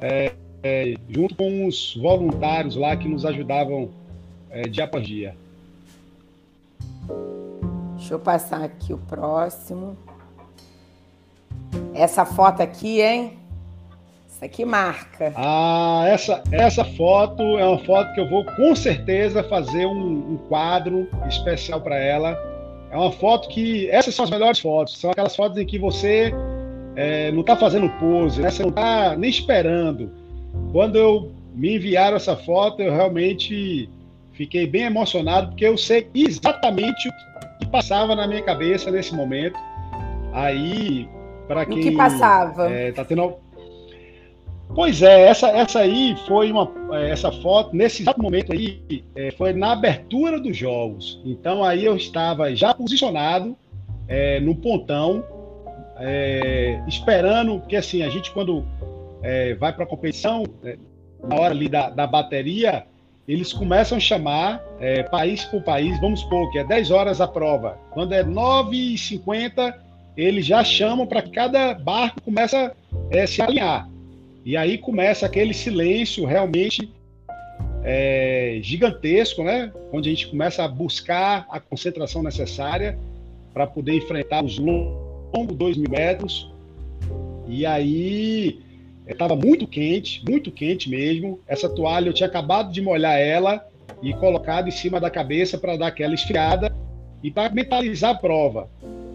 é, 0.00 0.32
é, 0.64 0.94
junto 1.10 1.34
com 1.36 1.66
os 1.66 1.94
voluntários 1.94 2.74
lá 2.74 2.96
que 2.96 3.06
nos 3.06 3.26
ajudavam 3.26 3.90
é, 4.50 4.62
dia 4.62 4.84
após 4.84 5.06
dia. 5.06 5.36
Deixa 7.96 8.14
eu 8.14 8.18
passar 8.18 8.64
aqui 8.64 8.94
o 8.94 8.98
próximo. 8.98 9.96
Essa 11.92 12.24
foto 12.24 12.62
aqui, 12.62 13.02
hein? 13.02 13.38
Isso 14.26 14.42
aqui 14.42 14.64
marca. 14.64 15.32
Ah, 15.36 16.04
essa, 16.08 16.42
essa 16.50 16.84
foto 16.84 17.42
é 17.58 17.64
uma 17.64 17.78
foto 17.84 18.12
que 18.14 18.20
eu 18.20 18.28
vou 18.28 18.44
com 18.44 18.74
certeza 18.74 19.44
fazer 19.44 19.86
um, 19.86 20.32
um 20.32 20.36
quadro 20.48 21.08
especial 21.28 21.80
para 21.80 21.96
ela. 21.96 22.36
É 22.90 22.96
uma 22.96 23.12
foto 23.12 23.48
que. 23.48 23.88
Essas 23.90 24.14
são 24.14 24.24
as 24.24 24.30
melhores 24.30 24.60
fotos. 24.60 24.98
São 24.98 25.10
aquelas 25.10 25.36
fotos 25.36 25.58
em 25.58 25.66
que 25.66 25.78
você 25.78 26.32
é, 26.96 27.30
não 27.32 27.42
está 27.42 27.54
fazendo 27.54 27.88
pose, 28.00 28.40
né? 28.40 28.50
você 28.50 28.62
não 28.62 28.70
está 28.70 29.14
nem 29.14 29.28
esperando. 29.28 30.23
Quando 30.72 30.96
eu 30.96 31.32
me 31.54 31.76
enviaram 31.76 32.16
essa 32.16 32.36
foto, 32.36 32.82
eu 32.82 32.92
realmente 32.92 33.88
Fiquei 34.34 34.66
bem 34.66 34.82
emocionado 34.82 35.48
porque 35.48 35.64
eu 35.64 35.78
sei 35.78 36.08
exatamente 36.12 37.08
o 37.08 37.12
que 37.60 37.66
passava 37.66 38.16
na 38.16 38.26
minha 38.26 38.42
cabeça 38.42 38.90
nesse 38.90 39.14
momento. 39.14 39.58
Aí, 40.32 41.08
para 41.46 41.64
quem. 41.64 41.78
O 41.78 41.82
que 41.82 41.92
passava? 41.92 42.68
É, 42.68 42.90
tá 42.90 43.04
tendo... 43.04 43.34
Pois 44.74 45.02
é, 45.02 45.28
essa, 45.28 45.48
essa 45.50 45.78
aí 45.78 46.16
foi 46.26 46.50
uma. 46.50 46.68
É, 46.94 47.10
essa 47.10 47.30
foto, 47.30 47.76
nesse 47.76 48.02
exato 48.02 48.20
momento 48.20 48.52
aí, 48.52 49.04
é, 49.14 49.30
foi 49.30 49.52
na 49.52 49.72
abertura 49.72 50.40
dos 50.40 50.56
jogos. 50.56 51.20
Então 51.24 51.62
aí 51.62 51.84
eu 51.84 51.96
estava 51.96 52.52
já 52.56 52.74
posicionado 52.74 53.56
é, 54.08 54.40
no 54.40 54.56
pontão, 54.56 55.24
é, 55.98 56.82
esperando, 56.88 57.60
porque 57.60 57.76
assim, 57.76 58.02
a 58.02 58.08
gente 58.08 58.32
quando 58.32 58.64
é, 59.24 59.54
vai 59.54 59.72
para 59.72 59.84
a 59.84 59.86
competição, 59.86 60.44
é, 60.62 60.76
na 61.26 61.36
hora 61.36 61.54
ali 61.54 61.66
da, 61.66 61.88
da 61.88 62.06
bateria, 62.06 62.84
eles 63.26 63.54
começam 63.54 63.96
a 63.96 64.00
chamar 64.00 64.62
é, 64.78 65.02
país 65.02 65.44
por 65.46 65.62
país, 65.62 65.98
vamos 65.98 66.20
supor 66.20 66.50
que 66.52 66.58
é 66.58 66.64
10 66.64 66.90
horas 66.90 67.20
a 67.22 67.26
prova. 67.26 67.78
Quando 67.90 68.12
é 68.12 68.22
9h50, 68.22 69.74
eles 70.14 70.44
já 70.44 70.62
chamam 70.62 71.06
para 71.06 71.22
cada 71.22 71.72
barco 71.72 72.20
comece 72.20 72.54
a 72.54 72.72
é, 73.10 73.26
se 73.26 73.40
alinhar. 73.40 73.88
E 74.44 74.58
aí 74.58 74.76
começa 74.76 75.24
aquele 75.24 75.54
silêncio 75.54 76.26
realmente 76.26 76.92
é, 77.82 78.58
gigantesco, 78.62 79.42
né? 79.42 79.72
Onde 79.90 80.10
a 80.10 80.12
gente 80.12 80.28
começa 80.28 80.62
a 80.62 80.68
buscar 80.68 81.46
a 81.48 81.58
concentração 81.58 82.22
necessária 82.22 82.98
para 83.54 83.66
poder 83.66 83.94
enfrentar 83.94 84.44
os 84.44 84.58
longos 84.58 85.56
2 85.56 85.78
mil 85.78 85.90
metros. 85.90 86.52
E 87.48 87.64
aí 87.64 88.60
estava 89.12 89.36
muito 89.36 89.66
quente, 89.66 90.22
muito 90.28 90.50
quente 90.50 90.88
mesmo. 90.88 91.40
Essa 91.46 91.68
toalha 91.68 92.08
eu 92.08 92.12
tinha 92.12 92.28
acabado 92.28 92.72
de 92.72 92.80
molhar 92.80 93.18
ela 93.18 93.66
e 94.02 94.12
colocado 94.14 94.68
em 94.68 94.72
cima 94.72 95.00
da 95.00 95.10
cabeça 95.10 95.58
para 95.58 95.76
dar 95.76 95.88
aquela 95.88 96.14
esfriada 96.14 96.74
e 97.22 97.30
para 97.30 97.52
mentalizar 97.52 98.12
a 98.12 98.18
prova. 98.18 98.68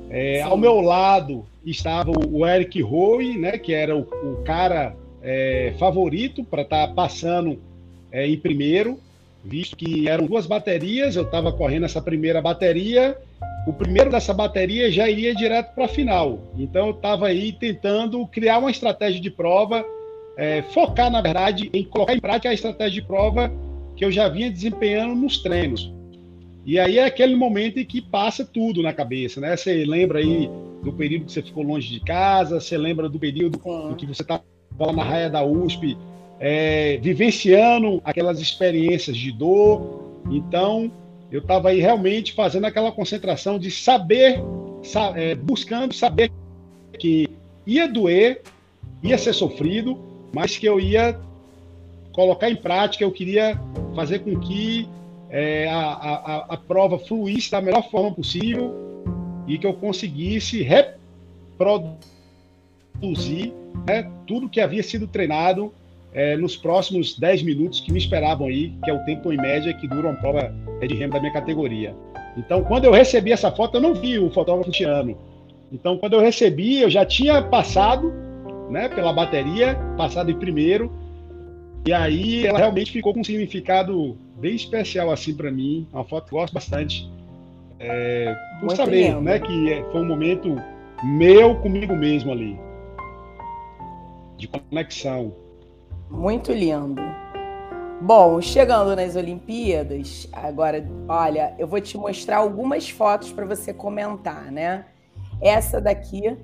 É, 0.10 0.42
ao 0.42 0.58
meu 0.58 0.82
lado 0.82 1.46
estava 1.66 2.12
o 2.12 2.46
Eric 2.46 2.82
Rowe, 2.82 3.38
né, 3.38 3.58
que 3.58 3.74
era 3.74 3.96
o, 3.96 4.02
o 4.02 4.44
cara 4.44 4.96
é, 5.22 5.74
favorito 5.78 6.44
para 6.44 6.64
estar 6.64 6.88
tá 6.88 6.94
passando 6.94 7.60
é, 8.12 8.28
em 8.28 8.38
primeiro, 8.38 9.00
visto 9.44 9.76
que 9.76 10.08
eram 10.08 10.26
duas 10.26 10.46
baterias, 10.46 11.16
eu 11.16 11.24
estava 11.24 11.52
correndo 11.52 11.86
essa 11.86 12.02
primeira 12.02 12.42
bateria, 12.42 13.18
o 13.68 13.74
primeiro 13.74 14.10
dessa 14.10 14.34
bateria 14.34 14.92
já 14.92 15.10
iria 15.10 15.34
direto 15.34 15.74
para 15.74 15.86
a 15.86 15.88
final. 15.88 16.40
Então 16.58 16.88
eu 16.88 16.94
estava 16.94 17.28
aí 17.28 17.52
tentando 17.52 18.26
criar 18.28 18.60
uma 18.60 18.72
estratégia 18.72 19.22
de 19.22 19.30
prova, 19.30 19.86
é, 20.38 20.62
focar, 20.62 21.12
na 21.12 21.22
verdade, 21.22 21.70
em 21.74 21.84
colocar 21.84 22.16
em 22.16 22.20
prática 22.20 22.50
a 22.50 22.54
estratégia 22.54 23.02
de 23.02 23.08
prova 23.08 23.52
que 23.96 24.06
eu 24.06 24.12
já 24.12 24.30
vinha 24.30 24.50
desempenhando 24.50 25.16
nos 25.16 25.40
treinos. 25.40 25.92
E 26.66 26.80
aí 26.80 26.98
é 26.98 27.06
aquele 27.06 27.36
momento 27.36 27.80
em 27.80 27.86
que 27.86 28.02
passa 28.02 28.46
tudo 28.46 28.82
na 28.82 28.94
cabeça, 28.94 29.42
né? 29.42 29.56
Você 29.56 29.84
lembra 29.86 30.20
aí 30.20 30.50
do 30.84 30.94
período 30.94 31.26
que 31.26 31.32
você 31.32 31.42
ficou 31.42 31.64
longe 31.64 31.90
de 31.90 32.00
casa, 32.00 32.60
você 32.60 32.78
lembra 32.78 33.10
do 33.10 33.20
período 33.20 33.60
em 33.92 33.96
que 33.96 34.06
você 34.06 34.22
estava 34.22 34.44
lá 34.80 34.94
na 34.94 35.04
raia 35.04 35.30
da 35.30 35.44
USP, 35.44 35.98
é, 36.40 36.98
vivenciando 37.02 38.02
aquelas 38.04 38.40
experiências 38.40 39.18
de 39.18 39.32
dor. 39.32 40.22
Então, 40.32 40.92
eu 41.32 41.42
estava 41.42 41.70
aí 41.70 41.80
realmente 41.80 42.34
fazendo 42.34 42.66
aquela 42.66 42.92
concentração 42.92 43.60
de 43.60 43.70
saber, 43.70 44.42
sa 44.82 45.14
é, 45.16 45.36
buscando 45.36 45.94
saber 45.94 46.32
que 46.98 47.28
ia 47.68 47.88
doer, 47.88 48.42
ia 49.04 49.18
ser 49.18 49.34
sofrido, 49.34 50.00
mas 50.34 50.58
que 50.58 50.66
eu 50.66 50.80
ia 50.80 51.20
colocar 52.12 52.50
em 52.50 52.56
prática, 52.56 53.04
eu 53.04 53.12
queria 53.12 53.60
fazer 53.96 54.20
com 54.20 54.40
que 54.40 54.88
é, 55.30 55.68
a, 55.70 55.82
a, 55.82 56.38
a 56.54 56.58
prova 56.58 56.98
fluísse 56.98 57.52
da 57.52 57.62
melhor 57.62 57.90
forma 57.90 58.12
possível 58.12 58.74
e 59.48 59.58
que 59.58 59.66
eu 59.68 59.74
conseguisse 59.74 60.62
reproduzir 60.62 61.94
né, 63.86 64.10
tudo 64.26 64.50
que 64.50 64.60
havia 64.60 64.84
sido 64.84 65.08
treinado 65.08 65.74
é, 66.14 66.36
nos 66.38 66.56
próximos 66.58 67.18
10 67.18 67.44
minutos 67.44 67.80
que 67.80 67.92
me 67.92 68.00
esperavam 68.00 68.48
aí, 68.48 68.74
que 68.84 68.90
é 68.90 68.94
o 68.94 69.04
tempo 69.06 69.32
em 69.32 69.38
média 69.38 69.74
que 69.74 69.88
dura 69.88 70.10
uma 70.10 70.16
prova 70.16 70.54
de 70.80 70.96
remo 70.96 71.14
da 71.14 71.20
minha 71.20 71.34
categoria. 71.34 71.96
Então, 72.38 72.64
quando 72.64 72.86
eu 72.86 72.92
recebi 72.92 73.32
essa 73.32 73.52
foto, 73.52 73.78
eu 73.78 73.82
não 73.82 73.94
vi 73.94 74.18
o 74.18 74.30
fotógrafo 74.32 74.72
tirando. 74.72 75.18
Então, 75.72 75.98
quando 75.98 76.14
eu 76.14 76.22
recebi, 76.22 76.82
eu 76.82 76.90
já 76.90 77.06
tinha 77.06 77.42
passado 77.42 78.14
né, 78.70 78.90
pela 78.90 79.14
bateria, 79.14 79.76
passado 79.98 80.32
em 80.32 80.36
primeiro, 80.36 80.92
e 81.86 81.94
aí 81.94 82.46
ela 82.46 82.60
realmente 82.60 82.92
ficou 82.92 83.14
com 83.14 83.22
um 83.22 83.24
significado 83.24 84.18
bem 84.38 84.56
especial 84.56 85.12
assim 85.12 85.34
para 85.34 85.52
mim, 85.52 85.88
uma 85.92 86.04
foto 86.04 86.28
que 86.28 86.36
eu 86.36 86.40
gosto 86.40 86.54
bastante. 86.54 87.10
É, 87.80 88.36
por 88.60 88.68
Muito 88.68 88.78
saber, 88.78 89.10
lindo. 89.10 89.22
né, 89.22 89.40
que 89.40 89.74
é, 89.74 89.84
foi 89.92 90.02
um 90.02 90.06
momento 90.06 90.56
meu 91.04 91.56
comigo 91.56 91.96
mesmo 91.96 92.32
ali, 92.32 92.60
de 94.38 94.48
conexão. 94.48 95.34
Muito 96.10 96.52
lindo. 96.52 97.02
Bom, 98.02 98.40
chegando 98.42 98.96
nas 98.96 99.16
Olimpíadas, 99.16 100.28
agora, 100.32 100.86
olha, 101.08 101.54
eu 101.60 101.68
vou 101.68 101.82
te 101.82 101.98
mostrar 101.98 102.38
algumas 102.38 102.90
fotos 102.90 103.32
para 103.32 103.46
você 103.46 103.74
comentar, 103.74 104.52
né? 104.52 104.86
Essa 105.42 105.82
daqui 105.82 106.38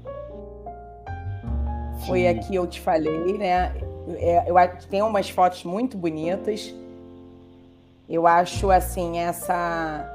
foi 2.05 2.21
Sim. 2.21 2.27
a 2.27 2.33
que 2.35 2.55
eu 2.55 2.67
te 2.67 2.81
falei, 2.81 3.37
né? 3.37 3.73
É, 4.17 4.43
eu 4.47 4.57
acho 4.57 4.77
que 4.77 4.87
tem 4.87 5.01
umas 5.01 5.29
fotos 5.29 5.63
muito 5.63 5.97
bonitas. 5.97 6.73
Eu 8.07 8.27
acho 8.27 8.69
assim 8.69 9.17
essa 9.17 10.11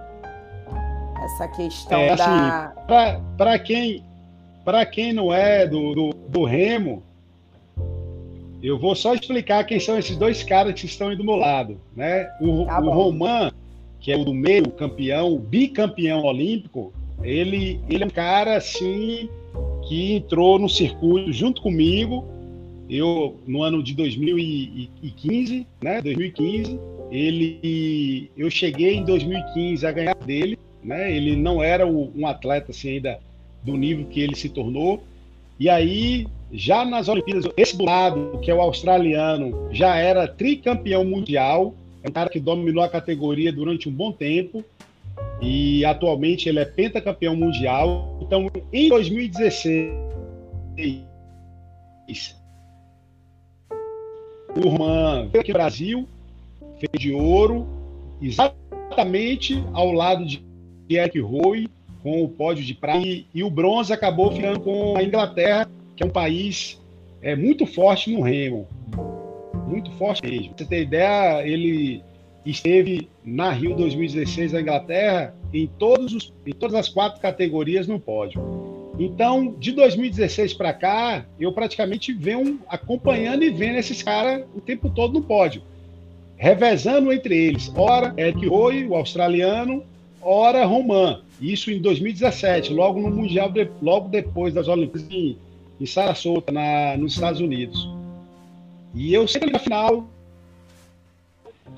essa 1.24 1.48
questão 1.48 1.98
é, 1.98 2.10
assim, 2.10 2.86
da 2.86 3.20
para 3.36 3.58
quem 3.58 4.04
para 4.64 4.86
quem 4.86 5.12
não 5.12 5.32
é 5.32 5.66
do, 5.66 5.94
do, 5.94 6.10
do, 6.28 6.44
remo, 6.44 7.02
eu 8.62 8.78
vou 8.78 8.94
só 8.94 9.14
explicar 9.14 9.64
quem 9.64 9.80
são 9.80 9.98
esses 9.98 10.16
dois 10.16 10.42
caras 10.42 10.78
que 10.78 10.86
estão 10.86 11.08
aí 11.08 11.16
do 11.16 11.24
meu 11.24 11.36
lado, 11.36 11.80
né? 11.96 12.28
O, 12.40 12.66
tá 12.66 12.80
o 12.80 12.90
Roman, 12.90 13.52
que 14.00 14.12
é 14.12 14.16
o 14.16 14.24
do 14.24 14.34
meio 14.34 14.70
campeão, 14.70 15.38
bicampeão 15.38 16.24
olímpico, 16.24 16.92
ele 17.22 17.80
ele 17.88 18.04
é 18.04 18.06
um 18.06 18.10
cara 18.10 18.56
assim 18.56 19.28
que 19.88 20.14
entrou 20.14 20.58
no 20.58 20.68
circuito 20.68 21.32
junto 21.32 21.60
comigo 21.60 22.24
eu, 22.90 23.38
no 23.46 23.62
ano 23.62 23.82
de 23.82 23.94
2015, 23.94 25.66
né, 25.80 26.02
2015, 26.02 26.78
ele, 27.10 28.30
eu 28.36 28.50
cheguei 28.50 28.96
em 28.96 29.04
2015 29.04 29.86
a 29.86 29.92
ganhar 29.92 30.16
dele, 30.16 30.58
né, 30.82 31.14
ele 31.14 31.36
não 31.36 31.62
era 31.62 31.86
o, 31.86 32.10
um 32.16 32.26
atleta 32.26 32.72
assim 32.72 32.94
ainda 32.94 33.20
do 33.62 33.76
nível 33.76 34.06
que 34.06 34.20
ele 34.20 34.34
se 34.34 34.48
tornou, 34.48 35.04
e 35.60 35.68
aí, 35.68 36.26
já 36.50 36.86
nas 36.86 37.06
Olimpíadas, 37.06 37.52
esse 37.54 37.76
do 37.76 37.84
lado, 37.84 38.38
que 38.42 38.50
é 38.50 38.54
o 38.54 38.62
australiano, 38.62 39.68
já 39.70 39.94
era 39.94 40.26
tricampeão 40.26 41.04
mundial, 41.04 41.74
é 42.02 42.08
um 42.08 42.12
cara 42.12 42.30
que 42.30 42.40
dominou 42.40 42.82
a 42.82 42.88
categoria 42.88 43.52
durante 43.52 43.86
um 43.86 43.92
bom 43.92 44.10
tempo, 44.10 44.64
e 45.42 45.84
atualmente 45.84 46.48
ele 46.48 46.60
é 46.60 46.64
pentacampeão 46.64 47.36
mundial. 47.36 48.18
Então, 48.22 48.50
em 48.72 48.88
2016, 48.88 49.92
o 54.56 54.68
Roman 54.68 55.28
veio 55.28 55.42
aqui 55.42 55.52
no 55.52 55.58
Brasil, 55.58 56.08
fez 56.78 56.90
de 56.98 57.12
ouro, 57.12 57.66
exatamente 58.22 59.62
ao 59.74 59.92
lado 59.92 60.24
de 60.24 60.42
Eric 60.88 61.20
Roy, 61.20 61.68
com 62.02 62.22
o 62.22 62.28
pódio 62.28 62.64
de 62.64 62.74
prata, 62.74 63.06
e, 63.06 63.26
e, 63.34 63.42
o 63.42 63.50
bronze 63.50 63.92
acabou 63.92 64.32
ficando 64.32 64.60
com 64.60 64.96
a 64.96 65.02
Inglaterra, 65.02 65.68
que 65.96 66.02
é 66.02 66.06
um 66.06 66.10
país 66.10 66.80
é, 67.22 67.36
muito 67.36 67.66
forte 67.66 68.10
no 68.10 68.22
remo. 68.22 68.66
Muito 69.66 69.90
forte 69.92 70.22
mesmo. 70.22 70.54
Pra 70.54 70.58
você 70.58 70.64
ter 70.64 70.82
ideia, 70.82 71.46
ele 71.46 72.02
esteve 72.44 73.08
na 73.24 73.50
Rio 73.50 73.74
2016 73.76 74.52
na 74.52 74.60
Inglaterra 74.60 75.34
em, 75.52 75.66
todos 75.66 76.14
os, 76.14 76.32
em 76.46 76.52
todas 76.52 76.74
as 76.74 76.88
quatro 76.88 77.20
categorias 77.20 77.86
no 77.86 78.00
pódio. 78.00 78.40
Então, 78.98 79.54
de 79.58 79.72
2016 79.72 80.54
para 80.54 80.72
cá, 80.72 81.24
eu 81.38 81.52
praticamente 81.52 82.12
venho 82.12 82.60
acompanhando 82.68 83.42
e 83.42 83.50
vendo 83.50 83.76
esses 83.76 84.02
caras 84.02 84.44
o 84.54 84.60
tempo 84.60 84.90
todo 84.90 85.14
no 85.14 85.22
pódio, 85.22 85.62
revezando 86.36 87.12
entre 87.12 87.34
eles. 87.34 87.72
Ora 87.74 88.12
Eric 88.16 88.46
Roy, 88.46 88.86
o 88.86 88.94
australiano, 88.94 89.84
ora 90.20 90.64
Roman. 90.64 91.22
Isso 91.40 91.70
em 91.70 91.80
2017, 91.80 92.72
logo 92.72 93.00
no 93.00 93.10
Mundial, 93.10 93.50
logo 93.80 94.08
depois 94.08 94.52
das 94.52 94.68
Olimpíadas 94.68 95.10
em, 95.10 95.38
em 95.80 95.86
Sarasota, 95.86 96.52
na, 96.52 96.96
nos 96.96 97.14
Estados 97.14 97.40
Unidos. 97.40 97.88
E 98.94 99.14
eu 99.14 99.26
sempre 99.26 99.50
na 99.50 99.58
final. 99.58 100.06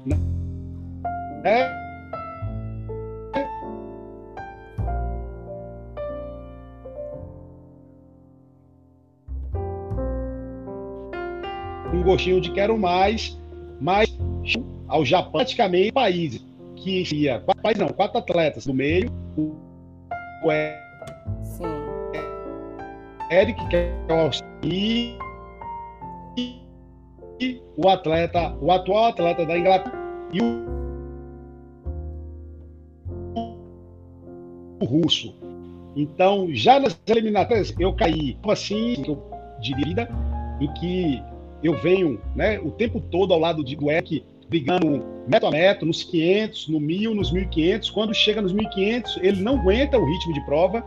Né? 0.04 0.16
Um 11.94 12.02
gostinho 12.02 12.40
de 12.40 12.50
quero 12.50 12.76
mais, 12.76 13.38
mas 13.80 14.08
ao 14.88 15.04
Japão 15.04 15.32
praticamente 15.32 15.92
países 15.92 16.42
que 16.82 17.28
países 17.62 17.80
não, 17.80 17.88
quatro 17.88 18.18
atletas 18.18 18.66
no 18.66 18.74
meio, 18.74 19.10
o 19.36 19.54
Sim. 21.44 21.64
Eric 23.30 23.68
que 23.68 23.76
é 23.76 23.94
o 24.08 24.66
e, 24.66 25.16
e 27.40 27.62
o 27.76 27.88
atleta, 27.88 28.56
o 28.60 28.70
atual 28.70 29.06
atleta 29.06 29.46
da 29.46 29.56
Inglaterra 29.56 29.96
e 30.32 30.40
o, 30.40 30.64
o 34.80 34.84
russo. 34.84 35.34
Então, 35.94 36.48
já 36.52 36.80
nas 36.80 36.98
eliminatórias, 37.06 37.74
eu 37.78 37.94
caí 37.94 38.36
assim, 38.48 39.02
de 39.60 39.74
vida, 39.74 40.08
em 40.60 40.72
que 40.74 41.22
eu 41.62 41.74
venho 41.74 42.20
né, 42.34 42.58
o 42.58 42.70
tempo 42.70 43.00
todo 43.00 43.32
ao 43.32 43.38
lado 43.38 43.62
de, 43.62 43.76
do 43.76 43.90
EC 43.90 44.24
brigando 44.48 45.04
metro 45.26 45.48
a 45.48 45.50
metro, 45.50 45.86
nos 45.86 46.02
500, 46.02 46.68
no 46.68 46.80
1000, 46.80 47.14
nos 47.14 47.32
1500. 47.32 47.90
Quando 47.90 48.14
chega 48.14 48.42
nos 48.42 48.52
1500, 48.52 49.18
ele 49.22 49.42
não 49.42 49.58
aguenta 49.58 49.98
o 49.98 50.04
ritmo 50.04 50.32
de 50.34 50.44
prova 50.44 50.84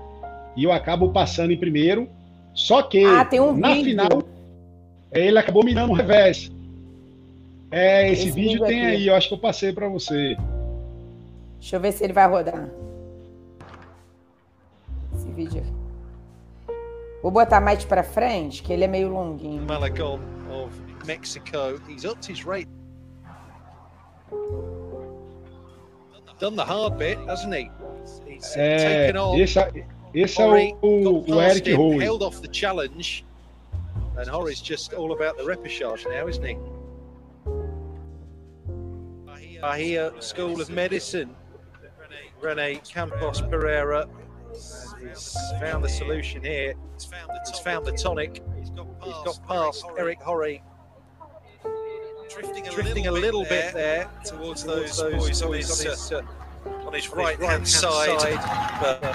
e 0.55 0.63
eu 0.63 0.71
acabo 0.71 1.09
passando 1.09 1.51
em 1.51 1.57
primeiro. 1.57 2.09
Só 2.53 2.81
que 2.81 3.03
ah, 3.03 3.27
um 3.41 3.57
na 3.57 3.73
vídeo. 3.73 3.91
final 3.91 4.23
ele 5.15 5.39
acabou 5.39 5.63
me 5.63 5.73
dando 5.73 5.91
um 5.91 5.95
revés. 5.95 6.51
É, 7.71 8.11
esse, 8.11 8.23
esse 8.23 8.31
vídeo, 8.31 8.51
vídeo 8.51 8.65
tem 8.65 8.85
aqui. 8.85 8.95
aí, 8.95 9.07
eu 9.07 9.15
acho 9.15 9.29
que 9.29 9.33
eu 9.33 9.39
passei 9.39 9.73
para 9.73 9.87
você. 9.87 10.37
Deixa 11.59 11.77
eu 11.77 11.79
ver 11.79 11.91
se 11.93 12.03
ele 12.03 12.13
vai 12.13 12.27
rodar. 12.27 12.69
Esse 15.15 15.29
vídeo. 15.31 15.63
Vou 17.21 17.31
botar 17.31 17.59
mais 17.59 17.83
para 17.83 18.03
frente, 18.03 18.61
que 18.61 18.71
ele 18.71 18.83
é 18.83 18.87
meio 18.87 19.09
longuinho. 19.09 19.63
Malagon 19.63 20.19
of 20.49 20.75
Mexico. 21.05 21.81
He's 21.89 22.05
upped 22.05 22.31
his 22.31 22.45
rate. 22.45 22.67
Done 26.39 26.55
the 26.55 26.65
hard 26.65 26.97
bit, 26.97 27.17
hasn't 27.27 27.53
he? 27.53 27.71
He's 28.27 28.53
É, 28.55 28.77
taken 29.07 29.17
on. 29.17 29.39
esse, 29.39 29.57
é- 29.57 29.85
esse 30.13 30.35
Horry 30.41 30.75
o, 30.81 30.87
o, 31.09 31.21
got 31.21 31.35
o 31.35 31.39
Eric 31.41 31.67
him, 31.67 31.99
held 31.99 32.21
off 32.23 32.41
the 32.41 32.47
challenge, 32.49 33.25
and 34.17 34.27
Horry's 34.29 34.61
just 34.61 34.93
all 34.93 35.13
about 35.13 35.37
the 35.37 35.43
repechage 35.43 36.05
now, 36.09 36.27
isn't 36.27 36.43
he? 36.43 36.57
Bahia 39.61 40.11
School 40.19 40.61
of 40.61 40.69
Medicine, 40.69 41.35
Rene 42.41 42.81
Campos 42.87 43.41
Pereira 43.41 44.07
has 44.53 45.35
found 45.59 45.83
the 45.83 45.89
solution 45.89 46.43
here. 46.43 46.75
He's 46.93 47.05
found 47.59 47.85
the 47.85 47.91
tonic. 47.93 48.43
He's 48.57 48.69
got 48.69 49.47
past 49.47 49.85
Eric 49.97 50.21
Horry, 50.21 50.61
drifting 52.35 52.67
a, 52.67 52.71
drifting 52.71 53.03
little, 53.05 53.17
a 53.17 53.19
little 53.19 53.43
bit, 53.43 53.49
bit 53.49 53.73
there, 53.73 54.09
towards, 54.25 54.63
towards 54.63 54.97
those, 54.97 55.13
boys, 55.13 55.41
uh, 55.41 55.47
on 55.47 55.53
his, 55.53 55.71
on 55.71 55.91
his, 55.91 56.11
uh, 56.11 56.21
on 56.85 56.93
his 56.93 57.09
right, 57.09 57.39
right 57.39 57.49
hand 57.49 57.67
side. 57.67 58.19
side. 58.19 58.79
But, 58.81 59.03
uh, 59.03 59.13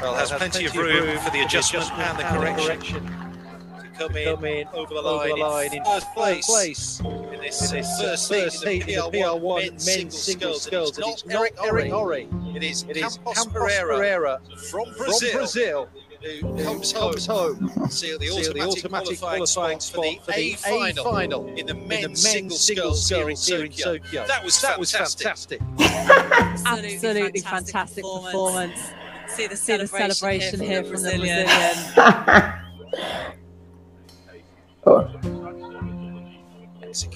well, 0.00 0.14
has, 0.14 0.30
has 0.30 0.38
plenty, 0.38 0.64
plenty, 0.64 0.66
of 0.66 0.76
room, 0.76 1.06
room 1.08 1.18
for 1.18 1.30
the 1.30 1.40
adjustment, 1.40 1.84
adjustment 1.84 2.08
and, 2.08 2.18
the 2.18 2.26
and 2.26 2.58
the 2.58 2.62
correction. 2.62 3.04
To 3.04 3.98
come, 3.98 4.12
to 4.12 4.24
come 4.24 4.44
in, 4.44 4.68
over 4.68 4.94
the 4.94 5.02
line, 5.02 5.30
over 5.30 5.40
the 5.40 5.44
line 5.44 5.74
in 5.74 5.84
first 5.84 6.14
place, 6.14 6.46
place 6.46 7.00
in 7.00 7.40
this, 7.40 7.70
in 7.70 7.78
this 7.78 8.00
first 8.00 8.28
seat, 8.28 8.52
seat 8.52 8.88
in 8.88 9.00
the 9.00 9.10
PR1, 9.10 9.40
PR1 9.40 9.86
men's 9.86 10.18
single, 10.18 10.54
single 10.54 10.88
It's 10.88 11.26
not, 11.26 11.48
Eric 11.64 11.90
Horry. 11.90 12.28
It 12.54 12.62
is 12.62 12.84
it 12.84 12.96
Campos, 12.96 13.18
Campos 13.18 13.46
Pereira 13.46 14.40
from 14.70 14.84
Brazil. 14.96 15.30
From 15.30 15.38
Brazil 15.38 15.88
who 16.22 16.62
comes 16.62 16.92
home 16.92 17.12
to 17.14 17.90
seal 17.90 18.18
the 18.18 18.30
automatic 18.30 19.20
qualifying 19.20 19.80
spot 19.80 20.04
for 20.24 20.32
the 20.32 20.56
A 20.66 20.92
final 20.94 21.46
in 21.54 21.66
the 21.66 21.74
men's 21.74 22.20
single 22.22 22.56
sculls 22.56 23.08
here 23.08 23.30
in 23.30 23.36
Tokyo. 23.36 24.26
That 24.26 24.44
was 24.44 24.60
that 24.62 24.76
fantastic. 24.76 25.60
Absolutely 25.80 27.40
fantastic 27.40 28.04
performance. 28.04 28.90
See 29.28 29.46
the 29.46 29.56
See 29.56 29.76
the 29.76 29.86
celebration 29.86 30.60
here 30.60 30.82
from 30.82 31.02
the 31.02 31.18
Brazilian. 31.18 31.46
Brazilian. 31.94 32.54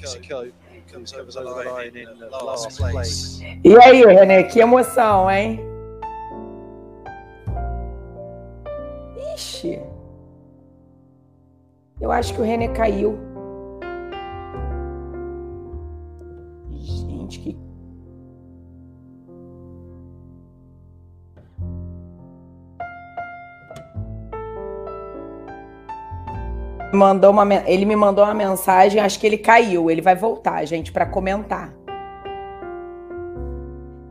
Mexico 0.03 0.53
comes 0.93 1.15
over 1.15 1.31
the 1.31 1.41
line 1.41 1.97
in 1.97 2.07
last 2.31 2.79
place. 2.79 3.41
E 3.65 3.77
aí, 3.77 4.05
René, 4.05 4.45
que 4.45 4.61
emoção, 4.61 5.31
hein? 5.31 5.72
Eu 12.01 12.11
acho 12.11 12.35
que 12.35 12.41
o 12.41 12.45
René 12.45 12.69
caiu. 12.69 13.19
Gente, 16.71 17.39
que. 17.39 17.59
Mandou 26.93 27.31
uma, 27.31 27.55
ele 27.67 27.87
me 27.87 27.97
mandou 27.97 28.25
uma 28.25 28.35
mensagem, 28.35 29.01
acho 29.01 29.19
que 29.19 29.27
ele 29.27 29.39
caiu. 29.39 29.91
Ele 29.91 30.03
vai 30.03 30.15
voltar, 30.15 30.65
gente, 30.65 30.93
para 30.93 31.07
comentar. 31.07 31.73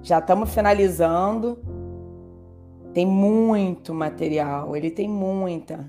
Já 0.02 0.20
estamos 0.20 0.54
finalizando. 0.54 1.60
Tem 2.94 3.06
muito 3.06 3.94
material. 3.94 4.76
Ele 4.76 4.92
tem 4.92 5.08
muita, 5.08 5.80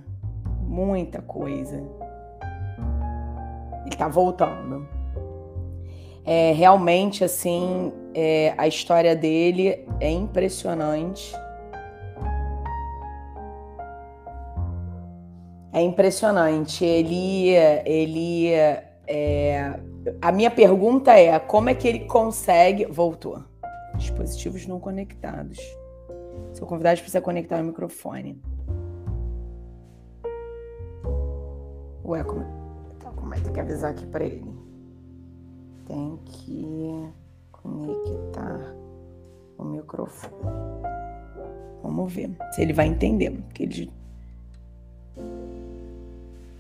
muita 0.60 1.20
coisa. 1.20 1.82
Ele 3.84 3.96
tá 3.96 4.08
voltando. 4.08 4.86
É, 6.24 6.52
realmente, 6.52 7.24
assim, 7.24 7.92
é, 8.14 8.54
a 8.56 8.68
história 8.68 9.16
dele 9.16 9.84
é 9.98 10.10
impressionante. 10.10 11.34
É 15.72 15.82
impressionante. 15.82 16.84
Ele, 16.84 17.48
ele, 17.84 18.50
é, 19.08 19.80
a 20.20 20.30
minha 20.30 20.50
pergunta 20.50 21.12
é 21.12 21.36
como 21.40 21.68
é 21.68 21.74
que 21.74 21.88
ele 21.88 22.00
consegue? 22.00 22.84
Voltou. 22.86 23.42
Dispositivos 23.96 24.66
não 24.66 24.78
conectados. 24.78 25.58
Seu 26.52 26.66
convidado 26.66 26.98
precisa 26.98 27.20
conectar 27.20 27.60
o 27.60 27.64
microfone. 27.64 28.40
Ué, 32.04 32.24
como, 32.24 32.44
então, 32.96 33.12
como 33.14 33.34
é 33.34 33.38
que 33.38 33.44
tem 33.44 33.52
que 33.52 33.60
avisar 33.60 33.92
aqui 33.92 34.04
para 34.06 34.24
ele? 34.24 34.52
Tem 35.86 36.18
que 36.24 37.08
conectar 37.50 38.74
o 39.56 39.64
microfone. 39.64 40.34
Vamos 41.82 42.12
ver 42.12 42.30
se 42.52 42.62
ele 42.62 42.72
vai 42.72 42.86
entender. 42.86 43.30
Porque 43.30 43.62
ele, 43.62 43.90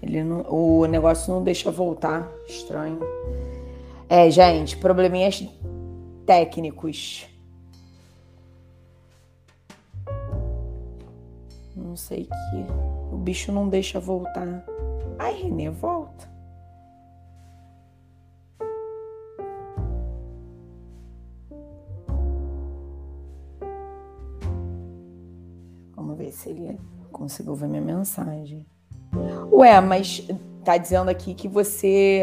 ele 0.00 0.24
não, 0.24 0.42
o 0.48 0.86
negócio 0.86 1.32
não 1.32 1.42
deixa 1.42 1.70
voltar. 1.70 2.30
Estranho. 2.46 3.00
É, 4.08 4.30
gente, 4.30 4.76
probleminhas 4.76 5.46
técnicos. 6.26 7.26
Não 11.92 11.96
sei 11.98 12.24
que. 12.24 13.14
O 13.14 13.18
bicho 13.18 13.52
não 13.52 13.68
deixa 13.68 14.00
voltar. 14.00 14.64
Ai, 15.18 15.42
Renê, 15.42 15.68
volta. 15.68 16.26
Vamos 25.94 26.16
ver 26.16 26.32
se 26.32 26.48
ele 26.48 26.80
conseguiu 27.10 27.54
ver 27.54 27.68
minha 27.68 27.82
mensagem. 27.82 28.66
Ué, 29.52 29.78
mas 29.82 30.26
tá 30.64 30.78
dizendo 30.78 31.10
aqui 31.10 31.34
que 31.34 31.46
você. 31.46 32.22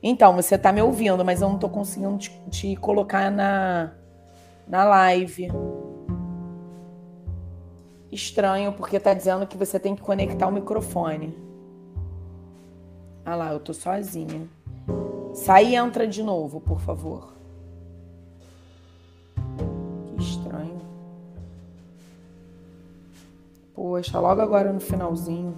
Então, 0.00 0.36
você 0.36 0.56
tá 0.56 0.72
me 0.72 0.80
ouvindo, 0.80 1.24
mas 1.24 1.42
eu 1.42 1.48
não 1.48 1.58
tô 1.58 1.68
conseguindo 1.68 2.16
te, 2.18 2.30
te 2.50 2.76
colocar 2.76 3.32
na, 3.32 3.94
na 4.68 4.84
live. 4.84 5.48
Estranho, 8.16 8.72
porque 8.72 8.98
tá 8.98 9.12
dizendo 9.12 9.46
que 9.46 9.58
você 9.58 9.78
tem 9.78 9.94
que 9.94 10.00
conectar 10.00 10.46
o 10.46 10.50
microfone. 10.50 11.36
Ah 13.22 13.36
lá, 13.36 13.52
eu 13.52 13.60
tô 13.60 13.74
sozinha. 13.74 14.48
Sai 15.34 15.66
e 15.66 15.74
entra 15.76 16.08
de 16.08 16.22
novo, 16.22 16.58
por 16.58 16.80
favor. 16.80 17.34
Que 20.06 20.22
estranho. 20.22 20.80
Poxa, 23.74 24.18
logo 24.18 24.40
agora 24.40 24.72
no 24.72 24.80
finalzinho. 24.80 25.54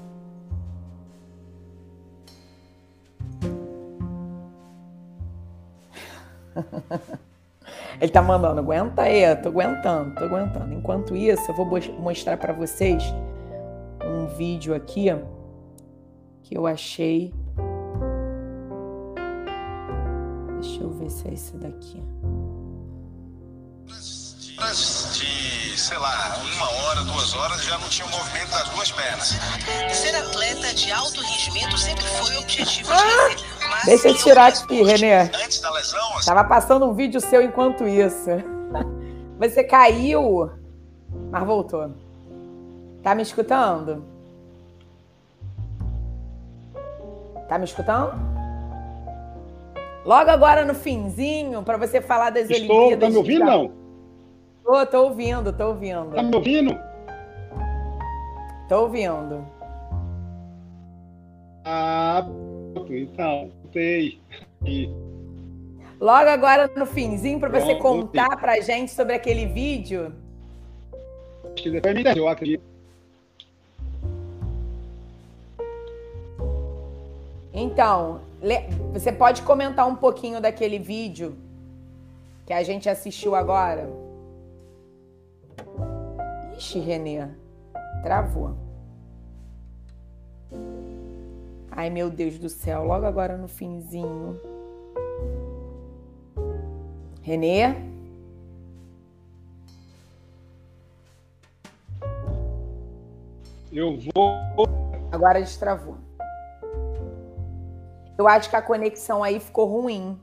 Ele 8.00 8.12
tá 8.12 8.22
mandando, 8.22 8.60
aguenta 8.60 9.02
aí, 9.02 9.24
eu 9.24 9.42
tô 9.42 9.48
aguentando, 9.48 10.14
tô 10.14 10.24
aguentando. 10.24 10.72
Enquanto 10.72 11.16
isso, 11.16 11.50
eu 11.50 11.54
vou 11.54 11.66
mostrar 11.98 12.36
pra 12.36 12.52
vocês 12.52 13.02
um 14.04 14.26
vídeo 14.36 14.74
aqui 14.74 15.08
que 16.42 16.56
eu 16.56 16.66
achei. 16.66 17.34
Deixa 20.60 20.82
eu 20.82 20.90
ver 20.90 21.10
se 21.10 21.28
é 21.28 21.34
esse 21.34 21.56
daqui. 21.56 22.02
de, 25.14 25.78
sei 25.78 25.98
lá, 25.98 26.36
uma 26.56 26.70
hora, 26.70 27.02
duas 27.04 27.34
horas, 27.34 27.64
já 27.64 27.78
não 27.78 27.88
tinha 27.88 28.06
o 28.06 28.10
movimento 28.10 28.50
das 28.50 28.68
duas 28.70 28.90
pernas. 28.92 29.34
Ser 29.92 30.14
atleta 30.14 30.74
de 30.74 30.90
alto 30.90 31.20
rendimento 31.20 31.78
sempre 31.78 32.04
foi 32.04 32.36
o 32.36 32.40
objetivo 32.40 32.92
de 32.92 33.02
René. 33.02 33.57
Mas 33.70 33.84
Deixa 33.86 34.08
eu 34.08 34.14
tirar 34.14 34.46
aqui, 34.48 34.82
Renê. 34.82 35.14
Antes 35.14 35.60
da 35.60 35.70
lesão, 35.70 36.16
assim, 36.16 36.26
Tava 36.26 36.44
passando 36.44 36.86
um 36.86 36.92
vídeo 36.94 37.20
seu 37.20 37.42
enquanto 37.42 37.86
isso. 37.86 38.28
Você 39.38 39.62
caiu, 39.62 40.50
mas 41.30 41.44
voltou. 41.46 41.90
Tá 43.02 43.14
me 43.14 43.22
escutando? 43.22 44.02
Tá 47.48 47.58
me 47.58 47.64
escutando? 47.64 48.12
Logo 50.04 50.30
agora 50.30 50.64
no 50.64 50.74
finzinho, 50.74 51.62
pra 51.62 51.76
você 51.76 52.00
falar 52.00 52.30
das 52.30 52.48
Estou, 52.50 52.76
Olimpíadas. 52.88 53.08
tá 53.08 53.10
me 53.10 53.16
ouvindo 53.18 53.44
de- 53.44 53.50
não? 53.50 53.72
Tô, 54.64 54.86
tô 54.86 55.02
ouvindo, 55.04 55.52
tô 55.52 55.68
ouvindo. 55.68 56.10
Tá 56.14 56.22
me 56.22 56.34
ouvindo? 56.34 56.78
Tô 58.68 58.80
ouvindo. 58.82 59.44
Ah, 61.64 62.24
então, 62.90 63.50
voltei. 63.68 64.18
E 64.64 64.90
Logo 66.00 66.30
agora 66.30 66.70
no 66.76 66.86
finzinho, 66.86 67.40
pra 67.40 67.48
você 67.48 67.74
contar 67.76 68.36
pra 68.36 68.60
gente 68.60 68.92
sobre 68.92 69.14
aquele 69.14 69.46
vídeo. 69.46 70.12
acho 71.44 71.62
que 71.62 71.70
depois 71.70 71.94
me 71.94 72.04
eu 72.16 72.28
acredito. 72.28 72.62
Então, 77.52 78.20
você 78.92 79.10
pode 79.10 79.42
comentar 79.42 79.88
um 79.88 79.96
pouquinho 79.96 80.40
daquele 80.40 80.78
vídeo 80.78 81.36
que 82.46 82.52
a 82.52 82.62
gente 82.62 82.88
assistiu 82.88 83.34
agora? 83.34 83.90
Ixi, 86.56 86.78
Renê, 86.78 87.26
travou. 88.04 88.67
Ai, 91.78 91.90
meu 91.90 92.10
Deus 92.10 92.40
do 92.40 92.48
céu, 92.48 92.82
logo 92.82 93.06
agora 93.06 93.36
no 93.36 93.46
finzinho. 93.46 94.36
Renê? 97.22 97.66
Eu 103.70 103.96
vou. 104.12 104.66
Agora 105.12 105.38
destravou. 105.38 105.98
Eu 108.18 108.26
acho 108.26 108.50
que 108.50 108.56
a 108.56 108.62
conexão 108.62 109.22
aí 109.22 109.38
ficou 109.38 109.66
ruim. 109.66 110.20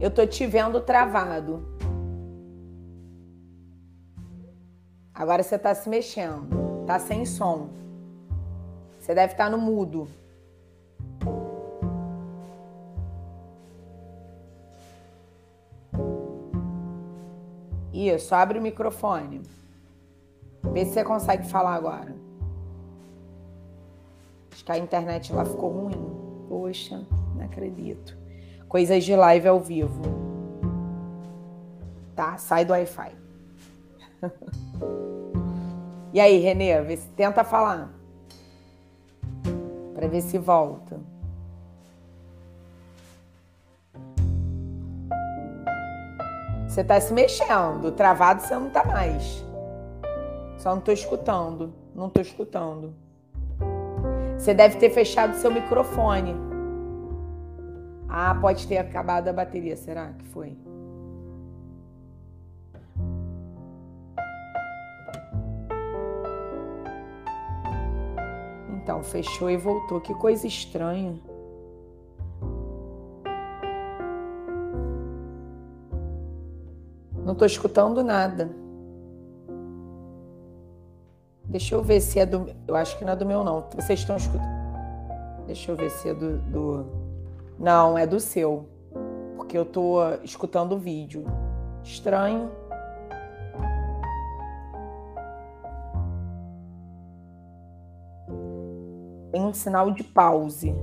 Eu 0.00 0.10
tô 0.10 0.26
te 0.26 0.44
vendo 0.44 0.80
travado. 0.80 1.64
Agora 5.14 5.44
você 5.44 5.56
tá 5.56 5.72
se 5.72 5.88
mexendo. 5.88 6.71
Tá 6.92 6.98
sem 6.98 7.24
som. 7.24 7.70
Você 9.00 9.14
deve 9.14 9.32
estar 9.32 9.48
no 9.48 9.56
mudo. 9.56 10.06
Isso, 17.94 18.34
abre 18.34 18.58
o 18.58 18.62
microfone. 18.62 19.40
Vê 20.64 20.84
se 20.84 20.92
você 20.92 21.02
consegue 21.02 21.46
falar 21.46 21.76
agora. 21.76 22.14
Acho 24.52 24.62
que 24.62 24.72
a 24.72 24.76
internet 24.76 25.32
lá 25.32 25.46
ficou 25.46 25.70
ruim. 25.70 26.46
Poxa, 26.46 27.02
não 27.34 27.46
acredito. 27.46 28.14
Coisas 28.68 29.02
de 29.02 29.16
live 29.16 29.48
ao 29.48 29.60
vivo. 29.60 30.02
Tá, 32.14 32.36
sai 32.36 32.66
do 32.66 32.74
Wi-Fi. 32.74 33.12
e 36.12 36.20
aí, 36.20 36.38
Renê, 36.38 36.80
vê 36.82 36.96
se 36.96 37.08
tenta 37.10 37.42
falar. 37.42 37.90
Pra 39.94 40.06
ver 40.06 40.20
se 40.20 40.36
volta. 40.38 41.00
Você 46.68 46.82
tá 46.82 47.00
se 47.00 47.12
mexendo. 47.12 47.92
Travado 47.92 48.40
você 48.40 48.54
não 48.54 48.70
tá 48.70 48.84
mais. 48.84 49.44
Só 50.58 50.74
não 50.74 50.80
tô 50.80 50.92
escutando. 50.92 51.74
Não 51.94 52.08
tô 52.08 52.20
escutando. 52.20 52.94
Você 54.38 54.54
deve 54.54 54.78
ter 54.78 54.90
fechado 54.90 55.34
seu 55.36 55.50
microfone. 55.50 56.34
Ah, 58.08 58.34
pode 58.34 58.66
ter 58.66 58.78
acabado 58.78 59.28
a 59.28 59.32
bateria. 59.32 59.76
Será 59.76 60.12
que 60.12 60.24
foi? 60.26 60.56
Então, 68.82 69.00
fechou 69.02 69.48
e 69.48 69.56
voltou. 69.56 70.00
Que 70.00 70.12
coisa 70.12 70.44
estranha. 70.46 71.14
Não 77.24 77.34
tô 77.36 77.44
escutando 77.44 78.02
nada. 78.02 78.50
Deixa 81.44 81.76
eu 81.76 81.82
ver 81.82 82.00
se 82.00 82.18
é 82.18 82.26
do. 82.26 82.48
Eu 82.66 82.74
acho 82.74 82.98
que 82.98 83.04
não 83.04 83.12
é 83.12 83.16
do 83.16 83.24
meu, 83.24 83.44
não. 83.44 83.64
Vocês 83.76 84.00
estão 84.00 84.16
escutando? 84.16 84.50
Deixa 85.46 85.70
eu 85.70 85.76
ver 85.76 85.90
se 85.90 86.08
é 86.08 86.14
do. 86.14 86.38
do... 86.38 86.86
Não, 87.58 87.96
é 87.96 88.04
do 88.04 88.18
seu. 88.18 88.66
Porque 89.36 89.56
eu 89.56 89.64
tô 89.64 89.98
escutando 90.24 90.72
o 90.72 90.78
vídeo. 90.78 91.24
Estranho. 91.84 92.50
Sinal 99.52 99.90
de 99.90 100.02
pause. 100.04 100.74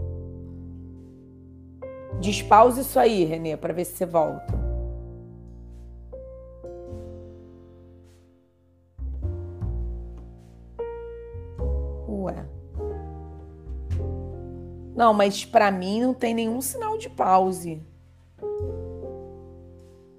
Despause 2.20 2.82
isso 2.82 3.00
aí, 3.00 3.24
Renê, 3.24 3.56
para 3.56 3.74
ver 3.74 3.86
se 3.86 3.94
você 3.96 4.06
volta. 4.06 4.54
Ué. 12.10 12.46
Não, 14.96 15.14
mas 15.14 15.46
para 15.46 15.72
mim 15.72 16.02
não 16.02 16.14
tem 16.14 16.34
nenhum 16.34 16.60
sinal 16.60 16.98
de 16.98 17.10
pause. 17.10 17.82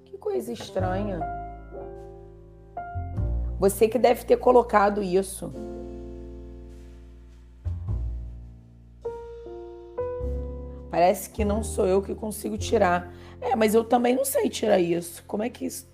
Que 0.05 0.17
coisa 0.17 0.51
estranha. 0.51 1.19
Você 3.59 3.87
que 3.87 3.99
deve 3.99 4.23
ter 4.25 4.37
colocado 4.37 5.03
isso. 5.03 5.53
Parece 10.91 11.29
que 11.29 11.45
não 11.45 11.63
sou 11.63 11.87
eu 11.87 12.01
que 12.01 12.13
consigo 12.13 12.57
tirar. 12.57 13.11
É, 13.39 13.55
mas 13.55 13.73
eu 13.73 13.83
também 13.83 14.13
não 14.13 14.25
sei 14.25 14.49
tirar 14.49 14.77
isso. 14.77 15.23
Como 15.25 15.41
é 15.41 15.49
que 15.49 15.65
isso. 15.65 15.89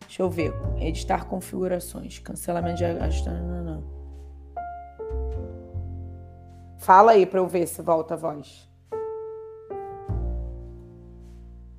Deixa 0.00 0.20
eu 0.20 0.28
ver. 0.28 0.52
Editar 0.78 1.26
configurações. 1.26 2.18
Cancelamento 2.18 2.78
de. 2.78 2.84
Não, 3.30 3.64
não. 3.64 3.84
Fala 6.78 7.12
aí 7.12 7.24
pra 7.24 7.38
eu 7.38 7.46
ver 7.46 7.68
se 7.68 7.80
volta 7.80 8.14
a 8.14 8.16
voz. 8.16 8.68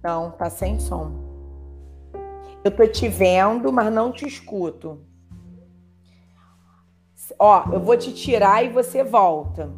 Não, 0.02 0.32
tá 0.32 0.50
sem 0.50 0.80
som. 0.80 1.12
Eu 2.64 2.72
tô 2.72 2.88
te 2.88 3.10
vendo, 3.10 3.74
mas 3.74 3.92
não 3.92 4.12
te 4.12 4.26
escuto. 4.26 5.02
Ó, 7.38 7.74
eu 7.74 7.80
vou 7.82 7.98
te 7.98 8.14
tirar 8.14 8.64
e 8.64 8.70
você 8.70 9.04
volta. 9.04 9.70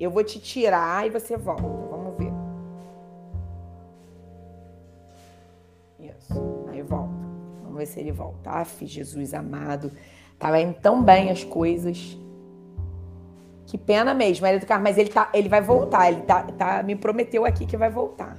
Eu 0.00 0.10
vou 0.10 0.24
te 0.24 0.40
tirar 0.40 1.06
e 1.06 1.10
você 1.10 1.36
volta. 1.36 1.62
Vamos 1.62 2.16
ver. 2.16 2.32
Isso. 5.98 6.32
Aí 6.70 6.80
volta. 6.80 7.12
Vamos 7.62 7.76
ver 7.76 7.84
se 7.86 8.00
ele 8.00 8.10
volta. 8.10 8.48
Aff, 8.48 8.86
Jesus 8.86 9.34
amado. 9.34 9.92
Tava 10.38 10.58
indo 10.58 10.72
tão 10.80 11.04
bem 11.04 11.28
as 11.28 11.44
coisas. 11.44 12.18
Que 13.66 13.76
pena 13.76 14.14
mesmo, 14.14 14.42
Maria 14.42 14.58
do 14.58 14.64
Carmo. 14.64 14.84
Mas 14.84 14.96
ele, 14.96 15.10
tá, 15.10 15.28
ele 15.34 15.50
vai 15.50 15.60
voltar. 15.60 16.10
Ele 16.10 16.22
tá, 16.22 16.44
tá, 16.44 16.82
me 16.82 16.96
prometeu 16.96 17.44
aqui 17.44 17.66
que 17.66 17.76
vai 17.76 17.90
voltar. 17.90 18.38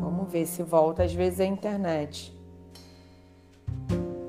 Vamos 0.00 0.32
ver 0.32 0.46
se 0.46 0.62
volta. 0.62 1.02
Às 1.02 1.12
vezes 1.12 1.40
é 1.40 1.44
a 1.44 1.46
internet. 1.46 2.37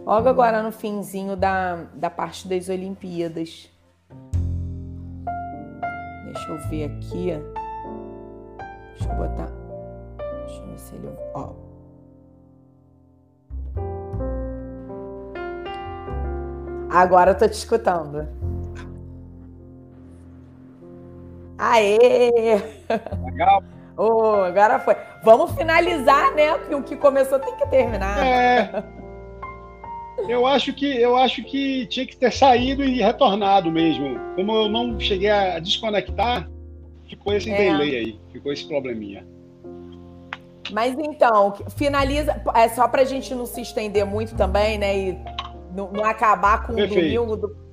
Logo 0.09 0.27
agora 0.27 0.63
no 0.63 0.71
finzinho 0.71 1.35
da, 1.35 1.83
da 1.93 2.09
parte 2.09 2.47
das 2.47 2.67
Olimpíadas. 2.67 3.69
Deixa 6.25 6.49
eu 6.49 6.57
ver 6.67 6.85
aqui. 6.85 7.27
Deixa 8.97 9.13
eu 9.13 9.15
botar. 9.15 9.51
Deixa 10.47 10.61
eu 10.63 10.67
ver 10.67 10.79
se 10.79 10.95
ele. 10.95 11.09
Ó. 11.35 11.53
Agora 16.89 17.29
eu 17.29 17.37
tô 17.37 17.47
te 17.47 17.53
escutando. 17.53 18.27
Aê! 21.55 22.31
Legal. 23.25 23.63
Oh, 23.95 24.41
agora 24.41 24.79
foi. 24.79 24.95
Vamos 25.23 25.51
finalizar, 25.51 26.33
né? 26.33 26.57
Porque 26.57 26.73
o 26.73 26.81
que 26.81 26.95
começou 26.95 27.37
tem 27.37 27.55
que 27.57 27.67
terminar. 27.67 28.25
É. 28.25 28.83
Eu 30.27 30.45
acho 30.45 30.73
que 30.73 30.85
eu 30.85 31.15
acho 31.15 31.43
que 31.43 31.85
tinha 31.87 32.05
que 32.05 32.15
ter 32.17 32.31
saído 32.31 32.83
e 32.83 33.01
retornado 33.01 33.71
mesmo. 33.71 34.19
Como 34.35 34.51
eu 34.51 34.69
não 34.69 34.99
cheguei 34.99 35.29
a 35.29 35.59
desconectar, 35.59 36.49
ficou 37.07 37.33
esse 37.33 37.49
É. 37.51 37.57
delay 37.57 37.95
aí, 37.95 38.19
ficou 38.31 38.51
esse 38.53 38.67
probleminha. 38.67 39.25
Mas 40.71 40.95
então, 40.99 41.53
finaliza. 41.75 42.41
É 42.55 42.69
só 42.69 42.87
pra 42.87 43.03
gente 43.03 43.33
não 43.33 43.45
se 43.45 43.61
estender 43.61 44.05
muito 44.05 44.35
também, 44.35 44.77
né? 44.77 44.97
E 44.97 45.17
não, 45.75 45.91
não 45.91 46.05
acabar 46.05 46.65
com 46.65 46.73
o 46.73 46.75
Perfeito. 46.75 47.01
domingo. 47.15 47.35
do- 47.37 47.69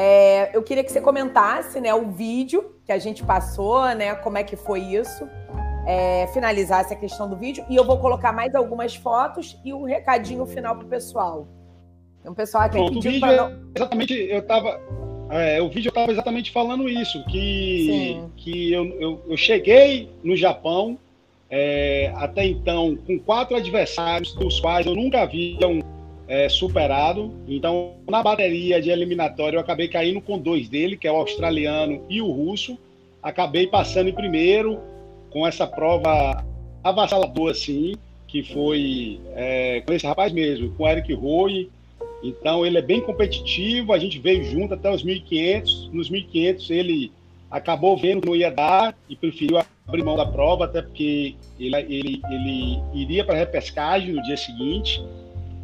É, 0.00 0.56
eu 0.56 0.62
queria 0.62 0.84
que 0.84 0.92
você 0.92 1.00
comentasse, 1.00 1.80
né, 1.80 1.92
o 1.92 2.12
vídeo 2.12 2.76
que 2.86 2.92
a 2.92 2.98
gente 2.98 3.24
passou, 3.24 3.84
né? 3.96 4.14
Como 4.14 4.38
é 4.38 4.44
que 4.44 4.54
foi 4.54 4.78
isso. 4.80 5.28
É, 5.86 6.26
finalizasse 6.28 6.92
a 6.94 6.96
questão 6.96 7.28
do 7.28 7.36
vídeo. 7.36 7.64
E 7.68 7.74
eu 7.74 7.84
vou 7.84 7.98
colocar 7.98 8.30
mais 8.32 8.54
algumas 8.54 8.94
fotos 8.94 9.58
e 9.64 9.72
um 9.74 9.84
recadinho 9.84 10.46
final 10.46 10.76
pro 10.76 10.86
pessoal. 10.86 11.48
Tem 12.28 12.32
um 12.32 12.34
pessoal 12.34 12.68
Pronto, 12.68 13.00
para 13.20 13.32
é 13.32 13.36
não. 13.36 13.58
exatamente, 13.74 14.12
eu 14.12 14.42
tava. 14.42 14.78
é, 15.30 15.62
o 15.62 15.68
vídeo 15.70 15.88
eu 15.88 15.92
tava 15.92 16.12
exatamente 16.12 16.50
falando 16.50 16.86
isso, 16.88 17.24
que, 17.24 17.86
Sim. 17.86 18.30
que 18.36 18.72
eu, 18.72 18.84
eu, 19.00 19.22
eu 19.28 19.36
cheguei 19.36 20.10
no 20.22 20.36
Japão 20.36 20.98
é, 21.50 22.12
até 22.16 22.44
então 22.46 22.96
com 23.06 23.18
quatro 23.18 23.56
adversários, 23.56 24.34
dos 24.34 24.60
quais 24.60 24.86
eu 24.86 24.94
nunca 24.94 25.22
havia 25.22 25.56
é, 26.26 26.48
superado. 26.50 27.32
Então, 27.48 27.94
na 28.06 28.22
bateria 28.22 28.80
de 28.80 28.90
eliminatório, 28.90 29.56
eu 29.56 29.60
acabei 29.60 29.88
caindo 29.88 30.20
com 30.20 30.38
dois 30.38 30.68
dele, 30.68 30.98
que 30.98 31.08
é 31.08 31.12
o 31.12 31.16
australiano 31.16 32.04
e 32.10 32.20
o 32.20 32.30
russo. 32.30 32.76
Acabei 33.22 33.66
passando 33.66 34.10
em 34.10 34.14
primeiro 34.14 34.78
com 35.30 35.46
essa 35.46 35.66
prova 35.66 36.44
avassaladora, 36.84 37.52
assim, 37.52 37.94
que 38.26 38.42
foi 38.42 39.18
é, 39.34 39.80
com 39.80 39.94
esse 39.94 40.06
rapaz 40.06 40.30
mesmo, 40.30 40.74
com 40.74 40.84
o 40.84 40.88
Eric 40.88 41.12
Roy. 41.14 41.70
Então, 42.22 42.66
ele 42.66 42.78
é 42.78 42.82
bem 42.82 43.00
competitivo, 43.00 43.92
a 43.92 43.98
gente 43.98 44.18
veio 44.18 44.44
junto 44.44 44.74
até 44.74 44.90
os 44.90 45.04
1.500. 45.04 45.90
Nos 45.92 46.10
1.500, 46.10 46.70
ele 46.70 47.12
acabou 47.50 47.96
vendo 47.96 48.22
que 48.22 48.28
não 48.28 48.36
ia 48.36 48.50
dar 48.50 48.96
e 49.08 49.16
preferiu 49.16 49.58
abrir 49.86 50.02
mão 50.02 50.16
da 50.16 50.26
prova, 50.26 50.64
até 50.64 50.82
porque 50.82 51.34
ele, 51.58 51.76
ele, 51.76 52.22
ele 52.30 52.78
iria 52.92 53.24
para 53.24 53.34
a 53.34 53.38
repescagem 53.38 54.12
no 54.12 54.22
dia 54.22 54.36
seguinte. 54.36 55.02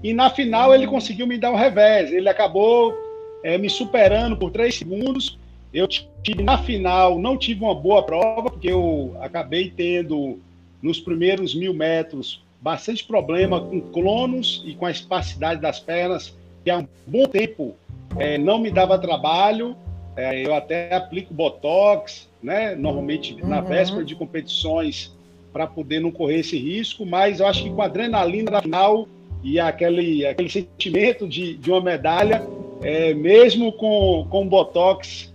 E 0.02 0.12
na 0.12 0.31
final 0.31 0.74
ele 0.74 0.86
conseguiu 0.86 1.26
me 1.26 1.39
dar 1.39 1.51
um 1.51 1.56
revés. 1.56 2.12
Ele 2.12 2.28
acabou 2.28 2.94
é, 3.43 3.59
me 3.59 3.68
superando 3.68 4.36
por 4.36 4.51
três 4.51 4.76
segundos. 4.76 5.39
Eu 5.72 5.89
tive 5.89 6.43
na 6.43 6.56
final, 6.56 7.18
não 7.18 7.36
tive 7.36 7.64
uma 7.64 7.74
boa 7.74 8.02
prova, 8.02 8.48
porque 8.51 8.70
eu 8.70 9.16
acabei 9.20 9.70
tendo 9.70 10.39
nos 10.81 11.01
primeiros 11.01 11.55
mil 11.55 11.74
metros 11.74 12.43
bastante 12.60 13.05
problema 13.05 13.60
com 13.60 13.81
clonos 13.81 14.62
e 14.64 14.74
com 14.74 14.86
a 14.86 14.90
espacidade 14.90 15.60
das 15.60 15.81
pernas, 15.81 16.35
que 16.64 16.70
há 16.70 16.78
um 16.78 16.88
bom 17.06 17.26
tempo 17.26 17.74
é, 18.18 18.38
não 18.38 18.58
me 18.58 18.70
dava 18.70 18.98
trabalho. 18.98 19.76
É, 20.16 20.46
eu 20.46 20.54
até 20.54 20.94
aplico 20.94 21.34
Botox, 21.34 22.28
né? 22.42 22.74
Normalmente 22.74 23.36
na 23.44 23.60
uhum. 23.60 23.66
véspera 23.66 24.04
de 24.04 24.14
competições 24.14 25.12
para 25.52 25.66
poder 25.66 26.00
não 26.00 26.10
correr 26.10 26.40
esse 26.40 26.56
risco, 26.56 27.04
mas 27.04 27.38
eu 27.38 27.46
acho 27.46 27.62
que 27.62 27.70
com 27.70 27.82
a 27.82 27.84
adrenalina 27.84 28.50
da 28.50 28.62
final 28.62 29.06
e 29.42 29.60
aquele, 29.60 30.26
aquele 30.26 30.48
sentimento 30.48 31.28
de, 31.28 31.56
de 31.56 31.70
uma 31.70 31.80
medalha, 31.80 32.42
é, 32.82 33.12
mesmo 33.14 33.70
com, 33.72 34.26
com 34.30 34.48
Botox 34.48 35.32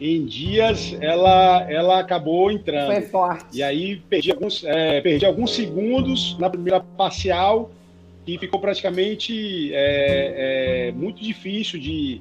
em 0.00 0.24
dias, 0.24 0.96
ela, 1.00 1.66
ela 1.68 1.98
acabou 1.98 2.50
entrando. 2.50 2.92
Foi 2.92 3.02
forte. 3.02 3.58
E 3.58 3.62
aí 3.62 3.96
perdi 3.96 4.30
alguns, 4.30 4.64
é, 4.64 5.00
perdi 5.00 5.26
alguns 5.26 5.54
segundos 5.54 6.38
na 6.38 6.48
primeira 6.48 6.80
parcial 6.80 7.70
e 8.28 8.36
ficou 8.36 8.60
praticamente 8.60 9.72
é, 9.72 10.88
é 10.88 10.92
muito 10.92 11.22
difícil 11.22 11.80
de, 11.80 12.20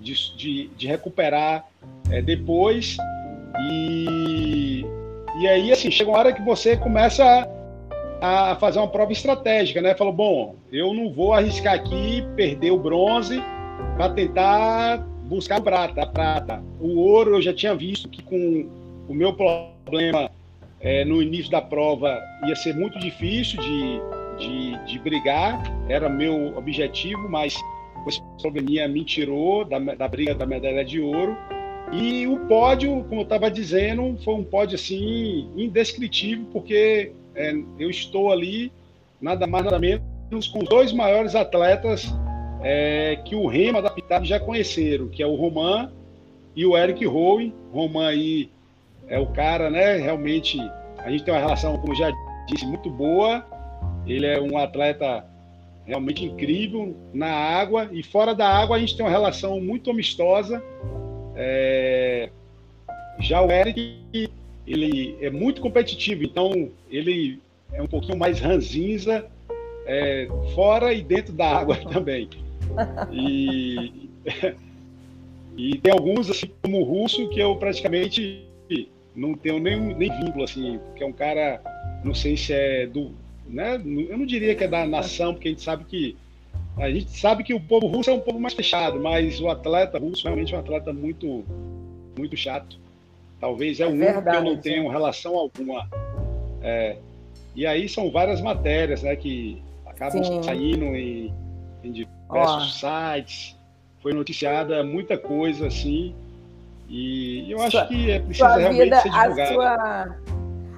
de, 0.00 0.36
de, 0.36 0.68
de 0.68 0.86
recuperar 0.86 1.68
é, 2.10 2.22
depois. 2.22 2.96
E, 3.70 4.82
e 5.40 5.46
aí, 5.46 5.70
assim, 5.70 5.90
chega 5.90 6.10
uma 6.10 6.18
hora 6.18 6.32
que 6.32 6.40
você 6.40 6.74
começa 6.74 7.46
a, 8.22 8.56
fazer 8.56 8.78
uma 8.78 8.88
prova 8.88 9.12
estratégica, 9.12 9.82
né? 9.82 9.94
Falou, 9.94 10.12
bom, 10.14 10.56
eu 10.72 10.94
não 10.94 11.12
vou 11.12 11.34
arriscar 11.34 11.74
aqui 11.74 12.26
perder 12.34 12.70
o 12.70 12.78
bronze 12.78 13.42
para 13.96 14.08
tentar 14.08 14.98
buscar 15.28 15.58
a 15.58 15.60
prata, 15.60 16.02
a 16.02 16.06
prata. 16.06 16.62
O 16.80 16.98
ouro 16.98 17.36
eu 17.36 17.42
já 17.42 17.52
tinha 17.52 17.74
visto 17.74 18.08
que 18.08 18.22
com 18.22 18.66
o 19.06 19.12
meu 19.12 19.34
problema 19.34 20.30
é, 20.80 21.04
no 21.04 21.22
início 21.22 21.50
da 21.50 21.60
prova 21.60 22.18
ia 22.46 22.56
ser 22.56 22.74
muito 22.74 22.98
difícil 22.98 23.60
de, 23.60 24.00
de, 24.42 24.84
de 24.84 24.98
brigar, 24.98 25.62
era 25.88 26.08
meu 26.08 26.56
objetivo, 26.56 27.28
mas 27.28 27.56
esse 28.06 28.20
probleminha 28.40 28.88
me 28.88 29.04
tirou 29.04 29.64
da, 29.64 29.78
da 29.78 30.08
briga 30.08 30.34
da 30.34 30.44
medalha 30.44 30.84
de 30.84 31.00
ouro. 31.00 31.36
E 31.92 32.26
o 32.26 32.38
pódio, 32.46 33.04
como 33.04 33.20
eu 33.20 33.24
estava 33.24 33.50
dizendo, 33.50 34.16
foi 34.24 34.34
um 34.34 34.44
pódio 34.44 34.74
assim 34.74 35.48
indescritível, 35.56 36.46
porque 36.52 37.12
é, 37.34 37.52
eu 37.78 37.90
estou 37.90 38.32
ali 38.32 38.72
nada 39.20 39.46
mais 39.46 39.64
nada 39.64 39.78
menos 39.78 40.48
com 40.48 40.60
os 40.60 40.68
dois 40.68 40.92
maiores 40.92 41.34
atletas 41.34 42.12
é, 42.62 43.16
que 43.24 43.34
o 43.34 43.46
Rema 43.46 43.82
da 43.82 43.90
Pitado 43.90 44.24
já 44.24 44.40
conheceram, 44.40 45.08
que 45.08 45.22
é 45.22 45.26
o 45.26 45.34
Roman 45.34 45.92
e 46.56 46.64
o 46.64 46.76
Eric 46.76 47.04
Rowe. 47.04 47.54
Roman 47.72 48.08
aí 48.08 48.50
é 49.08 49.18
o 49.18 49.26
cara, 49.26 49.68
né? 49.68 49.96
Realmente 49.96 50.58
a 50.98 51.10
gente 51.10 51.24
tem 51.24 51.34
uma 51.34 51.40
relação, 51.40 51.76
como 51.78 51.94
já 51.94 52.10
disse, 52.48 52.64
muito 52.66 52.88
boa. 52.90 53.44
Ele 54.06 54.26
é 54.26 54.40
um 54.40 54.58
atleta 54.58 55.24
realmente 55.84 56.24
incrível 56.24 56.96
na 57.12 57.28
água 57.28 57.88
e 57.92 58.02
fora 58.02 58.34
da 58.34 58.48
água 58.48 58.76
a 58.76 58.78
gente 58.78 58.96
tem 58.96 59.04
uma 59.04 59.10
relação 59.10 59.60
muito 59.60 59.90
amistosa. 59.90 60.62
É... 61.34 62.30
Já 63.20 63.42
o 63.42 63.50
Eric, 63.50 64.30
ele 64.66 65.16
é 65.20 65.30
muito 65.30 65.60
competitivo, 65.60 66.24
então 66.24 66.70
ele 66.90 67.40
é 67.72 67.82
um 67.82 67.86
pouquinho 67.86 68.18
mais 68.18 68.40
ranzinza 68.40 69.26
é, 69.86 70.28
fora 70.54 70.92
e 70.92 71.02
dentro 71.02 71.32
da 71.32 71.58
água 71.58 71.76
também. 71.92 72.28
E, 73.10 74.08
e 75.56 75.78
tem 75.78 75.92
alguns, 75.92 76.30
assim, 76.30 76.50
como 76.62 76.80
o 76.80 76.84
russo, 76.84 77.28
que 77.30 77.40
eu 77.40 77.56
praticamente 77.56 78.46
não 79.14 79.34
tenho 79.34 79.58
nem, 79.58 79.78
nem 79.94 80.10
vínculo, 80.20 80.44
assim, 80.44 80.78
porque 80.86 81.04
é 81.04 81.06
um 81.06 81.12
cara, 81.12 81.60
não 82.02 82.14
sei 82.14 82.36
se 82.36 82.52
é 82.52 82.86
do, 82.86 83.12
né? 83.52 83.74
Eu 83.74 84.18
não 84.18 84.26
diria 84.26 84.54
que 84.54 84.64
é 84.64 84.68
da 84.68 84.86
nação, 84.86 85.34
porque 85.34 85.48
a 85.48 85.50
gente 85.50 85.62
sabe 85.62 85.84
que 85.84 86.16
a 86.78 86.90
gente 86.90 87.10
sabe 87.18 87.44
que 87.44 87.52
o 87.52 87.60
povo 87.60 87.86
russo 87.86 88.08
é 88.08 88.12
um 88.14 88.20
povo 88.20 88.40
mais 88.40 88.54
fechado, 88.54 88.98
mas 88.98 89.38
o 89.40 89.48
atleta 89.48 89.98
russo 89.98 90.24
realmente 90.24 90.54
é 90.54 90.56
um 90.56 90.60
atleta 90.60 90.92
muito 90.92 91.44
muito 92.16 92.36
chato. 92.36 92.78
Talvez 93.38 93.78
é, 93.78 93.82
é 93.82 93.86
o 93.86 93.90
único 93.90 94.04
verdade, 94.04 94.30
que 94.30 94.36
eu 94.36 94.54
não 94.54 94.60
tenho 94.60 94.88
relação 94.88 95.36
alguma. 95.36 95.86
É, 96.62 96.96
e 97.54 97.66
aí 97.66 97.88
são 97.88 98.10
várias 98.10 98.40
matérias, 98.40 99.02
né, 99.02 99.14
que 99.16 99.60
acabam 99.84 100.24
sim. 100.24 100.42
saindo 100.42 100.84
em, 100.96 101.32
em 101.84 101.92
diversos 101.92 102.80
sites. 102.80 103.56
Foi 104.00 104.12
noticiada 104.12 104.82
muita 104.82 105.18
coisa 105.18 105.66
assim. 105.66 106.14
E 106.88 107.50
eu 107.50 107.60
acho 107.60 107.72
sua, 107.72 107.86
que 107.86 108.10
é 108.10 108.18
preciso 108.18 108.48
realmente 108.48 108.84
vida, 108.84 109.00
ser 109.00 109.10
divulgado. 109.10 109.40
A 109.40 109.46
sua 109.46 110.31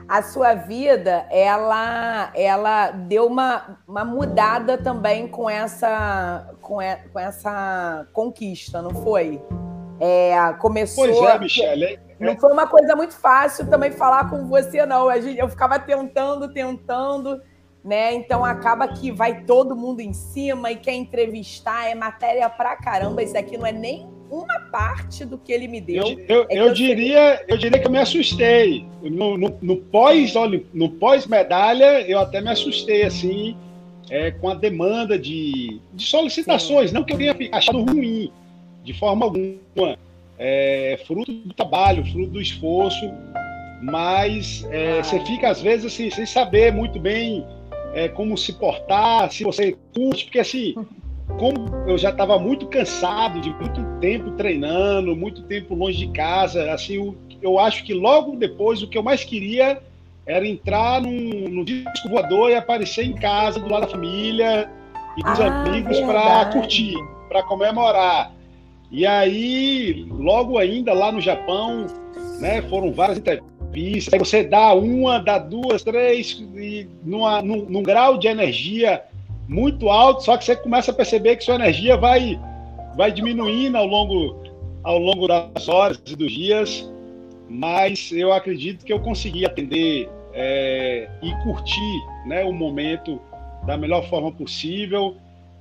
a 0.09 0.23
sua 0.23 0.55
vida 0.55 1.27
ela 1.31 2.31
ela 2.35 2.91
deu 2.91 3.27
uma, 3.27 3.79
uma 3.87 4.05
mudada 4.05 4.77
também 4.77 5.27
com 5.29 5.49
essa 5.49 6.55
com, 6.61 6.81
e, 6.81 6.97
com 7.13 7.19
essa 7.19 8.07
conquista, 8.13 8.83
não 8.83 8.91
foi? 8.91 9.41
É, 10.01 10.53
começou. 10.59 11.05
Pois 11.05 11.19
é, 11.19 11.39
Michelle. 11.39 12.01
Não 12.19 12.37
foi 12.39 12.53
uma 12.53 12.67
coisa 12.67 12.95
muito 12.97 13.15
fácil 13.15 13.69
também 13.69 13.91
falar 13.93 14.31
com 14.31 14.47
você, 14.47 14.85
não. 14.87 15.11
Eu 15.11 15.49
ficava 15.49 15.79
tentando, 15.79 16.53
tentando, 16.53 17.41
né? 17.85 18.15
Então 18.15 18.45
acaba 18.45 18.89
que 18.89 19.11
vai 19.11 19.43
todo 19.43 19.77
mundo 19.77 20.01
em 20.01 20.13
cima 20.13 20.71
e 20.71 20.77
quer 20.77 20.95
entrevistar, 20.95 21.89
é 21.89 21.95
matéria 21.95 22.49
pra 22.49 22.77
caramba. 22.77 23.23
Isso 23.23 23.37
aqui 23.37 23.57
não 23.57 23.67
é 23.67 23.73
nem 23.73 24.09
uma 24.31 24.61
parte 24.71 25.25
do 25.25 25.39
que 25.39 25.53
ele 25.53 25.69
me 25.69 25.81
deu. 25.81 26.05
Eu, 26.05 26.19
eu, 26.29 26.47
é 26.49 26.59
eu, 26.59 26.67
eu 26.67 26.75
diria, 26.75 27.37
sei... 27.37 27.47
eu 27.49 27.57
diria 27.57 27.79
que 27.79 27.87
eu 27.87 27.91
me 27.91 27.99
assustei. 27.99 28.87
No, 29.03 29.37
no, 29.37 29.57
no 29.61 29.77
pós, 29.77 30.35
no 30.73 30.91
pós 30.91 31.27
medalha, 31.27 32.01
eu 32.03 32.19
até 32.19 32.41
me 32.41 32.51
assustei 32.51 33.05
assim, 33.05 33.57
é, 34.11 34.31
com 34.31 34.49
a 34.49 34.55
demanda 34.55 35.19
de, 35.19 35.81
de 35.93 36.05
solicitações, 36.05 36.91
Sim. 36.91 36.97
não 36.97 37.05
que 37.05 37.13
eu 37.13 37.19
tenha 37.19 37.37
achado 37.53 37.83
ruim, 37.83 38.31
de 38.83 38.93
forma 38.95 39.27
alguma. 39.27 39.99
É, 40.37 41.01
fruto 41.07 41.33
do 41.33 41.55
trabalho, 41.55 42.05
fruto 42.07 42.33
do 42.33 42.43
esforço, 42.43 43.09
mas 43.81 44.67
é, 44.71 44.99
ah. 44.99 45.05
você 45.05 45.21
fica 45.21 45.49
às 45.49 45.63
vezes 45.63 45.87
assim, 45.87 46.11
sem 46.11 46.27
saber 46.27 46.73
muito 46.73 46.99
bem 46.99 47.47
é, 47.95 48.09
como 48.09 48.37
se 48.37 48.53
portar, 48.55 49.31
se 49.31 49.45
você 49.45 49.77
curte, 49.95 50.25
porque 50.25 50.41
assim 50.41 50.75
como 51.39 51.69
eu 51.87 51.99
já 51.99 52.11
estava 52.11 52.39
muito 52.39 52.67
cansado 52.67 53.41
de 53.41 53.51
muito 53.51 53.83
tempo 54.01 54.31
treinando, 54.33 55.17
muito 55.17 55.43
tempo 55.43 55.75
longe 55.75 56.07
de 56.07 56.13
casa, 56.13 56.73
assim, 56.73 57.15
eu, 57.43 57.59
acho 57.59 57.85
que 57.85 57.93
logo 57.93 58.37
depois 58.37 58.83
o 58.83 58.89
que 58.89 58.97
eu 58.97 59.03
mais 59.03 59.25
queria 59.25 59.81
era 60.27 60.47
entrar 60.47 61.01
num, 61.03 61.49
no 61.49 61.65
disco 61.65 62.09
voador 62.09 62.51
e 62.51 62.55
aparecer 62.55 63.05
em 63.05 63.13
casa, 63.13 63.61
do 63.61 63.69
lado 63.69 63.83
da 63.83 63.89
família 63.89 64.71
e 65.19 65.23
dos 65.23 65.41
ah, 65.41 65.63
amigos 65.63 66.01
para 66.01 66.47
curtir, 66.47 66.95
para 67.29 67.43
comemorar. 67.43 68.33
E 68.91 69.05
aí, 69.07 70.07
logo 70.09 70.57
ainda 70.57 70.95
lá 70.95 71.13
no 71.13 71.21
Japão, 71.21 71.87
né, 72.41 72.63
foram 72.63 72.93
várias 72.93 73.19
entrevistas. 73.19 74.15
Aí 74.15 74.19
você 74.19 74.45
dá 74.45 74.73
uma, 74.73 75.19
dá 75.19 75.39
duas, 75.39 75.83
três, 75.83 76.43
e 76.55 76.89
numa, 77.03 77.43
num, 77.43 77.67
num 77.69 77.83
grau 77.83 78.17
de 78.17 78.29
energia 78.29 79.03
muito 79.49 79.89
alto, 79.89 80.25
só 80.25 80.37
que 80.37 80.45
você 80.45 80.57
começa 80.57 80.91
a 80.91 80.95
perceber 80.95 81.37
que 81.37 81.45
sua 81.45 81.57
energia 81.57 81.97
vai, 81.97 82.41
vai 82.97 83.13
diminuindo 83.13 83.77
ao 83.77 83.87
longo, 83.87 84.43
ao 84.83 84.99
longo 84.99 85.27
das 85.27 85.69
horas 85.69 86.01
e 86.07 86.17
dos 86.17 86.33
dias, 86.33 86.91
mas 87.49 88.11
eu 88.13 88.33
acredito 88.33 88.85
que 88.85 88.93
eu 88.93 89.01
consegui 89.01 89.45
atender 89.45 90.09
é, 90.33 91.09
e 91.23 91.33
curtir 91.43 92.27
né, 92.27 92.45
o 92.45 92.53
momento 92.53 93.21
da 93.67 93.77
melhor 93.77 94.09
forma 94.09 94.33
possível. 94.33 95.17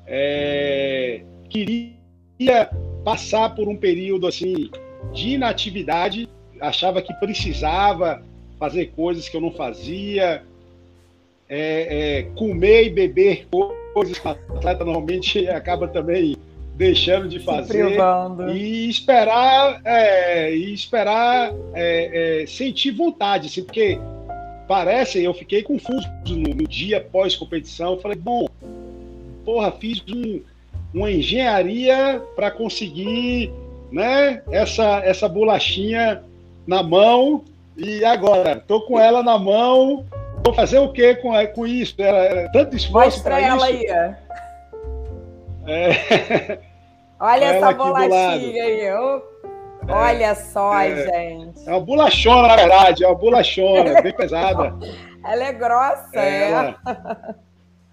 É, 0.05 1.23
queria 1.49 2.69
passar 3.03 3.53
por 3.53 3.67
um 3.67 3.77
período 3.77 4.27
assim 4.27 4.69
de 5.11 5.31
inatividade, 5.31 6.27
achava 6.59 7.01
que 7.01 7.13
precisava 7.15 8.23
fazer 8.57 8.87
coisas 8.95 9.27
que 9.27 9.35
eu 9.35 9.41
não 9.41 9.51
fazia, 9.51 10.43
é, 11.55 12.19
é, 12.19 12.23
comer 12.35 12.85
e 12.85 12.89
beber 12.89 13.47
coisas 13.93 14.17
que 14.17 14.27
o 14.27 14.31
atleta 14.31 14.83
normalmente 14.83 15.47
acaba 15.47 15.87
também 15.87 16.35
deixando 16.75 17.29
de 17.29 17.39
fazer 17.39 17.95
e 18.55 18.89
esperar 18.89 19.79
é, 19.85 20.51
e 20.55 20.73
esperar 20.73 21.53
é, 21.75 22.41
é, 22.41 22.47
sentir 22.47 22.89
vontade, 22.89 23.47
assim, 23.47 23.63
porque 23.63 23.99
parece 24.67 25.23
eu 25.23 25.31
fiquei 25.35 25.61
confuso 25.61 26.07
no, 26.27 26.55
no 26.55 26.67
dia 26.67 26.99
pós 26.99 27.35
competição, 27.35 27.99
falei 27.99 28.17
bom, 28.17 28.47
porra, 29.45 29.71
fiz 29.73 30.03
um, 30.09 30.41
uma 30.91 31.11
engenharia 31.11 32.19
para 32.35 32.49
conseguir, 32.49 33.51
né, 33.91 34.41
essa 34.49 35.03
essa 35.05 35.29
bolachinha 35.29 36.23
na 36.65 36.81
mão 36.81 37.43
e 37.77 38.03
agora? 38.03 38.55
Tô 38.55 38.81
com 38.81 38.99
ela 38.99 39.21
na 39.21 39.37
mão, 39.37 40.03
vou 40.43 40.53
fazer 40.53 40.79
o 40.79 40.91
que 40.91 41.15
com, 41.15 41.31
com 41.47 41.65
isso? 41.65 41.95
Era, 41.97 42.17
era 42.17 42.51
tanto 42.51 42.75
esforço 42.75 43.23
para 43.23 43.39
ela 43.39 43.69
isso. 43.71 43.93
aí. 43.93 44.15
É. 45.65 46.59
Olha 47.19 47.45
essa 47.45 47.73
bolachinha 47.73 48.63
aí. 48.63 48.81
É, 48.81 49.21
olha 49.87 50.35
só, 50.35 50.79
é, 50.79 50.95
gente. 50.95 51.67
É 51.67 51.71
uma 51.71 51.79
bolachona, 51.79 52.47
na 52.49 52.55
verdade. 52.55 53.03
É 53.03 53.07
uma 53.07 53.15
bolachona, 53.15 54.01
bem 54.01 54.13
pesada. 54.13 54.75
Ela 55.25 55.43
é 55.45 55.53
grossa, 55.53 56.19
é. 56.19 56.51
Ela, 56.51 56.75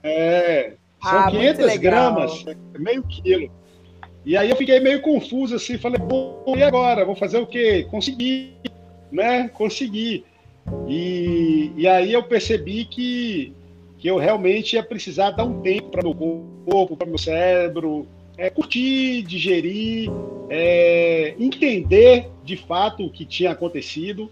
é. 0.03 0.73
São 1.01 1.19
ah, 1.19 1.31
500 1.31 1.77
gramas, 1.77 2.45
meio 2.77 3.03
quilo. 3.05 3.51
E 4.25 4.37
aí 4.37 4.51
eu 4.51 4.57
fiquei 4.57 4.81
meio 4.81 5.01
confuso 5.01 5.55
assim, 5.55 5.79
falei, 5.79 5.99
bom, 5.99 6.43
e 6.57 6.63
agora? 6.63 7.07
Vou 7.07 7.15
fazer 7.15 7.39
o 7.39 7.47
quê? 7.47 7.87
Consegui, 7.91 8.57
né? 9.11 9.49
Consegui. 9.49 10.27
E, 10.89 11.73
e 11.77 11.87
aí 11.87 12.13
eu 12.13 12.23
percebi 12.23 12.85
que, 12.85 13.53
que 13.99 14.09
eu 14.09 14.17
realmente 14.17 14.75
ia 14.75 14.83
precisar 14.83 15.31
dar 15.31 15.45
um 15.45 15.61
tempo 15.61 15.91
para 15.91 16.03
meu 16.03 16.15
corpo, 16.15 16.97
para 16.97 17.07
meu 17.07 17.19
cérebro, 17.19 18.07
é, 18.37 18.49
curtir, 18.51 19.23
digerir, 19.23 20.11
é, 20.49 21.35
entender 21.39 22.29
de 22.45 22.57
fato 22.57 23.05
o 23.05 23.11
que 23.11 23.25
tinha 23.25 23.51
acontecido. 23.51 24.31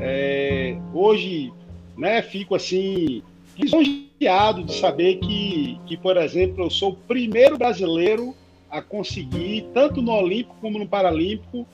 É, 0.00 0.76
hoje, 0.92 1.52
né, 1.96 2.20
fico 2.22 2.54
assim 2.54 3.22
lisonjeado 3.56 4.64
de 4.64 4.74
saber 4.74 5.16
que, 5.16 5.78
que, 5.86 5.96
por 5.96 6.16
exemplo, 6.16 6.64
eu 6.64 6.70
sou 6.70 6.90
o 6.90 6.96
primeiro 6.96 7.56
brasileiro 7.56 8.34
a 8.70 8.82
conseguir, 8.82 9.66
tanto 9.72 10.02
no 10.02 10.12
Olímpico 10.12 10.56
como 10.60 10.78
no 10.78 10.88
Paralímpico, 10.88 11.66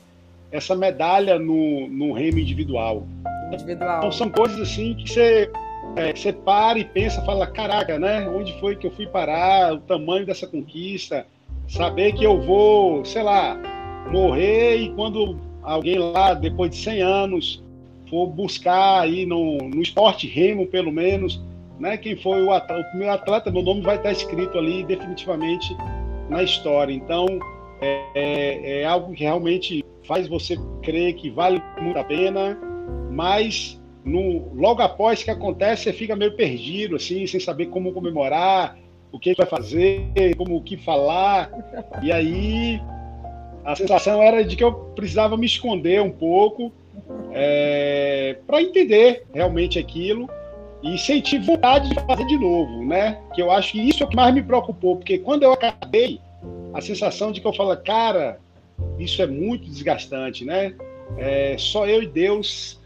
essa 0.51 0.75
medalha 0.75 1.39
no, 1.39 1.87
no 1.87 2.13
remo 2.13 2.37
individual. 2.37 3.07
Individual. 3.53 3.97
Então 3.97 4.11
são 4.11 4.29
coisas 4.29 4.59
assim 4.59 4.95
que 4.95 5.09
você 5.09 5.51
é, 5.95 6.13
você 6.13 6.31
para 6.31 6.79
e 6.79 6.85
pensa, 6.85 7.21
fala, 7.23 7.47
caraca, 7.47 7.99
né? 7.99 8.29
Onde 8.29 8.57
foi 8.59 8.75
que 8.75 8.87
eu 8.87 8.91
fui 8.91 9.07
parar? 9.07 9.73
O 9.73 9.79
tamanho 9.79 10.25
dessa 10.25 10.47
conquista? 10.47 11.25
Saber 11.67 12.13
que 12.13 12.23
eu 12.23 12.39
vou, 12.41 13.03
sei 13.03 13.23
lá, 13.23 13.57
morrer 14.09 14.77
e 14.77 14.93
quando 14.93 15.37
alguém 15.61 15.97
lá, 15.97 16.33
depois 16.33 16.71
de 16.71 16.77
100 16.77 17.01
anos, 17.01 17.63
for 18.09 18.27
buscar 18.27 19.01
aí 19.01 19.25
no, 19.25 19.57
no 19.57 19.81
esporte 19.81 20.27
remo, 20.27 20.67
pelo 20.67 20.91
menos, 20.91 21.41
né? 21.79 21.97
Quem 21.97 22.15
foi 22.15 22.41
o, 22.43 22.51
atleta, 22.51 22.97
o 22.97 23.09
atleta, 23.09 23.51
meu 23.51 23.61
nome 23.61 23.81
vai 23.81 23.97
estar 23.97 24.11
escrito 24.11 24.57
ali 24.57 24.83
definitivamente 24.83 25.75
na 26.29 26.43
história. 26.43 26.93
Então, 26.93 27.25
é, 27.81 28.03
é, 28.15 28.81
é 28.81 28.85
algo 28.85 29.13
que 29.13 29.23
realmente 29.23 29.83
faz 30.03 30.27
você 30.27 30.57
crer 30.83 31.13
que 31.15 31.29
vale 31.29 31.61
muito 31.81 31.97
a 31.97 32.03
pena, 32.03 32.57
mas 33.11 33.79
no, 34.03 34.53
logo 34.53 34.81
após 34.81 35.23
que 35.23 35.29
acontece, 35.29 35.83
você 35.83 35.93
fica 35.93 36.15
meio 36.15 36.35
perdido, 36.35 36.95
assim, 36.95 37.27
sem 37.27 37.39
saber 37.39 37.67
como 37.67 37.93
comemorar, 37.93 38.77
o 39.11 39.19
que 39.19 39.33
vai 39.35 39.45
fazer, 39.45 40.35
como 40.37 40.55
o 40.55 40.63
que 40.63 40.77
falar. 40.77 41.51
E 42.01 42.11
aí 42.11 42.81
a 43.63 43.75
sensação 43.75 44.21
era 44.21 44.43
de 44.43 44.55
que 44.55 44.63
eu 44.63 44.73
precisava 44.95 45.37
me 45.37 45.45
esconder 45.45 46.01
um 46.01 46.11
pouco 46.11 46.71
é, 47.31 48.37
para 48.47 48.61
entender 48.61 49.25
realmente 49.33 49.77
aquilo 49.77 50.29
e 50.81 50.97
sentir 50.97 51.39
vontade 51.39 51.89
de 51.89 51.95
fazer 51.95 52.25
de 52.25 52.37
novo, 52.37 52.83
né? 52.83 53.19
Que 53.35 53.41
eu 53.41 53.51
acho 53.51 53.73
que 53.73 53.79
isso 53.79 54.01
é 54.01 54.05
o 54.05 54.09
que 54.09 54.15
mais 54.15 54.33
me 54.33 54.41
preocupou, 54.41 54.95
porque 54.95 55.19
quando 55.19 55.43
eu 55.43 55.53
acabei, 55.53 56.19
a 56.73 56.81
sensação 56.81 57.31
de 57.31 57.39
que 57.39 57.45
eu 57.45 57.53
falo, 57.53 57.75
cara, 57.77 58.39
isso 58.97 59.21
é 59.21 59.27
muito 59.27 59.69
desgastante, 59.69 60.43
né? 60.43 60.73
É, 61.17 61.55
só 61.59 61.85
eu 61.85 62.01
e 62.01 62.07
Deus 62.07 62.80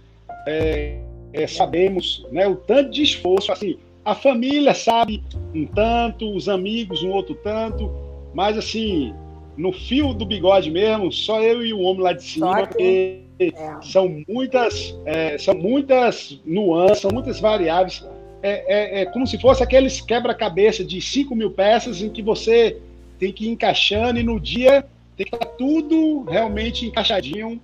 é, 0.46 0.98
é, 1.34 1.48
sabemos 1.48 2.26
né, 2.32 2.48
o 2.48 2.56
tanto 2.56 2.92
de 2.92 3.04
esforço, 3.04 3.52
assim, 3.52 3.78
a 4.04 4.14
família 4.14 4.74
sabe 4.74 5.24
um 5.54 5.66
tanto, 5.66 6.34
os 6.36 6.48
amigos 6.48 7.04
um 7.04 7.10
outro 7.10 7.36
tanto, 7.36 7.92
mas 8.34 8.58
assim, 8.58 9.14
no 9.58 9.72
fio 9.72 10.14
do 10.14 10.26
bigode 10.26 10.70
mesmo, 10.70 11.12
só 11.12 11.42
eu 11.42 11.66
e 11.66 11.74
o 11.74 11.80
homem 11.80 12.04
lá 12.04 12.14
de 12.14 12.24
cima, 12.24 12.68
porque 12.68 13.22
é. 13.40 13.52
são 13.82 14.24
muitas, 14.28 14.96
é, 15.06 15.38
são 15.38 15.56
muitas 15.56 16.40
nuances, 16.46 17.00
são 17.00 17.12
muitas 17.12 17.40
variáveis. 17.40 18.06
É, 18.44 19.00
é, 19.00 19.02
é 19.02 19.06
como 19.06 19.26
se 19.26 19.40
fosse 19.40 19.64
aqueles 19.64 20.00
quebra-cabeça 20.02 20.84
de 20.84 21.02
5 21.02 21.36
mil 21.36 21.50
peças 21.50 22.02
em 22.02 22.10
que 22.10 22.22
você 22.22 22.78
tem 23.18 23.32
que 23.32 23.46
ir 23.46 23.50
encaixando 23.50 24.20
e 24.20 24.24
no 24.24 24.40
dia 24.40 24.86
tem 25.18 25.26
que 25.26 25.36
estar 25.36 25.48
tudo 25.48 26.24
realmente 26.24 26.86
encaixadinho 26.86 27.60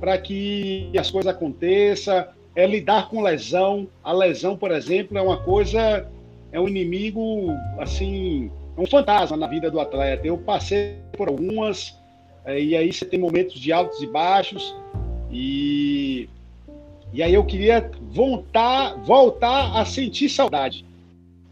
para 0.00 0.18
que 0.18 0.90
as 0.98 1.10
coisas 1.10 1.32
aconteçam, 1.32 2.26
é 2.54 2.66
lidar 2.66 3.08
com 3.08 3.22
lesão. 3.22 3.86
A 4.02 4.12
lesão, 4.12 4.56
por 4.56 4.70
exemplo, 4.70 5.16
é 5.16 5.22
uma 5.22 5.38
coisa, 5.38 6.08
é 6.50 6.60
um 6.60 6.68
inimigo, 6.68 7.48
assim, 7.78 8.50
é 8.76 8.80
um 8.80 8.86
fantasma 8.86 9.36
na 9.36 9.46
vida 9.46 9.70
do 9.70 9.78
atleta. 9.78 10.26
Eu 10.26 10.38
passei 10.38 10.96
por 11.16 11.28
algumas, 11.28 11.96
é, 12.44 12.60
e 12.60 12.74
aí 12.74 12.92
você 12.92 13.04
tem 13.04 13.20
momentos 13.20 13.60
de 13.60 13.72
altos 13.72 14.02
e 14.02 14.06
baixos, 14.06 14.74
e, 15.30 16.28
e 17.12 17.22
aí 17.22 17.34
eu 17.34 17.44
queria 17.44 17.90
voltar, 18.10 18.96
voltar 19.02 19.78
a 19.78 19.84
sentir 19.84 20.28
saudade. 20.28 20.84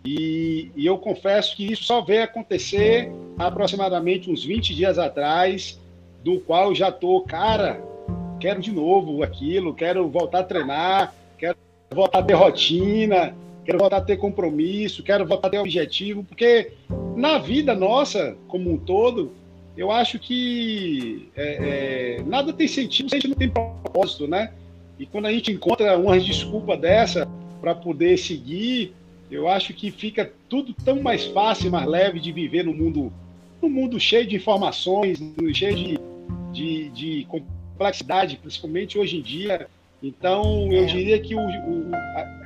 E, 0.06 0.70
e 0.76 0.84
eu 0.84 0.98
confesso 0.98 1.56
que 1.56 1.72
isso 1.72 1.84
só 1.84 2.02
veio 2.02 2.24
acontecer 2.24 3.10
aproximadamente 3.38 4.30
uns 4.30 4.44
20 4.44 4.74
dias 4.74 4.98
atrás, 4.98 5.80
do 6.22 6.40
qual 6.40 6.68
eu 6.68 6.74
já 6.74 6.92
tô, 6.92 7.22
cara, 7.22 7.82
quero 8.44 8.60
de 8.60 8.70
novo 8.70 9.22
aquilo, 9.22 9.72
quero 9.72 10.06
voltar 10.06 10.40
a 10.40 10.44
treinar, 10.44 11.14
quero 11.38 11.56
voltar 11.90 12.18
a 12.18 12.22
ter 12.22 12.34
rotina, 12.34 13.34
quero 13.64 13.78
voltar 13.78 13.96
a 13.96 14.00
ter 14.02 14.18
compromisso, 14.18 15.02
quero 15.02 15.26
voltar 15.26 15.48
a 15.48 15.50
ter 15.52 15.58
objetivo, 15.60 16.22
porque 16.22 16.72
na 17.16 17.38
vida 17.38 17.74
nossa, 17.74 18.36
como 18.46 18.70
um 18.70 18.76
todo, 18.76 19.32
eu 19.74 19.90
acho 19.90 20.18
que 20.18 21.30
é, 21.34 22.18
é, 22.18 22.22
nada 22.24 22.52
tem 22.52 22.68
sentido 22.68 23.08
se 23.08 23.16
a 23.16 23.18
gente 23.18 23.28
não 23.28 23.36
tem 23.36 23.48
propósito, 23.48 24.28
né? 24.28 24.52
E 24.98 25.06
quando 25.06 25.24
a 25.24 25.32
gente 25.32 25.50
encontra 25.50 25.96
uma 25.96 26.20
desculpa 26.20 26.76
dessa 26.76 27.26
para 27.62 27.74
poder 27.74 28.18
seguir, 28.18 28.92
eu 29.30 29.48
acho 29.48 29.72
que 29.72 29.90
fica 29.90 30.30
tudo 30.50 30.74
tão 30.84 31.00
mais 31.00 31.24
fácil, 31.24 31.70
mais 31.70 31.86
leve 31.86 32.20
de 32.20 32.30
viver 32.30 32.62
no 32.62 32.74
mundo, 32.74 33.10
no 33.62 33.70
mundo 33.70 33.98
cheio 33.98 34.26
de 34.26 34.36
informações, 34.36 35.18
cheio 35.54 35.74
de, 35.74 35.98
de, 36.52 36.90
de 36.90 37.26
complexidade, 37.74 38.36
principalmente 38.36 38.98
hoje 38.98 39.18
em 39.18 39.22
dia. 39.22 39.66
Então, 40.02 40.72
eu 40.72 40.84
é. 40.84 40.86
diria 40.86 41.18
que 41.20 41.34
o, 41.34 41.40
o, 41.40 41.90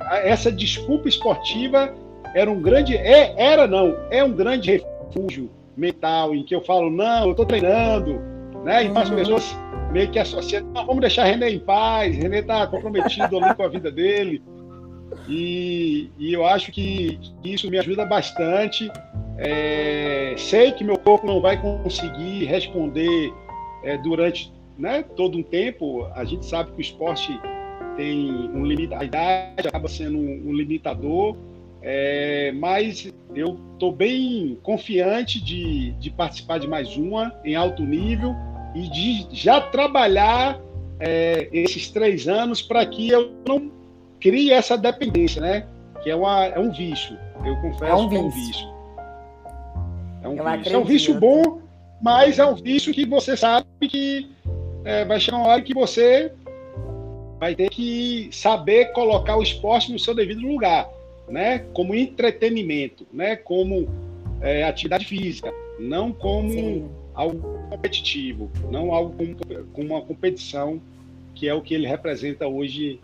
a, 0.01 0.17
essa 0.23 0.51
desculpa 0.51 1.07
esportiva 1.07 1.93
era 2.33 2.49
um 2.49 2.61
grande, 2.61 2.95
é, 2.95 3.33
era 3.37 3.67
não, 3.67 3.95
é 4.09 4.23
um 4.23 4.31
grande 4.31 4.71
refúgio 4.71 5.49
mental 5.75 6.35
em 6.35 6.43
que 6.43 6.53
eu 6.53 6.61
falo, 6.61 6.89
não, 6.89 7.25
eu 7.25 7.31
estou 7.31 7.45
treinando, 7.45 8.19
né? 8.63 8.85
E 8.85 8.97
as 8.97 9.09
uhum. 9.09 9.15
pessoas 9.15 9.57
meio 9.91 10.09
que 10.09 10.19
associam, 10.19 10.63
não, 10.73 10.85
vamos 10.85 11.01
deixar 11.01 11.25
René 11.25 11.49
em 11.49 11.59
paz, 11.59 12.15
René 12.15 12.39
está 12.39 12.67
comprometido 12.67 13.37
ali 13.37 13.55
com 13.55 13.63
a 13.63 13.67
vida 13.67 13.91
dele. 13.91 14.41
E, 15.27 16.11
e 16.17 16.33
eu 16.33 16.45
acho 16.45 16.71
que, 16.71 17.19
que, 17.41 17.53
isso 17.53 17.69
me 17.69 17.77
ajuda 17.77 18.05
bastante. 18.05 18.91
É, 19.37 20.33
sei 20.37 20.71
que 20.71 20.83
meu 20.83 20.97
corpo 20.97 21.25
não 21.25 21.41
vai 21.41 21.59
conseguir 21.59 22.45
responder 22.45 23.33
é, 23.83 23.97
durante 23.97 24.51
né, 24.79 25.03
todo 25.15 25.37
um 25.37 25.43
tempo, 25.43 26.05
a 26.15 26.23
gente 26.23 26.45
sabe 26.45 26.71
que 26.71 26.77
o 26.77 26.81
esporte 26.81 27.37
tem 27.97 28.31
um 28.31 28.65
limite, 28.65 28.93
a 28.93 29.03
idade 29.03 29.67
acaba 29.67 29.89
sendo 29.89 30.17
um, 30.17 30.43
um 30.47 30.53
limitador, 30.53 31.35
é, 31.81 32.53
mas 32.53 33.13
eu 33.35 33.59
estou 33.73 33.91
bem 33.91 34.57
confiante 34.63 35.43
de, 35.43 35.91
de 35.91 36.09
participar 36.09 36.59
de 36.59 36.67
mais 36.67 36.95
uma 36.95 37.35
em 37.43 37.55
alto 37.55 37.83
nível 37.83 38.33
e 38.73 38.89
de 38.89 39.27
já 39.31 39.59
trabalhar 39.59 40.59
é, 40.99 41.49
esses 41.51 41.89
três 41.89 42.27
anos 42.27 42.61
para 42.61 42.85
que 42.85 43.09
eu 43.09 43.33
não 43.45 43.69
crie 44.19 44.51
essa 44.51 44.77
dependência, 44.77 45.41
né? 45.41 45.67
Que 46.01 46.09
é, 46.09 46.15
uma, 46.15 46.45
é 46.45 46.59
um 46.59 46.71
vício. 46.71 47.17
Eu 47.45 47.55
confesso 47.57 47.85
é 47.85 47.95
um 47.95 48.09
que 48.09 48.15
é 48.15 48.19
um 48.19 48.29
vício. 48.29 48.67
É 50.21 50.27
um 50.27 50.35
vício. 50.35 50.73
É 50.73 50.77
um 50.77 50.83
vício 50.83 51.19
bom, 51.19 51.61
mas 52.01 52.39
é 52.39 52.45
um 52.45 52.55
vício 52.55 52.93
que 52.93 53.05
você 53.05 53.35
sabe 53.35 53.65
que 53.81 54.29
é, 54.83 55.05
vai 55.05 55.19
chegar 55.19 55.37
uma 55.37 55.47
hora 55.47 55.61
que 55.61 55.73
você 55.73 56.31
vai 57.39 57.55
ter 57.55 57.69
que 57.69 58.29
saber 58.31 58.91
colocar 58.91 59.37
o 59.37 59.43
esporte 59.43 59.91
no 59.91 59.99
seu 59.99 60.13
devido 60.13 60.41
lugar, 60.41 60.89
né? 61.27 61.59
Como 61.73 61.95
entretenimento, 61.95 63.07
né? 63.13 63.35
Como 63.37 63.87
é, 64.41 64.63
atividade 64.63 65.05
física, 65.05 65.53
não 65.79 66.11
como 66.11 66.49
Sim. 66.49 66.89
algo 67.13 67.59
competitivo, 67.69 68.51
não 68.69 68.93
algo 68.93 69.15
como, 69.15 69.65
como, 69.73 69.87
uma 69.95 70.01
competição, 70.01 70.81
que 71.33 71.47
é 71.47 71.53
o 71.53 71.61
que 71.61 71.73
ele 71.73 71.87
representa 71.87 72.47
hoje 72.47 72.99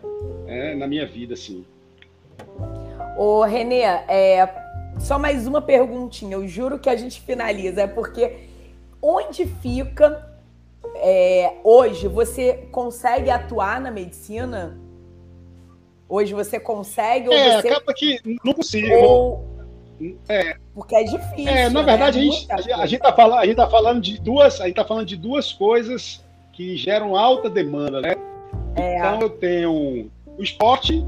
é, 0.46 0.74
na 0.74 0.86
minha 0.86 1.06
vida, 1.06 1.34
assim. 1.34 1.64
Ô, 3.16 3.42
Renê, 3.42 3.80
é, 3.80 4.46
só 4.98 5.18
mais 5.18 5.46
uma 5.46 5.62
perguntinha, 5.62 6.34
eu 6.34 6.46
juro 6.46 6.78
que 6.78 6.90
a 6.90 6.96
gente 6.96 7.20
finaliza, 7.20 7.82
é 7.82 7.86
porque 7.86 8.36
onde 9.00 9.46
fica 9.46 10.35
é, 11.02 11.54
hoje 11.64 12.08
você 12.08 12.68
consegue 12.70 13.30
atuar 13.30 13.80
na 13.80 13.90
medicina? 13.90 14.78
Hoje 16.08 16.34
você 16.34 16.60
consegue? 16.60 17.28
Ou 17.28 17.34
é, 17.34 17.60
você... 17.60 17.68
acaba 17.68 17.92
que 17.94 18.20
não 18.44 18.52
consigo. 18.52 18.94
Ou... 18.94 19.56
É, 20.28 20.56
Porque 20.74 20.94
é 20.94 21.04
difícil. 21.04 21.48
É, 21.48 21.70
na 21.70 21.82
verdade, 21.82 22.20
né? 22.20 22.28
a, 22.50 22.60
gente, 22.60 22.72
a, 22.72 22.76
a, 22.82 22.86
gente 22.86 23.00
tá 23.00 23.12
falando, 23.12 23.38
a 23.38 23.46
gente 23.46 23.56
tá 23.56 23.68
falando 23.68 24.00
de 24.00 24.20
duas, 24.20 24.60
a 24.60 24.66
gente 24.66 24.76
tá 24.76 24.84
falando 24.84 25.06
de 25.06 25.16
duas 25.16 25.52
coisas 25.52 26.22
que 26.52 26.76
geram 26.76 27.16
alta 27.16 27.48
demanda, 27.48 28.00
né? 28.00 28.14
É. 28.76 28.98
Então 28.98 29.20
eu 29.22 29.30
tenho 29.30 30.10
o 30.36 30.42
esporte, 30.42 31.04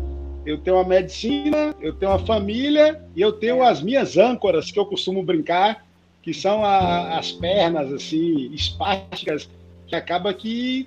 eu 0.47 0.59
tenho 0.59 0.78
a 0.78 0.85
medicina, 0.85 1.74
eu 1.81 1.93
tenho 1.93 2.12
a 2.12 2.19
família 2.19 3.02
e 3.15 3.20
eu 3.20 3.32
tenho 3.32 3.62
é. 3.62 3.69
as 3.69 3.82
minhas 3.82 4.16
âncoras 4.16 4.70
que 4.70 4.78
eu 4.78 4.86
costumo 4.86 5.23
brincar, 5.23 5.85
que 6.23 6.32
são 6.32 6.65
a, 6.65 7.19
as 7.19 7.31
pernas 7.31 7.93
assim 7.93 8.51
espásticas 8.55 9.48
que 9.89 9.97
acaba 9.97 10.32
que 10.35 10.86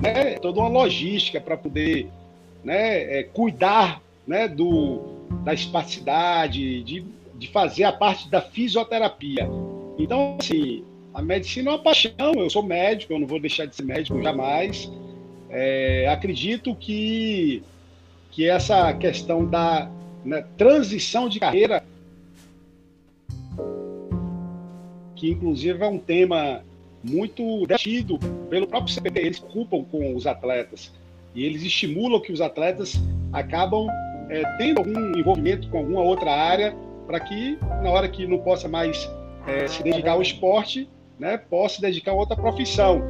né, 0.00 0.38
toda 0.38 0.60
uma 0.60 0.68
logística 0.68 1.40
para 1.40 1.56
poder 1.56 2.08
né, 2.62 3.18
é, 3.18 3.22
cuidar 3.22 4.02
né, 4.26 4.46
do, 4.46 5.16
da 5.42 5.54
espasticidade, 5.54 6.82
de, 6.82 7.04
de 7.34 7.48
fazer 7.48 7.84
a 7.84 7.92
parte 7.92 8.28
da 8.28 8.40
fisioterapia. 8.40 9.48
Então, 9.98 10.36
assim, 10.38 10.84
a 11.14 11.22
medicina 11.22 11.70
é 11.70 11.74
uma 11.74 11.82
paixão, 11.82 12.34
eu 12.36 12.50
sou 12.50 12.62
médico, 12.62 13.12
eu 13.12 13.18
não 13.18 13.26
vou 13.26 13.40
deixar 13.40 13.66
de 13.66 13.74
ser 13.74 13.84
médico 13.84 14.22
jamais. 14.22 14.90
É, 15.48 16.08
acredito 16.08 16.74
que, 16.74 17.62
que 18.30 18.46
essa 18.48 18.92
questão 18.92 19.46
da 19.46 19.90
né, 20.24 20.44
transição 20.58 21.28
de 21.28 21.40
carreira, 21.40 21.82
que 25.14 25.30
inclusive 25.30 25.82
é 25.82 25.88
um 25.88 25.98
tema 25.98 26.62
muito 27.08 27.66
detido 27.66 28.18
pelo 28.50 28.66
próprio 28.66 28.92
CPT. 28.92 29.20
Eles 29.20 29.38
culpam 29.38 29.84
com 29.84 30.14
os 30.14 30.26
atletas 30.26 30.92
e 31.34 31.44
eles 31.44 31.62
estimulam 31.62 32.20
que 32.20 32.32
os 32.32 32.40
atletas 32.40 32.94
acabam 33.32 33.88
é, 34.28 34.42
tendo 34.58 34.78
algum 34.78 35.18
envolvimento 35.18 35.68
com 35.68 35.78
alguma 35.78 36.02
outra 36.02 36.30
área 36.30 36.74
para 37.06 37.20
que, 37.20 37.58
na 37.82 37.90
hora 37.90 38.08
que 38.08 38.26
não 38.26 38.38
possa 38.38 38.68
mais 38.68 39.08
é, 39.46 39.68
se 39.68 39.82
dedicar 39.82 40.12
ao 40.12 40.22
esporte, 40.22 40.88
né, 41.18 41.38
possa 41.38 41.76
se 41.76 41.80
dedicar 41.80 42.12
a 42.12 42.14
outra 42.14 42.36
profissão. 42.36 43.02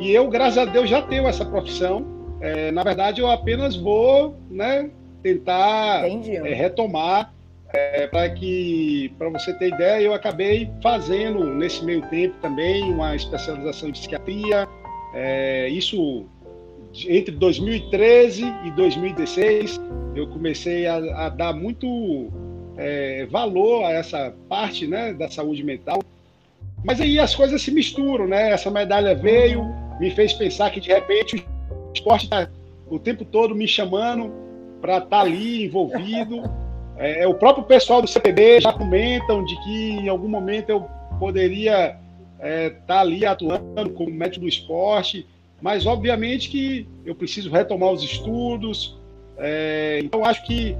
E 0.00 0.10
eu, 0.10 0.28
graças 0.28 0.58
a 0.58 0.64
Deus, 0.64 0.90
já 0.90 1.00
tenho 1.02 1.26
essa 1.26 1.44
profissão. 1.44 2.04
É, 2.40 2.70
na 2.70 2.82
verdade, 2.82 3.20
eu 3.20 3.30
apenas 3.30 3.76
vou 3.76 4.36
né, 4.50 4.90
tentar 5.22 6.04
retomar 6.42 7.32
é, 7.76 8.06
para 8.06 8.30
que, 8.30 9.12
para 9.18 9.28
você 9.28 9.52
ter 9.52 9.68
ideia, 9.68 10.00
eu 10.00 10.14
acabei 10.14 10.70
fazendo 10.82 11.44
nesse 11.44 11.84
meio 11.84 12.00
tempo 12.08 12.34
também 12.40 12.90
uma 12.90 13.14
especialização 13.14 13.90
em 13.90 13.92
psiquiatria. 13.92 14.66
É, 15.14 15.68
isso 15.68 16.24
entre 17.06 17.34
2013 17.34 18.44
e 18.64 18.70
2016 18.70 19.78
eu 20.14 20.26
comecei 20.28 20.86
a, 20.86 21.26
a 21.26 21.28
dar 21.28 21.52
muito 21.52 22.32
é, 22.78 23.26
valor 23.26 23.84
a 23.84 23.92
essa 23.92 24.34
parte, 24.48 24.86
né, 24.86 25.12
da 25.12 25.28
saúde 25.28 25.62
mental. 25.62 26.02
Mas 26.82 26.98
aí 26.98 27.18
as 27.18 27.34
coisas 27.34 27.60
se 27.60 27.70
misturam, 27.70 28.26
né? 28.26 28.52
Essa 28.52 28.70
medalha 28.70 29.14
veio, 29.14 29.64
me 30.00 30.10
fez 30.10 30.32
pensar 30.32 30.70
que 30.70 30.80
de 30.80 30.88
repente 30.88 31.36
o 31.36 31.92
esporte 31.92 32.24
está 32.24 32.48
o 32.88 32.98
tempo 32.98 33.24
todo 33.24 33.54
me 33.54 33.66
chamando 33.66 34.32
para 34.80 34.98
estar 34.98 35.08
tá 35.10 35.20
ali 35.20 35.64
envolvido. 35.64 36.42
É, 36.98 37.26
o 37.26 37.34
próprio 37.34 37.64
pessoal 37.64 38.00
do 38.00 38.08
CPB 38.08 38.60
já 38.60 38.72
comentam 38.72 39.44
de 39.44 39.54
que 39.62 39.90
em 39.90 40.08
algum 40.08 40.28
momento 40.28 40.70
eu 40.70 40.86
poderia 41.18 41.98
estar 42.36 42.48
é, 42.48 42.70
tá 42.70 43.00
ali 43.00 43.24
atuando 43.24 43.90
como 43.90 44.10
médico 44.10 44.40
do 44.40 44.48
esporte, 44.48 45.26
mas 45.60 45.86
obviamente 45.86 46.48
que 46.48 46.88
eu 47.04 47.14
preciso 47.14 47.50
retomar 47.50 47.92
os 47.92 48.02
estudos. 48.02 48.96
É, 49.36 50.00
então 50.02 50.24
acho 50.24 50.44
que 50.46 50.76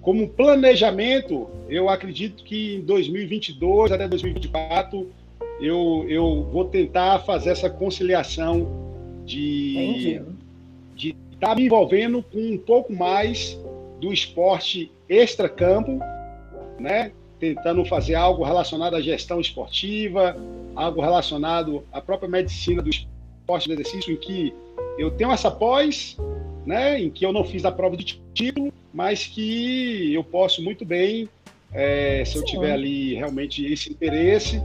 como 0.00 0.28
planejamento, 0.28 1.48
eu 1.68 1.88
acredito 1.88 2.44
que 2.44 2.76
em 2.76 2.80
2022 2.82 3.92
até 3.92 4.06
2024 4.06 5.10
eu, 5.60 6.06
eu 6.08 6.48
vou 6.52 6.64
tentar 6.66 7.18
fazer 7.20 7.50
essa 7.50 7.68
conciliação 7.68 8.88
de 9.24 10.22
de 10.94 11.14
estar 11.32 11.48
tá 11.48 11.54
me 11.54 11.64
envolvendo 11.66 12.22
com 12.22 12.40
um 12.40 12.58
pouco 12.58 12.92
mais 12.92 13.60
do 14.00 14.12
esporte 14.12 14.90
extra-campo, 15.08 15.98
né? 16.78 17.12
tentando 17.38 17.84
fazer 17.84 18.14
algo 18.14 18.44
relacionado 18.44 18.94
à 18.94 19.00
gestão 19.00 19.40
esportiva, 19.40 20.36
algo 20.74 21.00
relacionado 21.00 21.84
à 21.92 22.00
própria 22.00 22.28
medicina 22.28 22.82
do 22.82 22.90
esporte 22.90 23.68
do 23.68 23.74
exercício, 23.74 24.12
em 24.12 24.16
que 24.16 24.52
eu 24.98 25.10
tenho 25.10 25.30
essa 25.30 25.50
pós, 25.50 26.16
né, 26.66 27.00
em 27.00 27.10
que 27.10 27.24
eu 27.24 27.32
não 27.32 27.44
fiz 27.44 27.64
a 27.64 27.72
prova 27.72 27.96
de 27.96 28.20
título, 28.34 28.72
mas 28.92 29.26
que 29.26 30.12
eu 30.12 30.24
posso 30.24 30.62
muito 30.62 30.84
bem, 30.84 31.28
é, 31.72 32.24
se 32.24 32.36
eu 32.36 32.44
tiver 32.44 32.72
ali 32.72 33.14
realmente 33.14 33.64
esse 33.64 33.90
interesse, 33.90 34.60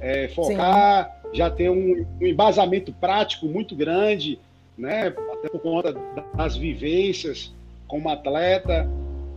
é, 0.00 0.28
focar, 0.28 1.20
Sim. 1.22 1.36
já 1.38 1.50
ter 1.50 1.70
um, 1.70 2.06
um, 2.20 2.26
embasamento 2.26 2.92
prático 2.92 3.46
muito 3.46 3.76
grande, 3.76 4.38
né, 4.76 5.14
até 5.32 5.48
por 5.48 5.60
conta 5.60 5.92
das 6.34 6.56
vivências 6.56 7.52
como 7.86 8.08
atleta, 8.08 8.88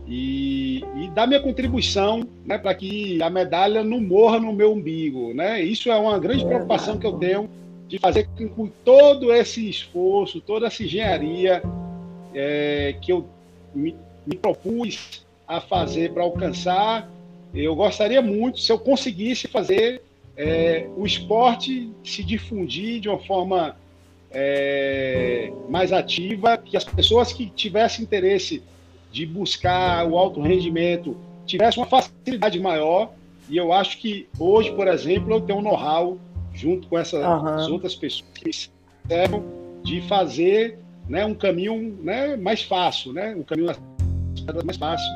e, 0.06 0.84
e 0.96 1.08
dar 1.14 1.26
minha 1.26 1.40
contribuição 1.40 2.26
né, 2.44 2.58
para 2.58 2.74
que 2.74 3.22
a 3.22 3.30
medalha 3.30 3.84
não 3.84 4.00
morra 4.00 4.38
no 4.38 4.52
meu 4.52 4.72
umbigo. 4.72 5.32
Né? 5.32 5.62
Isso 5.62 5.90
é 5.90 5.96
uma 5.96 6.18
grande 6.18 6.44
preocupação 6.44 6.98
que 6.98 7.06
eu 7.06 7.12
tenho 7.14 7.48
de 7.88 7.98
fazer 7.98 8.26
com 8.36 8.48
que 8.48 8.72
todo 8.84 9.32
esse 9.32 9.68
esforço, 9.68 10.40
toda 10.40 10.66
essa 10.66 10.82
engenharia 10.82 11.62
é, 12.34 12.96
que 13.00 13.12
eu 13.12 13.26
me, 13.74 13.94
me 14.26 14.36
propus 14.36 15.24
a 15.46 15.60
fazer 15.60 16.12
para 16.12 16.22
alcançar, 16.22 17.10
eu 17.54 17.74
gostaria 17.74 18.22
muito 18.22 18.60
se 18.60 18.72
eu 18.72 18.78
conseguisse 18.78 19.46
fazer 19.46 20.02
é, 20.36 20.88
o 20.96 21.04
esporte 21.04 21.90
se 22.02 22.24
difundir 22.24 23.00
de 23.00 23.08
uma 23.08 23.18
forma 23.18 23.76
é, 24.30 25.52
mais 25.68 25.92
ativa, 25.92 26.56
que 26.56 26.76
as 26.76 26.84
pessoas 26.84 27.32
que 27.32 27.50
tivessem 27.50 28.02
interesse 28.02 28.62
de 29.12 29.26
buscar 29.26 30.06
o 30.08 30.16
alto 30.18 30.40
rendimento 30.40 31.16
tivesse 31.46 31.76
uma 31.76 31.86
facilidade 31.86 32.58
maior. 32.58 33.12
E 33.48 33.56
eu 33.56 33.72
acho 33.72 33.98
que 33.98 34.26
hoje, 34.38 34.72
por 34.72 34.88
exemplo, 34.88 35.34
eu 35.34 35.40
tenho 35.40 35.58
um 35.58 35.62
know-how 35.62 36.18
junto 36.54 36.88
com 36.88 36.98
essas 36.98 37.24
uhum. 37.24 37.72
outras 37.72 37.94
pessoas 37.94 38.30
que 38.34 38.50
servem 39.06 39.42
de 39.84 40.00
fazer 40.02 40.78
né, 41.08 41.24
um 41.24 41.34
caminho 41.34 41.98
né, 42.02 42.36
mais 42.36 42.62
fácil, 42.62 43.12
né, 43.12 43.34
um 43.36 43.42
caminho 43.42 43.74
mais 44.64 44.76
fácil 44.76 45.06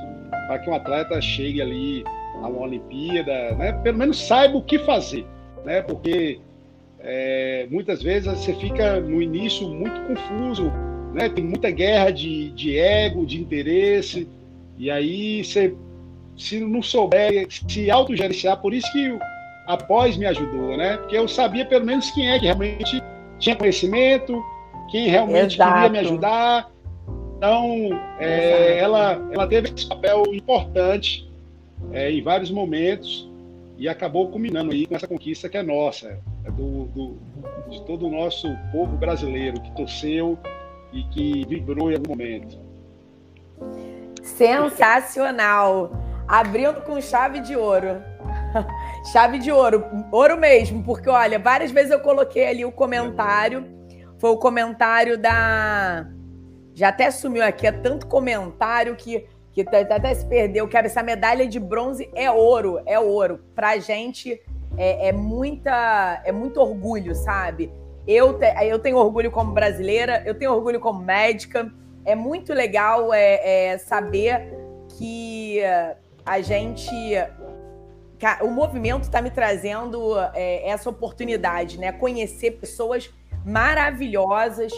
para 0.46 0.58
que 0.58 0.70
um 0.70 0.74
atleta 0.74 1.20
chegue 1.20 1.62
ali 1.62 2.04
a 2.42 2.48
uma 2.48 2.62
Olimpíada, 2.62 3.54
né, 3.56 3.72
pelo 3.72 3.98
menos 3.98 4.18
saiba 4.18 4.56
o 4.56 4.62
que 4.62 4.78
fazer, 4.80 5.24
né, 5.64 5.82
porque 5.82 6.40
é, 7.00 7.66
muitas 7.70 8.02
vezes 8.02 8.26
você 8.26 8.54
fica 8.54 9.00
no 9.00 9.22
início 9.22 9.68
muito 9.68 10.00
confuso 10.02 10.72
né? 11.16 11.30
Tem 11.30 11.42
muita 11.42 11.70
guerra 11.70 12.10
de, 12.10 12.50
de 12.50 12.78
ego, 12.78 13.24
de 13.24 13.40
interesse, 13.40 14.28
e 14.78 14.90
aí 14.90 15.42
você, 15.42 15.74
se 16.36 16.60
não 16.60 16.82
souber 16.82 17.46
se 17.50 17.90
autogerenciar, 17.90 18.60
por 18.60 18.74
isso 18.74 18.92
que 18.92 19.18
a 19.66 19.78
pós 19.78 20.16
me 20.18 20.26
ajudou, 20.26 20.76
né? 20.76 20.98
Porque 20.98 21.16
eu 21.16 21.26
sabia 21.26 21.64
pelo 21.64 21.86
menos 21.86 22.10
quem 22.10 22.30
é 22.30 22.38
que 22.38 22.44
realmente 22.44 23.02
tinha 23.38 23.56
conhecimento, 23.56 24.44
quem 24.90 25.08
realmente 25.08 25.54
Exato. 25.54 25.72
queria 25.72 25.88
me 25.88 25.98
ajudar. 26.00 26.70
Então, 27.38 27.90
é, 28.18 28.78
ela, 28.78 29.12
ela 29.32 29.46
teve 29.46 29.72
esse 29.74 29.88
papel 29.88 30.22
importante 30.34 31.26
é, 31.92 32.10
em 32.10 32.22
vários 32.22 32.50
momentos 32.50 33.26
e 33.78 33.88
acabou 33.88 34.28
culminando 34.28 34.72
aí 34.72 34.86
com 34.86 34.94
essa 34.94 35.08
conquista 35.08 35.48
que 35.48 35.56
é 35.56 35.62
nossa, 35.62 36.18
é 36.44 36.50
do, 36.50 36.84
do, 36.86 37.16
de 37.70 37.82
todo 37.86 38.06
o 38.06 38.10
nosso 38.10 38.48
povo 38.70 38.96
brasileiro 38.96 39.60
que 39.60 39.70
torceu 39.72 40.38
e 40.96 41.04
que 41.04 41.46
vibrou 41.46 41.90
em 41.90 41.96
algum 41.96 42.10
momento. 42.10 42.58
Sensacional! 44.22 45.92
Abrindo 46.26 46.80
com 46.80 47.00
chave 47.00 47.40
de 47.40 47.54
ouro. 47.54 48.02
chave 49.12 49.38
de 49.38 49.52
ouro, 49.52 49.84
ouro 50.10 50.36
mesmo, 50.36 50.82
porque 50.82 51.08
olha, 51.08 51.38
várias 51.38 51.70
vezes 51.70 51.90
eu 51.92 52.00
coloquei 52.00 52.48
ali 52.48 52.64
o 52.64 52.72
comentário, 52.72 53.64
foi 54.18 54.30
o 54.30 54.36
comentário 54.36 55.18
da 55.18 56.06
Já 56.74 56.88
até 56.88 57.10
sumiu 57.10 57.44
aqui, 57.44 57.66
é 57.66 57.72
tanto 57.72 58.06
comentário 58.06 58.96
que, 58.96 59.26
que 59.52 59.60
até 59.60 60.14
se 60.14 60.26
perdeu. 60.26 60.66
Que 60.66 60.76
essa 60.76 61.02
medalha 61.02 61.46
de 61.46 61.60
bronze 61.60 62.10
é 62.14 62.30
ouro, 62.30 62.80
é 62.86 62.98
ouro. 62.98 63.40
Pra 63.54 63.78
gente 63.78 64.40
é, 64.76 65.08
é 65.08 65.12
muita, 65.12 66.22
é 66.24 66.32
muito 66.32 66.60
orgulho, 66.60 67.14
sabe? 67.14 67.70
Eu, 68.06 68.38
te, 68.38 68.46
eu 68.64 68.78
tenho 68.78 68.96
orgulho 68.96 69.30
como 69.30 69.52
brasileira, 69.52 70.22
eu 70.24 70.34
tenho 70.34 70.52
orgulho 70.52 70.80
como 70.80 71.00
médica. 71.00 71.72
É 72.04 72.14
muito 72.14 72.54
legal 72.54 73.12
é, 73.12 73.72
é 73.72 73.78
saber 73.78 74.54
que 74.96 75.60
a 76.24 76.40
gente 76.40 76.90
o 78.42 78.48
movimento 78.48 79.02
está 79.02 79.20
me 79.20 79.30
trazendo 79.30 80.18
é, 80.32 80.68
essa 80.68 80.88
oportunidade, 80.88 81.78
né? 81.78 81.92
Conhecer 81.92 82.52
pessoas 82.52 83.12
maravilhosas 83.44 84.72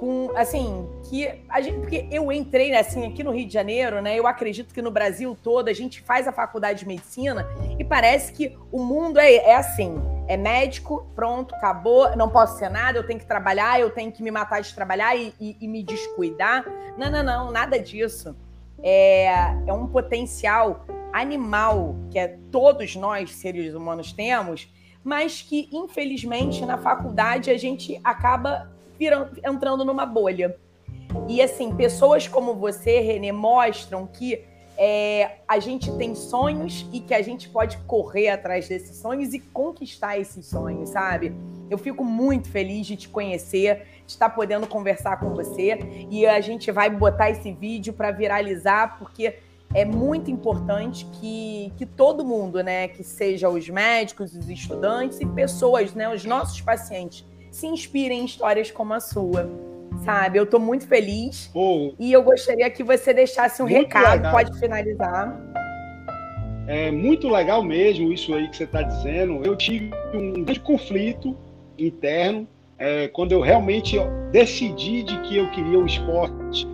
com, 0.00 0.30
assim, 0.34 0.88
que 1.10 1.28
a 1.46 1.60
gente, 1.60 1.78
porque 1.80 2.08
eu 2.10 2.32
entrei 2.32 2.74
assim 2.74 3.04
aqui 3.06 3.22
no 3.22 3.32
Rio 3.32 3.46
de 3.46 3.52
Janeiro, 3.52 4.00
né? 4.00 4.18
Eu 4.18 4.26
acredito 4.26 4.72
que 4.72 4.80
no 4.80 4.90
Brasil 4.90 5.36
todo 5.42 5.68
a 5.68 5.74
gente 5.74 6.00
faz 6.00 6.26
a 6.26 6.32
faculdade 6.32 6.78
de 6.78 6.88
medicina 6.88 7.46
e 7.78 7.84
parece 7.84 8.32
que 8.32 8.56
o 8.72 8.82
mundo 8.82 9.18
é, 9.18 9.34
é 9.34 9.54
assim, 9.54 10.00
é 10.26 10.38
médico, 10.38 11.06
pronto, 11.14 11.54
acabou, 11.54 12.16
não 12.16 12.30
posso 12.30 12.56
ser 12.58 12.70
nada, 12.70 12.96
eu 12.96 13.06
tenho 13.06 13.20
que 13.20 13.26
trabalhar, 13.26 13.78
eu 13.78 13.90
tenho 13.90 14.10
que 14.10 14.22
me 14.22 14.30
matar 14.30 14.62
de 14.62 14.74
trabalhar 14.74 15.14
e, 15.14 15.34
e, 15.38 15.58
e 15.60 15.68
me 15.68 15.82
descuidar. 15.82 16.64
Não, 16.96 17.10
não, 17.10 17.22
não, 17.22 17.50
nada 17.50 17.78
disso. 17.78 18.34
É, 18.82 19.26
é 19.66 19.72
um 19.74 19.86
potencial 19.86 20.86
animal 21.12 21.94
que 22.10 22.18
é, 22.18 22.38
todos 22.50 22.96
nós, 22.96 23.34
seres 23.34 23.74
humanos, 23.74 24.14
temos, 24.14 24.66
mas 25.04 25.42
que, 25.42 25.68
infelizmente, 25.70 26.64
na 26.64 26.78
faculdade 26.78 27.50
a 27.50 27.58
gente 27.58 28.00
acaba 28.02 28.79
entrando 29.44 29.84
numa 29.84 30.06
bolha. 30.06 30.56
E, 31.28 31.42
assim, 31.42 31.74
pessoas 31.74 32.28
como 32.28 32.54
você, 32.54 33.00
Renê, 33.00 33.32
mostram 33.32 34.06
que 34.06 34.44
é, 34.82 35.40
a 35.46 35.58
gente 35.58 35.92
tem 35.98 36.14
sonhos 36.14 36.86
e 36.90 37.00
que 37.00 37.12
a 37.12 37.20
gente 37.20 37.48
pode 37.50 37.76
correr 37.78 38.30
atrás 38.30 38.66
desses 38.66 38.96
sonhos 38.96 39.34
e 39.34 39.38
conquistar 39.38 40.18
esses 40.18 40.46
sonhos, 40.46 40.88
sabe? 40.88 41.34
Eu 41.68 41.76
fico 41.76 42.02
muito 42.02 42.48
feliz 42.48 42.86
de 42.86 42.96
te 42.96 43.08
conhecer, 43.08 43.86
de 44.06 44.12
estar 44.12 44.30
podendo 44.30 44.66
conversar 44.66 45.20
com 45.20 45.34
você 45.34 45.78
e 46.10 46.26
a 46.26 46.40
gente 46.40 46.72
vai 46.72 46.88
botar 46.88 47.28
esse 47.30 47.52
vídeo 47.52 47.92
para 47.92 48.10
viralizar, 48.10 48.98
porque 48.98 49.36
é 49.74 49.84
muito 49.84 50.30
importante 50.30 51.06
que, 51.12 51.72
que 51.76 51.84
todo 51.84 52.24
mundo, 52.24 52.62
né, 52.62 52.88
que 52.88 53.04
seja 53.04 53.48
os 53.48 53.68
médicos, 53.68 54.34
os 54.34 54.48
estudantes 54.48 55.20
e 55.20 55.26
pessoas, 55.26 55.94
né, 55.94 56.12
os 56.12 56.24
nossos 56.24 56.60
pacientes, 56.60 57.24
se 57.50 57.66
inspirem 57.66 58.20
em 58.20 58.24
histórias 58.24 58.70
como 58.70 58.94
a 58.94 59.00
sua. 59.00 59.50
Sabe? 60.04 60.38
Eu 60.38 60.44
estou 60.44 60.60
muito 60.60 60.86
feliz 60.86 61.50
Pô, 61.52 61.92
e 61.98 62.12
eu 62.12 62.22
gostaria 62.22 62.70
que 62.70 62.82
você 62.82 63.12
deixasse 63.12 63.62
um 63.62 63.66
recado. 63.66 64.16
legal. 64.16 64.32
Pode 64.32 64.58
finalizar. 64.58 65.38
É 66.66 66.90
muito 66.90 67.28
legal 67.28 67.62
mesmo 67.62 68.12
isso 68.12 68.32
aí 68.32 68.48
que 68.48 68.56
você 68.56 68.64
está 68.64 68.82
dizendo. 68.82 69.44
Eu 69.44 69.56
tive 69.56 69.90
um 70.14 70.44
grande 70.44 70.60
conflito 70.60 71.36
interno 71.76 72.46
é, 72.78 73.08
quando 73.08 73.32
eu 73.32 73.40
realmente 73.40 73.96
decidi 74.30 75.02
de 75.02 75.20
que 75.22 75.36
eu 75.36 75.50
queria 75.50 75.78
o 75.78 75.84
esporte 75.84 76.66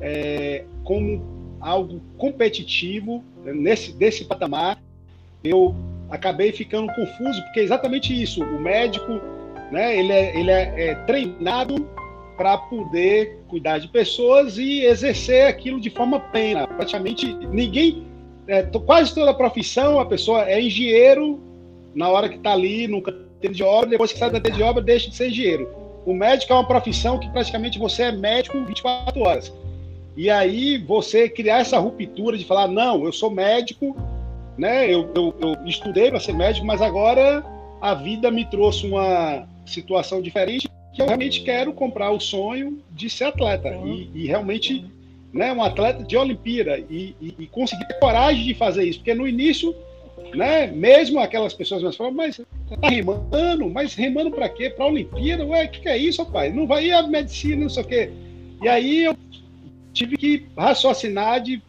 é, 0.00 0.64
como 0.82 1.22
algo 1.60 2.00
competitivo 2.18 3.22
nesse 3.44 3.92
desse 3.92 4.24
patamar. 4.24 4.82
Eu 5.44 5.74
acabei 6.10 6.52
ficando 6.52 6.92
confuso 6.92 7.42
porque 7.44 7.60
é 7.60 7.62
exatamente 7.62 8.20
isso. 8.20 8.42
O 8.42 8.60
médico, 8.60 9.20
né? 9.72 9.98
Ele 9.98 10.12
é, 10.12 10.38
ele 10.38 10.50
é, 10.50 10.90
é 10.90 10.94
treinado 11.06 11.88
para 12.36 12.58
poder 12.58 13.38
cuidar 13.48 13.78
de 13.78 13.88
pessoas 13.88 14.58
e 14.58 14.84
exercer 14.84 15.46
aquilo 15.46 15.80
de 15.80 15.90
forma 15.90 16.20
plena. 16.20 16.66
Praticamente 16.66 17.32
ninguém, 17.34 18.06
é, 18.46 18.62
quase 18.62 19.14
toda 19.14 19.30
a 19.30 19.34
profissão, 19.34 19.98
a 19.98 20.06
pessoa 20.06 20.48
é 20.48 20.60
engenheiro 20.60 21.40
na 21.94 22.08
hora 22.08 22.28
que 22.28 22.36
está 22.36 22.52
ali 22.52 22.86
no 22.86 23.02
canteiro 23.02 23.54
de 23.54 23.62
obra, 23.62 23.90
depois 23.90 24.12
que 24.12 24.18
sai 24.18 24.28
do 24.28 24.34
canteiro 24.34 24.56
de 24.56 24.62
obra, 24.62 24.82
deixa 24.82 25.08
de 25.08 25.16
ser 25.16 25.28
engenheiro. 25.28 25.68
O 26.04 26.12
médico 26.12 26.52
é 26.52 26.56
uma 26.56 26.66
profissão 26.66 27.18
que 27.18 27.30
praticamente 27.30 27.78
você 27.78 28.04
é 28.04 28.12
médico 28.12 28.62
24 28.64 29.20
horas. 29.20 29.52
E 30.16 30.28
aí 30.28 30.78
você 30.78 31.28
criar 31.28 31.60
essa 31.60 31.78
ruptura 31.78 32.36
de 32.36 32.44
falar, 32.44 32.68
não, 32.68 33.04
eu 33.04 33.12
sou 33.12 33.30
médico, 33.30 33.96
né? 34.58 34.92
Eu, 34.92 35.10
eu, 35.14 35.34
eu 35.40 35.56
estudei 35.64 36.10
para 36.10 36.20
ser 36.20 36.34
médico, 36.34 36.66
mas 36.66 36.82
agora 36.82 37.44
a 37.80 37.94
vida 37.94 38.30
me 38.30 38.44
trouxe 38.44 38.86
uma 38.86 39.46
situação 39.66 40.20
diferente 40.20 40.68
que 40.92 41.00
eu 41.00 41.06
realmente 41.06 41.42
quero 41.42 41.72
comprar 41.72 42.10
o 42.10 42.20
sonho 42.20 42.82
de 42.90 43.08
ser 43.08 43.24
atleta 43.24 43.74
e, 43.84 44.10
e 44.14 44.26
realmente 44.26 44.84
né, 45.32 45.52
um 45.52 45.62
atleta 45.62 46.04
de 46.04 46.16
Olimpíada 46.16 46.78
e, 46.78 47.16
e, 47.20 47.34
e 47.38 47.46
conseguir 47.46 47.86
ter 47.86 47.98
coragem 47.98 48.44
de 48.44 48.54
fazer 48.54 48.84
isso, 48.84 48.98
porque 48.98 49.14
no 49.14 49.26
início, 49.26 49.74
né, 50.34 50.66
mesmo 50.66 51.18
aquelas 51.18 51.54
pessoas 51.54 51.82
mais 51.82 51.96
falam, 51.96 52.12
mas 52.12 52.36
tá 52.36 52.88
remando, 52.88 53.70
mas 53.70 53.94
remando 53.94 54.30
para 54.30 54.48
quê? 54.50 54.68
Para 54.68 54.86
Olimpíada? 54.86 55.46
Ué, 55.46 55.64
o 55.64 55.70
que, 55.70 55.80
que 55.80 55.88
é 55.88 55.96
isso, 55.96 56.22
rapaz? 56.22 56.54
Não 56.54 56.66
vai 56.66 56.86
ir 56.86 56.92
a 56.92 57.06
medicina, 57.06 57.62
não 57.62 57.70
sei 57.70 57.82
o 57.82 57.86
quê. 57.86 58.10
E 58.60 58.68
aí 58.68 59.04
eu 59.04 59.16
tive 59.94 60.16
que 60.18 60.46
raciocinar 60.56 61.40
de 61.40 61.62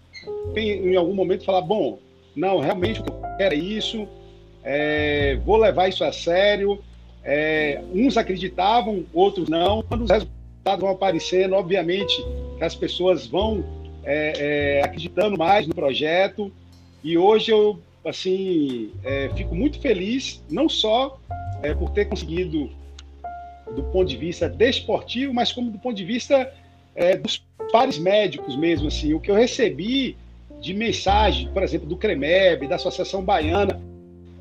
em 0.56 0.91
em 0.91 0.95
algum 0.95 1.14
momento 1.14 1.45
falar, 1.45 1.61
bom, 1.61 1.99
não, 2.36 2.60
realmente 2.60 2.99
o 2.99 3.03
que 3.03 3.10
eu 3.10 3.22
quero 3.38 3.56
é 3.56 3.57
isso, 3.57 4.07
é, 4.64 5.38
vou 5.45 5.57
levar 5.57 5.88
isso 5.88 6.03
a 6.03 6.11
sério. 6.11 6.84
É, 7.23 7.81
uns 7.93 8.17
acreditavam, 8.17 9.05
outros 9.13 9.47
não. 9.47 9.81
Quando 9.83 10.03
os 10.03 10.09
resultados 10.09 10.81
vão 10.81 10.89
aparecendo, 10.89 11.55
obviamente 11.55 12.13
que 12.57 12.63
as 12.63 12.75
pessoas 12.75 13.25
vão 13.25 13.63
é, 14.03 14.79
é, 14.79 14.83
acreditando 14.83 15.37
mais 15.37 15.65
no 15.67 15.73
projeto. 15.73 16.51
E 17.03 17.17
hoje 17.17 17.51
eu 17.51 17.79
assim 18.05 18.91
é, 19.03 19.29
fico 19.35 19.55
muito 19.55 19.79
feliz, 19.79 20.43
não 20.49 20.67
só 20.67 21.17
é, 21.61 21.73
por 21.73 21.91
ter 21.91 22.05
conseguido 22.05 22.69
do 23.73 23.83
ponto 23.83 24.05
de 24.05 24.17
vista 24.17 24.49
desportivo, 24.49 25.33
mas 25.33 25.51
como 25.51 25.71
do 25.71 25.79
ponto 25.79 25.95
de 25.95 26.03
vista 26.03 26.51
é, 26.95 27.15
dos 27.15 27.43
pares 27.71 27.97
médicos 27.97 28.55
mesmo, 28.55 28.87
assim, 28.87 29.13
o 29.13 29.19
que 29.19 29.31
eu 29.31 29.35
recebi 29.35 30.17
de 30.59 30.73
mensagem, 30.73 31.49
por 31.49 31.63
exemplo, 31.63 31.87
do 31.87 31.97
CREMEB, 31.97 32.67
da 32.67 32.75
Associação 32.75 33.23
Baiana, 33.23 33.81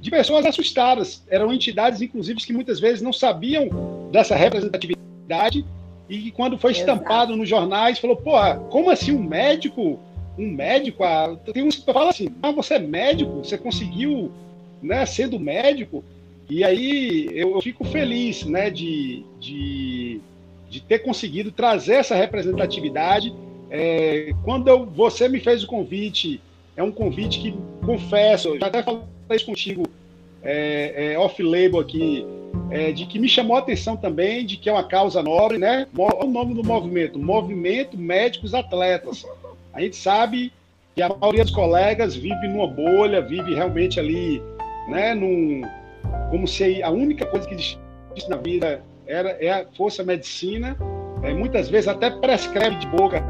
de 0.02 0.10
pessoas 0.10 0.44
assustadas. 0.44 1.22
Eram 1.30 1.52
entidades, 1.54 2.02
inclusive, 2.02 2.40
que 2.40 2.52
muitas 2.52 2.80
vezes 2.80 3.00
não 3.00 3.12
sabiam 3.12 3.68
dessa 4.10 4.34
representatividade 4.34 5.64
e 6.08 6.32
quando 6.32 6.58
foi 6.58 6.72
Exato. 6.72 6.90
estampado 6.90 7.36
nos 7.36 7.48
jornais, 7.48 8.00
falou, 8.00 8.16
porra, 8.16 8.56
como 8.68 8.90
assim 8.90 9.12
um 9.12 9.22
médico? 9.22 10.00
Um 10.36 10.48
médico? 10.50 11.04
Ah, 11.04 11.36
tem 11.54 11.62
uns 11.62 11.76
que 11.76 11.84
falam 11.92 12.08
assim, 12.08 12.28
ah, 12.42 12.50
você 12.50 12.74
é 12.74 12.78
médico? 12.80 13.44
Você 13.44 13.56
conseguiu, 13.56 14.30
né, 14.82 15.06
sendo 15.06 15.38
médico? 15.38 16.04
E 16.50 16.64
aí 16.64 17.28
eu, 17.30 17.54
eu 17.54 17.62
fico 17.62 17.84
feliz, 17.84 18.44
né, 18.44 18.70
de, 18.70 19.24
de, 19.38 20.20
de 20.68 20.80
ter 20.82 20.98
conseguido 20.98 21.52
trazer 21.52 21.94
essa 21.94 22.16
representatividade. 22.16 23.32
É, 23.70 24.32
quando 24.44 24.66
eu- 24.66 24.84
você 24.84 25.28
me 25.28 25.38
fez 25.38 25.62
o 25.62 25.66
convite, 25.68 26.40
é 26.76 26.82
um 26.82 26.90
convite 26.90 27.38
que, 27.38 27.54
confesso, 27.86 28.48
eu 28.48 28.58
já 28.58 28.66
até 28.66 28.82
falei 28.82 29.00
isso 29.36 29.46
contigo 29.46 29.84
é, 30.42 31.12
é, 31.12 31.18
off-label 31.18 31.80
aqui, 31.80 32.26
é, 32.70 32.92
de 32.92 33.06
que 33.06 33.18
me 33.18 33.28
chamou 33.28 33.56
a 33.56 33.60
atenção 33.60 33.96
também, 33.96 34.44
de 34.44 34.56
que 34.56 34.68
é 34.68 34.72
uma 34.72 34.84
causa 34.84 35.22
nobre, 35.22 35.58
né? 35.58 35.86
Olha 35.96 36.24
o 36.24 36.26
nome 36.26 36.54
do 36.54 36.64
movimento, 36.64 37.18
Movimento 37.18 37.96
Médicos 37.96 38.54
Atletas. 38.54 39.24
A 39.72 39.80
gente 39.80 39.96
sabe 39.96 40.52
que 40.94 41.02
a 41.02 41.08
maioria 41.08 41.44
dos 41.44 41.54
colegas 41.54 42.14
vive 42.14 42.48
numa 42.48 42.66
bolha, 42.66 43.20
vive 43.20 43.54
realmente 43.54 43.98
ali, 43.98 44.42
né, 44.88 45.14
num, 45.14 45.62
como 46.30 46.46
se 46.46 46.82
a 46.82 46.90
única 46.90 47.24
coisa 47.24 47.46
que 47.46 47.54
existisse 47.54 48.28
na 48.28 48.36
vida 48.36 48.82
era, 49.06 49.30
é, 49.40 49.50
a 49.50 50.04
medicina. 50.04 50.76
É, 51.22 51.32
muitas 51.32 51.68
vezes 51.70 51.86
até 51.86 52.10
prescreve 52.10 52.76
de 52.76 52.86
boca 52.88 53.24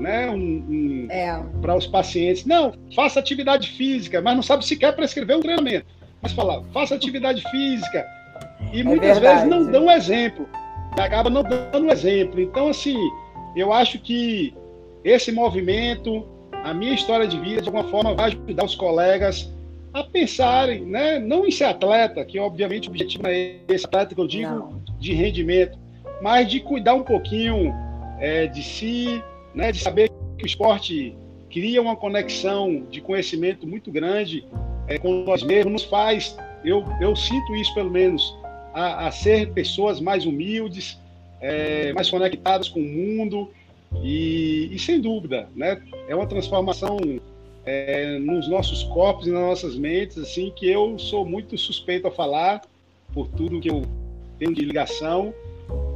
né, 0.00 0.28
um- 0.30 0.64
um, 0.68 1.06
É. 1.10 1.40
para 1.60 1.76
os 1.76 1.86
pacientes. 1.86 2.44
Não, 2.44 2.72
faça 2.94 3.20
atividade 3.20 3.68
física, 3.70 4.20
mas 4.20 4.34
não 4.34 4.42
sabe 4.42 4.64
sequer 4.64 4.94
prescrever 4.96 5.36
um 5.36 5.40
treinamento. 5.40 5.86
Mas 6.22 6.32
falar, 6.32 6.62
faça 6.72 6.94
atividade 6.94 7.42
física. 7.50 8.06
E 8.72 8.82
muitas 8.82 9.18
verdade. 9.18 9.46
vezes 9.46 9.48
não 9.48 9.70
dão 9.70 9.90
exemplo. 9.90 10.46
Acaba 10.98 11.30
não 11.30 11.42
dando 11.42 11.90
exemplo. 11.90 12.40
Então, 12.40 12.68
assim, 12.68 12.96
eu 13.56 13.72
acho 13.72 13.98
que 14.00 14.52
esse 15.04 15.32
movimento, 15.32 16.26
a 16.64 16.74
minha 16.74 16.92
história 16.94 17.26
de 17.26 17.38
vida, 17.38 17.62
de 17.62 17.68
alguma 17.68 17.84
forma, 17.84 18.14
vai 18.14 18.26
ajudar 18.26 18.64
os 18.64 18.74
colegas 18.74 19.50
a 19.94 20.04
pensarem, 20.04 20.82
né? 20.82 21.18
Não 21.18 21.46
em 21.46 21.50
ser 21.50 21.64
atleta, 21.64 22.24
que 22.24 22.38
obviamente 22.38 22.88
o 22.88 22.90
objetivo 22.90 23.24
não 23.24 23.30
é 23.30 23.56
esse 23.68 23.86
atleta 23.86 24.14
que 24.14 24.20
eu 24.20 24.26
digo 24.26 24.50
Não. 24.50 24.82
de 25.00 25.12
rendimento, 25.14 25.78
mas 26.22 26.48
de 26.48 26.60
cuidar 26.60 26.94
um 26.94 27.02
pouquinho 27.02 27.74
é, 28.20 28.46
de 28.46 28.62
si, 28.62 29.22
né? 29.54 29.72
De 29.72 29.78
saber 29.78 30.10
que 30.38 30.44
o 30.44 30.46
esporte 30.46 31.16
cria 31.50 31.82
uma 31.82 31.96
conexão 31.96 32.86
de 32.90 33.00
conhecimento 33.00 33.66
muito 33.66 33.90
grande 33.90 34.44
é, 34.86 34.98
com 34.98 35.24
nós 35.24 35.42
mesmos, 35.42 35.72
nos 35.72 35.84
faz, 35.84 36.36
eu, 36.64 36.84
eu 37.00 37.14
sinto 37.14 37.54
isso 37.54 37.72
pelo 37.74 37.90
menos, 37.90 38.36
a, 38.72 39.08
a 39.08 39.10
ser 39.10 39.52
pessoas 39.52 40.00
mais 40.00 40.26
humildes, 40.26 40.98
é, 41.40 41.92
mais 41.92 42.10
conectadas 42.10 42.68
com 42.68 42.80
o 42.80 42.84
mundo. 42.84 43.50
E, 44.02 44.68
e 44.72 44.78
sem 44.78 45.00
dúvida, 45.00 45.48
né, 45.54 45.82
é 46.08 46.14
uma 46.14 46.26
transformação 46.26 46.96
é, 47.66 48.18
nos 48.18 48.48
nossos 48.48 48.84
corpos 48.84 49.26
e 49.26 49.30
nas 49.30 49.42
nossas 49.42 49.76
mentes, 49.76 50.16
assim, 50.18 50.52
que 50.54 50.70
eu 50.70 50.98
sou 50.98 51.24
muito 51.24 51.58
suspeito 51.58 52.06
a 52.06 52.10
falar 52.10 52.62
por 53.12 53.28
tudo 53.28 53.60
que 53.60 53.68
eu 53.70 53.82
tenho 54.38 54.54
de 54.54 54.64
ligação, 54.64 55.34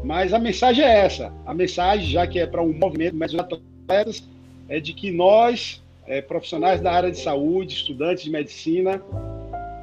mas 0.05 0.35
a 0.35 0.39
mensagem 0.39 0.85
é 0.85 1.01
essa. 1.01 1.33
A 1.47 1.55
mensagem, 1.55 2.07
já 2.07 2.27
que 2.27 2.39
é 2.39 2.47
para 2.47 2.63
um 2.63 2.73
movimento 2.73 3.17
mais 3.17 3.35
atletas, 3.35 4.23
é 4.69 4.79
de 4.79 4.93
que 4.93 5.11
nós, 5.11 5.83
é, 6.07 6.21
profissionais 6.21 6.81
da 6.81 6.93
área 6.93 7.11
de 7.11 7.19
saúde, 7.19 7.75
estudantes 7.75 8.23
de 8.23 8.31
medicina, 8.31 9.03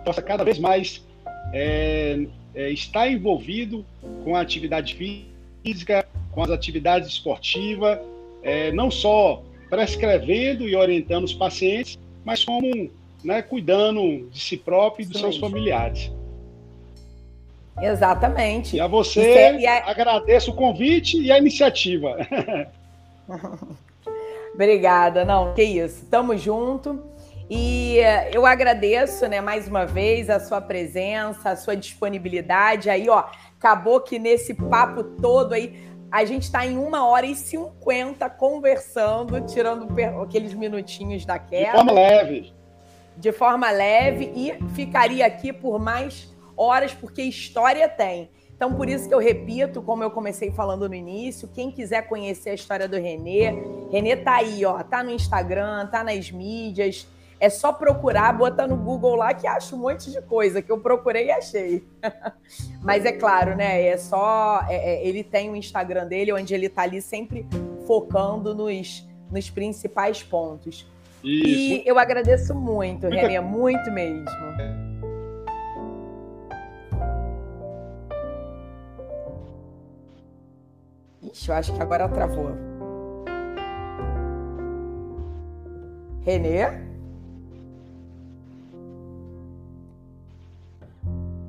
possa 0.06 0.22
cada 0.22 0.44
vez 0.44 0.60
mais 0.60 1.04
é, 1.52 2.28
é, 2.54 2.70
estar 2.70 3.10
envolvido 3.10 3.84
com 4.24 4.36
a 4.36 4.42
atividade 4.42 4.96
física, 5.64 6.08
com 6.32 6.44
as 6.44 6.52
atividades 6.52 7.10
esportivas, 7.10 8.00
é, 8.44 8.72
não 8.72 8.92
só 8.92 9.44
prescrevendo 9.72 10.68
e 10.68 10.76
orientando 10.76 11.24
os 11.24 11.34
pacientes, 11.34 11.98
mas 12.24 12.46
como 12.46 12.92
né, 13.24 13.42
cuidando 13.42 14.30
de 14.30 14.40
si 14.40 14.56
próprio 14.56 15.04
e 15.04 15.08
dos 15.08 15.20
seus 15.20 15.38
familiares. 15.38 16.12
Exatamente. 17.82 18.76
E 18.76 18.80
a 18.80 18.88
você 18.88 19.58
e 19.58 19.68
a... 19.68 19.90
agradeço 19.90 20.52
o 20.52 20.56
convite 20.56 21.20
e 21.20 21.32
a 21.32 21.38
iniciativa. 21.38 22.16
Obrigada, 24.54 25.26
não, 25.26 25.54
que 25.54 25.64
isso. 25.64 26.06
Tamo 26.06 26.38
junto. 26.38 27.04
E 27.50 28.00
eh, 28.00 28.32
eu 28.34 28.46
agradeço, 28.46 29.28
né, 29.28 29.42
mais 29.42 29.68
uma 29.68 29.86
vez 29.86 30.30
a 30.30 30.40
sua 30.40 30.62
presença, 30.62 31.50
a 31.50 31.56
sua 31.56 31.76
disponibilidade. 31.76 32.90
Aí, 32.90 33.10
ó, 33.10 33.26
acabou 33.58 34.00
que 34.00 34.18
nesse 34.18 34.54
papo 34.54 35.04
todo 35.04 35.54
aí 35.54 35.92
a 36.12 36.26
gente 36.26 36.44
está 36.44 36.66
em 36.66 36.78
uma 36.78 37.08
hora 37.08 37.26
e 37.26 37.36
cinquenta 37.36 38.30
conversando, 38.30 39.42
tirando 39.42 39.88
aqueles 40.22 40.54
minutinhos 40.54 41.26
da 41.26 41.40
queda. 41.40 41.72
De 41.72 41.78
forma 41.78 41.92
leve. 41.92 42.54
De 43.18 43.32
forma 43.32 43.72
leve 43.72 44.32
e 44.36 44.58
ficaria 44.74 45.26
aqui 45.26 45.52
por 45.52 45.80
mais 45.80 46.31
horas, 46.62 46.94
porque 46.94 47.24
história 47.24 47.90
tem. 47.90 48.30
Então, 48.56 48.76
por 48.76 48.88
isso 48.88 49.08
que 49.08 49.14
eu 49.14 49.18
repito, 49.18 49.82
como 49.82 50.04
eu 50.04 50.12
comecei 50.12 50.52
falando 50.52 50.88
no 50.88 50.94
início, 50.94 51.48
quem 51.48 51.72
quiser 51.72 52.08
conhecer 52.08 52.52
a 52.52 52.54
história 52.54 52.88
do 52.88 52.96
Renê, 52.96 53.52
Renê 53.92 54.16
tá 54.16 54.36
aí, 54.36 54.64
ó, 54.64 54.84
tá 54.84 55.04
no 55.04 55.10
Instagram, 55.10 55.88
tá 55.88 56.04
nas 56.04 56.30
mídias. 56.30 57.08
É 57.40 57.50
só 57.50 57.74
procurar, 57.74 58.32
bota 58.38 58.68
no 58.68 58.78
Google 58.78 59.16
lá 59.16 59.34
que 59.34 59.48
acha 59.48 59.76
um 59.76 59.80
monte 59.80 60.12
de 60.12 60.22
coisa 60.22 60.62
que 60.62 60.72
eu 60.72 60.78
procurei 60.78 61.26
e 61.26 61.32
achei. 61.32 61.84
Mas 62.84 63.04
é 63.04 63.12
claro, 63.12 63.56
né? 63.56 63.84
É 63.84 63.98
só. 63.98 64.64
É, 64.70 64.76
é, 64.76 65.08
ele 65.08 65.24
tem 65.24 65.50
o 65.50 65.56
Instagram 65.56 66.06
dele, 66.06 66.32
onde 66.32 66.54
ele 66.54 66.70
tá 66.70 66.84
ali 66.84 67.02
sempre 67.02 67.48
focando 67.88 68.54
nos, 68.54 69.04
nos 69.32 69.50
principais 69.50 70.22
pontos. 70.22 70.88
Isso. 71.24 71.48
E 71.48 71.84
eu 71.84 71.98
agradeço 71.98 72.54
muito, 72.54 73.08
Renê, 73.08 73.40
muito 73.40 73.92
mesmo. 73.92 74.91
Ixi, 81.24 81.50
eu 81.50 81.56
acho 81.56 81.74
que 81.74 81.82
agora 81.82 82.10
travou. 82.10 82.52
Renê? 86.24 86.68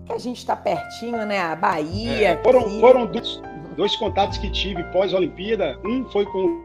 Que 0.05 0.13
a 0.13 0.19
gente 0.19 0.39
está 0.39 0.55
pertinho, 0.55 1.25
né? 1.25 1.41
A 1.41 1.57
Bahia. 1.57 2.29
É, 2.29 2.43
foram, 2.43 2.69
foram 2.81 3.07
dois, 3.07 3.41
dois, 3.77 3.97
contatos 3.97 4.37
que 4.39 4.51
tive 4.51 4.83
pós-Olimpíada. 4.85 5.79
Um 5.85 6.05
foi 6.11 6.27
com 6.27 6.63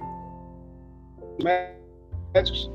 médicos. 2.34 2.70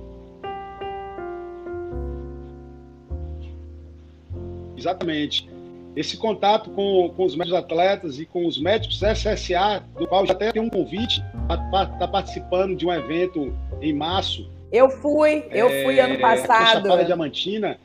Exatamente 4.76 5.51
esse 5.94 6.16
contato 6.16 6.70
com, 6.70 7.12
com 7.14 7.24
os 7.24 7.36
médicos 7.36 7.58
atletas 7.58 8.18
e 8.18 8.24
com 8.24 8.46
os 8.46 8.58
médicos 8.60 9.02
SSA, 9.02 9.82
do 9.98 10.06
qual 10.06 10.24
já 10.26 10.32
até 10.32 10.50
tem 10.50 10.62
um 10.62 10.70
convite 10.70 11.22
para 11.46 11.56
estar 11.84 11.98
tá 11.98 12.08
participando 12.08 12.74
de 12.74 12.86
um 12.86 12.92
evento 12.92 13.54
em 13.80 13.92
março. 13.92 14.48
Eu 14.72 14.88
fui, 14.88 15.44
eu 15.50 15.68
é, 15.68 15.84
fui 15.84 16.00
ano 16.00 16.18
passado. 16.18 16.82
Chapada 16.84 17.04
Diamantina, 17.04 17.78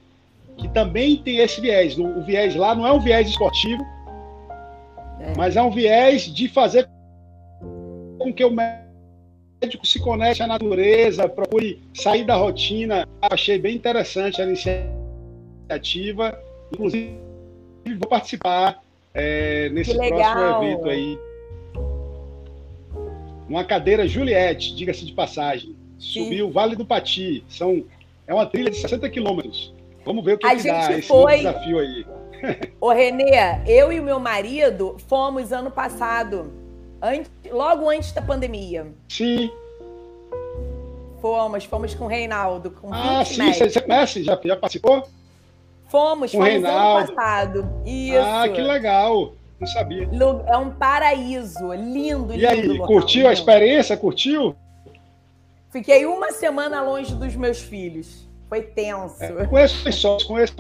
que 0.57 0.69
também 0.69 1.17
tem 1.17 1.39
esse 1.39 1.59
viés. 1.59 1.97
O 1.97 2.21
viés 2.21 2.55
lá 2.55 2.73
não 2.73 2.87
é 2.87 2.93
um 2.93 2.99
viés 2.99 3.27
esportivo, 3.27 3.85
é. 5.19 5.33
mas 5.35 5.57
é 5.57 5.61
um 5.61 5.71
viés 5.71 6.33
de 6.33 6.47
fazer 6.47 6.87
com 8.17 8.33
que 8.33 8.45
o 8.45 8.51
médico 8.51 9.85
se 9.85 9.99
conecte 9.99 10.41
à 10.41 10.47
natureza, 10.47 11.27
procure 11.27 11.83
sair 11.93 12.23
da 12.23 12.35
rotina. 12.35 13.05
Achei 13.21 13.59
bem 13.59 13.75
interessante 13.75 14.41
a 14.41 14.45
iniciativa. 14.45 16.39
Inclusive, 16.71 17.26
vou 17.95 18.09
participar 18.09 18.81
é, 19.13 19.69
nesse 19.69 19.95
próximo 19.95 20.63
evento 20.63 20.89
aí. 20.89 21.19
Uma 23.49 23.63
cadeira 23.63 24.07
Juliette, 24.07 24.75
diga-se 24.75 25.05
de 25.05 25.13
passagem. 25.13 25.75
Subiu 25.97 26.47
o 26.47 26.51
Vale 26.51 26.75
do 26.75 26.85
Pati. 26.85 27.43
São, 27.49 27.83
é 28.27 28.33
uma 28.33 28.45
trilha 28.45 28.69
de 28.69 28.77
60 28.77 29.09
quilômetros. 29.09 29.73
Vamos 30.05 30.23
ver 30.23 30.33
o 30.33 30.37
que, 30.37 30.45
a 30.45 30.51
que 30.51 30.59
gente 30.59 30.71
dá 30.71 31.01
foi... 31.01 31.33
esse 31.33 31.43
desafio 31.43 31.79
aí. 31.79 32.05
Ô, 32.79 32.91
Renê, 32.91 33.31
eu 33.65 33.91
e 33.91 33.99
o 33.99 34.03
meu 34.03 34.19
marido 34.19 34.97
fomos 35.07 35.51
ano 35.51 35.71
passado, 35.71 36.53
antes, 37.01 37.31
logo 37.51 37.89
antes 37.89 38.11
da 38.11 38.21
pandemia. 38.21 38.87
Sim. 39.09 39.49
Fomos, 41.19 41.65
fomos 41.65 41.95
com 41.95 42.05
o 42.05 42.07
Reinaldo. 42.07 42.71
Com 42.71 42.93
ah, 42.93 43.25
sim, 43.25 43.51
você 43.51 43.81
conhece? 43.81 44.23
Já, 44.23 44.39
já 44.43 44.55
participou? 44.55 45.07
Fomos, 45.87 46.31
fomos 46.31 46.47
Reinaldo. 46.47 47.05
ano 47.05 47.15
passado. 47.15 47.69
Isso. 47.85 48.19
Ah, 48.19 48.47
que 48.49 48.61
legal. 48.61 49.33
Não 49.59 49.67
sabia. 49.67 50.07
É 50.47 50.57
um 50.57 50.69
paraíso. 50.69 51.73
Lindo, 51.73 52.33
e 52.33 52.37
lindo. 52.37 52.39
E 52.39 52.45
aí, 52.45 52.67
local, 52.67 52.87
curtiu 52.87 53.21
lindo. 53.21 53.29
a 53.29 53.33
experiência? 53.33 53.97
Curtiu? 53.97 54.55
Fiquei 55.71 56.05
uma 56.05 56.31
semana 56.31 56.81
longe 56.81 57.15
dos 57.15 57.35
meus 57.35 57.59
filhos. 57.59 58.27
Foi 58.49 58.61
tenso. 58.61 59.21
É, 59.21 59.45
conheço 59.45 59.91
só, 59.91 60.17
conheço. 60.25 60.55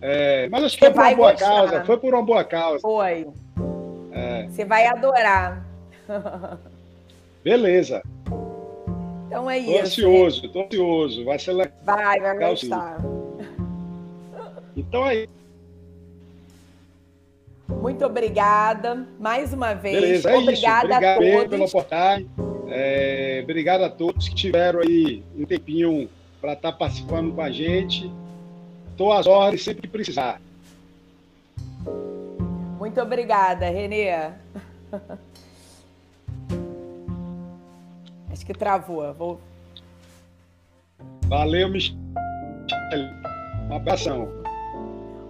É, 0.00 0.48
mas 0.48 0.64
acho 0.64 0.78
que 0.78 0.84
foi 0.86 0.90
por 0.94 1.02
uma 1.02 1.14
boa 1.14 1.32
gostar. 1.32 1.46
causa. 1.46 1.84
Foi 1.84 1.96
por 1.98 2.14
uma 2.14 2.22
boa 2.22 2.44
causa. 2.44 2.80
Foi. 2.80 3.28
É. 4.12 4.46
Você 4.48 4.64
vai 4.64 4.86
adorar. 4.86 5.64
Beleza. 7.44 8.02
Então 9.30 9.48
é 9.48 9.60
tô 9.62 9.70
isso. 9.70 9.80
Ansioso, 9.80 10.48
tô 10.48 10.62
ansioso, 10.62 11.24
vai 11.24 11.38
ser 11.38 11.52
legal. 11.52 11.72
Vai, 11.84 12.20
vai 12.20 12.36
gostar. 12.36 12.98
Então 14.76 15.06
é 15.06 15.28
Muito 17.68 18.04
obrigada 18.04 19.06
mais 19.20 19.52
uma 19.52 19.72
vez. 19.72 20.00
Beleza, 20.00 20.30
é 20.30 20.36
obrigada 20.36 20.52
isso. 20.52 20.94
Obrigado 20.96 21.04
a 21.04 21.14
todos. 21.14 21.48
pela 21.48 21.64
oportunidade. 21.64 22.26
É, 22.72 23.40
obrigado 23.44 23.84
a 23.84 23.88
todos 23.88 24.28
que 24.28 24.34
tiveram 24.34 24.80
aí 24.80 25.22
um 25.38 25.44
tempinho 25.44 26.10
para 26.40 26.54
estar 26.54 26.72
tá 26.72 26.78
participando 26.78 27.32
com 27.32 27.40
a 27.40 27.52
gente. 27.52 28.10
Estou 28.90 29.12
às 29.12 29.28
ordens 29.28 29.62
sempre 29.62 29.82
que 29.82 29.88
precisar. 29.88 30.40
Muito 32.80 33.00
obrigada, 33.00 33.70
Renê. 33.70 34.10
que 38.50 38.58
travou. 38.58 39.14
Vou... 39.14 39.40
Valeu, 41.26 41.68
Michele. 41.68 41.96
Um 43.70 43.76
abração. 43.76 44.28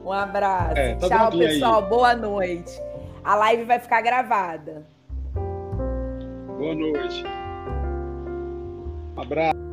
Um 0.02 0.10
abraço. 0.12 0.78
É, 0.78 0.94
tá 0.94 1.09
Tchau, 1.09 1.30
pessoal. 1.38 1.84
Aí. 1.84 1.90
Boa 1.90 2.14
noite. 2.16 2.80
A 3.22 3.34
live 3.36 3.64
vai 3.64 3.78
ficar 3.78 4.01
gravada. 4.01 4.86
Boa 5.34 6.74
noite. 6.74 7.22
Um 9.16 9.20
abraço. 9.20 9.69